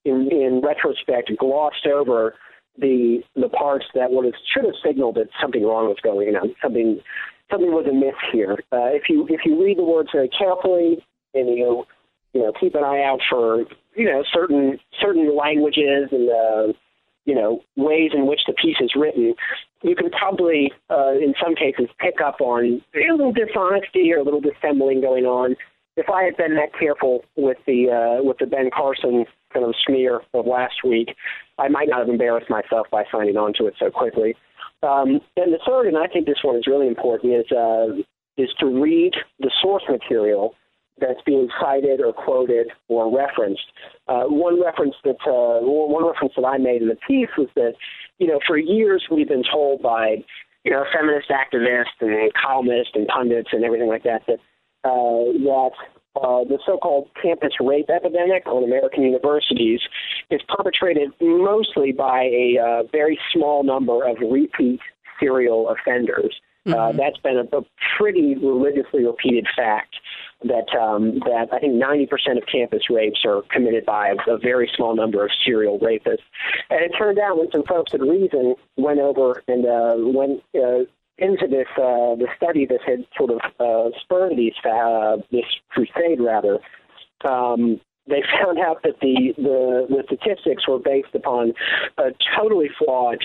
in 0.05 0.29
in 0.31 0.63
retrospect 0.65 1.31
glossed 1.39 1.87
over 1.87 2.35
the 2.79 3.21
the 3.35 3.49
parts 3.49 3.87
that 3.95 4.11
would 4.11 4.25
have 4.25 4.35
should 4.53 4.65
have 4.65 4.75
signaled 4.85 5.17
that 5.17 5.29
something 5.41 5.65
wrong 5.65 5.87
was 5.87 5.99
going 6.03 6.35
on, 6.37 6.55
something 6.63 7.01
something 7.51 7.73
was 7.73 7.87
amiss 7.89 8.15
here. 8.33 8.55
Uh, 8.73 8.91
if 8.93 9.05
you 9.09 9.27
if 9.29 9.41
you 9.45 9.63
read 9.63 9.79
the 9.79 9.85
words 9.85 10.11
very 10.13 10.29
carefully 10.29 11.05
and 11.35 11.49
you 11.49 11.85
you 12.33 12.43
know 12.43 12.53
keep 12.59 12.75
an 12.75 12.85
eye 12.85 13.03
out 13.03 13.21
for 13.29 13.65
you 13.95 14.05
know 14.05 14.23
certain 14.33 14.79
certain 15.01 15.37
languages 15.37 16.09
and 16.13 16.29
uh, 16.31 16.73
you 17.25 17.35
know 17.35 17.61
ways 17.77 18.11
in 18.15 18.27
which 18.27 18.41
the 18.47 18.55
piece 18.55 18.77
is 18.81 18.93
written, 18.97 19.35
you 19.83 19.95
can 19.95 20.11
probably, 20.11 20.73
uh, 20.91 21.13
in 21.13 21.35
some 21.43 21.55
cases, 21.55 21.89
pick 21.99 22.21
up 22.25 22.41
on 22.41 22.83
a 22.95 23.13
little 23.13 23.33
dishonesty 23.33 24.13
or 24.13 24.19
a 24.19 24.23
little 24.23 24.41
dissembling 24.41 25.01
going 25.01 25.25
on. 25.25 25.57
If 25.97 26.11
I 26.11 26.25
had 26.25 26.37
been 26.37 26.57
that 26.57 26.79
careful 26.79 27.25
with 27.37 27.59
the 27.67 27.91
uh, 27.91 28.23
with 28.23 28.39
the 28.39 28.47
Ben 28.47 28.71
Carson 28.75 29.25
kind 29.53 29.65
of 29.65 29.75
smear 29.87 30.21
of 30.35 30.47
last 30.47 30.85
week, 30.85 31.15
I 31.59 31.69
might 31.69 31.89
not 31.89 32.01
have 32.01 32.09
embarrassed 32.09 32.51
myself 32.51 32.87
by 32.91 33.05
signing 33.11 33.37
on 33.37 33.55
to 33.55 33.67
it 33.67 33.75
so 33.79 33.91
quickly. 33.91 34.35
Um, 34.83 35.21
and 35.37 35.53
the 35.53 35.59
third, 35.67 35.87
and 35.87 35.97
I 35.97 36.07
think 36.07 36.27
this 36.27 36.43
one 36.43 36.57
is 36.57 36.67
really 36.67 36.87
important, 36.87 37.33
is 37.33 37.51
uh, 37.53 37.87
is 38.37 38.51
to 38.61 38.67
read 38.67 39.15
the 39.41 39.51
source 39.63 39.85
material 39.89 40.55
that's 40.99 41.21
being 41.27 41.49
cited 41.61 42.01
or 42.01 42.13
quoted 42.13 42.69
or 42.89 43.15
referenced. 43.15 43.65
Uh, 44.09 44.25
one 44.25 44.63
reference 44.63 44.95
that 45.05 45.17
uh, 45.27 45.65
one 45.65 46.07
reference 46.07 46.35
that 46.37 46.45
I 46.45 46.59
made 46.59 46.83
in 46.83 46.89
the 46.89 46.99
piece 47.07 47.29
was 47.37 47.49
that 47.55 47.75
you 48.19 48.27
know 48.27 48.41
for 48.47 48.59
years 48.59 49.05
we've 49.11 49.29
been 49.29 49.45
told 49.51 49.83
by 49.83 50.23
you 50.65 50.73
know 50.73 50.85
feminist 50.93 51.31
activists 51.31 52.01
and 52.01 52.33
columnists 52.35 52.93
and 52.95 53.07
pundits 53.07 53.51
and 53.53 53.65
everything 53.65 53.89
like 53.89 54.05
that 54.05 54.23
that 54.27 54.39
that 54.87 55.71
uh, 56.17 56.45
the 56.45 56.59
so-called 56.65 57.09
campus 57.21 57.53
rape 57.61 57.91
epidemic 57.91 58.47
on 58.47 58.65
American 58.65 59.03
universities 59.03 59.81
is 60.31 60.41
perpetrated 60.49 61.11
mostly 61.21 61.93
by 61.93 62.25
a 62.25 62.59
uh, 62.59 62.83
very 62.91 63.19
small 63.33 63.63
number 63.63 64.07
of 64.07 64.17
repeat 64.21 64.81
serial 65.21 65.69
offenders. 65.69 66.41
Uh, 66.67 66.71
mm-hmm. 66.71 66.99
that's 66.99 67.19
been 67.19 67.37
a, 67.37 67.57
a 67.57 67.63
pretty 67.97 68.35
religiously 68.35 69.05
repeated 69.05 69.47
fact 69.57 69.95
that 70.43 70.67
um, 70.77 71.21
that 71.21 71.49
I 71.53 71.61
think 71.61 71.75
90% 71.75 72.11
of 72.37 72.47
campus 72.51 72.91
rapes 72.91 73.21
are 73.25 73.43
committed 73.51 73.87
by 73.87 74.09
a, 74.09 74.33
a, 74.33 74.39
very 74.39 74.71
small 74.77 74.97
number 74.97 75.25
of 75.25 75.31
serial 75.45 75.79
rapists. 75.79 76.27
And 76.69 76.81
it 76.81 76.93
turned 76.99 77.19
out 77.21 77.39
when 77.39 77.51
some 77.53 77.63
folks 77.63 77.95
at 77.95 78.01
Reason 78.01 78.57
went 78.77 78.99
over 78.99 79.43
and 79.47 79.65
uh, 79.65 79.95
went 79.97 80.43
uh, 80.55 80.91
into 81.19 81.47
this 81.47 81.67
uh, 81.77 82.15
the 82.17 82.29
study 82.37 82.67
that 82.67 82.81
had 82.87 83.07
sort 83.17 83.31
of 83.31 83.41
uh, 83.59 83.91
spurred 84.03 84.37
these 84.37 84.55
uh, 84.65 85.17
this 85.31 85.45
crusade 85.71 86.21
rather. 86.21 86.59
Um, 87.29 87.81
they 88.09 88.23
found 88.43 88.59
out 88.59 88.83
that 88.83 89.01
the, 89.01 89.35
the 89.37 89.87
the 89.89 90.03
statistics 90.07 90.69
were 90.69 90.79
based 90.79 91.15
upon 91.15 91.53
a 91.99 92.11
totally 92.37 92.69
flawed 92.79 93.19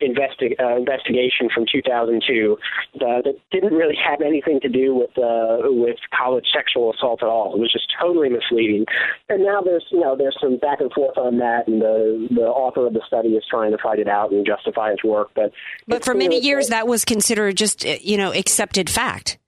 investi- 0.00 0.58
uh, 0.60 0.76
investigation 0.76 1.48
from 1.52 1.64
2002 1.70 2.58
uh, 2.94 2.98
that 3.22 3.34
didn't 3.50 3.72
really 3.72 3.96
have 3.96 4.20
anything 4.20 4.60
to 4.60 4.68
do 4.68 4.94
with 4.94 5.10
uh, 5.18 5.58
with 5.64 5.96
college 6.16 6.46
sexual 6.54 6.92
assault 6.92 7.22
at 7.22 7.28
all. 7.28 7.54
It 7.54 7.60
was 7.60 7.72
just 7.72 7.86
totally 8.00 8.28
misleading. 8.28 8.86
And 9.28 9.44
now 9.44 9.60
there's 9.60 9.84
you 9.90 10.00
know 10.00 10.16
there's 10.16 10.36
some 10.40 10.58
back 10.58 10.80
and 10.80 10.92
forth 10.92 11.18
on 11.18 11.38
that, 11.38 11.66
and 11.66 11.80
the 11.80 12.28
the 12.30 12.46
author 12.46 12.86
of 12.86 12.94
the 12.94 13.02
study 13.06 13.30
is 13.30 13.44
trying 13.48 13.72
to 13.72 13.78
fight 13.78 13.98
it 13.98 14.08
out 14.08 14.32
and 14.32 14.46
justify 14.46 14.90
his 14.90 15.02
work. 15.04 15.30
But 15.34 15.52
but 15.86 16.04
for 16.04 16.14
many 16.14 16.40
years 16.40 16.68
that 16.68 16.86
was 16.86 17.04
considered 17.04 17.56
just 17.56 17.84
uh, 17.84 17.96
you 18.00 18.16
know 18.16 18.32
accepted 18.32 18.88
fact. 18.88 19.38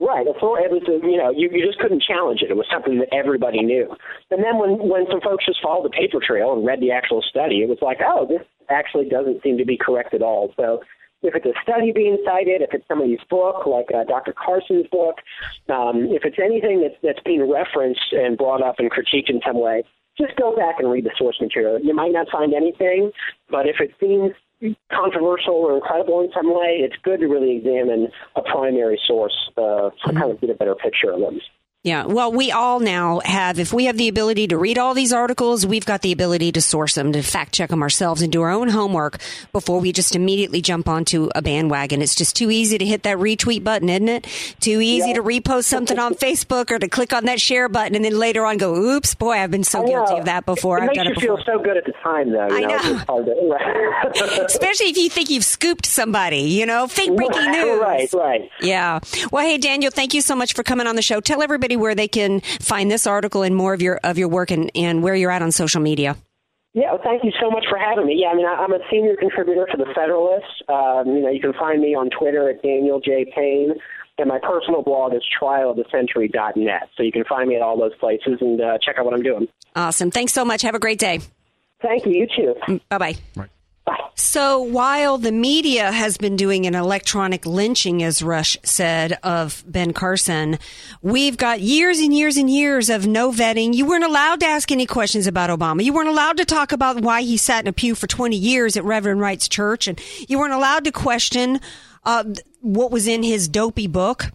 Right. 0.00 0.28
It 0.28 0.36
was, 0.38 0.82
you 0.86 1.16
know, 1.16 1.30
you, 1.34 1.50
you 1.50 1.66
just 1.66 1.80
couldn't 1.80 2.04
challenge 2.06 2.40
it. 2.42 2.52
It 2.52 2.56
was 2.56 2.66
something 2.70 3.00
that 3.00 3.12
everybody 3.12 3.64
knew. 3.64 3.90
And 4.30 4.44
then 4.44 4.56
when, 4.56 4.78
when 4.78 5.06
some 5.10 5.20
folks 5.20 5.44
just 5.44 5.60
followed 5.60 5.86
the 5.86 5.90
paper 5.90 6.20
trail 6.24 6.52
and 6.52 6.64
read 6.64 6.78
the 6.78 6.92
actual 6.92 7.20
study, 7.20 7.62
it 7.62 7.68
was 7.68 7.78
like, 7.82 7.98
oh, 8.06 8.24
this 8.24 8.46
actually 8.70 9.08
doesn't 9.08 9.42
seem 9.42 9.58
to 9.58 9.64
be 9.64 9.76
correct 9.76 10.14
at 10.14 10.22
all. 10.22 10.52
So 10.56 10.80
if 11.22 11.34
it's 11.34 11.46
a 11.46 11.52
study 11.62 11.92
being 11.92 12.18
cited, 12.24 12.62
if 12.62 12.72
it's 12.72 12.86
somebody's 12.86 13.22
book, 13.28 13.66
like 13.66 13.88
uh, 13.94 14.04
Dr. 14.04 14.32
Carson's 14.32 14.86
book, 14.88 15.16
um, 15.68 16.08
if 16.10 16.24
it's 16.24 16.38
anything 16.38 16.80
that's, 16.82 16.94
that's 17.02 17.24
being 17.24 17.50
referenced 17.50 18.12
and 18.12 18.38
brought 18.38 18.62
up 18.62 18.76
and 18.78 18.90
critiqued 18.90 19.28
in 19.28 19.40
some 19.44 19.60
way, 19.60 19.82
just 20.16 20.36
go 20.36 20.54
back 20.54 20.76
and 20.78 20.90
read 20.90 21.04
the 21.04 21.12
source 21.16 21.40
material. 21.40 21.80
You 21.80 21.94
might 21.94 22.12
not 22.12 22.28
find 22.30 22.54
anything, 22.54 23.12
but 23.50 23.66
if 23.66 23.76
it 23.80 23.92
seems 24.00 24.32
controversial 24.92 25.54
or 25.54 25.76
incredible 25.76 26.20
in 26.20 26.30
some 26.34 26.52
way, 26.52 26.80
it's 26.82 26.96
good 27.02 27.20
to 27.20 27.26
really 27.26 27.56
examine 27.56 28.08
a 28.34 28.42
primary 28.42 29.00
source 29.06 29.50
uh, 29.56 29.90
to 29.90 30.12
kind 30.12 30.32
of 30.32 30.40
get 30.40 30.50
a 30.50 30.54
better 30.54 30.74
picture 30.74 31.12
of 31.12 31.20
them. 31.20 31.40
Yeah. 31.84 32.06
Well, 32.06 32.32
we 32.32 32.50
all 32.50 32.80
now 32.80 33.20
have, 33.24 33.60
if 33.60 33.72
we 33.72 33.84
have 33.84 33.96
the 33.96 34.08
ability 34.08 34.48
to 34.48 34.58
read 34.58 34.78
all 34.78 34.94
these 34.94 35.12
articles, 35.12 35.64
we've 35.64 35.86
got 35.86 36.02
the 36.02 36.10
ability 36.10 36.50
to 36.52 36.60
source 36.60 36.96
them, 36.96 37.12
to 37.12 37.22
fact 37.22 37.54
check 37.54 37.70
them 37.70 37.82
ourselves 37.82 38.20
and 38.20 38.32
do 38.32 38.42
our 38.42 38.50
own 38.50 38.68
homework 38.68 39.18
before 39.52 39.78
we 39.78 39.92
just 39.92 40.16
immediately 40.16 40.60
jump 40.60 40.88
onto 40.88 41.30
a 41.36 41.40
bandwagon. 41.40 42.02
It's 42.02 42.16
just 42.16 42.34
too 42.34 42.50
easy 42.50 42.78
to 42.78 42.84
hit 42.84 43.04
that 43.04 43.18
retweet 43.18 43.62
button, 43.62 43.88
isn't 43.88 44.08
it? 44.08 44.24
Too 44.58 44.80
easy 44.80 45.10
yeah. 45.10 45.14
to 45.14 45.22
repost 45.22 45.64
something 45.64 46.00
on 46.00 46.14
Facebook 46.16 46.72
or 46.72 46.80
to 46.80 46.88
click 46.88 47.12
on 47.12 47.26
that 47.26 47.40
share 47.40 47.68
button 47.68 47.94
and 47.94 48.04
then 48.04 48.18
later 48.18 48.44
on 48.44 48.56
go, 48.56 48.74
oops, 48.74 49.14
boy, 49.14 49.34
I've 49.34 49.52
been 49.52 49.62
so 49.62 49.86
guilty 49.86 50.16
of 50.18 50.24
that 50.24 50.46
before. 50.46 50.78
It 50.78 50.82
I've 50.82 50.86
makes 50.88 50.96
done 50.96 51.06
you 51.06 51.12
it 51.12 51.20
feel 51.20 51.38
so 51.46 51.62
good 51.62 51.76
at 51.76 51.84
the 51.84 51.92
time, 52.02 52.32
though. 52.32 52.48
I 52.50 52.60
know. 52.60 53.04
know. 53.06 54.44
Especially 54.44 54.86
if 54.86 54.96
you 54.96 55.08
think 55.10 55.30
you've 55.30 55.44
scooped 55.44 55.86
somebody, 55.86 56.40
you 56.40 56.66
know, 56.66 56.88
fake 56.88 57.14
breaking 57.14 57.52
news. 57.52 57.80
Right, 57.80 58.12
right. 58.12 58.50
Yeah. 58.60 58.98
Well, 59.30 59.46
hey, 59.46 59.58
Daniel, 59.58 59.92
thank 59.92 60.12
you 60.12 60.22
so 60.22 60.34
much 60.34 60.54
for 60.54 60.64
coming 60.64 60.88
on 60.88 60.96
the 60.96 61.02
show. 61.02 61.20
Tell 61.20 61.40
everybody 61.40 61.67
where 61.76 61.94
they 61.94 62.08
can 62.08 62.40
find 62.60 62.90
this 62.90 63.06
article 63.06 63.42
and 63.42 63.54
more 63.54 63.74
of 63.74 63.82
your 63.82 64.00
of 64.04 64.18
your 64.18 64.28
work 64.28 64.50
and, 64.50 64.70
and 64.74 65.02
where 65.02 65.14
you're 65.14 65.30
at 65.30 65.42
on 65.42 65.52
social 65.52 65.80
media. 65.80 66.16
Yeah, 66.74 66.92
well, 66.92 67.00
thank 67.02 67.24
you 67.24 67.32
so 67.40 67.50
much 67.50 67.64
for 67.68 67.78
having 67.78 68.06
me. 68.06 68.16
Yeah, 68.20 68.28
I 68.28 68.34
mean, 68.34 68.46
I, 68.46 68.62
am 68.62 68.72
a 68.72 68.78
senior 68.90 69.16
contributor 69.16 69.66
for 69.70 69.78
the 69.78 69.90
Federalist. 69.94 70.46
Um, 70.68 71.14
you 71.16 71.22
know, 71.22 71.30
you 71.30 71.40
can 71.40 71.54
find 71.54 71.80
me 71.80 71.94
on 71.94 72.10
Twitter 72.10 72.50
at 72.50 72.62
Daniel 72.62 73.00
J. 73.00 73.24
Payne, 73.34 73.74
and 74.18 74.28
my 74.28 74.38
personal 74.38 74.82
blog 74.82 75.14
is 75.14 75.22
trialofthecentury.net. 75.40 76.90
So 76.96 77.02
you 77.02 77.10
can 77.10 77.24
find 77.24 77.48
me 77.48 77.56
at 77.56 77.62
all 77.62 77.78
those 77.78 77.96
places 77.96 78.38
and 78.40 78.60
uh, 78.60 78.78
check 78.82 78.96
out 78.98 79.06
what 79.06 79.14
I'm 79.14 79.22
doing. 79.22 79.48
Awesome. 79.74 80.10
Thanks 80.10 80.32
so 80.32 80.44
much. 80.44 80.62
Have 80.62 80.74
a 80.74 80.80
great 80.80 80.98
day. 80.98 81.20
Thank 81.80 82.06
you. 82.06 82.12
You 82.12 82.26
too. 82.36 82.80
Bye 82.88 82.98
bye. 83.36 83.48
So 84.14 84.58
while 84.58 85.16
the 85.16 85.32
media 85.32 85.92
has 85.92 86.18
been 86.18 86.36
doing 86.36 86.66
an 86.66 86.74
electronic 86.74 87.46
lynching, 87.46 88.02
as 88.02 88.22
Rush 88.22 88.56
said, 88.62 89.18
of 89.22 89.64
Ben 89.66 89.92
Carson, 89.92 90.58
we've 91.02 91.36
got 91.36 91.60
years 91.60 91.98
and 91.98 92.12
years 92.12 92.36
and 92.36 92.50
years 92.50 92.90
of 92.90 93.06
no 93.06 93.30
vetting. 93.30 93.74
You 93.74 93.86
weren't 93.86 94.04
allowed 94.04 94.40
to 94.40 94.46
ask 94.46 94.70
any 94.70 94.86
questions 94.86 95.26
about 95.26 95.50
Obama. 95.50 95.84
You 95.84 95.92
weren't 95.92 96.08
allowed 96.08 96.36
to 96.38 96.44
talk 96.44 96.72
about 96.72 97.00
why 97.00 97.22
he 97.22 97.36
sat 97.36 97.64
in 97.64 97.68
a 97.68 97.72
pew 97.72 97.94
for 97.94 98.06
20 98.06 98.36
years 98.36 98.76
at 98.76 98.84
Reverend 98.84 99.20
Wright's 99.20 99.48
church. 99.48 99.86
And 99.86 100.00
you 100.28 100.38
weren't 100.38 100.52
allowed 100.52 100.84
to 100.84 100.92
question 100.92 101.60
uh, 102.04 102.24
what 102.60 102.90
was 102.90 103.06
in 103.06 103.22
his 103.22 103.48
dopey 103.48 103.86
book. 103.86 104.26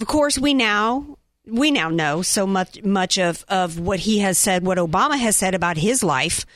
Of 0.00 0.06
course, 0.06 0.38
we 0.38 0.54
now 0.54 1.18
we 1.44 1.70
now 1.70 1.88
know 1.88 2.22
so 2.22 2.46
much 2.46 2.82
much 2.82 3.18
of, 3.18 3.44
of 3.48 3.78
what 3.78 4.00
he 4.00 4.18
has 4.18 4.38
said, 4.38 4.64
what 4.64 4.78
Obama 4.78 5.18
has 5.18 5.36
said 5.36 5.54
about 5.54 5.76
his 5.76 6.04
life. 6.04 6.46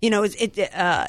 You 0.00 0.10
know, 0.10 0.22
it, 0.24 0.58
uh, 0.74 1.08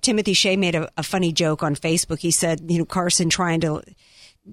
Timothy 0.00 0.32
Shea 0.32 0.56
made 0.56 0.74
a, 0.74 0.90
a, 0.96 1.02
funny 1.02 1.32
joke 1.32 1.62
on 1.62 1.76
Facebook. 1.76 2.18
He 2.18 2.30
said, 2.30 2.70
you 2.70 2.78
know, 2.78 2.84
Carson 2.84 3.30
trying 3.30 3.60
to 3.60 3.82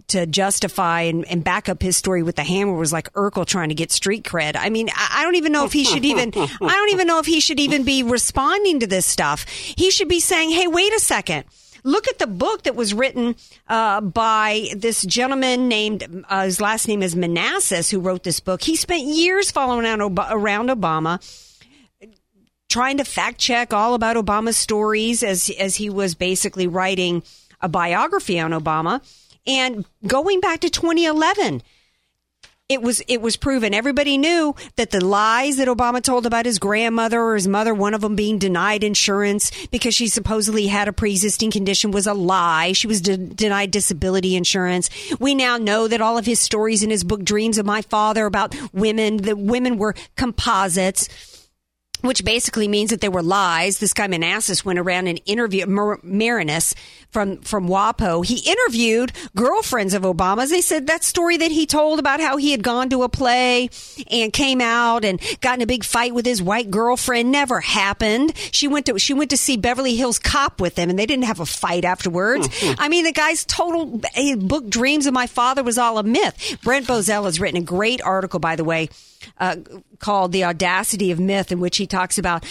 to 0.07 0.25
justify 0.25 1.01
and, 1.01 1.23
and 1.25 1.43
back 1.43 1.69
up 1.69 1.81
his 1.81 1.95
story 1.95 2.23
with 2.23 2.35
the 2.35 2.43
hammer 2.43 2.73
was 2.73 2.91
like 2.91 3.13
Urkel 3.13 3.45
trying 3.45 3.69
to 3.69 3.75
get 3.75 3.91
street 3.91 4.23
cred. 4.23 4.55
I 4.57 4.69
mean, 4.69 4.89
I, 4.89 5.19
I 5.19 5.23
don't 5.23 5.35
even 5.35 5.51
know 5.51 5.65
if 5.65 5.73
he 5.73 5.83
should 5.83 6.03
even. 6.03 6.31
I 6.35 6.47
don't 6.57 6.89
even 6.89 7.07
know 7.07 7.19
if 7.19 7.25
he 7.25 7.39
should 7.39 7.59
even 7.59 7.83
be 7.83 8.01
responding 8.03 8.79
to 8.79 8.87
this 8.87 9.05
stuff. 9.05 9.47
He 9.47 9.91
should 9.91 10.07
be 10.07 10.19
saying, 10.19 10.49
"Hey, 10.49 10.67
wait 10.67 10.93
a 10.93 10.99
second. 10.99 11.45
Look 11.83 12.07
at 12.07 12.17
the 12.17 12.27
book 12.27 12.63
that 12.63 12.75
was 12.75 12.93
written 12.93 13.35
uh, 13.67 13.99
by 13.99 14.69
this 14.75 15.03
gentleman 15.03 15.67
named, 15.67 16.23
uh, 16.29 16.45
his 16.45 16.61
last 16.61 16.87
name 16.87 17.03
is 17.03 17.13
Maraniss, 17.13 17.91
who 17.91 17.99
wrote 17.99 18.23
this 18.23 18.39
book. 18.39 18.61
He 18.61 18.77
spent 18.77 19.03
years 19.03 19.51
following 19.51 19.85
around, 19.85 20.01
around 20.01 20.69
Obama 20.69 21.19
trying 22.73 22.97
to 22.97 23.03
fact 23.05 23.37
check 23.37 23.71
all 23.71 23.93
about 23.93 24.15
Obama's 24.15 24.57
stories 24.57 25.21
as 25.21 25.51
as 25.59 25.75
he 25.75 25.91
was 25.91 26.15
basically 26.15 26.65
writing 26.65 27.21
a 27.61 27.69
biography 27.69 28.39
on 28.39 28.49
Obama. 28.49 28.99
And 29.45 29.85
going 30.07 30.39
back 30.39 30.61
to 30.61 30.71
2011, 30.71 31.61
it 32.69 32.81
was 32.81 33.03
it 33.07 33.21
was 33.21 33.37
proven. 33.37 33.75
Everybody 33.75 34.17
knew 34.17 34.55
that 34.77 34.89
the 34.89 35.05
lies 35.05 35.57
that 35.57 35.67
Obama 35.67 36.01
told 36.01 36.25
about 36.25 36.47
his 36.47 36.57
grandmother 36.57 37.21
or 37.21 37.35
his 37.35 37.47
mother, 37.47 37.75
one 37.75 37.93
of 37.93 38.01
them 38.01 38.15
being 38.15 38.39
denied 38.39 38.83
insurance 38.83 39.51
because 39.67 39.93
she 39.93 40.07
supposedly 40.07 40.65
had 40.65 40.87
a 40.87 40.93
pre-existing 40.93 41.51
condition, 41.51 41.91
was 41.91 42.07
a 42.07 42.15
lie. 42.15 42.71
She 42.71 42.87
was 42.87 43.01
de- 43.01 43.17
denied 43.17 43.69
disability 43.69 44.35
insurance. 44.35 44.89
We 45.19 45.35
now 45.35 45.57
know 45.57 45.87
that 45.87 46.01
all 46.01 46.17
of 46.17 46.25
his 46.25 46.39
stories 46.39 46.81
in 46.81 46.89
his 46.89 47.03
book 47.03 47.23
"Dreams 47.23 47.59
of 47.59 47.67
My 47.67 47.83
Father" 47.83 48.25
about 48.25 48.55
women, 48.73 49.17
the 49.17 49.35
women 49.35 49.77
were 49.77 49.93
composites 50.15 51.07
which 52.03 52.25
basically 52.25 52.67
means 52.67 52.89
that 52.89 52.99
they 52.99 53.09
were 53.09 53.23
lies. 53.23 53.79
This 53.79 53.93
guy 53.93 54.07
Manassas 54.07 54.65
went 54.65 54.77
around 54.77 55.07
and 55.07 55.21
interviewed 55.25 55.69
Mar- 55.69 55.99
Maraniss 55.99 56.75
from 57.13 57.37
from 57.41 57.67
WAPO. 57.67 58.25
He 58.25 58.49
interviewed 58.49 59.11
girlfriends 59.35 59.93
of 59.93 60.01
Obama's. 60.01 60.49
They 60.49 60.61
said 60.61 60.87
that 60.87 61.03
story 61.03 61.37
that 61.37 61.51
he 61.51 61.65
told 61.65 61.99
about 61.99 62.19
how 62.19 62.37
he 62.37 62.51
had 62.51 62.63
gone 62.63 62.89
to 62.89 63.03
a 63.03 63.09
play 63.09 63.69
and 64.09 64.33
came 64.33 64.59
out 64.59 65.05
and 65.05 65.21
got 65.39 65.59
in 65.59 65.61
a 65.61 65.67
big 65.67 65.83
fight 65.83 66.13
with 66.13 66.25
his 66.25 66.41
white 66.41 66.71
girlfriend 66.71 67.31
never 67.31 67.61
happened. 67.61 68.35
She 68.51 68.67
went 68.67 68.87
to 68.87 68.97
she 68.99 69.13
went 69.13 69.29
to 69.29 69.37
see 69.37 69.55
Beverly 69.55 69.95
Hills 69.95 70.19
Cop 70.19 70.59
with 70.59 70.77
him, 70.77 70.89
and 70.89 70.97
they 70.97 71.05
didn't 71.05 71.25
have 71.25 71.39
a 71.39 71.45
fight 71.45 71.85
afterwards. 71.85 72.49
I 72.77 72.89
mean, 72.89 73.05
the 73.05 73.11
guy's 73.11 73.45
total 73.45 74.01
his 74.13 74.37
book 74.37 74.67
"Dreams 74.67 75.05
of 75.05 75.13
My 75.13 75.27
Father" 75.27 75.63
was 75.63 75.77
all 75.77 75.99
a 75.99 76.03
myth. 76.03 76.57
Brent 76.63 76.87
Bozell 76.87 77.25
has 77.25 77.39
written 77.39 77.61
a 77.61 77.65
great 77.65 78.01
article, 78.01 78.39
by 78.39 78.55
the 78.55 78.63
way 78.63 78.89
uh, 79.37 79.57
called 79.99 80.31
The 80.31 80.45
Audacity 80.45 81.11
of 81.11 81.19
Myth, 81.19 81.51
in 81.51 81.59
which 81.59 81.77
he 81.77 81.87
talks 81.87 82.17
about 82.17 82.45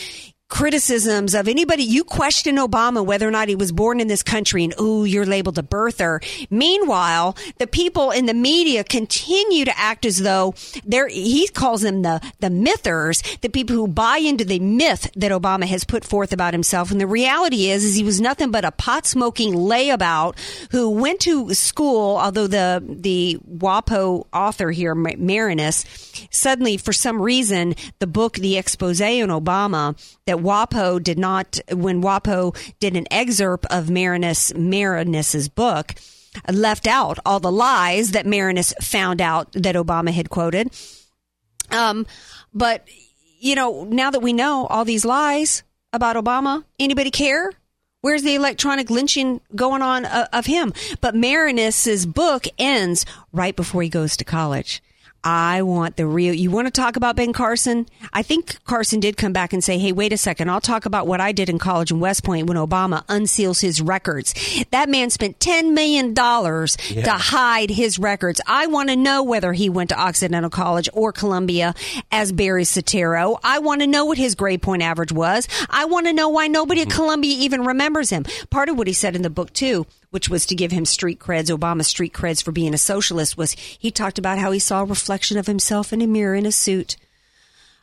criticisms 0.53 1.35
of 1.35 1.49
anybody. 1.49 1.83
You 1.83 2.05
question 2.05 2.57
Obama 2.57 3.03
whether 3.03 3.27
or 3.27 3.31
not 3.31 3.49
he 3.49 3.55
was 3.55 3.73
born 3.73 4.01
in 4.01 4.09
this 4.09 4.23
country 4.23 4.65
and 4.65 4.75
ooh 4.79 5.07
you're 5.07 5.25
labeled 5.25 5.57
a 5.57 5.63
birther. 5.63 6.23
Meanwhile 6.51 7.39
the 7.57 7.67
people 7.67 8.11
in 8.11 8.27
the 8.27 8.35
media 8.35 8.85
continue 8.85 9.65
to 9.65 9.79
act 9.79 10.05
as 10.05 10.19
though 10.19 10.53
they're 10.85 11.09
he 11.09 11.49
calls 11.49 11.81
them 11.81 12.03
the 12.03 12.21
the 12.41 12.51
mythers 12.51 13.23
the 13.41 13.49
people 13.49 13.75
who 13.75 13.89
buy 13.89 14.19
into 14.19 14.45
the 14.45 14.59
myth 14.59 15.11
that 15.17 15.33
Obama 15.33 15.65
has 15.65 15.85
put 15.85 16.05
forth 16.05 16.35
about 16.35 16.53
himself. 16.53 16.91
And 16.91 17.01
the 17.01 17.07
reality 17.07 17.71
is 17.71 17.83
is 17.83 17.95
he 17.95 18.05
was 18.05 18.21
nothing 18.21 18.51
but 18.51 18.67
a 18.67 18.73
pot 18.73 19.07
smoking 19.07 19.55
layabout 19.55 20.37
who 20.71 20.91
went 20.91 21.21
to 21.21 21.55
school 21.55 22.19
although 22.19 22.47
the 22.47 22.85
the 22.87 23.39
WAPO 23.51 24.27
author 24.35 24.71
here 24.71 24.95
Maraniss 24.95 25.87
suddenly 26.31 26.77
for 26.77 26.93
some 26.93 27.23
reason 27.23 27.75
the 28.01 28.07
book 28.07 28.35
the 28.35 28.59
expose 28.59 29.01
on 29.01 29.31
Obama 29.31 29.97
that 30.27 30.39
WAPO 30.39 31.03
did 31.03 31.19
not, 31.19 31.59
when 31.73 32.03
WAPO 32.03 32.57
did 32.79 32.97
an 32.97 33.07
excerpt 33.11 33.67
of 33.71 33.87
Maraniss, 33.87 34.53
Maraniss's 34.55 35.49
book, 35.49 35.95
left 36.51 36.87
out 36.87 37.19
all 37.27 37.41
the 37.41 37.53
lies 37.53 38.13
that 38.13 38.27
Maraniss 38.27 38.73
found 38.83 39.21
out 39.21 39.53
that 39.53 39.75
Obama 39.75 40.11
had 40.11 40.31
quoted. 40.31 40.71
Um, 41.71 42.07
but, 42.55 42.87
you 43.41 43.55
know, 43.55 43.85
now 43.85 44.11
that 44.11 44.21
we 44.21 44.33
know 44.33 44.67
all 44.67 44.85
these 44.85 45.05
lies 45.05 45.63
about 45.93 46.17
Obama, 46.17 46.65
anybody 46.79 47.11
care? 47.11 47.53
Where's 48.01 48.23
the 48.23 48.35
electronic 48.35 48.91
lynching 48.91 49.41
going 49.55 49.81
on 49.83 50.05
uh, 50.05 50.27
of 50.33 50.47
him? 50.47 50.73
But 51.01 51.15
Maraniss's 51.15 52.05
book 52.05 52.47
ends 52.59 53.07
right 53.33 53.55
before 53.55 53.83
he 53.83 53.89
goes 53.89 54.17
to 54.17 54.25
college. 54.25 54.83
I 55.25 55.63
want 55.63 55.97
the 55.97 56.07
real. 56.07 56.35
You 56.35 56.51
want 56.51 56.67
to 56.67 56.73
talk 56.73 56.97
about 56.97 57.15
Ben 57.15 57.33
Carson? 57.33 57.87
I 58.13 58.23
think 58.23 58.63
Carson 58.65 58.99
did 58.99 59.17
come 59.17 59.33
back 59.33 59.53
and 59.53 59.63
say, 59.63 59.79
"Hey, 59.79 59.93
wait 59.93 60.13
a 60.13 60.17
second. 60.17 60.51
I'll 60.51 60.61
talk 60.61 60.85
about 60.85 61.07
what 61.07 61.21
I 61.21 61.31
did 61.31 61.49
in 61.49 61.59
college 61.59 61.93
in 61.93 62.01
West 62.01 62.25
Point 62.25 62.49
when 62.49 62.57
Obama 62.57 63.07
unseals 63.07 63.61
his 63.61 63.81
records. 63.81 64.35
That 64.71 64.89
man 64.89 65.11
spent 65.11 65.39
ten 65.39 65.75
million 65.75 66.13
dollars 66.13 66.77
yeah. 66.91 67.05
to 67.05 67.13
hide 67.13 67.71
his 67.71 67.99
records. 67.99 68.41
I 68.47 68.67
want 68.67 68.89
to 68.89 68.97
know 68.97 69.23
whether 69.23 69.53
he 69.53 69.69
went 69.69 69.91
to 69.91 70.01
Occidental 70.01 70.51
College 70.51 70.89
or 70.93 71.13
Columbia 71.13 71.75
as 72.11 72.33
Barry 72.33 72.65
Soetoro. 72.65 73.39
I 73.45 73.61
want 73.61 73.81
to 73.83 73.87
know 73.87 74.05
what 74.05 74.19
his 74.19 74.35
grade 74.35 74.63
point 74.63 74.83
average 74.83 75.13
was. 75.13 75.47
I 75.71 75.85
want 75.85 76.07
to 76.07 76.13
know 76.13 76.31
why 76.31 76.49
nobody 76.49 76.81
at 76.81 76.89
mm-hmm. 76.89 76.97
Columbia 76.97 77.37
even 77.39 77.65
remembers 77.65 78.11
him. 78.11 78.25
Part 78.51 78.69
of 78.69 78.77
what 78.77 78.89
he 78.89 78.93
said 78.93 79.15
in 79.15 79.23
the 79.23 79.31
book 79.31 79.53
too 79.53 79.87
which 80.13 80.29
was 80.29 80.47
to 80.47 80.55
give 80.55 80.71
him 80.71 80.85
street 80.85 81.19
creds, 81.19 81.55
Obama 81.55 81.85
street 81.85 82.13
creds 82.13 82.43
for 82.43 82.53
being 82.53 82.75
a 82.75 82.79
socialist, 82.79 83.37
was 83.37 83.53
he 83.53 83.91
talked 83.91 84.19
about 84.19 84.39
how 84.39 84.53
he 84.53 84.59
saw 84.59 84.83
a 84.83 84.87
reflection 84.87 85.37
of 85.37 85.47
himself 85.47 85.93
in 85.93 86.01
a 86.01 86.07
mirror 86.07 86.35
in 86.35 86.47
a 86.47 86.53
suit 86.53 86.97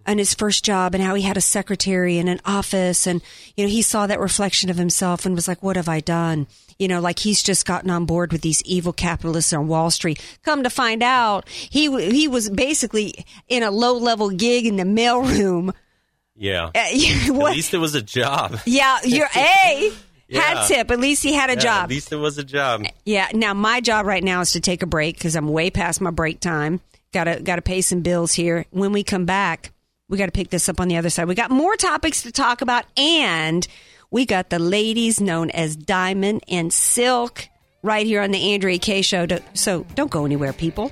and 0.06 0.19
his 0.19 0.34
first 0.34 0.64
job 0.64 0.95
and 0.95 1.03
how 1.03 1.14
he 1.14 1.22
had 1.22 1.38
a 1.38 1.41
secretary 1.41 2.18
and 2.18 2.30
an 2.30 2.41
office 2.45 3.06
and 3.06 3.22
you 3.56 3.64
know 3.64 3.69
he 3.69 3.81
saw 3.81 4.07
that 4.07 4.19
reflection 4.19 4.69
of 4.69 4.77
himself 4.77 5.26
and 5.26 5.35
was 5.35 5.47
like 5.47 5.61
what 5.61 5.76
have 5.76 5.89
i 5.89 5.99
done? 5.99 6.47
You 6.77 6.88
know 6.88 7.01
like 7.01 7.19
he's 7.19 7.43
just 7.43 7.65
gotten 7.65 7.89
on 7.89 8.06
board 8.06 8.31
with 8.31 8.41
these 8.41 8.64
evil 8.64 8.93
capitalists 8.93 9.53
on 9.53 9.68
wall 9.68 9.91
street. 9.91 10.19
Come 10.43 10.64
to 10.64 10.69
find 10.69 11.03
out 11.03 11.47
he 11.49 11.89
he 12.10 12.27
was 12.27 12.49
basically 12.49 13.26
in 13.47 13.64
a 13.64 13.72
low 13.72 13.97
level 13.97 14.30
gig 14.30 14.65
in 14.65 14.77
the 14.77 14.84
mailroom. 14.84 15.73
Yeah. 16.35 16.68
Uh, 16.68 16.69
at 16.76 17.30
least 17.30 17.73
it 17.73 17.80
was 17.80 17.95
a 17.95 18.01
job. 18.01 18.60
Yeah 18.65 18.99
you're 19.03 19.30
a 19.35 19.91
yeah. 20.30 20.41
Hat 20.41 20.68
tip. 20.68 20.91
At 20.91 20.99
least 20.99 21.23
he 21.23 21.34
had 21.34 21.49
a 21.49 21.53
yeah, 21.53 21.60
job. 21.60 21.84
At 21.84 21.89
least 21.89 22.11
it 22.11 22.18
was 22.18 22.38
a 22.38 22.43
job. 22.43 22.85
Yeah. 23.06 23.27
Now 23.34 23.53
my 23.53 23.81
job 23.81 24.06
right 24.06 24.23
now 24.23 24.41
is 24.41 24.51
to 24.51 24.60
take 24.60 24.84
a 24.84 24.85
break 24.85 25.15
because 25.15 25.35
I'm 25.35 25.47
way 25.47 25.69
past 25.69 25.99
my 26.01 26.11
break 26.11 26.39
time. 26.39 26.80
Got 27.11 27.23
to 27.23 27.41
got 27.41 27.56
to 27.56 27.61
pay 27.64 27.81
some 27.81 28.01
bills 28.01 28.34
here. 28.34 28.65
When 28.69 28.91
we 28.91 29.03
come 29.03 29.26
back, 29.26 29.72
we 30.07 30.18
got 30.18 30.27
to 30.27 30.31
pick 30.31 30.49
this 30.49 30.69
up 30.69 30.80
on 30.80 30.88
the 30.88 30.97
other 30.97 31.10
side. 31.10 31.27
We 31.27 31.35
got 31.35 31.49
more 31.49 31.76
topics 31.76 32.22
to 32.23 32.31
talk 32.31 32.61
about, 32.61 32.85
and 32.97 33.68
we 34.11 34.26
got 34.26 34.49
the 34.51 34.60
ladies 34.60 35.19
known 35.19 35.49
as 35.49 35.76
Diamond 35.76 36.43
and 36.47 36.72
Silk 36.72 37.47
right 37.81 38.06
here 38.06 38.22
on 38.22 38.31
the 38.31 38.53
Andrea 38.53 38.77
Kaye 38.77 39.01
Show. 39.01 39.26
So 39.53 39.85
don't 39.95 40.11
go 40.11 40.26
anywhere, 40.26 40.53
people. 40.53 40.91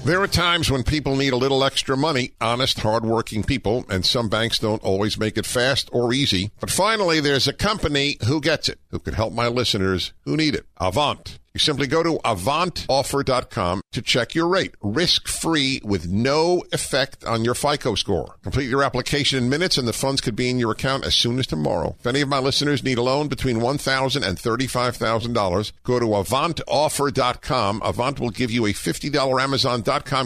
There 0.03 0.19
are 0.19 0.27
times 0.27 0.71
when 0.71 0.81
people 0.81 1.15
need 1.15 1.31
a 1.31 1.37
little 1.37 1.63
extra 1.63 1.95
money, 1.95 2.31
honest, 2.41 2.79
hardworking 2.79 3.43
people, 3.43 3.85
and 3.87 4.03
some 4.03 4.29
banks 4.29 4.57
don't 4.57 4.83
always 4.83 5.19
make 5.19 5.37
it 5.37 5.45
fast 5.45 5.89
or 5.93 6.11
easy. 6.11 6.49
But 6.59 6.71
finally, 6.71 7.19
there's 7.19 7.47
a 7.47 7.53
company 7.53 8.17
who 8.25 8.41
gets 8.41 8.67
it, 8.67 8.79
who 8.89 8.97
can 8.97 9.13
help 9.13 9.31
my 9.31 9.47
listeners 9.47 10.11
who 10.25 10.35
need 10.35 10.55
it. 10.55 10.65
Avant. 10.77 11.37
You 11.53 11.59
simply 11.59 11.87
go 11.87 12.01
to 12.01 12.17
avantoffer.com 12.23 13.81
to 13.91 14.01
check 14.01 14.33
your 14.33 14.47
rate, 14.47 14.73
risk 14.81 15.27
free 15.27 15.81
with 15.83 16.07
no 16.07 16.63
effect 16.71 17.25
on 17.25 17.43
your 17.43 17.55
FICO 17.55 17.95
score. 17.95 18.37
Complete 18.41 18.69
your 18.69 18.83
application 18.83 19.37
in 19.37 19.49
minutes 19.49 19.77
and 19.77 19.85
the 19.85 19.91
funds 19.91 20.21
could 20.21 20.35
be 20.35 20.49
in 20.49 20.59
your 20.59 20.71
account 20.71 21.05
as 21.05 21.13
soon 21.13 21.39
as 21.39 21.47
tomorrow. 21.47 21.97
If 21.99 22.07
any 22.07 22.21
of 22.21 22.29
my 22.29 22.39
listeners 22.39 22.83
need 22.83 22.97
a 22.97 23.03
loan 23.03 23.27
between 23.27 23.57
$1,000 23.57 24.25
and 24.25 24.37
$35,000, 24.37 25.71
go 25.83 25.99
to 25.99 26.05
avantoffer.com. 26.05 27.81
Avant 27.83 28.19
will 28.21 28.29
give 28.29 28.51
you 28.51 28.65
a 28.65 28.73
$50 28.73 29.43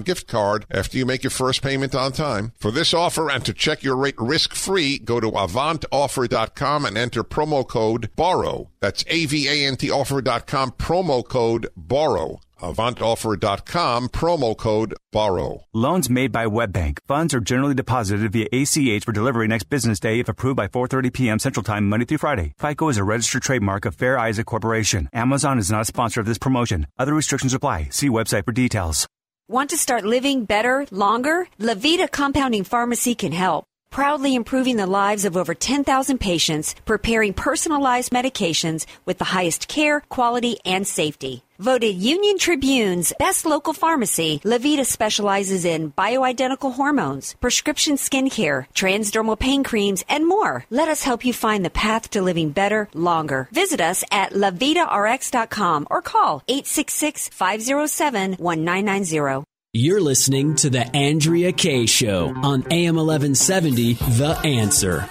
Gift 0.03 0.27
card 0.27 0.65
after 0.69 0.97
you 0.97 1.05
make 1.05 1.23
your 1.23 1.31
first 1.31 1.61
payment 1.61 1.95
on 1.95 2.11
time. 2.11 2.51
For 2.59 2.71
this 2.71 2.93
offer 2.93 3.29
and 3.29 3.43
to 3.45 3.53
check 3.53 3.83
your 3.83 3.95
rate 3.95 4.15
risk 4.17 4.53
free, 4.53 4.99
go 4.99 5.19
to 5.19 5.31
avantoffer.com 5.31 6.85
and 6.85 6.97
enter 6.97 7.23
promo 7.23 7.67
code 7.67 8.09
BORROW. 8.15 8.69
That's 8.79 9.03
A-V-A-N-T 9.07 9.89
offer.com 9.91 10.71
promo 10.71 11.27
code 11.27 11.67
BORROW. 11.75 12.39
AvantOffer.com 12.61 14.09
promo 14.09 14.57
code 14.57 14.93
BORROW. 15.11 15.65
Loans 15.73 16.09
made 16.09 16.31
by 16.31 16.45
WebBank. 16.45 16.99
Funds 17.07 17.33
are 17.33 17.39
generally 17.39 17.73
deposited 17.73 18.31
via 18.31 18.47
ACH 18.51 19.03
for 19.03 19.11
delivery 19.11 19.47
next 19.47 19.63
business 19.65 19.99
day 19.99 20.19
if 20.19 20.29
approved 20.29 20.57
by 20.57 20.67
4.30 20.67 21.13
p.m. 21.13 21.39
Central 21.39 21.63
Time, 21.63 21.89
Monday 21.89 22.05
through 22.05 22.19
Friday. 22.19 22.53
FICO 22.57 22.89
is 22.89 22.97
a 22.97 23.03
registered 23.03 23.43
trademark 23.43 23.85
of 23.85 23.95
Fair 23.95 24.17
Isaac 24.17 24.45
Corporation. 24.45 25.09
Amazon 25.13 25.57
is 25.57 25.69
not 25.69 25.81
a 25.81 25.85
sponsor 25.85 26.19
of 26.19 26.25
this 26.25 26.37
promotion. 26.37 26.87
Other 26.97 27.13
restrictions 27.13 27.53
apply. 27.53 27.89
See 27.91 28.09
website 28.09 28.45
for 28.45 28.51
details. 28.51 29.07
Want 29.47 29.69
to 29.69 29.77
start 29.77 30.05
living 30.05 30.45
better, 30.45 30.87
longer? 30.89 31.47
Levita 31.59 32.09
Compounding 32.09 32.63
Pharmacy 32.63 33.13
can 33.13 33.31
help 33.31 33.63
proudly 33.91 34.35
improving 34.35 34.75
the 34.75 34.85
lives 34.85 35.23
of 35.23 35.37
over 35.37 35.53
10,000 35.53 36.17
patients, 36.17 36.75
preparing 36.83 37.33
personalized 37.33 38.11
medications 38.11 38.85
with 39.05 39.19
the 39.19 39.23
highest 39.23 39.69
care, 39.69 40.01
quality, 40.09 40.57
and 40.65 40.85
safety. 40.85 41.44
Voted 41.59 41.95
Union 41.95 42.37
Tribune's 42.37 43.13
best 43.17 43.45
local 43.45 43.71
pharmacy, 43.71 44.41
Levita 44.43 44.85
specializes 44.85 45.63
in 45.63 45.93
bioidentical 45.93 46.73
hormones, 46.73 47.33
prescription 47.35 47.95
skincare, 47.95 48.65
transdermal 48.73 49.39
pain 49.39 49.63
creams, 49.63 50.03
and 50.09 50.27
more. 50.27 50.65
Let 50.69 50.89
us 50.89 51.03
help 51.03 51.23
you 51.23 51.31
find 51.31 51.63
the 51.63 51.69
path 51.69 52.09
to 52.11 52.21
living 52.21 52.49
better, 52.49 52.89
longer. 52.93 53.47
Visit 53.53 53.79
us 53.79 54.03
at 54.11 54.33
levitarx.com 54.33 55.87
or 55.89 56.01
call 56.01 56.43
866-507-1990. 56.49 59.45
You're 59.71 60.01
listening 60.01 60.57
to 60.57 60.69
the 60.69 60.93
Andrea 60.95 61.53
Kaye 61.53 61.85
Show 61.85 62.33
on 62.35 62.65
AM 62.71 62.95
1170 62.95 63.93
The 63.93 64.37
Answer. 64.43 65.07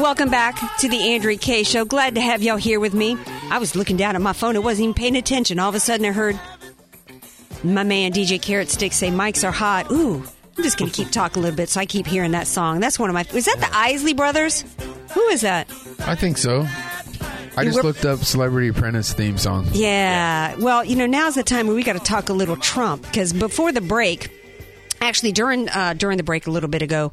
Welcome 0.00 0.30
back 0.30 0.58
to 0.78 0.88
the 0.88 1.12
Andrea 1.14 1.36
Kaye 1.36 1.62
Show. 1.62 1.84
Glad 1.84 2.14
to 2.14 2.20
have 2.22 2.42
y'all 2.42 2.56
here 2.56 2.80
with 2.80 2.94
me. 2.94 3.18
I 3.50 3.58
was 3.58 3.76
looking 3.76 3.98
down 3.98 4.16
at 4.16 4.22
my 4.22 4.32
phone. 4.32 4.56
I 4.56 4.60
wasn't 4.60 4.84
even 4.84 4.94
paying 4.94 5.14
attention. 5.16 5.58
All 5.58 5.68
of 5.68 5.74
a 5.74 5.80
sudden, 5.80 6.06
I 6.06 6.12
heard 6.12 6.40
my 7.62 7.82
man 7.82 8.12
DJ 8.12 8.40
Carrot 8.40 8.70
Stick 8.70 8.92
say, 8.94 9.10
"Mics 9.10 9.46
are 9.46 9.50
hot." 9.52 9.90
Ooh, 9.90 10.24
I'm 10.56 10.64
just 10.64 10.78
gonna 10.78 10.90
keep 10.90 11.10
talking 11.12 11.40
a 11.40 11.42
little 11.42 11.56
bit, 11.56 11.68
so 11.68 11.80
I 11.80 11.86
keep 11.86 12.06
hearing 12.06 12.30
that 12.30 12.46
song. 12.46 12.80
That's 12.80 12.98
one 12.98 13.10
of 13.10 13.14
my. 13.14 13.26
Is 13.34 13.44
that 13.44 13.58
the 13.60 13.68
Isley 13.76 14.14
Brothers? 14.14 14.64
Who 15.12 15.20
is 15.28 15.42
that? 15.42 15.70
I 16.00 16.14
think 16.14 16.38
so. 16.38 16.66
I 17.56 17.64
just 17.64 17.76
We're- 17.76 17.82
looked 17.88 18.06
up 18.06 18.20
Celebrity 18.20 18.68
Apprentice 18.68 19.12
theme 19.12 19.36
song. 19.36 19.68
Yeah. 19.72 20.56
Well, 20.56 20.82
you 20.82 20.96
know, 20.96 21.06
now's 21.06 21.34
the 21.34 21.42
time 21.42 21.66
where 21.66 21.76
we 21.76 21.82
got 21.82 21.92
to 21.94 21.98
talk 21.98 22.30
a 22.30 22.32
little 22.32 22.56
Trump 22.56 23.02
because 23.02 23.34
before 23.34 23.70
the 23.70 23.82
break, 23.82 24.30
actually 25.02 25.32
during 25.32 25.68
uh, 25.68 25.92
during 25.92 26.16
the 26.16 26.22
break 26.22 26.46
a 26.46 26.50
little 26.50 26.70
bit 26.70 26.80
ago, 26.80 27.12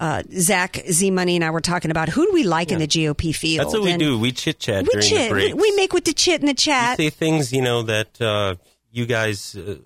uh, 0.00 0.22
Zack 0.32 0.82
Z 0.90 1.10
Money 1.10 1.36
and 1.36 1.44
I 1.44 1.50
were 1.50 1.60
talking 1.60 1.90
about 1.90 2.08
who 2.08 2.26
do 2.26 2.32
we 2.32 2.42
like 2.42 2.72
in 2.72 2.78
the 2.78 2.88
GOP 2.88 3.34
field. 3.34 3.66
That's 3.66 3.74
what 3.74 3.84
we 3.84 3.96
do. 3.98 4.18
We 4.18 4.32
chit 4.32 4.58
chat 4.58 4.88
We 4.92 5.00
chit. 5.00 5.28
the 5.28 5.34
We, 5.34 5.52
we 5.52 5.70
make 5.76 5.92
with 5.92 6.06
the 6.06 6.14
chit 6.14 6.40
in 6.40 6.46
the 6.46 6.54
chat. 6.54 6.96
say 6.96 7.10
things, 7.10 7.52
you 7.52 7.60
know, 7.60 7.82
that 7.82 8.20
uh, 8.20 8.54
you 8.90 9.04
guys 9.04 9.54
uh, 9.54 9.76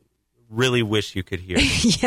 really 0.48 0.82
wish 0.84 1.16
you 1.16 1.24
could 1.24 1.40
hear. 1.40 1.58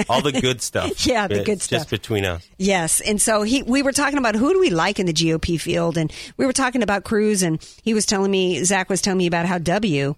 All 0.10 0.22
the 0.22 0.32
good 0.32 0.62
stuff. 0.62 1.06
Yeah, 1.06 1.28
the 1.28 1.44
good 1.44 1.60
Just 1.60 1.90
between 1.90 2.26
us. 2.26 2.50
Yes, 2.58 3.02
and 3.02 3.22
so 3.22 3.44
he, 3.44 3.62
we 3.64 3.84
were 3.84 3.92
talking 3.92 4.18
about 4.18 4.36
who 4.36 4.54
do 4.54 4.60
we 4.60 4.70
like 4.70 5.00
in 5.00 5.06
the 5.06 5.14
GOP 5.14 5.60
field, 5.60 5.98
and 5.98 6.12
we 6.38 6.46
were 6.46 6.54
talking 6.54 6.84
about 6.84 7.04
Cruz, 7.04 7.44
and 7.44 7.62
he 7.84 7.94
was 7.94 8.06
telling 8.06 8.32
me, 8.32 8.64
Zack 8.64 8.90
was 8.90 9.02
telling 9.02 9.18
me 9.20 9.28
about 9.28 9.46
how 9.46 9.58
W 9.58 10.16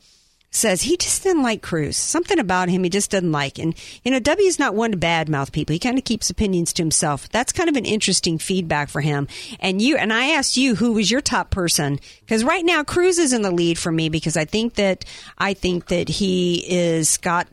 says 0.51 0.81
he 0.81 0.97
just 0.97 1.23
didn't 1.23 1.43
like 1.43 1.61
Cruz. 1.61 1.95
Something 1.97 2.39
about 2.39 2.69
him 2.69 2.84
he 2.84 2.89
just 2.89 3.11
doesn't 3.11 3.31
like, 3.31 3.59
and 3.59 3.76
you 4.03 4.11
know 4.11 4.19
W 4.19 4.47
is 4.47 4.59
not 4.59 4.76
one 4.76 4.91
to 4.91 4.97
badmouth 4.97 5.51
people. 5.51 5.73
He 5.73 5.80
kind 5.80 5.97
of 5.97 6.03
keeps 6.03 6.30
opinions 6.30 6.73
to 6.73 6.81
himself. 6.81 7.30
That's 7.30 7.51
kind 7.51 7.69
of 7.69 7.76
an 7.76 7.85
interesting 7.85 8.38
feedback 8.38 8.89
for 8.89 9.01
him. 9.01 9.27
And 9.59 9.81
you 9.81 9.97
and 9.97 10.11
I 10.11 10.31
asked 10.31 10.57
you 10.57 10.76
who 10.76 10.93
was 10.93 11.11
your 11.11 11.21
top 11.21 11.49
person 11.49 11.99
because 12.21 12.43
right 12.43 12.65
now 12.65 12.84
Cruz 12.84 13.19
is 13.19 13.34
in 13.34 13.41
the 13.41 13.51
lead 13.51 13.77
for 13.77 13.91
me 13.91 14.09
because 14.09 14.38
I 14.38 14.45
think 14.45 14.76
that 14.76 15.05
I 15.38 15.53
think 15.53 15.88
that 15.88 16.09
he 16.09 16.65
is 16.67 17.17
got 17.17 17.47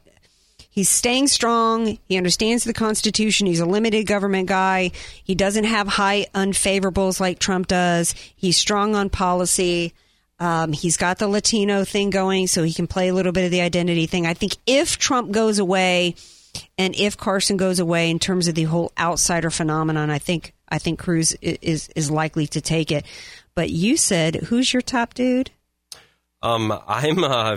He's 0.77 0.90
staying 0.90 1.28
strong. 1.28 1.98
He 2.06 2.18
understands 2.18 2.64
the 2.64 2.74
Constitution. 2.74 3.47
He's 3.47 3.60
a 3.60 3.64
limited 3.64 4.06
government 4.06 4.47
guy. 4.47 4.90
He 5.24 5.35
doesn't 5.35 5.64
have 5.64 5.89
high 5.89 6.27
unfavorables 6.35 7.18
like 7.18 7.39
Trump 7.39 7.68
does. 7.68 8.14
He's 8.36 8.59
strong 8.59 8.94
on 8.94 9.09
policy. 9.09 9.94
Um, 10.38 10.72
he's 10.72 10.96
got 10.96 11.18
the 11.18 11.28
Latino 11.28 11.84
thing 11.84 12.10
going, 12.10 12.46
so 12.46 12.62
he 12.62 12.74
can 12.74 12.86
play 12.86 13.08
a 13.08 13.14
little 13.14 13.32
bit 13.32 13.44
of 13.44 13.50
the 13.50 13.62
identity 13.62 14.06
thing. 14.06 14.26
I 14.26 14.34
think 14.34 14.56
if 14.66 14.98
Trump 14.98 15.30
goes 15.30 15.58
away 15.58 16.14
and 16.76 16.94
if 16.94 17.16
Carson 17.16 17.56
goes 17.56 17.78
away 17.78 18.10
in 18.10 18.18
terms 18.18 18.48
of 18.48 18.54
the 18.54 18.64
whole 18.64 18.92
outsider 18.98 19.50
phenomenon, 19.50 20.10
I 20.10 20.18
think 20.18 20.52
I 20.68 20.78
think 20.78 20.98
Cruz 20.98 21.32
is 21.40 21.88
is 21.96 22.10
likely 22.10 22.46
to 22.48 22.60
take 22.60 22.90
it. 22.90 23.06
But 23.54 23.70
you 23.70 23.96
said, 23.96 24.36
who's 24.36 24.72
your 24.72 24.82
top 24.82 25.14
dude? 25.14 25.50
Um, 26.42 26.72
I'm. 26.86 27.24
Uh, 27.24 27.56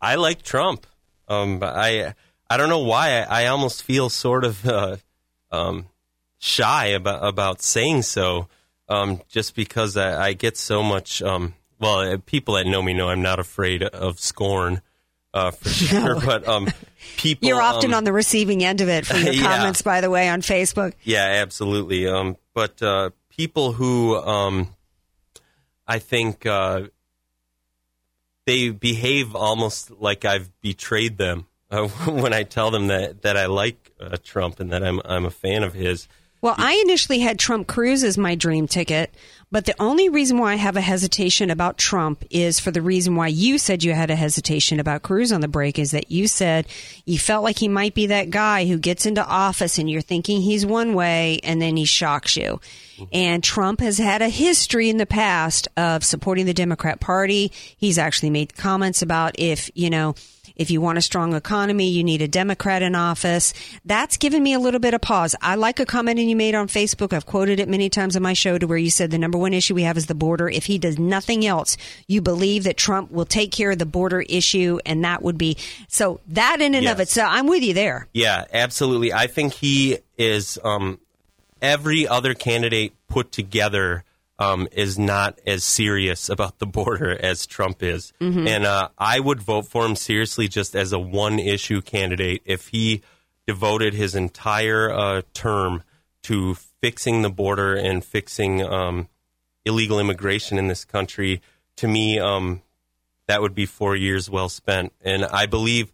I 0.00 0.16
like 0.16 0.42
Trump. 0.42 0.86
Um, 1.28 1.60
I. 1.62 2.14
I 2.48 2.56
don't 2.56 2.68
know 2.68 2.80
why. 2.80 3.20
I, 3.22 3.44
I 3.44 3.46
almost 3.46 3.82
feel 3.82 4.10
sort 4.10 4.44
of 4.44 4.66
uh, 4.66 4.96
um, 5.50 5.86
shy 6.38 6.86
about 6.86 7.26
about 7.26 7.62
saying 7.62 8.02
so. 8.02 8.48
Um, 8.88 9.20
just 9.28 9.54
because 9.54 9.96
I, 9.96 10.26
I 10.28 10.32
get 10.34 10.56
so 10.56 10.82
much. 10.82 11.22
Um, 11.22 11.54
well, 11.78 11.98
uh, 12.00 12.18
people 12.26 12.54
that 12.54 12.66
know 12.66 12.82
me 12.82 12.92
know 12.94 13.08
I'm 13.08 13.22
not 13.22 13.38
afraid 13.38 13.82
of 13.82 14.20
scorn. 14.20 14.82
Uh, 15.34 15.50
for 15.50 15.68
sure, 15.70 16.20
but 16.20 16.46
um, 16.46 16.68
people. 17.16 17.48
You're 17.48 17.62
often 17.62 17.92
um, 17.92 17.98
on 17.98 18.04
the 18.04 18.12
receiving 18.12 18.62
end 18.62 18.82
of 18.82 18.88
it 18.90 19.06
for 19.06 19.16
your 19.16 19.32
Yeah. 19.32 19.42
comments, 19.56 19.80
by 19.80 20.00
the 20.02 20.10
way, 20.10 20.28
on 20.28 20.42
Facebook. 20.42 20.92
Yeah, 21.04 21.24
absolutely. 21.24 22.06
Um, 22.06 22.36
but 22.52 22.82
uh, 22.82 23.10
people 23.30 23.72
who 23.72 24.16
um, 24.16 24.74
I 25.86 25.98
think 26.00 26.44
uh, 26.44 26.82
they 28.46 28.70
behave 28.70 29.34
almost 29.34 29.90
like 29.90 30.24
I've 30.26 30.50
betrayed 30.60 31.16
them 31.16 31.46
uh, 31.70 31.88
when 32.06 32.32
I 32.34 32.42
tell 32.42 32.70
them 32.70 32.88
that, 32.88 33.22
that 33.22 33.36
I 33.38 33.46
like 33.46 33.90
uh, 34.00 34.16
Trump 34.22 34.60
and 34.60 34.70
that 34.72 34.84
I'm 34.84 35.00
I'm 35.04 35.24
a 35.24 35.30
fan 35.30 35.62
of 35.62 35.72
his. 35.74 36.08
Well, 36.42 36.56
I 36.58 36.82
initially 36.84 37.20
had 37.20 37.38
Trump 37.38 37.68
Cruz 37.68 38.02
as 38.02 38.18
my 38.18 38.34
dream 38.34 38.66
ticket, 38.66 39.14
but 39.52 39.64
the 39.64 39.80
only 39.80 40.08
reason 40.08 40.38
why 40.38 40.54
I 40.54 40.56
have 40.56 40.76
a 40.76 40.80
hesitation 40.80 41.50
about 41.50 41.78
Trump 41.78 42.24
is 42.30 42.58
for 42.58 42.72
the 42.72 42.82
reason 42.82 43.14
why 43.14 43.28
you 43.28 43.58
said 43.58 43.84
you 43.84 43.92
had 43.92 44.10
a 44.10 44.16
hesitation 44.16 44.80
about 44.80 45.02
Cruz 45.02 45.30
on 45.30 45.40
the 45.40 45.46
break 45.46 45.78
is 45.78 45.92
that 45.92 46.10
you 46.10 46.26
said 46.26 46.66
you 47.04 47.16
felt 47.16 47.44
like 47.44 47.60
he 47.60 47.68
might 47.68 47.94
be 47.94 48.06
that 48.06 48.30
guy 48.30 48.66
who 48.66 48.76
gets 48.76 49.06
into 49.06 49.24
office 49.24 49.78
and 49.78 49.88
you're 49.88 50.00
thinking 50.00 50.42
he's 50.42 50.66
one 50.66 50.94
way 50.94 51.38
and 51.44 51.62
then 51.62 51.76
he 51.76 51.84
shocks 51.84 52.36
you. 52.36 52.60
And 53.12 53.44
Trump 53.44 53.80
has 53.80 53.98
had 53.98 54.20
a 54.20 54.28
history 54.28 54.90
in 54.90 54.96
the 54.96 55.06
past 55.06 55.68
of 55.76 56.04
supporting 56.04 56.46
the 56.46 56.54
Democrat 56.54 56.98
Party. 56.98 57.52
He's 57.76 57.98
actually 57.98 58.30
made 58.30 58.56
comments 58.56 59.00
about 59.00 59.38
if, 59.38 59.70
you 59.74 59.90
know, 59.90 60.16
if 60.56 60.70
you 60.70 60.80
want 60.80 60.98
a 60.98 61.02
strong 61.02 61.34
economy, 61.34 61.88
you 61.88 62.02
need 62.04 62.22
a 62.22 62.28
Democrat 62.28 62.82
in 62.82 62.94
office. 62.94 63.52
That's 63.84 64.16
given 64.16 64.42
me 64.42 64.52
a 64.54 64.58
little 64.60 64.80
bit 64.80 64.94
of 64.94 65.00
pause. 65.00 65.34
I 65.40 65.54
like 65.56 65.80
a 65.80 65.86
comment 65.86 66.18
you 66.18 66.36
made 66.36 66.54
on 66.54 66.68
Facebook. 66.68 67.12
I've 67.12 67.26
quoted 67.26 67.58
it 67.60 67.68
many 67.68 67.88
times 67.88 68.16
on 68.16 68.22
my 68.22 68.32
show 68.32 68.58
to 68.58 68.66
where 68.66 68.78
you 68.78 68.90
said 68.90 69.10
the 69.10 69.18
number 69.18 69.38
one 69.38 69.52
issue 69.54 69.74
we 69.74 69.82
have 69.82 69.96
is 69.96 70.06
the 70.06 70.14
border. 70.14 70.48
If 70.48 70.66
he 70.66 70.78
does 70.78 70.98
nothing 70.98 71.44
else, 71.46 71.76
you 72.06 72.20
believe 72.20 72.64
that 72.64 72.76
Trump 72.76 73.10
will 73.10 73.24
take 73.24 73.50
care 73.52 73.70
of 73.72 73.78
the 73.78 73.86
border 73.86 74.20
issue, 74.22 74.78
and 74.86 75.04
that 75.04 75.22
would 75.22 75.38
be 75.38 75.56
so. 75.88 76.20
That 76.28 76.60
in 76.60 76.74
and 76.74 76.86
of 76.86 76.98
Yes. 76.98 77.08
itself, 77.08 77.30
I'm 77.32 77.46
with 77.46 77.62
you 77.62 77.74
there. 77.74 78.06
Yeah, 78.12 78.44
absolutely. 78.52 79.12
I 79.12 79.26
think 79.26 79.54
he 79.54 79.98
is 80.18 80.58
um, 80.62 80.98
every 81.60 82.06
other 82.06 82.34
candidate 82.34 82.92
put 83.08 83.32
together 83.32 84.04
um, 84.42 84.68
is 84.72 84.98
not 84.98 85.38
as 85.46 85.62
serious 85.64 86.28
about 86.28 86.58
the 86.58 86.66
border 86.66 87.10
as 87.30 87.46
Trump 87.46 87.82
is, 87.82 88.12
Mhm. 88.20 88.48
and 88.48 88.64
uh, 88.64 88.88
I 88.98 89.20
would 89.20 89.40
vote 89.42 89.66
for 89.68 89.84
him 89.86 89.96
seriously 89.96 90.48
just 90.48 90.74
as 90.74 90.92
a 90.92 90.98
one 90.98 91.38
issue 91.38 91.80
candidate 91.82 92.42
if 92.44 92.68
he 92.68 93.02
devoted 93.46 93.94
his 93.94 94.14
entire 94.14 94.92
uh, 94.92 95.22
term 95.34 95.82
to 96.22 96.54
fixing 96.80 97.22
the 97.22 97.30
border 97.30 97.74
and 97.74 98.04
fixing 98.04 98.62
um, 98.62 99.08
illegal 99.64 99.98
immigration 100.00 100.58
in 100.58 100.68
this 100.68 100.84
country. 100.84 101.40
To 101.76 101.88
me, 101.88 102.18
um, 102.18 102.62
that 103.26 103.40
would 103.42 103.54
be 103.54 103.66
four 103.66 103.96
years 103.96 104.28
well 104.30 104.48
spent, 104.48 104.92
and 105.00 105.24
I 105.24 105.46
believe 105.46 105.90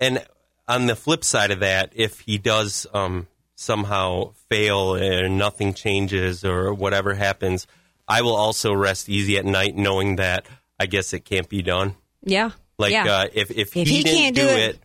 and 0.00 0.24
on 0.68 0.86
the 0.86 0.96
flip 0.96 1.22
side 1.24 1.50
of 1.50 1.60
that, 1.60 1.92
if 1.94 2.20
he 2.20 2.36
does 2.38 2.86
um, 2.92 3.28
somehow 3.56 4.32
fail 4.48 4.94
and 4.94 5.36
nothing 5.38 5.74
changes 5.74 6.44
or 6.44 6.72
whatever 6.72 7.14
happens, 7.14 7.66
I 8.06 8.22
will 8.22 8.36
also 8.36 8.72
rest 8.72 9.08
easy 9.08 9.36
at 9.38 9.44
night 9.44 9.74
knowing 9.74 10.16
that 10.16 10.46
I 10.78 10.86
guess 10.86 11.12
it 11.12 11.24
can't 11.24 11.48
be 11.48 11.62
done. 11.62 11.96
Yeah, 12.22 12.50
Like 12.78 12.92
yeah. 12.92 13.04
uh, 13.12 13.26
if 13.32 13.50
if, 13.50 13.58
If 13.58 13.72
he, 13.72 13.84
he 13.84 14.02
didn't 14.04 14.16
can't 14.16 14.36
do, 14.36 14.42
it, 14.46 14.58
it- 14.76 14.80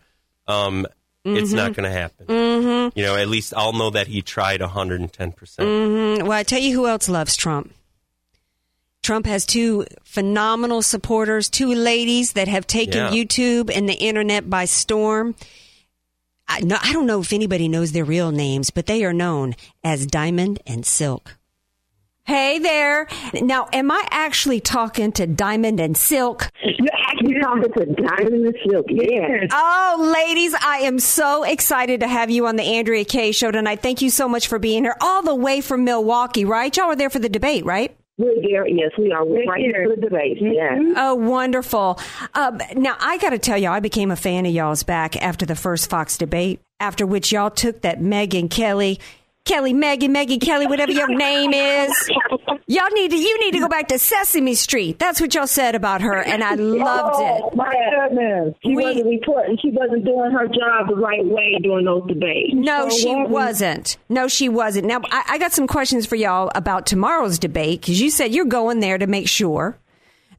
um, 0.48 0.86
it's 1.24 1.52
Mhm. 1.52 1.56
not 1.56 1.74
going 1.74 1.84
to 1.84 1.96
happen. 1.96 2.26
Mm-hmm. 2.26 2.98
You 2.98 3.04
know, 3.04 3.14
at 3.16 3.28
least 3.28 3.54
I'll 3.56 3.72
know 3.72 3.90
that 3.90 4.08
he 4.08 4.22
tried 4.22 4.60
110 4.60 5.32
percent. 5.32 5.68
hmm 5.68 6.26
Well, 6.26 6.32
I 6.38 6.42
tell 6.42 6.58
you 6.60 6.74
who 6.74 6.88
else 6.88 7.08
loves 7.08 7.36
Trump. 7.36 7.72
Trump 9.02 9.26
has 9.26 9.44
two 9.44 9.84
phenomenal 10.04 10.80
supporters, 10.82 11.48
two 11.50 11.74
ladies 11.74 12.32
that 12.34 12.48
have 12.48 12.66
taken 12.66 12.94
Yeah. 12.94 13.10
YouTube 13.10 13.70
and 13.74 13.88
the 13.88 13.94
internet 13.94 14.48
by 14.48 14.64
storm. 14.64 15.34
I, 16.52 16.60
no, 16.60 16.76
I 16.82 16.92
don't 16.92 17.06
know 17.06 17.20
if 17.20 17.32
anybody 17.32 17.66
knows 17.66 17.92
their 17.92 18.04
real 18.04 18.30
names, 18.30 18.68
but 18.68 18.84
they 18.84 19.04
are 19.04 19.14
known 19.14 19.54
as 19.82 20.06
Diamond 20.06 20.60
and 20.66 20.84
Silk. 20.84 21.38
Hey 22.24 22.58
there. 22.58 23.08
Now, 23.32 23.68
am 23.72 23.90
I 23.90 24.06
actually 24.10 24.60
talking 24.60 25.12
to 25.12 25.26
Diamond 25.26 25.80
and 25.80 25.96
Silk? 25.96 26.50
You're 26.62 26.88
actually 27.08 27.40
talking 27.40 27.72
to 27.72 27.86
Diamond 27.94 28.46
and 28.46 28.56
Silk, 28.68 28.86
yes. 28.90 29.48
Oh, 29.50 30.12
ladies, 30.14 30.54
I 30.60 30.80
am 30.80 30.98
so 30.98 31.42
excited 31.42 32.00
to 32.00 32.06
have 32.06 32.28
you 32.30 32.46
on 32.46 32.56
the 32.56 32.64
Andrea 32.64 33.06
Kaye 33.06 33.32
show 33.32 33.50
tonight. 33.50 33.80
Thank 33.80 34.02
you 34.02 34.10
so 34.10 34.28
much 34.28 34.46
for 34.46 34.58
being 34.58 34.84
here, 34.84 34.96
all 35.00 35.22
the 35.22 35.34
way 35.34 35.62
from 35.62 35.84
Milwaukee, 35.84 36.44
right? 36.44 36.76
Y'all 36.76 36.88
were 36.88 36.96
there 36.96 37.10
for 37.10 37.18
the 37.18 37.30
debate, 37.30 37.64
right? 37.64 37.96
We're 38.18 38.42
there, 38.42 38.68
yes, 38.68 38.90
we 38.98 39.10
are. 39.10 39.24
We're 39.24 39.44
right 39.46 39.60
here 39.60 39.88
for 39.88 39.96
the 39.96 40.02
debate, 40.02 40.36
yes. 40.40 40.78
Oh, 40.96 41.14
wonderful. 41.14 41.98
Uh, 42.34 42.58
now, 42.76 42.96
I 43.00 43.16
got 43.18 43.30
to 43.30 43.38
tell 43.38 43.56
y'all, 43.56 43.72
I 43.72 43.80
became 43.80 44.10
a 44.10 44.16
fan 44.16 44.44
of 44.44 44.52
y'all's 44.52 44.82
back 44.82 45.16
after 45.22 45.46
the 45.46 45.56
first 45.56 45.88
Fox 45.88 46.18
debate, 46.18 46.60
after 46.78 47.06
which 47.06 47.32
y'all 47.32 47.50
took 47.50 47.80
that 47.80 48.00
Megyn 48.00 48.50
Kelly 48.50 49.00
Kelly, 49.44 49.72
Maggie, 49.72 50.06
Maggie, 50.08 50.38
Kelly, 50.38 50.66
whatever 50.66 50.92
your 50.92 51.08
name 51.08 51.52
is. 51.52 52.10
Y'all 52.68 52.88
need 52.92 53.10
to, 53.10 53.16
you 53.16 53.40
need 53.40 53.50
to 53.52 53.58
go 53.58 53.68
back 53.68 53.88
to 53.88 53.98
Sesame 53.98 54.54
Street. 54.54 55.00
That's 55.00 55.20
what 55.20 55.34
y'all 55.34 55.48
said 55.48 55.74
about 55.74 56.00
her, 56.00 56.14
and 56.14 56.44
I 56.44 56.54
loved 56.54 57.16
oh, 57.16 57.48
it. 57.48 57.56
My 57.56 57.74
goodness. 58.08 58.54
She 58.62 58.76
We- 58.76 58.84
wasn't 58.84 59.06
reporting. 59.06 59.58
She 59.60 59.70
wasn't 59.70 60.04
doing 60.04 60.30
her 60.30 60.46
job 60.46 60.88
the 60.88 60.96
right 60.96 61.24
way 61.24 61.58
during 61.60 61.84
those 61.84 62.06
debates. 62.06 62.52
No, 62.54 62.88
So 62.88 62.96
she 62.96 63.14
wasn't. 63.14 63.98
No, 64.08 64.28
she 64.28 64.48
wasn't. 64.48 64.86
Now, 64.86 65.00
I, 65.10 65.24
I 65.30 65.38
got 65.38 65.52
some 65.52 65.66
questions 65.66 66.06
for 66.06 66.14
y'all 66.16 66.50
about 66.54 66.86
tomorrow's 66.86 67.38
debate 67.38 67.80
because 67.80 68.00
you 68.00 68.10
said 68.10 68.32
you're 68.32 68.44
going 68.44 68.78
there 68.80 68.96
to 68.96 69.06
make 69.08 69.28
sure 69.28 69.76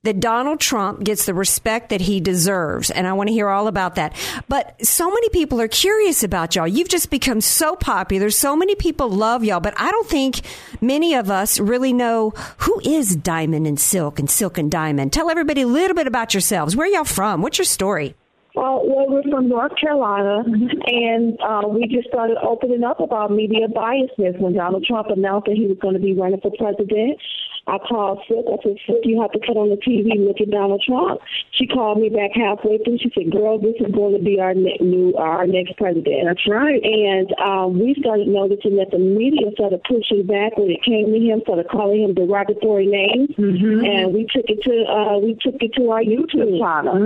that 0.04 0.20
Donald 0.20 0.60
Trump 0.60 1.02
gets 1.04 1.26
the 1.26 1.34
respect 1.34 1.90
that 1.90 2.02
he 2.02 2.20
deserves. 2.20 2.92
And 2.92 3.08
I 3.08 3.14
want 3.14 3.30
to 3.30 3.34
hear 3.34 3.48
all 3.48 3.68
about 3.68 3.96
that. 3.96 4.14
But 4.50 4.86
so 4.86 5.10
many 5.10 5.30
people 5.30 5.62
are 5.62 5.70
curious 5.70 6.24
about 6.24 6.56
y'all. 6.56 6.68
You've 6.68 6.90
just 6.90 7.10
become 7.10 7.40
so 7.40 7.78
popular. 7.78 8.30
So 8.30 8.56
many 8.56 8.76
people 8.76 9.10
love 9.10 9.46
y'all, 9.46 9.62
but 9.62 9.74
I 9.78 9.92
don't 9.92 10.08
think 10.08 10.42
many 10.82 11.16
of 11.16 11.32
us 11.32 11.58
really 11.58 11.94
know 11.94 12.32
who 12.58 12.82
is 12.84 13.16
Diamond 13.16 13.66
and 13.66 13.80
Silk 13.80 14.20
and 14.20 14.30
Silk 14.30 14.58
and 14.58 14.70
Diamond. 14.70 15.14
Tell 15.14 15.30
everybody 15.30 15.62
a 15.62 15.68
little 15.68 15.96
bit 15.96 16.08
about 16.08 16.34
yourselves. 16.34 16.76
Where 16.76 16.88
y'all 16.88 17.06
from? 17.06 17.42
What's 17.42 17.58
your 17.58 17.66
story? 17.66 18.16
Well, 18.56 18.86
well, 18.86 19.08
we're 19.10 19.24
from 19.24 19.50
North 19.50 19.72
Carolina, 19.82 20.44
and 20.46 21.40
uh, 21.42 21.68
we 21.68 21.88
just 21.88 22.08
started 22.08 22.38
opening 22.38 22.84
up 22.84 23.00
about 23.00 23.32
media 23.32 23.68
biasness 23.68 24.40
when 24.40 24.54
Donald 24.54 24.86
Trump 24.86 25.08
announced 25.08 25.48
that 25.48 25.56
he 25.56 25.66
was 25.66 25.78
going 25.82 25.96
to 25.96 26.00
be 26.00 26.14
running 26.14 26.40
for 26.40 26.52
president. 26.60 27.18
I 27.66 27.78
called 27.80 28.20
Silk. 28.28 28.46
I 28.52 28.62
said, 28.62 28.78
Silk, 28.86 29.00
you 29.04 29.22
have 29.22 29.32
to 29.32 29.40
cut 29.40 29.56
on 29.56 29.70
the 29.70 29.78
TV 29.78 30.12
and 30.12 30.26
look 30.26 30.42
at 30.42 30.52
Donald 30.52 30.84
Trump. 30.86 31.22
She 31.52 31.66
called 31.66 32.00
me 32.00 32.10
back 32.10 32.32
halfway 32.36 32.78
through. 32.80 32.98
She 33.00 33.12
said, 33.16 33.32
"Girl, 33.32 33.58
this 33.58 33.76
is 33.80 33.92
going 33.94 34.18
to 34.18 34.24
be 34.24 34.40
our 34.40 34.54
ne- 34.54 34.78
new 34.82 35.16
our 35.16 35.48
next 35.48 35.78
president." 35.78 36.28
That's 36.28 36.46
right. 36.48 36.84
And 36.84 37.32
um, 37.40 37.80
we 37.80 37.96
started 38.00 38.28
noticing 38.28 38.76
that 38.78 38.92
the 38.92 39.00
media 39.00 39.48
started 39.54 39.82
pushing 39.88 40.28
back 40.28 40.58
when 40.58 40.72
it 40.72 40.84
came 40.84 41.08
to 41.08 41.20
him, 41.20 41.40
started 41.44 41.70
calling 41.70 42.04
him 42.04 42.14
derogatory 42.14 42.86
names, 42.86 43.30
and 43.38 44.14
we 44.14 44.28
took 44.28 44.46
it 44.52 44.60
to 44.64 44.84
uh, 44.84 45.18
we 45.20 45.38
took 45.40 45.56
it 45.64 45.74
to 45.76 45.90
our 45.92 46.04
YouTube 46.04 46.60
channel 46.60 46.98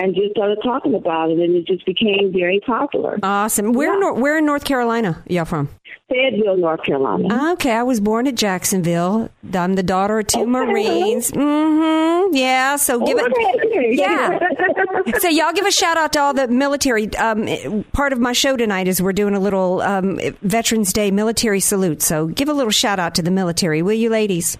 and 0.00 0.14
just 0.14 0.32
started 0.32 0.58
talking 0.64 0.94
about 0.94 1.30
it, 1.30 1.38
and 1.38 1.54
it 1.56 1.66
just 1.66 1.84
became 1.84 2.32
very 2.32 2.60
popular. 2.60 3.18
Awesome. 3.22 3.72
Where, 3.74 3.92
in 3.92 4.00
Nor- 4.00 4.14
where 4.14 4.38
in 4.38 4.46
North 4.46 4.64
Carolina 4.64 5.22
y'all 5.28 5.44
from? 5.44 5.68
Fayetteville, 6.08 6.56
North 6.56 6.82
Carolina. 6.84 7.52
Okay, 7.54 7.72
I 7.72 7.82
was 7.82 8.00
born 8.00 8.26
at 8.28 8.36
Jacksonville. 8.36 9.28
I'm 9.52 9.74
the 9.74 9.82
daughter 9.82 10.20
of 10.20 10.26
two 10.28 10.46
Marines. 10.46 11.30
Mm-hmm. 11.32 12.34
Yeah, 12.34 12.76
so 12.76 13.04
give 13.04 13.18
Okay. 13.18 13.32
it. 13.32 13.98
Yeah. 13.98 14.38
so 15.18 15.28
y'all 15.28 15.52
give 15.52 15.66
a 15.66 15.72
shout 15.72 15.96
out 15.96 16.12
to 16.12 16.20
all 16.20 16.32
the 16.34 16.46
military. 16.48 17.12
Um, 17.16 17.84
part 17.92 18.12
of 18.12 18.20
my 18.20 18.32
show 18.32 18.56
tonight 18.56 18.86
is 18.88 19.02
we're 19.02 19.12
doing 19.12 19.34
a 19.34 19.40
little 19.40 19.80
um, 19.82 20.20
Veterans 20.42 20.92
Day 20.92 21.10
military 21.10 21.60
salute. 21.60 22.02
So 22.02 22.26
give 22.28 22.48
a 22.48 22.52
little 22.54 22.70
shout 22.70 22.98
out 23.00 23.14
to 23.16 23.22
the 23.22 23.30
military, 23.32 23.82
will 23.82 23.92
you, 23.94 24.10
ladies? 24.10 24.56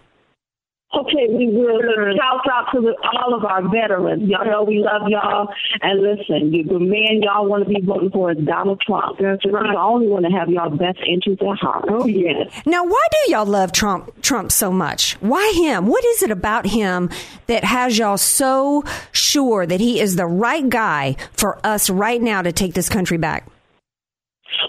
Okay, 0.95 1.27
we 1.29 1.49
will 1.49 1.81
shout 2.17 2.47
out 2.51 2.67
to 2.73 2.81
the, 2.81 2.95
all 3.13 3.35
of 3.35 3.45
our 3.45 3.63
veterans. 3.69 4.23
Y'all 4.29 4.47
know 4.47 4.63
we 4.63 4.79
love 4.79 5.09
y'all. 5.09 5.49
And 5.83 6.01
listen, 6.01 6.55
you, 6.55 6.65
the 6.65 6.79
man 6.79 7.23
y'all 7.23 7.47
want 7.47 7.67
to 7.67 7.69
be 7.69 7.81
voting 7.85 8.11
for 8.11 8.31
is 8.31 8.39
Donald 8.47 8.81
Trump. 8.81 9.19
That's 9.19 9.45
right. 9.51 9.77
I 9.77 9.83
only 9.83 10.07
want 10.07 10.27
to 10.27 10.31
have 10.31 10.49
y'all 10.49 10.71
best 10.71 10.99
interests 11.07 11.43
at 11.43 11.59
heart. 11.59 11.87
Oh, 11.89 12.07
yes. 12.07 12.51
Now, 12.65 12.85
why 12.85 13.05
do 13.11 13.33
y'all 13.33 13.47
love 13.47 13.73
Trump 13.73 14.23
Trump 14.23 14.53
so 14.53 14.71
much? 14.71 15.15
Why 15.15 15.53
him? 15.57 15.87
What 15.87 16.05
is 16.05 16.23
it 16.23 16.31
about 16.31 16.67
him 16.67 17.11
that 17.49 17.65
has 17.65 17.99
y'all 17.99 18.17
so 18.17 18.85
sure 19.11 19.67
that 19.67 19.81
he 19.81 20.01
is 20.01 20.15
the 20.15 20.27
right 20.27 20.69
guy 20.69 21.17
for 21.33 21.59
us 21.67 21.91
right 21.91 22.23
now 22.23 22.43
to 22.43 22.53
take 22.53 22.75
this 22.75 22.89
country 22.89 23.19
back? 23.19 23.47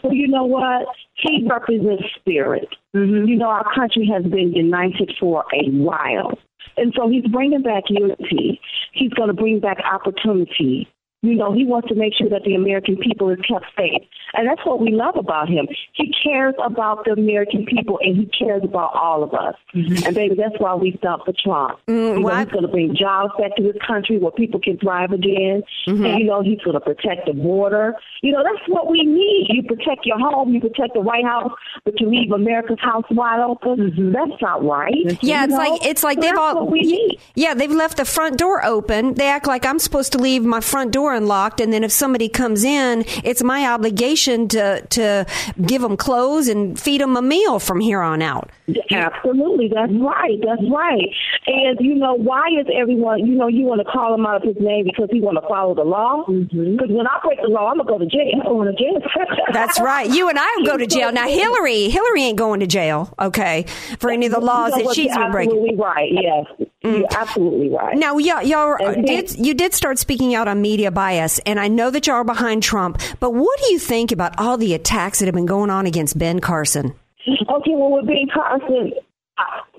Well, 0.03 0.13
you 0.13 0.27
know 0.27 0.45
what? 0.45 0.87
He 1.15 1.45
represents 1.49 2.03
spirit. 2.19 2.67
Mm-hmm. 2.95 3.27
You 3.27 3.37
know, 3.37 3.47
our 3.47 3.65
country 3.75 4.09
has 4.13 4.23
been 4.23 4.53
united 4.53 5.13
for 5.19 5.45
a 5.53 5.69
while. 5.69 6.37
And 6.77 6.93
so 6.95 7.09
he's 7.09 7.25
bringing 7.27 7.63
back 7.63 7.83
unity. 7.89 8.59
He's 8.93 9.11
going 9.13 9.29
to 9.29 9.33
bring 9.33 9.59
back 9.59 9.77
opportunity. 9.91 10.87
You 11.27 11.35
know, 11.35 11.53
he 11.53 11.65
wants 11.65 11.89
to 11.89 11.95
make 11.95 12.13
sure 12.15 12.29
that 12.29 12.43
the 12.43 12.55
American 12.55 12.97
people 12.97 13.29
is 13.29 13.39
kept 13.47 13.65
safe. 13.77 14.01
And 14.33 14.47
that's 14.47 14.65
what 14.65 14.79
we 14.79 14.91
love 14.91 15.15
about 15.17 15.49
him. 15.49 15.67
He 15.93 16.13
cares 16.23 16.55
about 16.63 17.05
the 17.05 17.11
American 17.11 17.65
people 17.65 17.99
and 18.01 18.15
he 18.15 18.25
cares 18.27 18.63
about 18.63 18.93
all 18.93 19.23
of 19.23 19.33
us. 19.33 19.55
Mm-hmm. 19.75 20.05
And 20.05 20.15
baby, 20.15 20.35
that's 20.35 20.55
why 20.59 20.75
we 20.75 20.95
stump 20.99 21.23
for 21.25 21.33
Trump. 21.43 21.79
Mm, 21.87 22.17
you 22.17 22.23
know, 22.23 22.35
he's 22.35 22.47
going 22.47 22.63
to 22.63 22.67
bring 22.67 22.95
jobs 22.95 23.33
back 23.39 23.55
to 23.57 23.63
this 23.63 23.75
country 23.85 24.17
where 24.19 24.31
people 24.31 24.59
can 24.59 24.77
thrive 24.77 25.11
again. 25.11 25.63
Mm-hmm. 25.87 26.05
And, 26.05 26.19
you 26.19 26.25
know, 26.25 26.41
he's 26.41 26.59
going 26.61 26.75
to 26.75 26.79
protect 26.79 27.25
the 27.25 27.33
border. 27.33 27.93
You 28.21 28.31
know, 28.31 28.43
that's 28.43 28.67
what 28.67 28.89
we 28.89 29.03
need. 29.03 29.47
You 29.49 29.63
protect 29.63 30.05
your 30.05 30.19
home, 30.19 30.53
you 30.53 30.61
protect 30.61 30.93
the 30.93 31.01
White 31.01 31.25
House, 31.25 31.51
but 31.83 31.99
you 31.99 32.09
leave 32.09 32.31
America's 32.31 32.79
house 32.79 33.05
wide 33.11 33.39
open. 33.39 33.91
Mm-hmm. 33.91 34.11
That's 34.11 34.41
not 34.41 34.63
right. 34.63 34.93
Yeah, 35.21 35.43
it's 35.43 35.51
know? 35.51 35.57
like 35.57 35.85
it's 35.85 36.03
like 36.03 36.17
So 36.17 36.21
they've 36.21 36.31
that's 36.31 36.39
all 36.39 36.55
what 36.63 36.71
we 36.71 36.81
need. 36.81 37.19
yeah 37.35 37.53
they've 37.53 37.71
left 37.71 37.97
the 37.97 38.05
front 38.05 38.37
door 38.37 38.63
open. 38.65 39.13
They 39.15 39.27
act 39.27 39.47
like 39.47 39.65
I'm 39.65 39.79
supposed 39.79 40.11
to 40.13 40.17
leave 40.17 40.43
my 40.43 40.61
front 40.61 40.91
door 40.91 41.13
unlocked, 41.17 41.59
and 41.59 41.73
then 41.73 41.83
if 41.83 41.91
somebody 41.91 42.29
comes 42.29 42.63
in, 42.63 43.03
it's 43.23 43.43
my 43.43 43.65
obligation 43.65 44.47
to 44.49 44.81
to 44.81 45.25
give 45.65 45.81
them 45.81 45.97
clothes 45.97 46.47
and 46.47 46.79
feed 46.79 47.01
them 47.01 47.17
a 47.17 47.21
meal 47.21 47.59
from 47.59 47.79
here 47.79 48.01
on 48.01 48.21
out. 48.21 48.49
Absolutely, 48.91 49.69
that's 49.73 49.91
right. 49.93 50.39
That's 50.45 50.61
right. 50.71 51.07
And 51.47 51.79
you 51.79 51.95
know, 51.95 52.13
why 52.13 52.47
is 52.59 52.67
everyone? 52.73 53.25
You 53.25 53.35
know, 53.35 53.47
you 53.47 53.65
want 53.65 53.79
to 53.79 53.91
call 53.91 54.13
him 54.13 54.25
out 54.25 54.37
of 54.37 54.43
his 54.43 54.61
name 54.61 54.85
because 54.85 55.09
he 55.11 55.21
want 55.21 55.37
to 55.41 55.47
follow 55.47 55.73
the 55.73 55.83
law. 55.83 56.25
Because 56.27 56.89
when 56.89 57.07
I 57.07 57.19
break 57.23 57.41
the 57.41 57.47
law, 57.47 57.69
I'm 57.69 57.77
gonna 57.77 57.89
go 57.89 57.97
to 57.97 58.05
jail. 58.05 58.41
I'm 58.41 58.53
going 58.53 58.75
to 58.75 58.77
jail. 58.77 58.99
That's 59.53 59.79
right. 59.79 60.09
You 60.09 60.29
and 60.29 60.37
I 60.37 60.53
will 60.57 60.65
go 60.65 60.77
to 60.77 60.85
jail. 60.85 61.11
Now 61.11 61.27
Hillary, 61.27 61.89
Hillary 61.89 62.23
ain't 62.23 62.37
going 62.37 62.59
to 62.59 62.67
jail, 62.67 63.13
okay, 63.19 63.65
for 63.99 64.09
any 64.09 64.25
of 64.25 64.31
the 64.31 64.39
laws 64.39 64.75
You 64.75 64.83
know 64.83 64.89
that 64.89 64.95
she's 64.95 65.15
been 65.15 65.31
breaking. 65.31 65.55
Mm. 65.55 65.57
Absolutely 65.57 65.75
right. 65.77 66.11
Yes, 66.11 66.67
you're 66.83 67.07
absolutely 67.11 67.69
right. 67.69 67.97
Now, 67.97 68.17
y'all, 68.17 68.43
y'all 68.43 68.77
did 69.03 69.37
you 69.37 69.53
did 69.53 69.73
start 69.73 69.97
speaking 69.97 70.35
out 70.35 70.47
on 70.47 70.61
media 70.61 70.91
bias, 70.97 71.37
and 71.45 71.59
I 71.59 71.67
know 71.67 71.91
that 71.91 72.07
y'all 72.07 72.15
are 72.15 72.23
behind 72.23 72.63
Trump. 72.63 72.99
But 73.19 73.35
what 73.35 73.59
do 73.61 73.71
you 73.71 73.77
think 73.77 74.11
about 74.11 74.33
all 74.39 74.57
the 74.57 74.73
attacks 74.73 75.19
that 75.19 75.25
have 75.27 75.35
been 75.35 75.45
going 75.45 75.69
on 75.69 75.85
against 75.85 76.17
Ben 76.17 76.39
Carson? 76.39 76.95
Okay, 77.27 77.75
well, 77.75 77.91
with 77.91 78.07
Ben 78.07 78.27
Carson, 78.33 78.93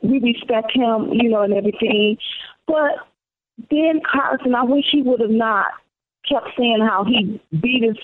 we 0.00 0.20
respect 0.20 0.70
him, 0.72 1.10
you 1.12 1.28
know, 1.28 1.42
and 1.42 1.54
everything. 1.54 2.18
But 2.68 3.02
Ben 3.68 4.00
Carson, 4.08 4.54
I 4.54 4.62
wish 4.62 4.84
he 4.92 5.02
would 5.02 5.18
have 5.18 5.30
not 5.30 5.66
kept 6.28 6.50
saying 6.56 6.86
how 6.88 7.04
he 7.04 7.42
beat 7.50 7.82
his, 7.82 7.96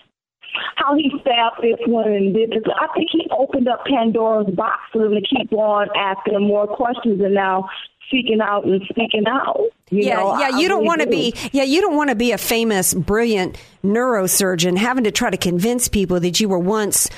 how 0.74 0.96
he 0.96 1.12
stabbed 1.20 1.62
this 1.62 1.78
one 1.86 2.08
and 2.08 2.34
did 2.34 2.50
this. 2.50 2.64
I 2.80 2.88
think 2.94 3.10
he 3.12 3.28
opened 3.30 3.68
up 3.68 3.84
Pandora's 3.86 4.52
box 4.56 4.80
for 4.92 5.04
them 5.04 5.14
to 5.14 5.20
keep 5.20 5.52
on 5.52 5.86
asking 5.96 6.34
him 6.34 6.48
more 6.48 6.66
questions 6.66 7.20
and 7.20 7.34
now 7.34 7.68
speaking 8.06 8.40
out 8.40 8.64
and 8.64 8.82
speaking 8.88 9.24
out. 9.26 9.60
You 9.90 10.02
yeah, 10.06 10.16
know, 10.16 10.38
yeah. 10.38 10.48
You 10.50 10.66
I 10.66 10.68
don't 10.68 10.78
really 10.78 10.86
want 10.86 11.00
to 11.00 11.06
do. 11.06 11.10
be. 11.10 11.34
Yeah, 11.52 11.64
you 11.64 11.80
don't 11.80 11.96
want 11.96 12.10
to 12.10 12.16
be 12.16 12.32
a 12.32 12.38
famous, 12.38 12.94
brilliant 12.94 13.56
neurosurgeon 13.84 14.76
having 14.76 15.04
to 15.04 15.10
try 15.10 15.30
to 15.30 15.36
convince 15.36 15.88
people 15.88 16.20
that 16.20 16.40
you 16.40 16.48
were 16.48 16.58
once. 16.58 17.08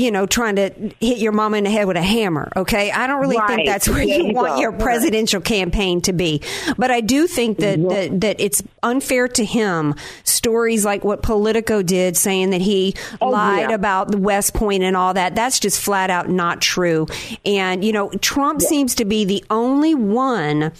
You 0.00 0.10
know, 0.10 0.24
trying 0.24 0.56
to 0.56 0.70
hit 0.98 1.18
your 1.18 1.32
mama 1.32 1.58
in 1.58 1.64
the 1.64 1.70
head 1.70 1.86
with 1.86 1.98
a 1.98 2.02
hammer. 2.02 2.50
Okay, 2.56 2.90
I 2.90 3.06
don't 3.06 3.20
really 3.20 3.36
think 3.46 3.66
that's 3.66 3.86
where 3.86 4.02
you 4.02 4.28
you 4.28 4.32
want 4.34 4.54
go. 4.54 4.60
your 4.60 4.70
Right. 4.70 4.80
presidential 4.80 5.40
campaign 5.42 6.00
to 6.02 6.14
be. 6.14 6.40
But 6.78 6.90
I 6.90 7.02
do 7.02 7.26
think 7.26 7.58
that, 7.58 7.78
that 7.90 8.20
that 8.22 8.40
it's 8.40 8.62
unfair 8.82 9.28
to 9.28 9.44
him. 9.44 9.94
Stories 10.24 10.84
like 10.86 11.04
what 11.04 11.22
Politico 11.22 11.82
did, 11.82 12.16
saying 12.16 12.50
that 12.50 12.62
he 12.62 12.94
oh, 13.20 13.28
lied 13.28 13.68
yeah. 13.68 13.74
about 13.74 14.10
the 14.10 14.16
West 14.18 14.54
Point 14.54 14.82
and 14.82 14.96
all 14.96 15.12
that. 15.12 15.34
That's 15.34 15.60
just 15.60 15.80
flat 15.80 16.08
out 16.08 16.30
not 16.30 16.62
true. 16.62 17.06
And 17.44 17.84
you 17.84 17.92
know, 17.92 18.08
Trump 18.22 18.62
seems 18.62 18.94
to 18.94 19.04
be 19.04 19.26
the 19.26 19.44
only 19.50 19.94
one 19.94 20.72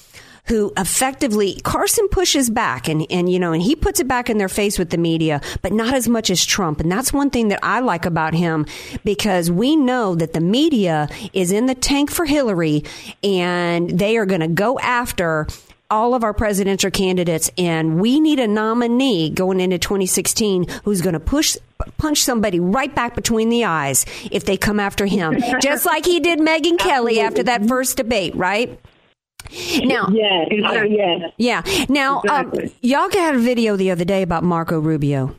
who 0.46 0.72
effectively 0.76 1.60
Carson 1.62 2.08
pushes 2.08 2.50
back 2.50 2.88
and, 2.88 3.06
and 3.10 3.30
you 3.30 3.38
know 3.38 3.52
and 3.52 3.62
he 3.62 3.76
puts 3.76 4.00
it 4.00 4.08
back 4.08 4.30
in 4.30 4.38
their 4.38 4.48
face 4.48 4.78
with 4.78 4.90
the 4.90 4.98
media, 4.98 5.40
but 5.62 5.72
not 5.72 5.94
as 5.94 6.08
much 6.08 6.30
as 6.30 6.44
Trump. 6.44 6.80
And 6.80 6.90
that's 6.90 7.12
one 7.12 7.30
thing 7.30 7.48
that 7.48 7.60
I 7.62 7.80
like 7.80 8.06
about 8.06 8.34
him 8.34 8.66
because 9.04 9.50
we 9.50 9.76
know 9.76 10.14
that 10.14 10.32
the 10.32 10.40
media 10.40 11.08
is 11.32 11.52
in 11.52 11.66
the 11.66 11.74
tank 11.74 12.10
for 12.10 12.24
Hillary 12.24 12.84
and 13.22 13.90
they 13.90 14.16
are 14.16 14.26
going 14.26 14.40
to 14.40 14.48
go 14.48 14.78
after 14.80 15.46
all 15.90 16.14
of 16.14 16.22
our 16.22 16.32
presidential 16.32 16.90
candidates. 16.90 17.50
And 17.58 18.00
we 18.00 18.20
need 18.20 18.38
a 18.38 18.46
nominee 18.46 19.30
going 19.30 19.60
into 19.60 19.78
2016 19.78 20.66
who's 20.84 21.02
going 21.02 21.14
to 21.14 21.20
push 21.20 21.56
punch 21.98 22.22
somebody 22.22 22.60
right 22.60 22.94
back 22.94 23.14
between 23.14 23.48
the 23.48 23.64
eyes 23.64 24.06
if 24.30 24.44
they 24.44 24.56
come 24.56 24.78
after 24.78 25.06
him. 25.06 25.36
Just 25.60 25.86
like 25.86 26.04
he 26.04 26.20
did 26.20 26.38
Megyn 26.38 26.78
Kelly 26.78 27.20
after 27.20 27.42
that 27.42 27.66
first 27.66 27.96
debate 27.96 28.34
right 28.36 28.78
now, 29.82 30.09
Yeah, 30.10 30.44
yeah. 30.51 31.28
yeah. 31.36 31.62
Now, 31.89 32.22
um, 32.28 32.52
y'all 32.81 33.09
got 33.09 33.35
a 33.35 33.39
video 33.39 33.77
the 33.77 33.90
other 33.90 34.05
day 34.05 34.22
about 34.22 34.44
Marco 34.44 34.78
Rubio, 34.78 35.35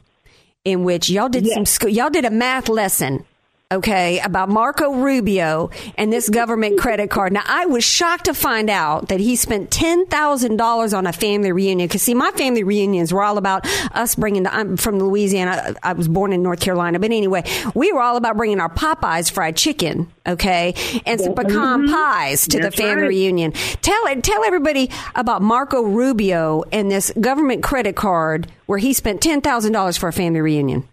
in 0.66 0.84
which 0.84 1.10
y'all 1.10 1.30
did 1.30 1.48
some 1.48 1.90
y'all 1.90 2.10
did 2.10 2.26
a 2.26 2.30
math 2.30 2.70
lesson 2.70 3.26
okay, 3.72 4.20
about 4.20 4.50
Marco 4.50 4.94
Rubio 4.94 5.70
and 5.98 6.12
this 6.12 6.30
government 6.30 6.80
credit 6.80 7.10
card. 7.10 7.32
Now, 7.34 7.44
I 7.46 7.66
was 7.66 7.84
shocked 7.84 8.26
to 8.26 8.34
find 8.34 8.70
out 8.70 9.08
that 9.08 9.20
he 9.20 9.36
spent 9.36 9.70
$10,000 9.70 10.98
on 10.98 11.08
a 11.08 11.14
family 11.14 11.52
reunion. 11.52 11.88
Because, 11.88 12.02
see, 12.02 12.14
my 12.14 12.32
family 12.32 12.64
reunions 12.64 13.14
were 13.14 13.24
all 13.24 13.38
about 13.38 13.66
us 13.94 14.16
bringing, 14.16 14.44
the, 14.44 14.54
I'm 14.54 14.78
from 14.78 15.00
Louisiana. 15.00 15.76
I 15.82 15.94
was 15.94 16.08
born 16.08 16.34
in 16.34 16.44
North 16.44 16.60
Carolina. 16.60 17.00
But 17.00 17.12
anyway, 17.12 17.44
we 17.74 17.92
were 17.94 18.02
all 18.02 18.18
about 18.18 18.38
bringing 18.38 18.60
our 18.60 18.70
Popeyes 18.70 19.32
fried 19.32 19.56
chicken, 19.56 20.12
okay, 20.28 20.74
and 21.06 21.20
some 21.22 21.34
pecan 21.34 21.84
mm-hmm. 21.84 21.94
pies 21.94 22.48
to 22.48 22.60
That's 22.60 22.76
the 22.76 22.82
family 22.82 23.04
right. 23.04 23.10
reunion. 23.10 23.52
Tell, 23.52 24.06
it 24.08 24.24
tell 24.24 24.44
everybody 24.44 24.92
about 25.16 25.42
Marco 25.42 25.82
Rubio 25.82 26.64
and 26.72 26.92
this 26.92 27.12
government 27.20 27.64
credit 27.64 27.96
card 27.96 28.52
where 28.66 28.80
he 28.80 28.94
spent 28.94 29.22
$10,000 29.22 30.00
for 30.00 30.10
a 30.10 30.14
family 30.14 30.42
reunion. 30.42 30.88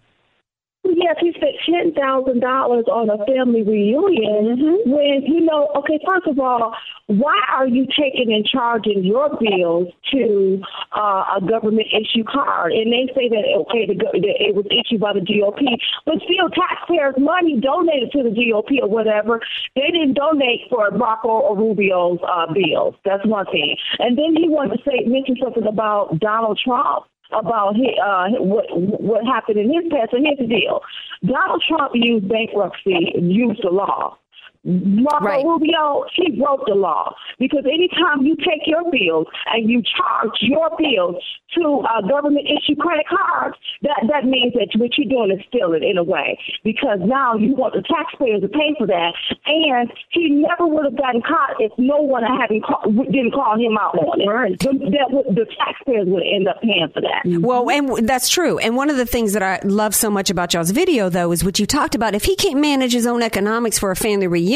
Yes, 0.95 1.15
he 1.19 1.31
spent 1.33 1.55
ten 1.65 1.93
thousand 1.93 2.39
dollars 2.39 2.85
on 2.87 3.09
a 3.09 3.17
family 3.25 3.63
reunion. 3.63 4.57
Mm-hmm. 4.57 4.89
When 4.89 5.23
you 5.25 5.41
know, 5.41 5.69
okay, 5.77 5.99
first 6.05 6.27
of 6.27 6.39
all, 6.39 6.73
why 7.07 7.39
are 7.51 7.67
you 7.67 7.85
taking 7.85 8.33
and 8.33 8.45
charging 8.45 9.03
your 9.03 9.29
bills 9.37 9.93
to 10.11 10.61
uh, 10.95 11.37
a 11.37 11.41
government 11.47 11.87
issue 11.93 12.23
card? 12.23 12.71
And 12.73 12.91
they 12.91 13.11
say 13.13 13.29
that 13.29 13.43
okay, 13.67 13.85
the, 13.87 13.95
that 13.95 14.37
it 14.39 14.55
was 14.55 14.65
issued 14.71 15.01
by 15.01 15.13
the 15.13 15.21
GOP, 15.21 15.77
but 16.05 16.15
still, 16.23 16.49
taxpayers' 16.49 17.15
money 17.17 17.59
donated 17.59 18.11
to 18.13 18.23
the 18.23 18.29
GOP 18.29 18.81
or 18.81 18.89
whatever. 18.89 19.41
They 19.75 19.91
didn't 19.91 20.13
donate 20.13 20.69
for 20.69 20.91
Marco 20.91 21.29
or 21.29 21.57
Rubio's 21.57 22.19
uh, 22.27 22.51
bills. 22.53 22.95
That's 23.05 23.25
one 23.25 23.45
thing. 23.45 23.75
And 23.99 24.17
then 24.17 24.35
he 24.35 24.47
wanted 24.47 24.77
to 24.77 24.83
say 24.83 25.05
mention 25.05 25.35
something 25.41 25.65
about 25.65 26.19
Donald 26.19 26.59
Trump 26.63 27.05
about 27.31 27.75
his, 27.75 27.93
uh, 28.03 28.29
what 28.39 28.65
what 28.71 29.25
happened 29.25 29.57
in 29.59 29.73
his 29.73 29.91
past. 29.91 30.13
And 30.13 30.25
here's 30.25 30.39
the 30.39 30.47
deal: 30.47 30.81
Donald 31.25 31.63
Trump 31.67 31.91
used 31.93 32.27
bankruptcy, 32.27 33.13
used 33.15 33.61
the 33.63 33.69
law. 33.69 34.17
Marco 34.65 35.47
Rubio, 35.47 36.03
he 36.15 36.37
broke 36.37 36.65
the 36.67 36.75
law 36.75 37.15
because 37.39 37.63
anytime 37.63 38.25
you 38.25 38.35
take 38.35 38.67
your 38.67 38.83
bills 38.91 39.25
and 39.53 39.69
you 39.69 39.81
charge 39.81 40.35
your 40.41 40.69
bills 40.77 41.23
to 41.55 41.81
uh, 41.87 42.01
government 42.01 42.45
issue 42.45 42.75
credit 42.75 43.05
cards, 43.07 43.55
that 43.83 44.03
that 44.11 44.25
means 44.25 44.53
that 44.53 44.67
what 44.77 44.91
you're 44.97 45.07
doing 45.07 45.31
is 45.31 45.43
stealing 45.47 45.83
in 45.83 45.97
a 45.97 46.03
way 46.03 46.37
because 46.65 46.99
now 47.05 47.35
you 47.35 47.55
want 47.55 47.73
the 47.73 47.81
taxpayers 47.87 48.41
to 48.41 48.49
pay 48.49 48.75
for 48.77 48.85
that, 48.85 49.13
and 49.45 49.89
he 50.11 50.29
never 50.29 50.67
would 50.67 50.83
have 50.83 50.97
gotten 50.97 51.21
caught 51.21 51.55
if 51.59 51.71
no 51.77 52.01
one 52.01 52.23
hadn't 52.23 52.61
call, 52.61 52.83
didn't 52.91 53.31
call 53.31 53.57
him 53.57 53.77
out 53.77 53.95
on 53.95 54.19
it. 54.19 54.59
The, 54.59 54.73
that 54.91 55.35
the 55.35 55.45
taxpayers 55.57 56.07
would 56.07 56.23
end 56.23 56.49
up 56.49 56.61
paying 56.61 56.89
for 56.93 57.01
that. 57.01 57.23
Well, 57.25 57.69
and 57.69 58.07
that's 58.07 58.27
true. 58.27 58.59
And 58.59 58.75
one 58.75 58.89
of 58.89 58.97
the 58.97 59.05
things 59.05 59.31
that 59.33 59.41
I 59.41 59.61
love 59.63 59.95
so 59.95 60.09
much 60.09 60.29
about 60.29 60.53
y'all's 60.53 60.71
video, 60.71 61.07
though, 61.07 61.31
is 61.31 61.45
what 61.45 61.59
you 61.59 61.65
talked 61.65 61.95
about. 61.95 62.13
If 62.13 62.25
he 62.25 62.35
can't 62.35 62.59
manage 62.59 62.91
his 62.91 63.07
own 63.07 63.23
economics 63.23 63.79
for 63.79 63.89
a 63.89 63.95
family 63.95 64.27
reunion, 64.27 64.48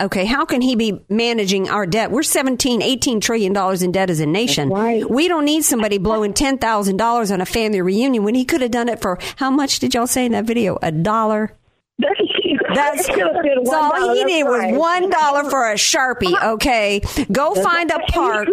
okay, 0.00 0.24
how 0.24 0.44
can 0.44 0.60
he 0.60 0.76
be 0.76 1.00
managing 1.08 1.68
our 1.68 1.86
debt? 1.86 2.10
We're 2.10 2.22
17, 2.22 2.82
18 2.82 3.20
trillion 3.20 3.52
dollars 3.52 3.82
in 3.82 3.92
debt 3.92 4.10
as 4.10 4.20
a 4.20 4.26
nation. 4.26 4.70
We 5.08 5.28
don't 5.28 5.44
need 5.44 5.64
somebody 5.64 5.98
blowing 5.98 6.32
$10,000 6.34 7.32
on 7.32 7.40
a 7.40 7.46
family 7.46 7.80
reunion 7.80 8.24
when 8.24 8.34
he 8.34 8.44
could 8.44 8.60
have 8.60 8.70
done 8.70 8.88
it 8.88 9.00
for 9.00 9.18
how 9.36 9.50
much 9.50 9.78
did 9.78 9.94
y'all 9.94 10.06
say 10.06 10.26
in 10.26 10.32
that 10.32 10.44
video? 10.44 10.78
A 10.82 10.92
dollar? 10.92 11.52
That's, 12.74 13.06
that's 13.06 13.72
all 13.72 14.14
he 14.14 14.24
needed 14.24 14.48
was 14.48 14.58
right. 14.58 14.74
one 14.74 15.08
dollar 15.08 15.48
for 15.48 15.70
a 15.70 15.74
sharpie. 15.74 16.34
Okay, 16.54 17.00
go 17.30 17.54
find 17.54 17.90
a 17.90 18.00
park. 18.10 18.48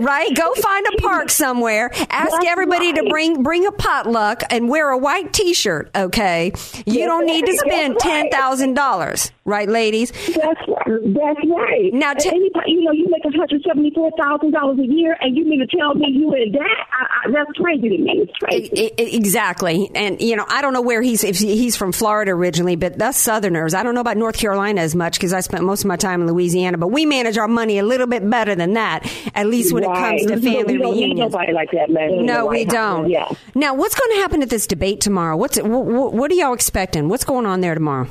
Right, 0.00 0.34
go 0.34 0.54
find 0.54 0.86
a 0.86 1.00
park 1.00 1.30
somewhere. 1.30 1.90
Ask 2.10 2.44
everybody 2.46 2.92
to 2.94 3.08
bring 3.08 3.42
bring 3.42 3.66
a 3.66 3.72
potluck 3.72 4.42
and 4.50 4.68
wear 4.68 4.90
a 4.90 4.98
white 4.98 5.32
T-shirt. 5.32 5.90
Okay, 5.94 6.52
you 6.86 7.06
don't 7.06 7.26
need 7.26 7.46
to 7.46 7.54
spend 7.54 7.98
ten 7.98 8.24
right. 8.24 8.32
thousand 8.32 8.74
dollars, 8.74 9.30
right, 9.48 9.68
ladies? 9.68 10.10
That's 10.12 10.36
right. 10.68 10.86
That's 10.86 11.40
right. 11.48 11.90
Now, 11.92 12.10
And 12.12 12.20
t- 12.20 12.28
anybody, 12.28 12.72
you 12.72 12.82
know, 12.84 12.92
you 12.92 13.06
make 13.10 13.24
one 13.24 13.32
hundred 13.34 13.62
seventy 13.66 13.90
four 13.94 14.10
thousand 14.18 14.52
dollars 14.52 14.78
a 14.78 14.86
year, 14.86 15.16
and 15.20 15.36
you 15.36 15.44
mean 15.44 15.60
to 15.60 15.76
tell 15.76 15.94
me 15.94 16.06
you 16.10 16.32
in 16.34 16.52
that? 16.52 16.86
I, 16.92 17.28
I, 17.28 17.30
that's 17.32 17.50
crazy 17.58 17.88
to 17.88 17.98
me. 17.98 18.24
It's 18.28 18.32
crazy. 18.38 18.92
I- 18.98 19.02
I- 19.02 19.16
exactly, 19.16 19.90
and 19.94 20.20
you 20.20 20.36
know, 20.36 20.44
I 20.48 20.62
don't 20.62 20.72
know 20.72 20.82
where 20.82 21.02
he's 21.02 21.24
if 21.24 21.38
he's 21.38 21.76
from 21.76 21.92
Florida 21.92 22.30
originally, 22.32 22.76
but 22.76 23.00
us 23.02 23.16
Southerners, 23.16 23.74
I 23.74 23.82
don't 23.82 23.94
know 23.94 24.00
about 24.02 24.16
North 24.16 24.36
Carolina 24.38 24.80
as 24.82 24.94
much 24.94 25.14
because 25.18 25.32
I 25.32 25.40
spent 25.40 25.64
most 25.64 25.80
of 25.82 25.86
my 25.88 25.96
time 25.96 26.20
in 26.20 26.26
Louisiana. 26.28 26.78
But 26.78 26.88
we 26.88 27.06
manage 27.06 27.38
our 27.38 27.48
money 27.48 27.78
a 27.78 27.82
little 27.84 28.06
bit 28.06 28.28
better 28.28 28.54
than 28.54 28.74
that, 28.74 29.10
at 29.34 29.46
least 29.46 29.72
when 29.72 29.84
it 29.84 29.86
comes 29.94 30.22
to 30.26 30.28
family 30.40 30.74
we 30.74 30.78
don't 30.78 30.94
need 30.94 31.00
reunions. 31.02 31.32
nobody 31.32 31.52
like 31.52 31.70
that, 31.72 31.90
man. 31.90 32.26
No, 32.26 32.46
we 32.46 32.64
don't. 32.64 33.08
Yeah. 33.08 33.28
Now, 33.54 33.74
what's 33.74 33.94
going 33.98 34.10
to 34.12 34.16
happen 34.18 34.42
at 34.42 34.50
this 34.50 34.66
debate 34.66 35.00
tomorrow? 35.00 35.36
What's 35.36 35.58
what, 35.60 36.12
what 36.12 36.30
are 36.30 36.34
y'all 36.34 36.52
expecting? 36.52 37.08
What's 37.08 37.24
going 37.24 37.46
on 37.46 37.60
there 37.60 37.74
tomorrow? 37.74 38.08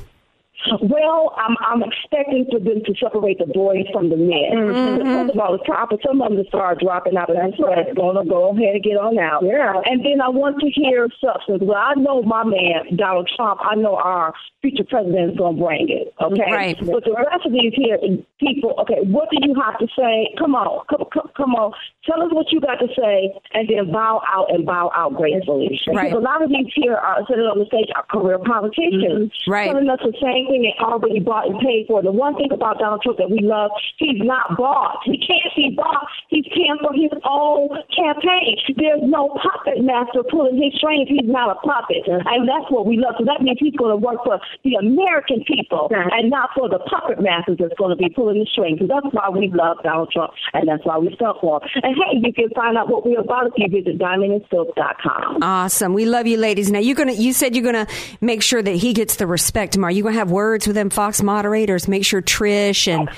Well, 0.82 1.36
I'm 1.38 1.56
I'm 1.66 1.84
expecting 1.84 2.46
for 2.52 2.60
them 2.60 2.82
to 2.86 2.94
separate 3.00 3.38
the 3.40 3.46
boys 3.46 3.86
from 3.94 4.10
the 4.10 4.18
men. 4.18 4.58
Mm-hmm. 4.58 5.06
First 5.06 5.34
of 5.34 5.40
all, 5.40 5.56
it's 5.56 5.66
time 5.68 5.88
for 5.88 6.00
some 6.06 6.22
of 6.22 6.32
them 6.34 6.44
start 6.50 6.80
dropping 6.80 7.16
out 7.16 7.30
of 7.30 7.38
that 7.38 7.56
class. 7.56 7.86
Going 7.96 8.18
to 8.18 8.26
go 8.28 8.50
ahead 8.52 8.76
and 8.76 8.84
get 8.84 8.98
on 8.98 9.18
out. 9.20 9.44
Yeah. 9.46 9.80
And 9.86 10.04
then 10.04 10.20
I 10.20 10.30
want 10.30 10.60
to 10.60 10.70
hear 10.74 11.08
substance. 11.22 11.62
Well, 11.62 11.78
I 11.78 11.94
know 11.96 12.22
my 12.24 12.44
man 12.44 12.98
Donald 12.98 13.30
Trump. 13.36 13.62
I 13.64 13.76
know 13.76 13.96
our 13.96 14.34
future 14.62 14.84
president 14.84 15.32
is 15.32 15.38
going 15.38 15.58
to 15.58 15.64
bring 15.64 15.88
it. 15.90 16.14
Okay. 16.22 16.52
Right. 16.52 16.78
But 16.80 17.06
the 17.06 17.14
rest 17.14 17.46
of 17.46 17.52
these 17.54 17.74
here 17.76 17.98
people, 18.40 18.74
okay, 18.82 19.02
what 19.06 19.30
do 19.30 19.38
you 19.42 19.54
have 19.62 19.78
to 19.80 19.88
say? 19.98 20.34
Come 20.38 20.56
on, 20.56 20.86
come, 20.90 21.06
come, 21.14 21.30
come 21.36 21.56
on. 21.56 21.74
Tell 22.06 22.22
us 22.22 22.30
what 22.32 22.52
you 22.52 22.62
got 22.62 22.76
to 22.80 22.88
say, 22.98 23.34
and 23.54 23.68
then 23.70 23.92
bow 23.92 24.22
out 24.28 24.54
and 24.54 24.66
bow 24.66 24.92
out 24.96 25.16
gracefully. 25.16 25.80
Right. 25.88 26.10
Because 26.10 26.22
a 26.22 26.26
lot 26.26 26.42
of 26.42 26.50
these 26.50 26.72
here 26.76 26.96
are 26.96 27.20
sitting 27.30 27.46
on 27.46 27.60
the 27.60 27.66
stage 27.66 27.90
are 27.96 28.06
career 28.10 28.40
politicians, 28.40 29.32
Right. 29.48 29.70
telling 29.70 29.90
us 29.90 30.00
the 30.02 30.14
same 30.22 30.47
thing 30.48 30.64
they 30.64 30.76
already 30.80 31.20
bought 31.20 31.48
and 31.48 31.60
paid 31.60 31.86
for. 31.88 32.02
The 32.02 32.12
one 32.12 32.36
thing 32.36 32.52
about 32.52 32.80
Donald 32.80 33.02
Trump 33.04 33.18
that 33.20 33.30
we 33.30 33.40
love, 33.42 33.72
he's 33.98 34.20
not 34.24 34.58
bought. 34.58 35.00
He 35.06 35.18
can't 35.20 35.54
be 35.56 35.76
bought. 35.76 36.08
He's 36.30 36.46
paying 36.52 36.78
for 36.82 36.94
his 36.94 37.12
own 37.24 37.70
campaign. 37.96 38.58
There's 38.76 39.04
no 39.04 39.36
puppet 39.40 39.84
master 39.84 40.24
pulling 40.30 40.58
his 40.58 40.74
strings. 40.78 41.08
He's 41.10 41.28
not 41.28 41.52
a 41.52 41.60
puppet, 41.62 42.08
and 42.08 42.48
that's 42.48 42.70
what 42.72 42.86
we 42.86 42.98
love. 42.98 43.16
So 43.20 43.26
that 43.26 43.42
means 43.42 43.58
he's 43.60 43.76
going 43.76 43.92
to 43.92 44.00
work 44.00 44.24
for 44.24 44.40
the 44.64 44.76
American 44.76 45.44
people 45.48 45.90
and 45.92 46.30
not 46.30 46.50
for 46.56 46.70
the 46.70 46.80
puppet 46.80 47.22
masters 47.22 47.58
that's 47.60 47.76
going 47.78 47.92
to 47.92 48.00
be 48.00 48.10
pulling 48.10 48.40
the 48.40 48.48
strings. 48.52 48.80
So 48.80 48.88
that's 48.88 49.08
why 49.12 49.30
we 49.30 49.52
love 49.54 49.78
Donald 49.84 50.12
Trump, 50.12 50.32
and 50.54 50.68
that's 50.68 50.86
why 50.86 50.98
we 50.98 51.14
stuck 51.16 51.42
for 51.42 51.62
him. 51.62 51.70
And 51.84 51.96
hey, 51.96 52.20
you 52.22 52.34
can 52.34 52.50
find 52.56 52.78
out 52.78 52.90
what 52.90 53.06
we're 53.06 53.20
about 53.20 53.48
if 53.48 53.54
you 53.58 53.68
visit 53.70 54.00
diamondandsilk.com. 54.00 55.44
Awesome. 55.44 55.94
We 55.94 56.06
love 56.06 56.28
you, 56.28 56.38
ladies. 56.38 56.72
Now 56.72 56.80
you're 56.80 56.96
gonna. 56.96 57.14
You 57.14 57.34
said 57.34 57.56
you're 57.56 57.66
gonna 57.66 57.88
make 58.22 58.42
sure 58.42 58.62
that 58.62 58.76
he 58.76 58.94
gets 58.94 59.16
the 59.18 59.28
respect 59.28 59.74
tomorrow. 59.74 59.94
You're 59.94 60.04
gonna 60.04 60.18
have 60.18 60.32
words 60.38 60.68
with 60.68 60.76
them 60.76 60.90
Fox 60.90 61.22
moderators. 61.24 61.88
Make 61.88 62.06
sure 62.06 62.22
Trish 62.22 62.88
and 62.88 63.10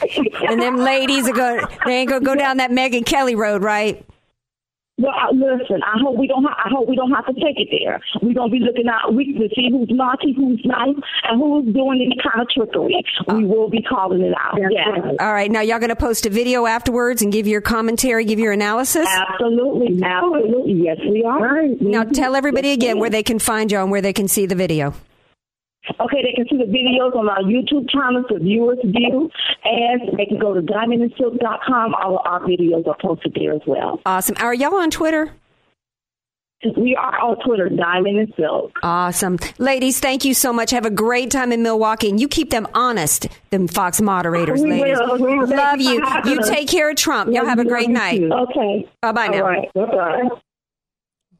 and 0.49 0.61
them 0.61 0.77
ladies 0.77 1.27
are 1.27 1.33
going. 1.33 1.65
They 1.85 1.97
ain't 1.97 2.09
gonna 2.09 2.25
go 2.25 2.35
down 2.35 2.57
that 2.57 2.71
Megyn 2.71 3.05
Kelly 3.05 3.35
road, 3.35 3.61
right? 3.63 4.05
Well, 4.99 5.13
uh, 5.15 5.31
listen. 5.33 5.81
I 5.81 5.97
hope 6.03 6.17
we 6.17 6.27
don't. 6.27 6.43
Ha- 6.43 6.61
I 6.65 6.69
hope 6.69 6.89
we 6.89 6.95
don't 6.97 7.11
have 7.11 7.25
to 7.27 7.33
take 7.33 7.55
it 7.57 7.69
there. 7.71 8.01
We're 8.21 8.33
gonna 8.33 8.51
be 8.51 8.59
looking 8.59 8.87
out. 8.89 9.13
We 9.13 9.31
to 9.33 9.47
see 9.55 9.69
who's 9.71 9.87
naughty, 9.89 10.33
who's 10.35 10.61
nice, 10.65 10.95
and 11.23 11.39
who's 11.39 11.73
doing 11.73 12.01
any 12.05 12.17
kind 12.21 12.41
of 12.41 12.49
trickery. 12.49 13.01
We 13.33 13.45
will 13.45 13.69
be 13.69 13.81
calling 13.81 14.21
it 14.21 14.33
out. 14.37 14.59
Yeah. 14.59 15.13
All 15.21 15.31
right. 15.31 15.49
Now 15.49 15.61
y'all 15.61 15.79
gonna 15.79 15.95
post 15.95 16.25
a 16.25 16.29
video 16.29 16.65
afterwards 16.65 17.21
and 17.21 17.31
give 17.31 17.47
your 17.47 17.61
commentary, 17.61 18.25
give 18.25 18.39
your 18.39 18.51
analysis. 18.51 19.07
Absolutely, 19.09 20.03
absolutely. 20.03 20.73
Yes, 20.83 20.97
we 21.09 21.23
are. 21.23 21.65
Now 21.79 22.03
tell 22.03 22.35
everybody 22.35 22.71
again 22.71 22.99
where 22.99 23.09
they 23.09 23.23
can 23.23 23.39
find 23.39 23.71
y'all 23.71 23.83
and 23.83 23.91
where 23.91 24.01
they 24.01 24.13
can 24.13 24.27
see 24.27 24.45
the 24.47 24.55
video. 24.55 24.93
Okay, 25.99 26.22
they 26.22 26.34
can 26.34 26.45
see 26.49 26.57
the 26.57 26.65
videos 26.72 27.15
on 27.15 27.27
our 27.30 27.39
YouTube 27.41 27.89
channel, 27.89 28.23
the 28.30 28.38
viewers 28.39 28.77
view, 28.84 29.30
and 29.64 30.18
they 30.18 30.26
can 30.26 30.38
go 30.38 30.53
to 30.53 30.61
diamondandsilk.com. 30.61 31.95
All 31.95 32.18
of 32.19 32.26
our 32.26 32.41
videos 32.41 32.85
are 32.88 32.97
posted 33.01 33.34
there 33.34 33.53
as 33.53 33.61
well. 33.65 33.99
Awesome. 34.06 34.35
Are 34.39 34.53
y'all 34.53 34.76
on 34.76 34.91
Twitter? 34.91 35.31
We 36.76 36.93
are 36.97 37.18
on 37.22 37.38
Twitter, 37.45 37.69
Diamond 37.69 38.18
and 38.19 38.34
Silk. 38.35 38.73
Awesome. 38.84 39.39
Ladies, 39.60 40.01
thank 40.01 40.26
you 40.26 40.34
so 40.34 40.51
much. 40.51 40.72
Have 40.72 40.85
a 40.85 40.89
great 40.91 41.31
time 41.31 41.53
in 41.53 41.64
Milwaukee. 41.64 42.10
And 42.10 42.19
you 42.19 42.27
keep 42.27 42.49
them 42.49 42.68
honest, 42.73 43.27
them 43.49 43.65
Fox 43.69 44.01
moderators, 44.01 44.61
We 44.61 44.72
ladies. 44.72 44.97
will. 44.99 45.18
We 45.19 45.39
will. 45.39 45.47
Love 45.47 45.80
you 45.80 45.91
you. 45.91 45.99
for 46.01 46.06
having 46.11 46.34
You 46.34 46.39
us. 46.41 46.49
take 46.49 46.68
care 46.68 46.89
of 46.89 46.97
Trump. 46.97 47.34
Y'all 47.34 47.45
have 47.45 47.60
a 47.60 47.65
great 47.65 47.89
night. 47.89 48.22
Okay. 48.22 48.89
Bye 49.01 49.11
bye 49.14 49.27
now. 49.27 49.38
All 49.38 49.43
right. 49.43 49.73
Bye-bye. 49.73 50.23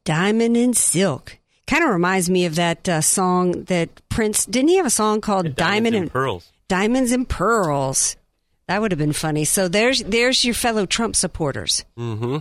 Diamond 0.06 0.56
and 0.56 0.74
Silk. 0.74 1.36
Kind 1.70 1.84
of 1.84 1.90
reminds 1.90 2.28
me 2.28 2.46
of 2.46 2.56
that 2.56 2.88
uh, 2.88 3.00
song 3.00 3.62
that 3.64 3.88
Prince 4.08 4.44
didn't 4.44 4.70
he 4.70 4.76
have 4.78 4.86
a 4.86 4.90
song 4.90 5.20
called 5.20 5.54
Diamond, 5.54 5.94
and 5.94 6.10
Pearls. 6.10 6.50
Diamonds 6.66 7.12
and 7.12 7.28
Pearls. 7.28 8.16
That 8.66 8.80
would 8.80 8.90
have 8.90 8.98
been 8.98 9.12
funny. 9.12 9.44
So 9.44 9.68
there's 9.68 10.00
there's 10.02 10.44
your 10.44 10.54
fellow 10.54 10.84
Trump 10.84 11.14
supporters. 11.14 11.84
Mm-hmm. 11.96 12.38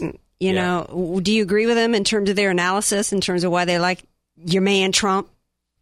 You 0.00 0.14
Yeah. 0.38 0.52
know, 0.52 1.20
do 1.22 1.32
you 1.34 1.42
agree 1.42 1.66
with 1.66 1.76
them 1.76 1.94
in 1.94 2.02
terms 2.02 2.30
of 2.30 2.36
their 2.36 2.50
analysis, 2.50 3.12
in 3.12 3.20
terms 3.20 3.44
of 3.44 3.52
why 3.52 3.66
they 3.66 3.78
like 3.78 4.04
your 4.42 4.62
man 4.62 4.90
Trump? 4.90 5.28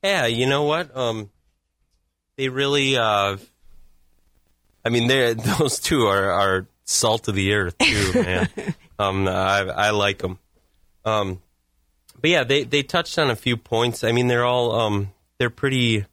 Yeah, 0.02 0.26
you 0.26 0.46
know 0.46 0.64
what? 0.64 0.94
Um, 0.96 1.30
they 2.36 2.48
really. 2.48 2.96
Uh, 2.96 3.36
I 4.84 4.88
mean, 4.88 5.06
they 5.06 5.34
those 5.58 5.78
two 5.78 6.06
are, 6.06 6.28
are 6.32 6.66
salt 6.86 7.28
of 7.28 7.36
the 7.36 7.52
earth 7.54 7.78
too, 7.78 8.12
man. 8.20 8.48
um, 8.98 9.28
I, 9.28 9.60
I 9.60 9.90
like 9.90 10.18
them. 10.18 10.40
Um, 11.04 11.40
but 12.20 12.30
yeah, 12.30 12.44
they 12.44 12.64
they 12.64 12.82
touched 12.82 13.18
on 13.18 13.30
a 13.30 13.36
few 13.36 13.56
points. 13.56 14.04
I 14.04 14.12
mean, 14.12 14.28
they're 14.28 14.44
all 14.44 14.72
um, 14.72 15.12
they're 15.38 15.50
pretty 15.50 16.04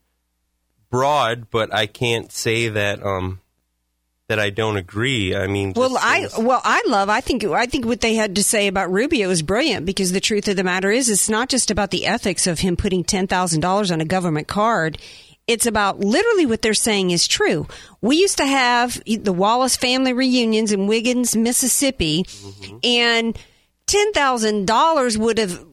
broad, 0.90 1.50
but 1.52 1.74
I 1.74 1.88
can't 1.88 2.32
say 2.32 2.70
that 2.70 3.04
um, 3.04 3.40
that 4.28 4.40
I 4.40 4.50
don't 4.50 4.78
agree. 4.78 5.36
I 5.36 5.48
mean, 5.48 5.74
Well, 5.76 5.98
I 6.00 6.28
well, 6.38 6.62
I 6.64 6.84
love. 6.88 7.10
I 7.10 7.22
think 7.22 7.44
I 7.46 7.66
think 7.66 7.86
what 7.86 8.02
they 8.02 8.16
had 8.16 8.36
to 8.36 8.44
say 8.44 8.68
about 8.68 8.92
Rubio 8.92 9.30
is 9.30 9.42
brilliant 9.42 9.86
because 9.86 10.12
the 10.12 10.20
truth 10.22 10.48
of 10.48 10.56
the 10.56 10.64
matter 10.64 10.92
is, 10.92 11.10
it's 11.10 11.30
not 11.30 11.50
just 11.50 11.72
about 11.72 11.92
the 11.92 12.06
ethics 12.06 12.48
of 12.48 12.60
him 12.60 12.76
putting 12.78 13.04
ten 13.04 13.28
thousand 13.28 13.62
dollars 13.62 13.92
on 13.92 14.02
a 14.02 14.06
government 14.06 14.48
card. 14.48 14.98
It's 15.46 15.66
about 15.66 16.00
literally 16.02 16.46
what 16.46 16.62
they're 16.62 16.74
saying 16.74 17.12
is 17.12 17.26
true. 17.26 17.68
We 18.02 18.18
used 18.18 18.36
to 18.38 18.46
have 18.46 19.02
the 19.06 19.32
Wallace 19.32 19.78
family 19.78 20.12
reunions 20.12 20.74
in 20.74 20.88
Wiggins, 20.88 21.38
Mississippi, 21.38 22.24
Mm-hmm. 22.24 22.78
and 22.84 23.40
ten 23.86 24.12
thousand 24.12 24.68
dollars 24.68 25.18
would 25.18 25.38
have 25.38 25.66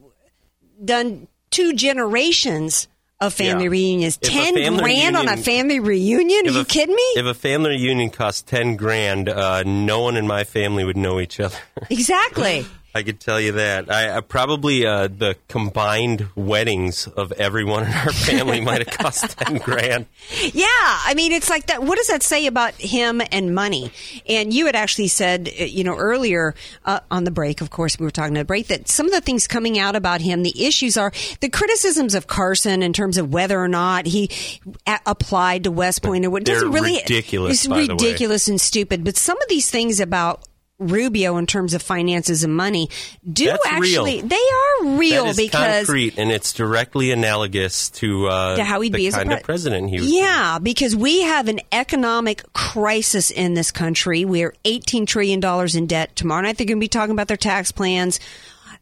done 0.83 1.27
two 1.51 1.73
generations 1.73 2.87
of 3.21 3.33
family 3.33 3.63
Yeah. 3.65 3.69
reunions. 3.69 4.19
If 4.21 4.29
Ten 4.29 4.55
family 4.55 4.83
grand 4.83 5.15
on 5.15 5.27
a 5.29 5.37
family 5.37 5.79
reunion? 5.79 6.47
Are 6.47 6.51
you 6.51 6.59
a- 6.61 6.65
kidding 6.65 6.95
me? 6.95 7.01
If 7.15 7.25
a 7.25 7.33
family 7.33 7.69
reunion 7.71 8.09
cost 8.09 8.45
ten 8.47 8.75
grand, 8.75 9.29
uh, 9.29 9.63
no 9.63 10.01
one 10.01 10.17
in 10.17 10.27
my 10.27 10.43
family 10.43 10.83
would 10.83 10.97
know 10.97 11.19
each 11.19 11.39
other. 11.39 11.57
Exactly. 11.89 12.65
I 12.95 13.03
could 13.03 13.19
tell 13.19 13.41
you 13.41 13.51
that. 13.51 13.91
I, 13.91 14.15
I 14.17 14.21
probably 14.21 14.85
uh, 14.87 15.07
the 15.09 15.35
combined 15.49 16.27
weddings 16.33 17.07
of 17.07 17.33
everyone 17.33 17.83
in 17.83 17.91
our 17.91 18.11
family 18.13 18.61
might 18.61 18.87
have 18.87 18.97
cost 18.97 19.31
ten 19.37 19.57
grand. 19.57 20.05
Yeah, 20.53 20.65
I 20.69 21.13
mean, 21.13 21.33
it's 21.33 21.49
like 21.49 21.65
that. 21.67 21.83
What 21.83 21.97
does 21.97 22.07
that 22.07 22.23
say 22.23 22.47
about 22.47 22.73
him 22.75 23.21
and 23.33 23.53
money? 23.53 23.91
And 24.29 24.53
you 24.53 24.65
had 24.65 24.77
actually 24.77 25.09
said, 25.09 25.49
uh, 25.59 25.63
you 25.65 25.83
know, 25.83 25.95
earlier 25.97 26.55
uh, 26.85 27.01
on 27.11 27.25
the 27.25 27.31
break, 27.31 27.59
of 27.59 27.69
course, 27.69 27.99
we 27.99 28.05
were 28.05 28.11
talking 28.11 28.33
the 28.33 28.45
break, 28.45 28.67
that 28.67 28.87
some 28.87 29.05
of 29.07 29.11
the 29.11 29.19
things 29.19 29.45
coming 29.45 29.77
out 29.77 29.97
about 29.97 30.21
him, 30.21 30.43
the 30.43 30.65
issues 30.65 30.95
are 30.95 31.11
the 31.41 31.49
criticisms 31.49 32.15
of 32.15 32.27
Carson 32.27 32.81
in 32.81 32.93
terms 32.93 33.17
of 33.17 33.33
whether 33.33 33.59
or 33.59 33.67
not 33.67 34.05
he 34.05 34.29
a- 34.87 34.99
applied 35.05 35.65
to 35.65 35.71
West 35.71 36.01
Point 36.01 36.25
or 36.25 36.29
what 36.29 36.45
They're 36.45 36.55
doesn't 36.55 36.71
really 36.71 36.95
ridiculous, 37.01 37.55
It's 37.59 37.67
by 37.67 37.81
the 37.81 37.87
way. 37.87 38.05
ridiculous 38.05 38.47
and 38.47 38.61
stupid. 38.61 39.03
But 39.03 39.17
some 39.17 39.41
of 39.41 39.49
these 39.49 39.69
things 39.69 39.99
about. 39.99 40.41
Rubio, 40.77 41.37
in 41.37 41.45
terms 41.45 41.73
of 41.73 41.81
finances 41.81 42.43
and 42.43 42.53
money, 42.53 42.89
do 43.31 43.45
That's 43.45 43.65
actually 43.65 44.17
real. 44.17 44.27
they 44.27 44.35
are 44.35 44.97
real 44.97 45.33
because 45.33 45.85
concrete, 45.85 46.17
and 46.17 46.31
it's 46.31 46.51
directly 46.51 47.11
analogous 47.11 47.89
to, 47.91 48.27
uh, 48.27 48.55
to 48.57 48.63
how 48.65 48.81
he'd 48.81 48.91
the 48.91 48.97
be 48.97 49.07
as 49.07 49.15
a 49.15 49.23
pre- 49.23 49.35
of 49.35 49.43
president. 49.43 49.89
Yeah, 49.91 50.59
because 50.61 50.93
we 50.93 51.21
have 51.21 51.47
an 51.47 51.61
economic 51.71 52.43
crisis 52.53 53.31
in 53.31 53.53
this 53.53 53.71
country. 53.71 54.25
We're 54.25 54.53
$18 54.65 55.07
trillion 55.07 55.41
in 55.77 55.87
debt. 55.87 56.15
Tomorrow 56.15 56.41
night 56.41 56.57
they're 56.57 56.67
going 56.67 56.77
to 56.79 56.83
be 56.83 56.89
talking 56.89 57.11
about 57.13 57.29
their 57.29 57.37
tax 57.37 57.71
plans. 57.71 58.19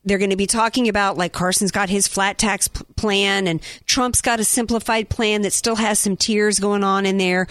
They're 0.05 0.17
going 0.17 0.31
to 0.31 0.35
be 0.35 0.47
talking 0.47 0.89
about, 0.89 1.15
like, 1.17 1.31
Carson's 1.31 1.71
got 1.71 1.89
his 1.89 2.09
flat 2.09 2.37
tax 2.37 2.67
p- 2.67 2.83
plan 2.97 3.47
and 3.47 3.61
Trump's 3.85 4.19
got 4.19 4.39
a 4.39 4.43
simplified 4.43 5.09
plan 5.09 5.43
that 5.43 5.53
still 5.53 5.75
has 5.75 5.97
some 5.97 6.17
tiers 6.17 6.59
going 6.59 6.83
on 6.83 7.05
in 7.05 7.17
there. 7.17 7.47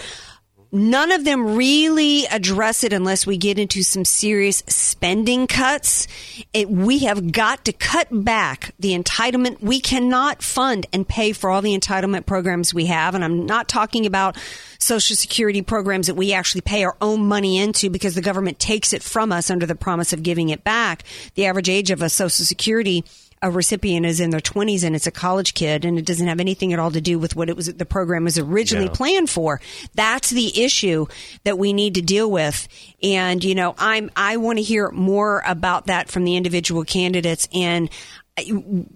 None 0.74 1.12
of 1.12 1.26
them 1.26 1.54
really 1.54 2.24
address 2.24 2.82
it 2.82 2.94
unless 2.94 3.26
we 3.26 3.36
get 3.36 3.58
into 3.58 3.82
some 3.82 4.06
serious 4.06 4.62
spending 4.68 5.46
cuts. 5.46 6.08
It, 6.54 6.70
we 6.70 7.00
have 7.00 7.30
got 7.30 7.66
to 7.66 7.74
cut 7.74 8.08
back 8.10 8.74
the 8.78 8.98
entitlement. 8.98 9.60
We 9.60 9.80
cannot 9.80 10.42
fund 10.42 10.86
and 10.90 11.06
pay 11.06 11.32
for 11.32 11.50
all 11.50 11.60
the 11.60 11.78
entitlement 11.78 12.24
programs 12.24 12.72
we 12.72 12.86
have. 12.86 13.14
And 13.14 13.22
I'm 13.22 13.44
not 13.44 13.68
talking 13.68 14.06
about 14.06 14.38
Social 14.78 15.14
Security 15.14 15.60
programs 15.60 16.06
that 16.06 16.14
we 16.14 16.32
actually 16.32 16.62
pay 16.62 16.84
our 16.84 16.96
own 17.02 17.26
money 17.26 17.58
into 17.58 17.90
because 17.90 18.14
the 18.14 18.22
government 18.22 18.58
takes 18.58 18.94
it 18.94 19.02
from 19.02 19.30
us 19.30 19.50
under 19.50 19.66
the 19.66 19.74
promise 19.74 20.14
of 20.14 20.22
giving 20.22 20.48
it 20.48 20.64
back. 20.64 21.04
The 21.34 21.44
average 21.44 21.68
age 21.68 21.90
of 21.90 22.00
a 22.00 22.08
Social 22.08 22.46
Security 22.46 23.04
a 23.42 23.50
recipient 23.50 24.06
is 24.06 24.20
in 24.20 24.30
their 24.30 24.40
20s 24.40 24.84
and 24.84 24.94
it's 24.94 25.06
a 25.06 25.10
college 25.10 25.54
kid 25.54 25.84
and 25.84 25.98
it 25.98 26.06
doesn't 26.06 26.28
have 26.28 26.38
anything 26.40 26.72
at 26.72 26.78
all 26.78 26.90
to 26.92 27.00
do 27.00 27.18
with 27.18 27.34
what 27.34 27.48
it 27.50 27.56
was 27.56 27.66
the 27.66 27.84
program 27.84 28.24
was 28.24 28.38
originally 28.38 28.86
Yeah. 28.86 28.92
planned 28.92 29.28
for. 29.30 29.60
That's 29.94 30.30
the 30.30 30.62
issue 30.62 31.06
that 31.44 31.58
we 31.58 31.72
need 31.72 31.96
to 31.96 32.02
deal 32.02 32.30
with. 32.30 32.68
And 33.02 33.42
you 33.42 33.54
know 33.54 33.74
i'm 33.78 34.10
i 34.16 34.36
want 34.36 34.58
to 34.58 34.62
hear 34.62 34.90
more 34.90 35.42
about 35.46 35.86
that 35.86 36.08
from 36.08 36.24
the 36.24 36.36
individual 36.36 36.84
candidates 36.84 37.48
and 37.52 37.90
uh, 38.38 38.42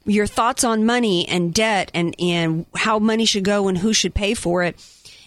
your 0.04 0.26
thoughts 0.26 0.64
on 0.64 0.86
money 0.86 1.28
and 1.28 1.52
debt 1.52 1.90
and 1.92 2.14
and 2.18 2.66
how 2.74 2.98
money 2.98 3.24
should 3.26 3.44
go 3.44 3.68
and 3.68 3.76
who 3.76 3.92
should 3.92 4.14
pay 4.14 4.32
for 4.34 4.62
it. 4.62 4.76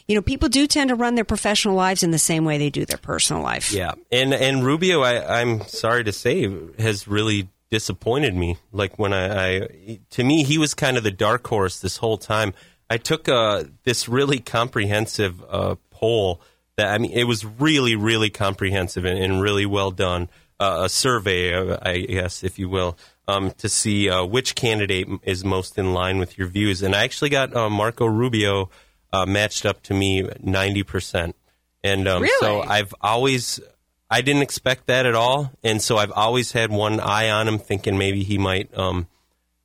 You 0.08 0.16
know 0.16 0.22
people 0.24 0.50
do 0.50 0.66
tend 0.66 0.90
to 0.90 0.96
run 0.96 1.14
their 1.14 1.24
professional 1.26 1.76
lives 1.76 2.02
in 2.02 2.10
the 2.10 2.18
same 2.18 2.44
way 2.46 2.58
they 2.58 2.72
do 2.72 2.86
their 2.86 2.98
personal 2.98 3.44
life. 3.44 3.72
Yeah, 3.72 3.92
and 4.12 4.34
and 4.34 4.66
Rubio, 4.66 5.02
I, 5.04 5.42
I'm 5.42 5.62
sorry 5.68 6.04
to 6.06 6.12
say, 6.12 6.50
has 6.80 7.08
really 7.08 7.48
disappointed 7.72 8.36
me. 8.36 8.58
Like 8.72 8.98
when 8.98 9.14
I, 9.14 9.58
I, 9.58 10.00
to 10.12 10.24
me, 10.24 10.44
he 10.44 10.58
was 10.58 10.74
kind 10.74 10.98
of 10.98 11.04
the 11.04 11.12
dark 11.12 11.48
horse 11.48 11.80
this 11.80 11.98
whole 11.98 12.18
time. 12.18 12.54
I 12.90 12.98
took 12.98 13.30
uh, 13.30 13.66
this 13.84 14.10
really 14.10 14.40
comprehensive 14.40 15.44
uh, 15.50 15.76
poll 15.92 16.42
that 16.78 16.94
I 16.94 16.98
mean, 16.98 17.12
it 17.12 17.26
was 17.26 17.46
really, 17.46 17.96
really 17.96 18.30
comprehensive 18.30 19.06
and, 19.06 19.20
and 19.20 19.42
really 19.42 19.66
well 19.66 19.92
done. 19.92 20.30
Uh, 20.62 20.82
a 20.84 20.90
survey, 20.90 21.56
I 21.82 22.00
guess, 22.00 22.44
if 22.44 22.60
you 22.60 22.68
will, 22.68 22.98
um, 23.30 23.52
to 23.60 23.70
see 23.70 24.10
uh, 24.10 24.26
which 24.26 24.56
candidate 24.56 25.08
is 25.24 25.46
most 25.46 25.78
in 25.78 25.94
line 25.94 26.18
with 26.18 26.38
your 26.38 26.50
views. 26.50 26.82
And 26.82 26.94
I 26.94 27.04
actually 27.06 27.30
got 27.30 27.56
uh, 27.56 27.70
Marco 27.70 28.06
Rubio 28.06 28.70
uh, 29.14 29.26
matched 29.26 29.66
up 29.66 29.82
to 29.84 29.94
me 29.94 30.28
ninety 30.42 30.84
percent. 30.84 31.38
And 31.82 32.10
um, 32.10 32.26
so 32.42 32.62
I've 32.62 32.94
always, 33.00 33.62
I 34.10 34.22
didn't 34.22 34.42
expect 34.42 34.88
that 34.88 35.06
at 35.06 35.16
all, 35.16 35.52
and 35.64 35.82
so 35.82 35.98
I've 35.98 36.12
always 36.12 36.52
had 36.52 36.72
one 36.72 37.00
eye 37.00 37.30
on 37.30 37.48
him, 37.48 37.60
thinking 37.60 37.98
maybe 37.98 38.24
he 38.24 38.38
might 38.38 38.76
um, 38.78 39.08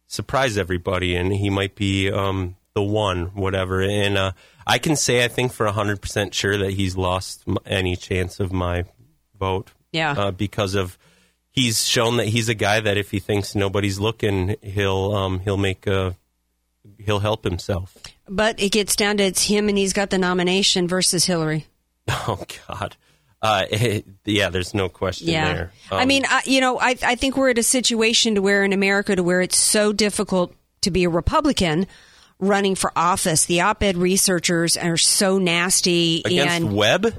surprise 0.07 0.59
everybody, 0.59 1.17
and 1.17 1.33
he 1.33 1.49
might 1.51 1.75
be 1.75 2.11
um, 2.11 2.57
the 2.75 2.83
one, 2.83 3.27
whatever. 3.35 3.81
And 3.81 4.19
uh, 4.19 4.33
I 4.67 4.79
can 4.79 4.97
say, 4.97 5.25
I 5.25 5.29
think 5.29 5.53
for 5.53 5.67
hundred 5.69 6.03
percent 6.03 6.35
sure 6.35 6.59
that 6.59 6.73
he's 6.73 6.97
lost 6.97 7.45
any 7.65 7.97
chance 7.97 8.39
of 8.41 8.53
my 8.53 8.85
vote. 9.39 9.73
Yeah. 9.93 10.13
uh, 10.13 10.31
because 10.33 10.75
of 10.75 10.99
he's 11.51 11.87
shown 11.87 12.17
that 12.17 12.27
he's 12.27 12.49
a 12.49 12.55
guy 12.55 12.81
that 12.81 12.97
if 12.97 13.13
he 13.13 13.21
thinks 13.21 13.55
nobody's 13.55 14.01
looking, 14.01 14.57
he'll 14.61 15.15
um, 15.15 15.39
he'll 15.41 15.57
make 15.57 15.87
a 15.87 16.17
he'll 16.99 17.21
help 17.21 17.45
himself. 17.45 17.97
but 18.29 18.61
it 18.61 18.73
gets 18.73 18.97
down 18.97 19.17
to 19.19 19.23
it's 19.23 19.45
him 19.45 19.69
and 19.69 19.79
he's 19.79 19.93
got 19.93 20.11
the 20.11 20.19
nomination 20.19 20.87
versus 20.87 21.25
hillary 21.25 21.67
Oh 22.09 22.45
God. 22.69 22.97
Uh, 23.45 23.67
yeah, 24.25 24.49
there's 24.49 24.73
no 24.73 24.89
question 24.89 25.29
Yeah. 25.29 25.53
there. 25.55 25.73
I 25.93 26.03
Um, 26.03 26.09
mean, 26.09 26.25
I, 26.29 26.41
you 26.47 26.61
know, 26.63 26.81
I, 26.81 26.97
I 27.03 27.15
think 27.15 27.37
we're 27.37 27.51
at 27.51 27.59
a 27.59 27.63
situation 27.63 28.37
to 28.37 28.43
where 28.43 28.65
in 28.65 28.73
America 28.73 29.15
to 29.15 29.23
where 29.23 29.43
it's 29.43 29.59
so 29.59 29.93
difficult 29.93 30.55
to 30.81 30.91
be 30.91 31.05
a 31.05 31.11
Republican 31.11 31.87
running 32.41 32.75
for 32.75 32.91
office. 32.97 33.45
The 33.45 33.61
op-ed 33.61 33.97
researchers 33.99 34.77
are 34.79 34.97
so 34.97 35.39
nasty 35.39 36.23
against 36.25 36.55
and 36.55 36.75
Webb, 36.75 37.15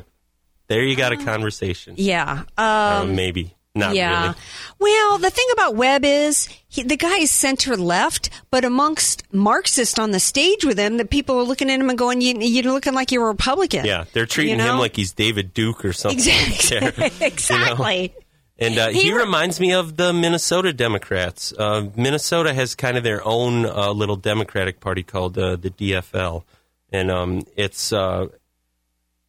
there 0.68 0.84
you 0.84 0.96
got 0.96 1.12
a 1.14 1.18
conversation. 1.18 1.94
yeah. 1.98 2.44
Uh, 2.58 3.02
Um, 3.04 3.16
maybe 3.16 3.56
not 3.76 3.94
yeah. 3.94 4.22
really. 4.22 4.36
Well, 4.80 5.18
the 5.18 5.30
thing 5.30 5.46
about 5.54 5.76
Webb 5.76 6.06
is 6.06 6.48
he, 6.68 6.84
the 6.84 6.98
guy 6.98 7.18
is 7.18 7.32
center 7.32 7.76
left, 7.76 8.30
but 8.50 8.66
amongst 8.66 9.24
Marxists 9.34 10.00
on 10.00 10.12
the 10.12 10.20
stage 10.20 10.66
with 10.66 10.78
him, 10.78 10.98
that 10.98 11.10
people 11.10 11.38
are 11.38 11.44
looking 11.44 11.70
at 11.70 11.80
him 11.80 11.90
and 11.90 11.98
going, 11.98 12.22
you, 12.22 12.38
"You're 12.40 12.72
looking 12.74 12.94
like 12.94 13.12
you're 13.12 13.26
a 13.26 13.28
Republican." 13.28 13.86
Yeah, 13.86 14.06
they're 14.14 14.26
treating 14.26 14.60
You 14.60 14.66
know? 14.66 14.74
him 14.74 14.80
like 14.80 14.96
he's 14.96 15.12
David 15.12 15.54
Duke 15.54 15.86
or 15.86 15.94
something. 15.94 16.20
Exactly. 16.20 16.80
there, 16.80 16.94
you 16.94 17.10
know? 17.20 17.26
exactly. 17.26 18.14
And 18.58 18.78
uh, 18.78 18.88
He 18.90 19.04
he, 19.04 19.14
reminds 19.14 19.60
me 19.60 19.74
of 19.74 19.98
the 19.98 20.14
Minnesota 20.14 20.72
Democrats. 20.72 21.54
Uh, 21.58 21.90
Minnesota 21.96 22.54
has 22.54 22.74
kind 22.74 22.96
of 22.98 23.04
their 23.04 23.26
own 23.28 23.66
uh, 23.66 23.92
little 23.92 24.16
Democratic 24.16 24.80
Party 24.80 25.04
called 25.04 25.38
uh, 25.38 25.58
the 25.58 25.70
DFL, 25.70 26.44
and 26.90 27.12
um, 27.12 27.44
it's 27.58 27.92
uh, 27.92 28.28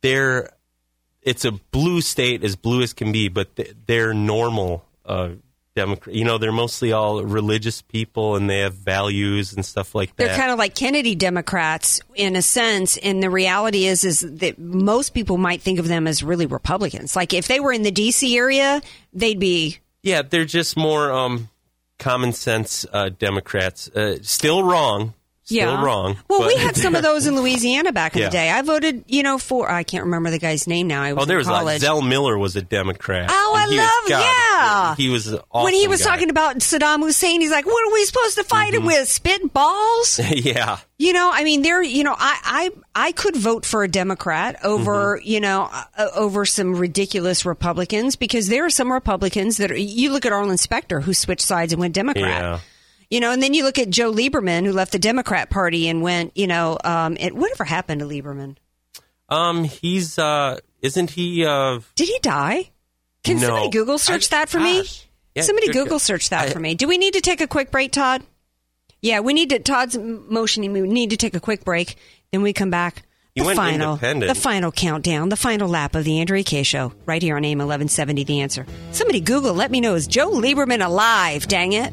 they're 0.02 0.51
it's 1.27 1.44
a 1.44 1.53
blue 1.53 2.01
state 2.01 2.44
as 2.44 2.57
blue 2.57 2.82
as 2.82 2.93
can 2.93 3.12
be, 3.12 3.28
but 3.28 3.48
they're 3.86 4.15
normal 4.15 4.86
uh, 5.05 5.31
Democrat. 5.74 6.15
You 6.15 6.24
know, 6.24 6.39
they're 6.39 6.53
mostly 6.53 6.93
all 6.93 7.23
religious 7.23 7.82
people, 7.82 8.36
and 8.36 8.48
they 8.48 8.61
have 8.61 8.74
values 8.74 9.53
and 9.53 9.66
stuff 9.66 9.94
like 9.94 10.15
that. 10.16 10.24
They're 10.24 10.36
kind 10.36 10.53
of 10.53 10.59
like 10.59 10.77
Kennedy 10.77 11.16
Democrats 11.16 12.01
in 12.15 12.36
a 12.36 12.43
sense, 12.43 12.97
and 12.97 13.20
the 13.20 13.28
reality 13.28 13.86
is 13.86 14.05
is 14.05 14.20
that 14.20 14.59
most 14.59 15.15
people 15.15 15.36
might 15.36 15.61
think 15.61 15.81
of 15.81 15.89
them 15.89 16.07
as 16.07 16.23
really 16.23 16.47
Republicans. 16.47 17.16
Like 17.16 17.35
if 17.35 17.48
they 17.48 17.59
were 17.59 17.73
in 17.73 17.82
the 17.82 17.90
D.C. 17.90 18.36
area, 18.36 18.81
they'd 19.12 19.40
be 19.40 19.78
Yeah, 20.05 20.23
they're 20.23 20.44
just 20.44 20.77
more 20.77 21.11
um, 21.11 21.48
common 21.98 22.32
sense 22.32 22.86
uh, 22.93 23.09
Democrats. 23.09 23.89
Uh, 23.89 24.19
still 24.23 24.62
wrong. 24.62 25.12
Still 25.47 25.59
yeah 25.59 25.82
wrong. 25.85 26.16
Well, 26.28 26.40
but 26.40 26.48
we 26.48 26.56
had 26.56 26.77
some 26.77 26.94
of 26.97 27.02
those 27.05 27.27
in 27.28 27.36
Louisiana 27.36 27.93
back 27.93 28.14
in 28.16 28.20
Yeah. 28.23 28.28
the 28.28 28.32
day. 28.32 28.51
I 28.51 28.62
voted, 28.62 29.05
you 29.06 29.23
know, 29.23 29.39
for 29.39 29.70
I 29.70 29.85
can't 29.85 30.05
remember 30.05 30.31
the 30.31 30.40
guy's 30.40 30.66
name 30.66 30.89
now. 30.89 31.02
I 31.02 31.12
was 31.12 31.23
Oh, 31.23 31.27
there 31.27 31.39
was 31.39 31.47
college. 31.47 31.81
Zell 31.82 32.02
Miller 32.02 32.36
was 32.36 32.56
a 32.56 32.62
Democrat. 32.62 33.28
Oh, 33.31 33.55
I 33.56 33.66
love- 33.66 34.09
God, 34.09 34.20
yeah. 34.20 34.94
He 34.97 35.09
was 35.09 35.32
awesome 35.32 35.64
when 35.64 35.73
he 35.74 35.86
was 35.86 36.02
guy. 36.02 36.10
talking 36.10 36.31
about 36.31 36.56
Saddam 36.59 37.01
Hussein, 37.01 37.40
he's 37.40 37.51
like, 37.52 37.64
"What 37.66 37.86
are 37.89 37.93
we 37.93 38.05
supposed 38.06 38.36
to 38.39 38.44
fight 38.44 38.73
Mm-hmm. 38.73 38.81
him 38.82 38.86
with? 38.86 39.09
Spit 39.09 39.52
balls?" 39.52 40.18
yeah. 40.31 40.78
You 40.98 41.12
know, 41.12 41.31
I 41.32 41.44
mean, 41.44 41.62
there. 41.62 41.82
You 41.82 42.02
know, 42.05 42.14
I 42.18 42.70
I 42.97 43.06
I 43.09 43.12
could 43.12 43.36
vote 43.36 43.64
for 43.64 43.85
a 43.85 43.89
Democrat 43.89 44.56
over 44.64 45.18
Mm-hmm. 45.18 45.28
you 45.28 45.40
know 45.40 45.68
uh, 45.70 46.06
over 46.16 46.44
some 46.44 46.74
ridiculous 46.74 47.44
Republicans 47.47 48.16
because 48.16 48.48
there 48.48 48.64
are 48.64 48.70
some 48.70 48.90
Republicans 48.93 49.59
that 49.59 49.70
are, 49.70 49.77
you 49.77 50.10
look 50.10 50.27
at 50.27 50.32
Arlen 50.32 50.56
Specter 50.56 51.01
who 51.01 51.14
switched 51.14 51.43
sides 51.43 51.73
and 51.73 51.78
went 51.81 51.94
Democrat. 51.94 52.24
Yeah. 52.43 52.59
You 53.11 53.20
know, 53.20 53.31
and 53.31 53.43
then 53.43 53.55
you 53.55 53.62
look 53.65 53.78
at 53.78 53.89
Joe 53.91 54.12
Lieberman, 54.12 54.65
who 54.66 54.73
left 54.73 54.93
the 54.93 54.99
Democrat 54.99 55.49
Party 55.49 55.89
and 55.89 56.03
went, 56.03 56.37
you 56.37 56.47
know, 56.47 56.77
um, 56.85 57.16
it, 57.19 57.35
whatever 57.37 57.62
happened 57.65 58.01
to 58.01 58.07
Lieberman? 58.07 58.57
Um, 59.28 59.65
he's 59.65 60.19
uh, 60.19 60.59
isn't 60.83 61.11
he? 61.11 61.45
Uh, 61.45 61.81
Did 61.95 62.09
he 62.09 62.19
die? 62.20 62.70
Can 63.24 63.37
No. 63.41 63.47
somebody 63.49 63.70
Google 63.70 63.99
search 63.99 64.28
that 64.31 64.49
for 64.49 64.61
me? 64.61 64.85
Yeah, 65.35 65.43
somebody 65.43 65.73
Google 65.73 65.99
search 65.99 66.31
that 66.31 66.49
I- 66.49 66.51
for 66.51 66.61
me. 66.61 66.74
Do 66.74 66.89
we 66.89 66.97
need 66.99 67.15
to 67.15 67.20
take 67.20 67.41
a 67.41 67.47
quick 67.47 67.70
break, 67.70 67.93
Todd? 67.93 68.23
Yeah, 69.03 69.20
we 69.20 69.35
need 69.35 69.51
to. 69.51 69.59
Todd's 69.59 69.97
motioning. 69.99 70.73
We 70.73 70.81
need 70.83 71.11
to 71.11 71.16
take 71.16 71.35
a 71.37 71.41
quick 71.41 71.65
break. 71.65 71.97
Then 72.33 72.43
we 72.43 72.53
come 72.53 72.70
back. 72.70 73.03
He 73.35 73.43
the 73.43 73.55
final, 73.55 73.93
independent. 73.95 74.28
the 74.35 74.41
final 74.41 74.73
countdown, 74.73 75.28
the 75.28 75.37
final 75.37 75.69
lap 75.69 75.95
of 75.95 76.05
the 76.05 76.20
Andrea 76.20 76.43
Kaye 76.43 76.62
Show, 76.62 76.95
right 77.05 77.20
here 77.23 77.37
on 77.37 77.45
AM 77.45 77.61
eleven 77.61 77.87
seventy. 77.89 78.24
The 78.24 78.41
answer. 78.41 78.65
Somebody 78.93 79.20
Google. 79.20 79.53
Let 79.55 79.70
me 79.70 79.81
know. 79.81 79.95
Is 79.95 80.07
Joe 80.07 80.31
Lieberman 80.31 80.85
alive? 80.85 81.47
Dang 81.47 81.73
it! 81.74 81.93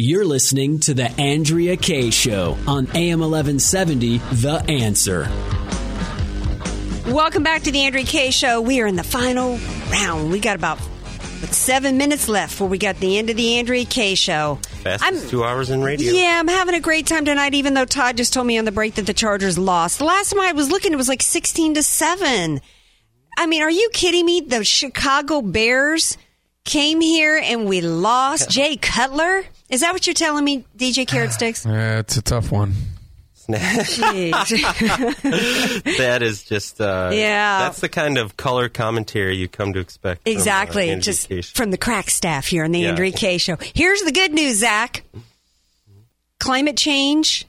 You're 0.00 0.24
listening 0.24 0.78
to 0.82 0.94
The 0.94 1.10
Andrea 1.20 1.76
Kaye 1.76 2.10
Show 2.10 2.56
on 2.68 2.86
AM 2.94 3.18
1170, 3.18 4.18
The 4.18 4.64
Answer. 4.68 5.28
Welcome 7.12 7.42
back 7.42 7.62
to 7.62 7.72
the 7.72 7.80
Andrea 7.80 8.04
Kaye 8.04 8.30
Show. 8.30 8.60
We 8.60 8.80
are 8.80 8.86
in 8.86 8.94
the 8.94 9.02
final 9.02 9.58
round. 9.90 10.30
We 10.30 10.38
got 10.38 10.54
about 10.54 10.78
what, 10.78 11.52
seven 11.52 11.98
minutes 11.98 12.28
left 12.28 12.52
before 12.52 12.68
we 12.68 12.78
got 12.78 12.94
the 13.00 13.18
end 13.18 13.28
of 13.28 13.36
the 13.36 13.56
Andrea 13.58 13.84
Kaye 13.84 14.14
Show. 14.14 14.60
fastest 14.84 15.30
two 15.30 15.42
hours 15.42 15.68
in 15.68 15.82
radio. 15.82 16.12
Yeah, 16.12 16.38
I'm 16.38 16.46
having 16.46 16.76
a 16.76 16.80
great 16.80 17.08
time 17.08 17.24
tonight, 17.24 17.54
even 17.54 17.74
though 17.74 17.84
Todd 17.84 18.16
just 18.16 18.32
told 18.32 18.46
me 18.46 18.56
on 18.56 18.64
the 18.66 18.70
break 18.70 18.94
that 18.94 19.06
the 19.06 19.12
Chargers 19.12 19.58
lost. 19.58 19.98
The 19.98 20.04
last 20.04 20.30
time 20.30 20.40
I 20.42 20.52
was 20.52 20.70
looking, 20.70 20.92
it 20.92 20.96
was 20.96 21.08
like 21.08 21.22
16 21.22 21.74
to 21.74 21.82
7. 21.82 22.60
I 23.36 23.46
mean, 23.46 23.62
are 23.62 23.70
you 23.70 23.90
kidding 23.92 24.26
me? 24.26 24.42
The 24.42 24.62
Chicago 24.62 25.42
Bears 25.42 26.16
came 26.64 27.00
here 27.00 27.36
and 27.42 27.66
we 27.66 27.80
lost. 27.80 28.48
Jay 28.52 28.76
Cutler? 28.76 29.42
Is 29.68 29.80
that 29.82 29.92
what 29.92 30.06
you're 30.06 30.14
telling 30.14 30.44
me, 30.44 30.64
DJ 30.76 31.06
Carrot 31.06 31.32
Sticks? 31.32 31.64
Yeah, 31.68 31.98
it's 31.98 32.16
a 32.16 32.22
tough 32.22 32.50
one. 32.50 32.72
That 35.98 36.18
is 36.22 36.42
just 36.42 36.80
uh, 36.80 37.10
Yeah. 37.12 37.60
That's 37.60 37.80
the 37.80 37.88
kind 37.88 38.18
of 38.18 38.36
color 38.36 38.68
commentary 38.68 39.36
you 39.36 39.48
come 39.48 39.72
to 39.72 39.80
expect. 39.80 40.22
from, 40.22 40.30
uh, 40.30 40.34
Exactly. 40.34 40.94
Just 40.96 41.28
Case. 41.28 41.50
from 41.50 41.70
the 41.70 41.78
crack 41.78 42.10
staff 42.10 42.46
here 42.46 42.64
on 42.64 42.72
the 42.72 42.80
Yeah. 42.80 42.90
Andrea 42.90 43.12
Kaye 43.12 43.38
Show. 43.38 43.56
Here's 43.74 44.02
the 44.02 44.12
good 44.12 44.32
news, 44.32 44.58
Zack. 44.58 45.02
Climate 46.38 46.76
change 46.76 47.46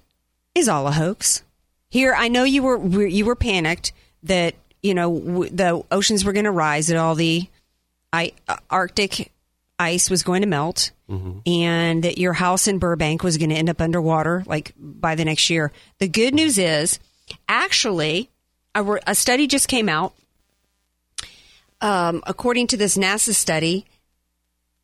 is 0.56 0.68
all 0.70 0.88
a 0.88 0.92
hoax. 0.92 1.44
Here, 1.90 2.14
I 2.14 2.28
know 2.28 2.44
you 2.44 2.64
were 2.64 3.06
you 3.08 3.26
were 3.26 3.36
panicked 3.36 3.92
that 4.24 4.56
you 4.82 4.94
know 4.94 5.46
the 5.46 5.84
oceans 5.92 6.24
were 6.24 6.34
going 6.34 6.46
to 6.46 6.52
rise, 6.52 6.88
that 6.88 6.98
all 6.98 7.16
the 7.16 7.48
I, 8.14 8.32
uh, 8.48 8.58
Arctic 8.70 9.32
ice 9.80 10.10
was 10.10 10.22
going 10.24 10.42
to 10.42 10.48
melt, 10.48 10.92
and 11.46 12.04
that 12.04 12.18
your 12.20 12.34
house 12.34 12.68
in 12.68 12.78
Burbank 12.78 13.24
was 13.24 13.38
going 13.38 13.50
to 13.50 13.56
end 13.56 13.70
up 13.70 13.82
underwater 13.82 14.44
like 14.46 14.74
by 14.78 15.16
the 15.16 15.26
next 15.26 15.50
year. 15.50 15.72
The 15.98 16.08
good 16.08 16.36
news 16.36 16.58
is, 16.60 17.00
actually, 17.48 18.30
a, 18.76 18.84
re- 18.84 19.00
a 19.08 19.16
study 19.16 19.48
just 19.48 19.68
came 19.68 19.90
out 19.90 20.14
um, 21.82 22.22
according 22.28 22.68
to 22.68 22.78
this 22.78 22.98
NASA 22.98 23.34
study, 23.34 23.86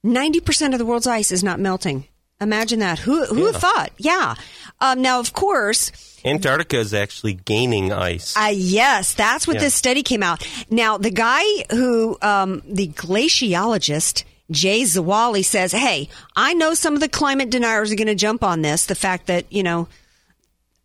90% 0.06 0.72
of 0.74 0.80
the 0.80 0.86
world's 0.86 1.08
ice 1.08 1.32
is 1.32 1.44
not 1.44 1.60
melting. 1.60 2.06
Imagine 2.42 2.80
that. 2.80 3.00
Who, 3.00 3.26
who 3.26 3.46
Yeah. 3.46 3.52
thought? 3.52 3.90
Yeah. 3.98 4.36
Um, 4.82 5.02
now, 5.02 5.20
of 5.20 5.34
course, 5.34 5.92
Antarctica 6.26 6.80
is 6.80 6.94
actually 6.94 7.34
gaining 7.34 7.92
ice. 7.92 8.36
uh, 8.36 8.52
yes, 8.54 9.14
that's 9.14 9.46
what 9.48 9.56
Yeah. 9.56 9.62
this 9.64 9.74
study 9.76 10.04
came 10.04 10.24
out. 10.24 10.46
Now, 10.70 10.98
the 10.98 11.12
guy 11.12 11.44
who, 11.72 12.18
um, 12.22 12.62
the 12.68 12.88
glaciologist, 12.90 14.24
Jay 14.52 14.82
Zwally 14.82 15.44
says, 15.44 15.72
Hey, 15.72 16.10
I 16.36 16.54
know 16.54 16.74
some 16.74 16.94
of 16.94 17.00
the 17.00 17.10
climate 17.10 17.50
deniers 17.50 17.92
are 17.92 17.96
going 17.96 18.08
to 18.08 18.16
jump 18.16 18.44
on 18.44 18.62
this, 18.62 18.86
the 18.86 18.96
fact 18.96 19.28
that, 19.28 19.52
you 19.52 19.64
know, 19.64 19.88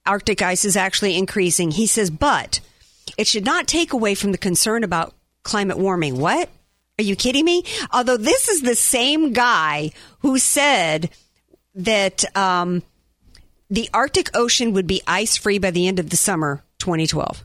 Arctic 0.06 0.42
ice 0.42 0.64
is 0.64 0.76
actually 0.76 1.16
increasing. 1.16 1.70
He 1.70 1.86
says, 1.86 2.10
but 2.10 2.60
it 3.16 3.26
should 3.26 3.44
not 3.44 3.66
take 3.66 3.92
away 3.92 4.14
from 4.14 4.32
the 4.32 4.38
concern 4.38 4.84
about 4.84 5.14
climate 5.42 5.78
warming. 5.78 6.18
What? 6.18 6.48
Are 6.98 7.04
you 7.04 7.16
kidding 7.16 7.44
me? 7.44 7.64
Although 7.92 8.16
this 8.16 8.48
is 8.48 8.62
the 8.62 8.74
same 8.74 9.32
guy 9.32 9.90
who 10.20 10.38
said 10.38 11.10
that 11.74 12.24
um, 12.36 12.82
the 13.70 13.88
Arctic 13.94 14.36
Ocean 14.36 14.72
would 14.72 14.86
be 14.86 15.02
ice 15.06 15.36
free 15.36 15.58
by 15.58 15.70
the 15.70 15.86
end 15.86 15.98
of 15.98 16.10
the 16.10 16.16
summer 16.16 16.62
2012. 16.78 17.44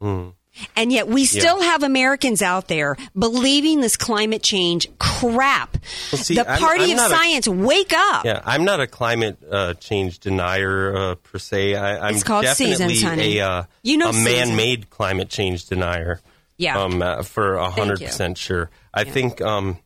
Hmm. 0.00 0.28
And 0.76 0.92
yet 0.92 1.08
we 1.08 1.24
still 1.24 1.60
Yeah. 1.60 1.70
have 1.72 1.82
Americans 1.82 2.40
out 2.42 2.68
there 2.68 2.96
believing 3.18 3.80
this 3.80 3.96
climate 3.96 4.42
change 4.42 4.86
crap. 4.98 5.76
Well, 6.12 6.22
see, 6.22 6.34
the 6.36 6.48
I'm- 6.48 6.58
party 6.60 6.84
I'm 6.84 6.90
of 6.92 6.96
not 6.96 7.10
a- 7.10 7.14
science, 7.14 7.48
wake 7.48 7.92
up. 7.92 8.24
Yeah, 8.24 8.40
I'm 8.44 8.64
not 8.64 8.80
a 8.80 8.86
climate 8.86 9.38
uh, 9.50 9.74
change 9.74 10.20
denier 10.20 10.96
uh, 10.96 11.14
per 11.16 11.38
se. 11.38 11.74
I, 11.74 12.08
I'm 12.08 12.14
It's 12.14 12.22
called 12.24 12.44
definitely 12.44 12.94
seasons, 12.94 13.02
honey. 13.02 13.38
a 13.38 13.46
uh, 13.48 13.64
You 13.82 13.96
know 13.96 14.10
a 14.10 14.12
man-made 14.12 14.90
climate 14.90 15.28
change 15.28 15.66
denier. 15.66 16.20
Yeah. 16.56 16.78
um, 16.80 17.02
uh, 17.02 17.24
for 17.24 17.56
a 17.58 17.68
100% 17.68 18.36
sure. 18.36 18.70
I 18.94 19.02
think 19.02 19.40
um, 19.42 19.78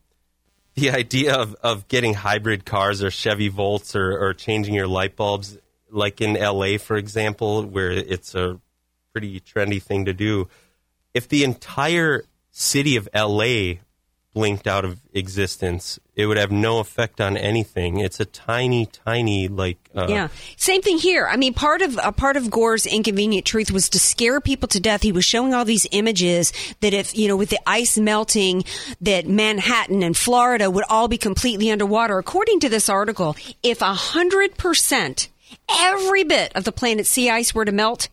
the 0.75 0.91
idea 0.91 1.35
of, 1.35 1.55
of 1.63 1.89
getting 1.89 2.13
hybrid 2.13 2.67
cars 2.67 3.03
or 3.03 3.11
Chevy 3.11 3.49
Volts 3.49 3.97
or, 3.97 4.13
or 4.19 4.35
changing 4.35 4.75
your 4.75 4.87
light 4.87 5.17
bulbs, 5.17 5.57
like 5.91 6.21
in 6.21 6.35
LA, 6.35 6.77
for 6.77 6.97
example, 6.97 7.65
where 7.65 7.91
it's 7.91 8.35
a 8.35 8.61
pretty 9.19 9.41
trendy 9.41 9.83
thing 9.83 10.05
to 10.05 10.13
do. 10.13 10.49
If 11.13 11.29
the 11.29 11.43
entire 11.43 12.25
city 12.53 12.97
of 12.97 13.09
LA 13.13 13.75
blinked 14.33 14.69
out 14.69 14.85
of 14.85 15.01
existence, 15.13 15.99
it 16.15 16.27
would 16.27 16.37
have 16.37 16.53
no 16.53 16.79
effect 16.79 17.21
on 17.21 17.37
anything. 17.37 17.99
It's 17.99 18.21
a 18.21 18.25
tiny, 18.25 18.87
tiny 18.87 19.49
like. 19.49 19.79
Uh, 19.93 20.07
yeah, 20.09 20.29
same 20.57 20.83
thing 20.83 20.99
here. 20.99 21.27
I 21.27 21.37
mean, 21.37 21.53
part 21.53 21.83
of 21.83 21.99
a 22.01 22.13
part 22.13 22.37
of 22.37 22.49
Gore's 22.49 22.87
inconvenient 22.87 23.45
truth 23.45 23.73
was 23.73 23.89
to 23.89 23.99
scare 23.99 24.41
people 24.41 24.69
to 24.69 24.79
death. 24.79 25.03
He 25.03 25.11
was 25.11 25.25
showing 25.25 25.53
all 25.53 25.65
these 25.65 25.89
images 25.91 26.53
that 26.81 26.95
if 26.95 27.19
you 27.19 27.27
know, 27.27 27.37
with 27.37 27.51
the 27.51 27.59
ice 27.67 27.99
melting, 27.99 28.63
that 29.01 29.27
Manhattan 29.27 30.05
and 30.05 30.17
Florida 30.17 30.71
would 30.71 30.85
all 30.89 31.09
be 31.09 31.19
completely 31.19 31.73
underwater. 31.73 32.19
According 32.19 32.61
to 32.61 32.69
this 32.69 32.89
article, 32.89 33.35
if 33.65 33.83
a 33.83 33.95
hundred 33.95 34.57
percent, 34.57 35.29
every 35.69 36.23
bit 36.23 36.53
of 36.55 36.63
the 36.63 36.71
planet's 36.71 37.11
sea 37.11 37.31
ice 37.31 37.53
were 37.53 37.65
to 37.65 37.73
melt, 37.73 38.09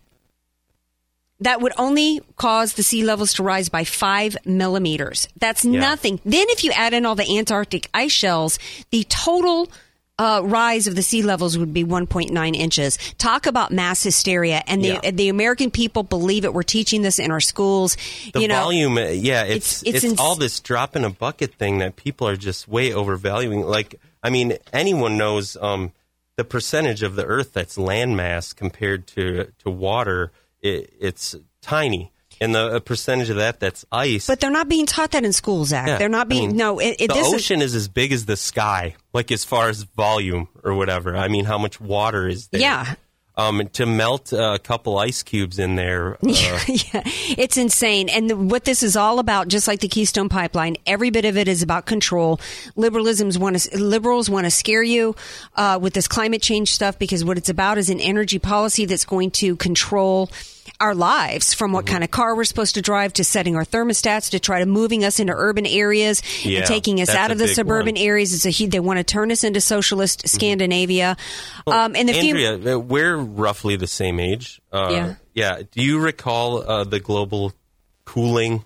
that 1.46 1.62
would 1.62 1.74
only 1.78 2.22
cause 2.36 2.74
the 2.74 2.84
sea 2.84 3.04
levels 3.04 3.34
to 3.36 3.44
rise 3.44 3.70
by 3.70 3.84
five 3.84 4.36
millimeters. 4.46 5.28
That's 5.40 5.64
Yeah. 5.64 5.80
nothing. 5.80 6.20
Then, 6.26 6.48
if 6.50 6.64
you 6.64 6.72
add 6.72 6.94
in 6.94 7.06
all 7.06 7.16
the 7.16 7.38
Antarctic 7.38 7.90
ice 7.94 8.12
shells, 8.12 8.60
the 8.92 9.04
total 9.06 9.70
uh, 10.18 10.40
rise 10.46 10.88
of 10.88 10.96
the 10.96 11.04
sea 11.04 11.22
levels 11.22 11.58
would 11.58 11.74
be 11.74 11.84
1.9 11.84 12.56
inches. 12.56 12.98
Talk 13.18 13.48
about 13.48 13.74
mass 13.74 14.02
hysteria, 14.02 14.64
and 14.66 14.82
the 14.82 14.98
Yeah. 15.04 15.12
the 15.12 15.28
American 15.28 15.70
people 15.72 16.04
believe 16.04 16.46
it. 16.46 16.54
We're 16.54 16.64
teaching 16.64 17.02
this 17.02 17.20
in 17.20 17.32
our 17.32 17.42
schools. 17.42 17.98
The 18.34 18.40
you 18.40 18.48
know, 18.48 18.62
volume, 18.62 18.98
uh, 18.98 19.08
yeah, 19.08 19.44
it's 19.44 19.82
It's- 19.82 19.84
it's, 19.84 19.96
it's 19.96 20.04
ins- 20.14 20.20
all 20.22 20.36
this 20.36 20.62
drop 20.62 20.96
in 20.96 21.04
a 21.04 21.10
bucket 21.10 21.56
thing 21.56 21.80
that 21.80 21.98
people 21.98 22.30
are 22.30 22.38
just 22.38 22.66
way 22.66 22.94
overvaluing. 22.94 23.64
Like, 23.68 24.00
I 24.24 24.30
mean, 24.30 24.58
anyone 24.72 25.18
knows 25.18 25.58
um, 25.60 25.92
the 26.38 26.46
percentage 26.46 27.04
of 27.04 27.18
the 27.18 27.26
Earth 27.26 27.52
that's 27.52 27.76
landmass 27.76 28.56
compared 28.56 29.08
to 29.08 29.52
to 29.66 29.70
water. 29.70 30.32
It, 30.66 30.94
it's 31.00 31.36
tiny, 31.62 32.12
and 32.42 32.56
the 32.56 32.76
a 32.76 32.82
percentage 32.82 33.30
of 33.30 33.36
that 33.38 33.60
that's 33.60 33.86
ice. 33.92 34.26
but 34.28 34.40
they're 34.40 34.50
not 34.50 34.68
being 34.68 34.86
taught 34.86 35.12
that 35.12 35.24
in 35.24 35.32
school, 35.32 35.64
Zack. 35.66 35.88
Yeah, 35.88 35.98
they're 35.98 36.10
not 36.10 36.26
I 36.26 36.30
being. 36.30 36.48
mean, 36.50 36.58
no, 36.58 36.80
it, 36.80 36.96
it, 37.00 37.08
the 37.10 37.14
this 37.14 37.28
is 37.28 37.34
ocean 37.36 37.62
is, 37.62 37.76
as 37.76 37.88
big 37.88 38.12
as 38.12 38.26
the 38.26 38.36
sky, 38.36 38.96
like 39.14 39.32
as 39.32 39.44
far 39.44 39.70
as 39.70 39.84
volume 39.84 40.48
or 40.64 40.74
whatever. 40.74 41.16
I 41.16 41.28
mean, 41.28 41.46
how 41.46 41.58
much 41.58 41.80
water 41.80 42.28
is 42.28 42.48
there? 42.48 42.62
yeah. 42.62 42.96
Um, 43.38 43.68
to 43.74 43.86
melt 43.86 44.32
a 44.32 44.60
couple 44.64 44.98
ice 44.98 45.22
cubes 45.22 45.60
in 45.60 45.76
there. 45.76 46.18
Uh, 46.26 46.60
Yeah, 46.68 47.02
it's 47.38 47.58
insane. 47.58 48.08
And 48.10 48.30
the, 48.30 48.38
what 48.38 48.66
this 48.66 48.84
is 48.84 48.96
all 48.96 49.20
about, 49.20 49.48
just 49.48 49.68
like 49.68 49.80
the 49.80 49.88
Keystone 49.88 50.30
Pipeline, 50.30 50.78
every 50.86 51.10
bit 51.10 51.26
of 51.26 51.38
it 51.38 51.48
is 51.48 51.62
about 51.62 51.86
control. 51.86 52.40
Liberalism's 52.76 53.38
want 53.38 53.58
to, 53.58 53.78
liberals 53.78 54.30
want 54.30 54.46
to 54.46 54.52
scare 54.52 54.84
you 54.84 55.16
uh, 55.56 55.80
with 55.82 55.94
this 55.94 56.08
climate 56.08 56.42
change 56.42 56.74
stuff 56.74 57.00
because 57.00 57.26
what 57.26 57.38
it's 57.38 57.50
about 57.50 57.78
is 57.78 57.90
an 57.90 58.00
energy 58.00 58.40
policy 58.40 58.86
that's 58.86 59.06
going 59.06 59.32
to 59.32 59.56
control 59.56 60.30
our 60.80 60.96
lives 60.96 61.54
from 61.54 61.68
Mm-hmm. 61.70 61.74
what 61.76 61.86
kind 61.88 62.04
of 62.04 62.12
car 62.12 62.36
we're 62.36 62.44
supposed 62.44 62.76
to 62.76 62.82
drive 62.82 63.14
to 63.14 63.24
setting 63.24 63.56
our 63.56 63.66
thermostats 63.66 64.32
to 64.32 64.40
try 64.40 64.60
to 64.60 64.66
moving 64.66 65.04
us 65.04 65.20
into 65.20 65.34
urban 65.36 65.66
areas 65.66 66.22
Yeah, 66.46 66.60
and 66.60 66.68
taking 66.68 67.02
us 67.02 67.10
out 67.10 67.32
of 67.32 67.38
the 67.38 67.48
suburban 67.48 67.94
one. 67.94 67.96
Mm-hmm. 67.96 68.08
areas. 68.08 68.46
It's 68.46 68.62
a 68.62 68.66
they 68.68 68.80
want 68.80 68.98
to 68.98 69.04
turn 69.04 69.32
us 69.32 69.44
into 69.44 69.62
socialist 69.62 70.28
Scandinavia. 70.28 71.18
um, 71.68 71.96
and 71.96 72.10
the 72.10 72.14
Andrea, 72.14 72.76
uh, 72.76 72.80
we're 72.80 73.16
roughly 73.18 73.76
the 73.76 73.88
same 73.88 74.20
age. 74.20 74.62
Uh, 74.72 74.90
Yeah. 74.92 75.16
Yeah. 75.34 75.62
Do 75.70 75.82
you 75.84 76.00
recall 76.00 76.64
uh, 76.70 76.84
the 76.84 77.00
global 77.00 77.54
cooling? 78.06 78.64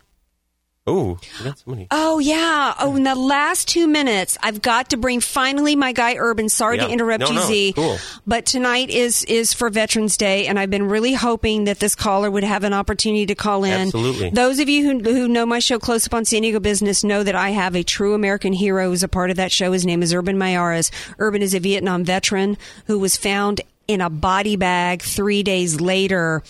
Oh, 0.89 1.19
got 1.43 1.59
somebody. 1.59 1.87
Oh 1.91 2.17
yeah. 2.19 2.73
Oh, 2.79 2.95
in 2.95 3.03
the 3.03 3.13
last 3.15 3.67
two 3.67 3.85
minutes, 3.87 4.37
I've 4.41 4.61
got 4.61 4.89
to 4.89 4.97
bring 4.97 5.19
finally 5.19 5.75
my 5.75 5.91
guy 5.91 6.15
Urban. 6.17 6.49
Sorry 6.49 6.77
Yeah. 6.77 6.87
to 6.87 6.91
interrupt 6.91 7.21
No, 7.21 7.27
you, 7.29 7.33
no, 7.35 7.45
Z. 7.45 7.73
cool. 7.73 7.97
But 8.25 8.45
tonight 8.47 8.89
is 8.89 9.23
is 9.25 9.53
for 9.53 9.69
Veterans 9.69 10.17
Day, 10.17 10.47
and 10.47 10.57
I've 10.57 10.69
been 10.71 10.87
really 10.89 11.13
hoping 11.13 11.65
that 11.65 11.79
this 11.79 11.93
caller 11.95 12.31
would 12.31 12.43
have 12.43 12.63
an 12.63 12.73
opportunity 12.73 13.25
to 13.27 13.35
call 13.35 13.63
in. 13.63 13.71
Absolutely. 13.81 14.31
Those 14.31 14.59
of 14.59 14.67
you 14.67 14.83
who 14.83 14.99
who 15.13 15.27
know 15.27 15.45
my 15.45 15.59
show 15.59 15.77
Close 15.79 16.07
Up 16.07 16.13
on 16.15 16.25
San 16.25 16.41
Diego 16.41 16.59
Business 16.59 17.03
know 17.03 17.21
that 17.23 17.35
I 17.35 17.51
have 17.51 17.75
a 17.75 17.83
true 17.83 18.13
American 18.15 18.53
hero 18.53 18.89
who's 18.89 19.03
a 19.03 19.07
part 19.07 19.29
of 19.29 19.37
that 19.37 19.51
show. 19.51 19.71
His 19.71 19.85
name 19.85 20.01
is 20.01 20.13
Urban 20.13 20.37
Mayares. 20.37 20.89
Urban 21.19 21.41
is 21.41 21.53
a 21.53 21.59
Vietnam 21.59 22.03
veteran 22.03 22.57
who 22.87 22.97
was 22.97 23.15
found 23.15 23.61
in 23.87 24.01
a 24.01 24.09
body 24.09 24.55
bag 24.55 25.01
three 25.01 25.43
days 25.43 25.79
later, 25.81 26.41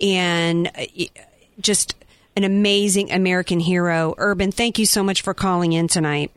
and 0.00 0.68
uh, 0.76 0.84
just 1.60 1.94
an 2.36 2.44
amazing 2.44 3.10
American 3.10 3.58
hero. 3.58 4.14
Urban, 4.18 4.52
thank 4.52 4.78
you 4.78 4.86
so 4.86 5.02
much 5.02 5.22
for 5.22 5.34
calling 5.34 5.72
in 5.72 5.88
tonight. 5.88 6.30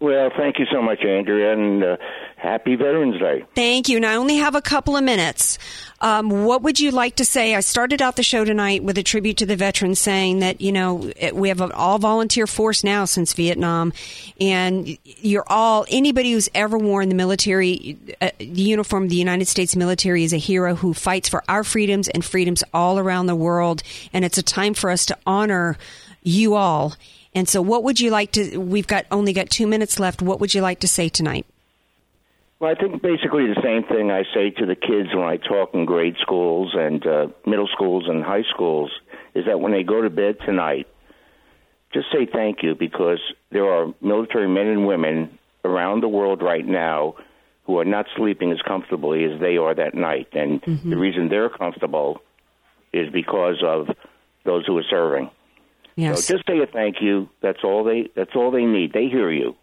Well, 0.00 0.30
thank 0.36 0.58
you 0.58 0.64
so 0.72 0.80
much, 0.80 1.04
Andrea, 1.04 1.52
and 1.52 1.84
uh, 1.84 1.96
happy 2.36 2.74
Veterans 2.74 3.20
Day. 3.20 3.44
Thank 3.54 3.90
you. 3.90 3.96
And 3.96 4.06
I 4.06 4.14
only 4.14 4.36
have 4.36 4.54
a 4.54 4.62
couple 4.62 4.96
of 4.96 5.04
minutes. 5.04 5.58
Um, 6.02 6.44
what 6.44 6.62
would 6.62 6.80
you 6.80 6.92
like 6.92 7.16
to 7.16 7.24
say? 7.26 7.54
I 7.54 7.60
started 7.60 8.00
out 8.00 8.16
the 8.16 8.22
show 8.22 8.44
tonight 8.44 8.82
with 8.82 8.96
a 8.96 9.02
tribute 9.02 9.36
to 9.38 9.46
the 9.46 9.56
veterans, 9.56 9.98
saying 9.98 10.38
that 10.38 10.60
you 10.60 10.72
know 10.72 11.12
we 11.34 11.48
have 11.48 11.60
an 11.60 11.72
all 11.72 11.98
volunteer 11.98 12.46
force 12.46 12.82
now 12.82 13.04
since 13.04 13.34
Vietnam, 13.34 13.92
and 14.40 14.96
you're 15.04 15.44
all 15.46 15.84
anybody 15.90 16.32
who's 16.32 16.48
ever 16.54 16.78
worn 16.78 17.10
the 17.10 17.14
military, 17.14 17.98
uh, 18.20 18.30
the 18.38 18.46
uniform 18.46 19.04
of 19.04 19.10
the 19.10 19.16
United 19.16 19.46
States 19.46 19.76
military 19.76 20.24
is 20.24 20.32
a 20.32 20.38
hero 20.38 20.74
who 20.74 20.94
fights 20.94 21.28
for 21.28 21.42
our 21.48 21.62
freedoms 21.62 22.08
and 22.08 22.24
freedoms 22.24 22.64
all 22.72 22.98
around 22.98 23.26
the 23.26 23.36
world. 23.36 23.82
And 24.12 24.24
it's 24.24 24.38
a 24.38 24.42
time 24.42 24.72
for 24.72 24.90
us 24.90 25.04
to 25.06 25.18
honor 25.26 25.76
you 26.22 26.54
all. 26.54 26.94
And 27.34 27.46
so, 27.46 27.60
what 27.60 27.84
would 27.84 28.00
you 28.00 28.10
like 28.10 28.32
to? 28.32 28.56
We've 28.56 28.86
got 28.86 29.04
only 29.10 29.34
got 29.34 29.50
two 29.50 29.66
minutes 29.66 30.00
left. 30.00 30.22
What 30.22 30.40
would 30.40 30.54
you 30.54 30.62
like 30.62 30.80
to 30.80 30.88
say 30.88 31.10
tonight? 31.10 31.46
Well, 32.60 32.70
I 32.70 32.74
think 32.74 33.00
basically 33.00 33.46
the 33.46 33.60
same 33.64 33.84
thing 33.84 34.10
I 34.10 34.24
say 34.34 34.50
to 34.50 34.66
the 34.66 34.74
kids 34.76 35.08
when 35.14 35.24
I 35.24 35.38
talk 35.38 35.70
in 35.72 35.86
grade 35.86 36.16
schools 36.20 36.72
and 36.74 37.04
uh, 37.06 37.28
middle 37.46 37.68
schools 37.72 38.04
and 38.06 38.22
high 38.22 38.42
schools 38.50 38.90
is 39.34 39.46
that 39.46 39.60
when 39.60 39.72
they 39.72 39.82
go 39.82 40.02
to 40.02 40.10
bed 40.10 40.36
tonight, 40.44 40.86
just 41.94 42.08
say 42.12 42.26
thank 42.30 42.62
you 42.62 42.74
because 42.74 43.18
there 43.50 43.64
are 43.64 43.94
military 44.02 44.46
men 44.46 44.66
and 44.66 44.86
women 44.86 45.38
around 45.64 46.02
the 46.02 46.08
world 46.08 46.42
right 46.42 46.66
now 46.66 47.14
who 47.64 47.78
are 47.78 47.84
not 47.84 48.06
sleeping 48.14 48.52
as 48.52 48.58
comfortably 48.66 49.24
as 49.24 49.40
they 49.40 49.56
are 49.56 49.74
that 49.74 49.94
night. 49.94 50.28
And 50.32 50.60
the 50.84 50.96
reason 50.96 51.28
they're 51.28 51.48
comfortable 51.48 52.20
is 52.92 53.10
because 53.10 53.62
of 53.64 53.88
those 54.44 54.66
who 54.66 54.76
are 54.76 54.84
serving. 54.90 55.30
Yes. 55.96 56.24
So 56.26 56.34
just 56.34 56.46
say 56.46 56.58
a 56.58 56.66
thank 56.66 56.96
you. 57.00 57.28
That's 57.40 57.64
all 57.64 57.84
they. 57.84 58.08
That's 58.14 58.34
all 58.34 58.50
they 58.50 58.64
need. 58.64 58.92
They 58.92 59.08
hear 59.08 59.30
you. 59.30 59.56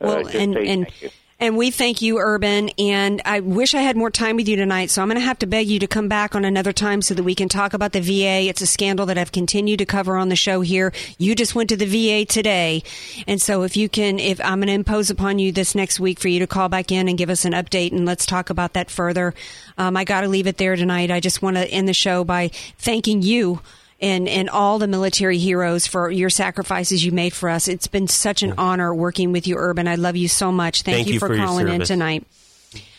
Well, 0.00 0.18
uh, 0.18 0.22
just 0.22 0.34
and 0.34 0.54
say 0.54 0.68
and 0.68 0.84
thank 0.84 1.02
you. 1.02 1.10
And 1.40 1.56
we 1.56 1.70
thank 1.70 2.02
you, 2.02 2.18
Urban. 2.18 2.68
And 2.78 3.22
I 3.24 3.40
wish 3.40 3.72
I 3.74 3.80
had 3.82 3.96
more 3.96 4.10
time 4.10 4.34
with 4.34 4.48
you 4.48 4.56
tonight, 4.56 4.90
so 4.90 5.00
I'm 5.00 5.08
going 5.08 5.20
to 5.20 5.24
have 5.24 5.38
to 5.38 5.46
beg 5.46 5.68
you 5.68 5.78
to 5.78 5.86
come 5.86 6.08
back 6.08 6.34
on 6.34 6.44
another 6.44 6.72
time 6.72 7.00
so 7.00 7.14
that 7.14 7.22
we 7.22 7.36
can 7.36 7.48
talk 7.48 7.74
about 7.74 7.92
the 7.92 8.00
VA. 8.00 8.48
It's 8.48 8.60
a 8.60 8.66
scandal 8.66 9.06
that 9.06 9.18
I've 9.18 9.30
continued 9.30 9.78
to 9.78 9.86
cover 9.86 10.16
on 10.16 10.30
the 10.30 10.36
show 10.36 10.62
here. 10.62 10.92
You 11.16 11.36
just 11.36 11.54
went 11.54 11.68
to 11.68 11.76
the 11.76 11.86
VA 11.86 12.24
today, 12.24 12.82
and 13.28 13.40
so 13.40 13.62
if 13.62 13.76
you 13.76 13.88
can, 13.88 14.18
if 14.18 14.40
I'm 14.40 14.58
going 14.58 14.66
to 14.66 14.72
impose 14.72 15.10
upon 15.10 15.38
you 15.38 15.52
this 15.52 15.76
next 15.76 16.00
week 16.00 16.18
for 16.18 16.28
you 16.28 16.40
to 16.40 16.46
call 16.48 16.68
back 16.68 16.90
in 16.90 17.08
and 17.08 17.16
give 17.16 17.30
us 17.30 17.44
an 17.44 17.52
update, 17.52 17.92
and 17.92 18.04
let's 18.04 18.26
talk 18.26 18.50
about 18.50 18.72
that 18.72 18.90
further. 18.90 19.32
Um, 19.76 19.96
I 19.96 20.02
got 20.02 20.22
to 20.22 20.28
leave 20.28 20.48
it 20.48 20.56
there 20.56 20.74
tonight. 20.74 21.12
I 21.12 21.20
just 21.20 21.40
want 21.40 21.56
to 21.56 21.68
end 21.68 21.86
the 21.86 21.94
show 21.94 22.24
by 22.24 22.48
thanking 22.78 23.22
you 23.22 23.60
and 24.00 24.28
and 24.28 24.48
all 24.48 24.78
the 24.78 24.86
military 24.86 25.38
heroes 25.38 25.86
for 25.86 26.10
your 26.10 26.30
sacrifices 26.30 27.04
you 27.04 27.12
made 27.12 27.32
for 27.32 27.48
us. 27.48 27.68
It's 27.68 27.88
been 27.88 28.08
such 28.08 28.42
an 28.42 28.54
honor 28.58 28.94
working 28.94 29.32
with 29.32 29.46
you, 29.46 29.56
Urban. 29.56 29.88
I 29.88 29.96
love 29.96 30.16
you 30.16 30.28
so 30.28 30.52
much. 30.52 30.82
Thank, 30.82 30.96
Thank 30.96 31.08
you 31.08 31.18
for, 31.18 31.28
for 31.28 31.36
calling 31.36 31.68
in 31.68 31.82
tonight. 31.82 32.26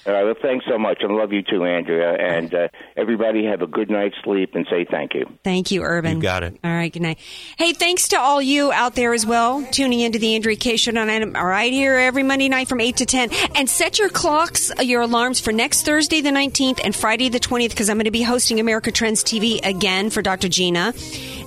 All 0.06 0.14
right, 0.14 0.24
well, 0.24 0.36
thanks 0.42 0.66
so 0.68 0.78
much, 0.78 1.00
and 1.02 1.14
love 1.16 1.34
you 1.34 1.42
too, 1.44 1.66
Andrea. 1.66 2.14
And 2.14 2.54
uh, 2.54 2.68
everybody 2.96 3.46
have 3.46 3.62
a 3.62 3.68
good 3.68 3.90
night's 3.90 4.16
sleep, 4.24 4.56
and 4.56 4.66
say 4.70 4.86
thank 4.90 5.14
you. 5.14 5.26
Thank 5.44 5.72
you, 5.72 5.84
Urban. 5.84 6.18
You 6.18 6.22
got 6.22 6.44
it. 6.44 6.58
All 6.64 6.72
right, 6.72 6.92
good 6.92 7.02
night. 7.02 7.20
Hey, 7.58 7.74
thanks 7.74 8.08
to 8.10 8.20
all 8.20 8.42
you 8.42 8.72
out 8.72 8.96
there 8.96 9.14
as 9.14 9.26
well, 9.26 9.66
tuning 9.72 10.00
into 10.00 10.18
the 10.18 10.36
Andrea 10.36 10.56
Kaye 10.56 10.78
Show 10.78 10.92
tonight. 10.92 11.22
All 11.36 11.46
right, 11.46 11.72
here 11.72 11.96
every 11.96 12.24
Monday 12.24 12.48
night 12.48 12.70
from 12.70 12.80
8 12.80 12.98
to 12.98 13.06
10. 13.06 13.30
And 13.56 13.70
set 13.70 14.00
your 14.00 14.10
clocks, 14.10 14.72
uh, 14.72 14.82
your 14.82 15.02
alarms 15.02 15.40
for 15.42 15.52
next 15.52 15.86
Thursday, 15.86 16.22
the 16.22 16.30
19th, 16.30 16.80
and 16.84 16.96
Friday, 16.96 17.30
the 17.30 17.40
20th, 17.40 17.70
because 17.72 17.90
I'm 17.90 17.98
going 17.98 18.06
to 18.06 18.12
be 18.12 18.24
hosting 18.24 18.60
America 18.60 18.92
Trends 18.92 19.24
TV 19.24 19.60
again 19.66 20.10
for 20.10 20.22
Dr. 20.22 20.48
Gina. 20.48 20.94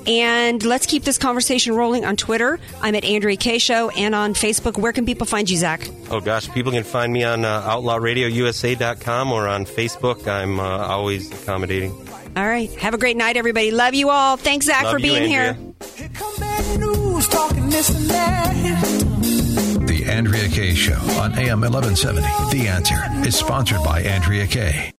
And 0.06 0.62
let's 0.64 0.86
keep 0.86 1.04
this 1.04 1.16
conversation 1.16 1.74
rolling 1.74 2.04
on 2.04 2.16
Twitter. 2.16 2.58
I'm 2.80 2.94
at 2.96 3.04
Andrea 3.04 3.36
Kaye 3.36 3.58
Show 3.58 3.90
and 3.90 4.14
on 4.14 4.34
Facebook. 4.34 4.76
Where 4.76 4.92
can 4.92 5.06
people 5.06 5.26
find 5.26 5.48
you, 5.48 5.56
Zack? 5.56 5.88
Oh 6.10 6.20
gosh, 6.20 6.50
people 6.50 6.72
can 6.72 6.82
find 6.82 7.12
me 7.12 7.22
on 7.22 7.44
uh 7.44 7.62
Outlaw 7.64 7.96
Radio 7.96 8.28
uh, 8.28 8.41
outlawradiousa.com 8.46 9.32
or 9.32 9.48
on 9.48 9.64
Facebook. 9.66 10.26
I'm 10.26 10.58
uh, 10.60 10.62
always 10.62 11.30
accommodating. 11.32 11.92
All 12.36 12.46
right. 12.46 12.70
Have 12.76 12.94
a 12.94 12.98
great 12.98 13.16
night, 13.16 13.36
everybody. 13.36 13.70
Love 13.70 13.94
you 13.94 14.10
all. 14.10 14.36
Thanks, 14.36 14.66
Zack, 14.66 14.84
Love 14.84 14.92
for 14.94 14.98
you, 14.98 15.12
being 15.12 15.32
Andrea. 15.34 15.52
here. 15.54 16.78
News 16.78 17.28
talking 17.28 17.68
this 17.68 17.90
and 17.90 18.10
that. 18.10 19.86
The 19.86 20.04
Andrea 20.06 20.48
Kaye 20.48 20.74
Show 20.74 20.94
on 21.20 21.38
AM 21.38 21.60
1170. 21.60 22.22
The 22.56 22.68
Answer 22.68 22.96
is 23.26 23.36
sponsored 23.36 23.82
by 23.84 24.00
Andrea 24.02 24.46
Kaye. 24.46 24.90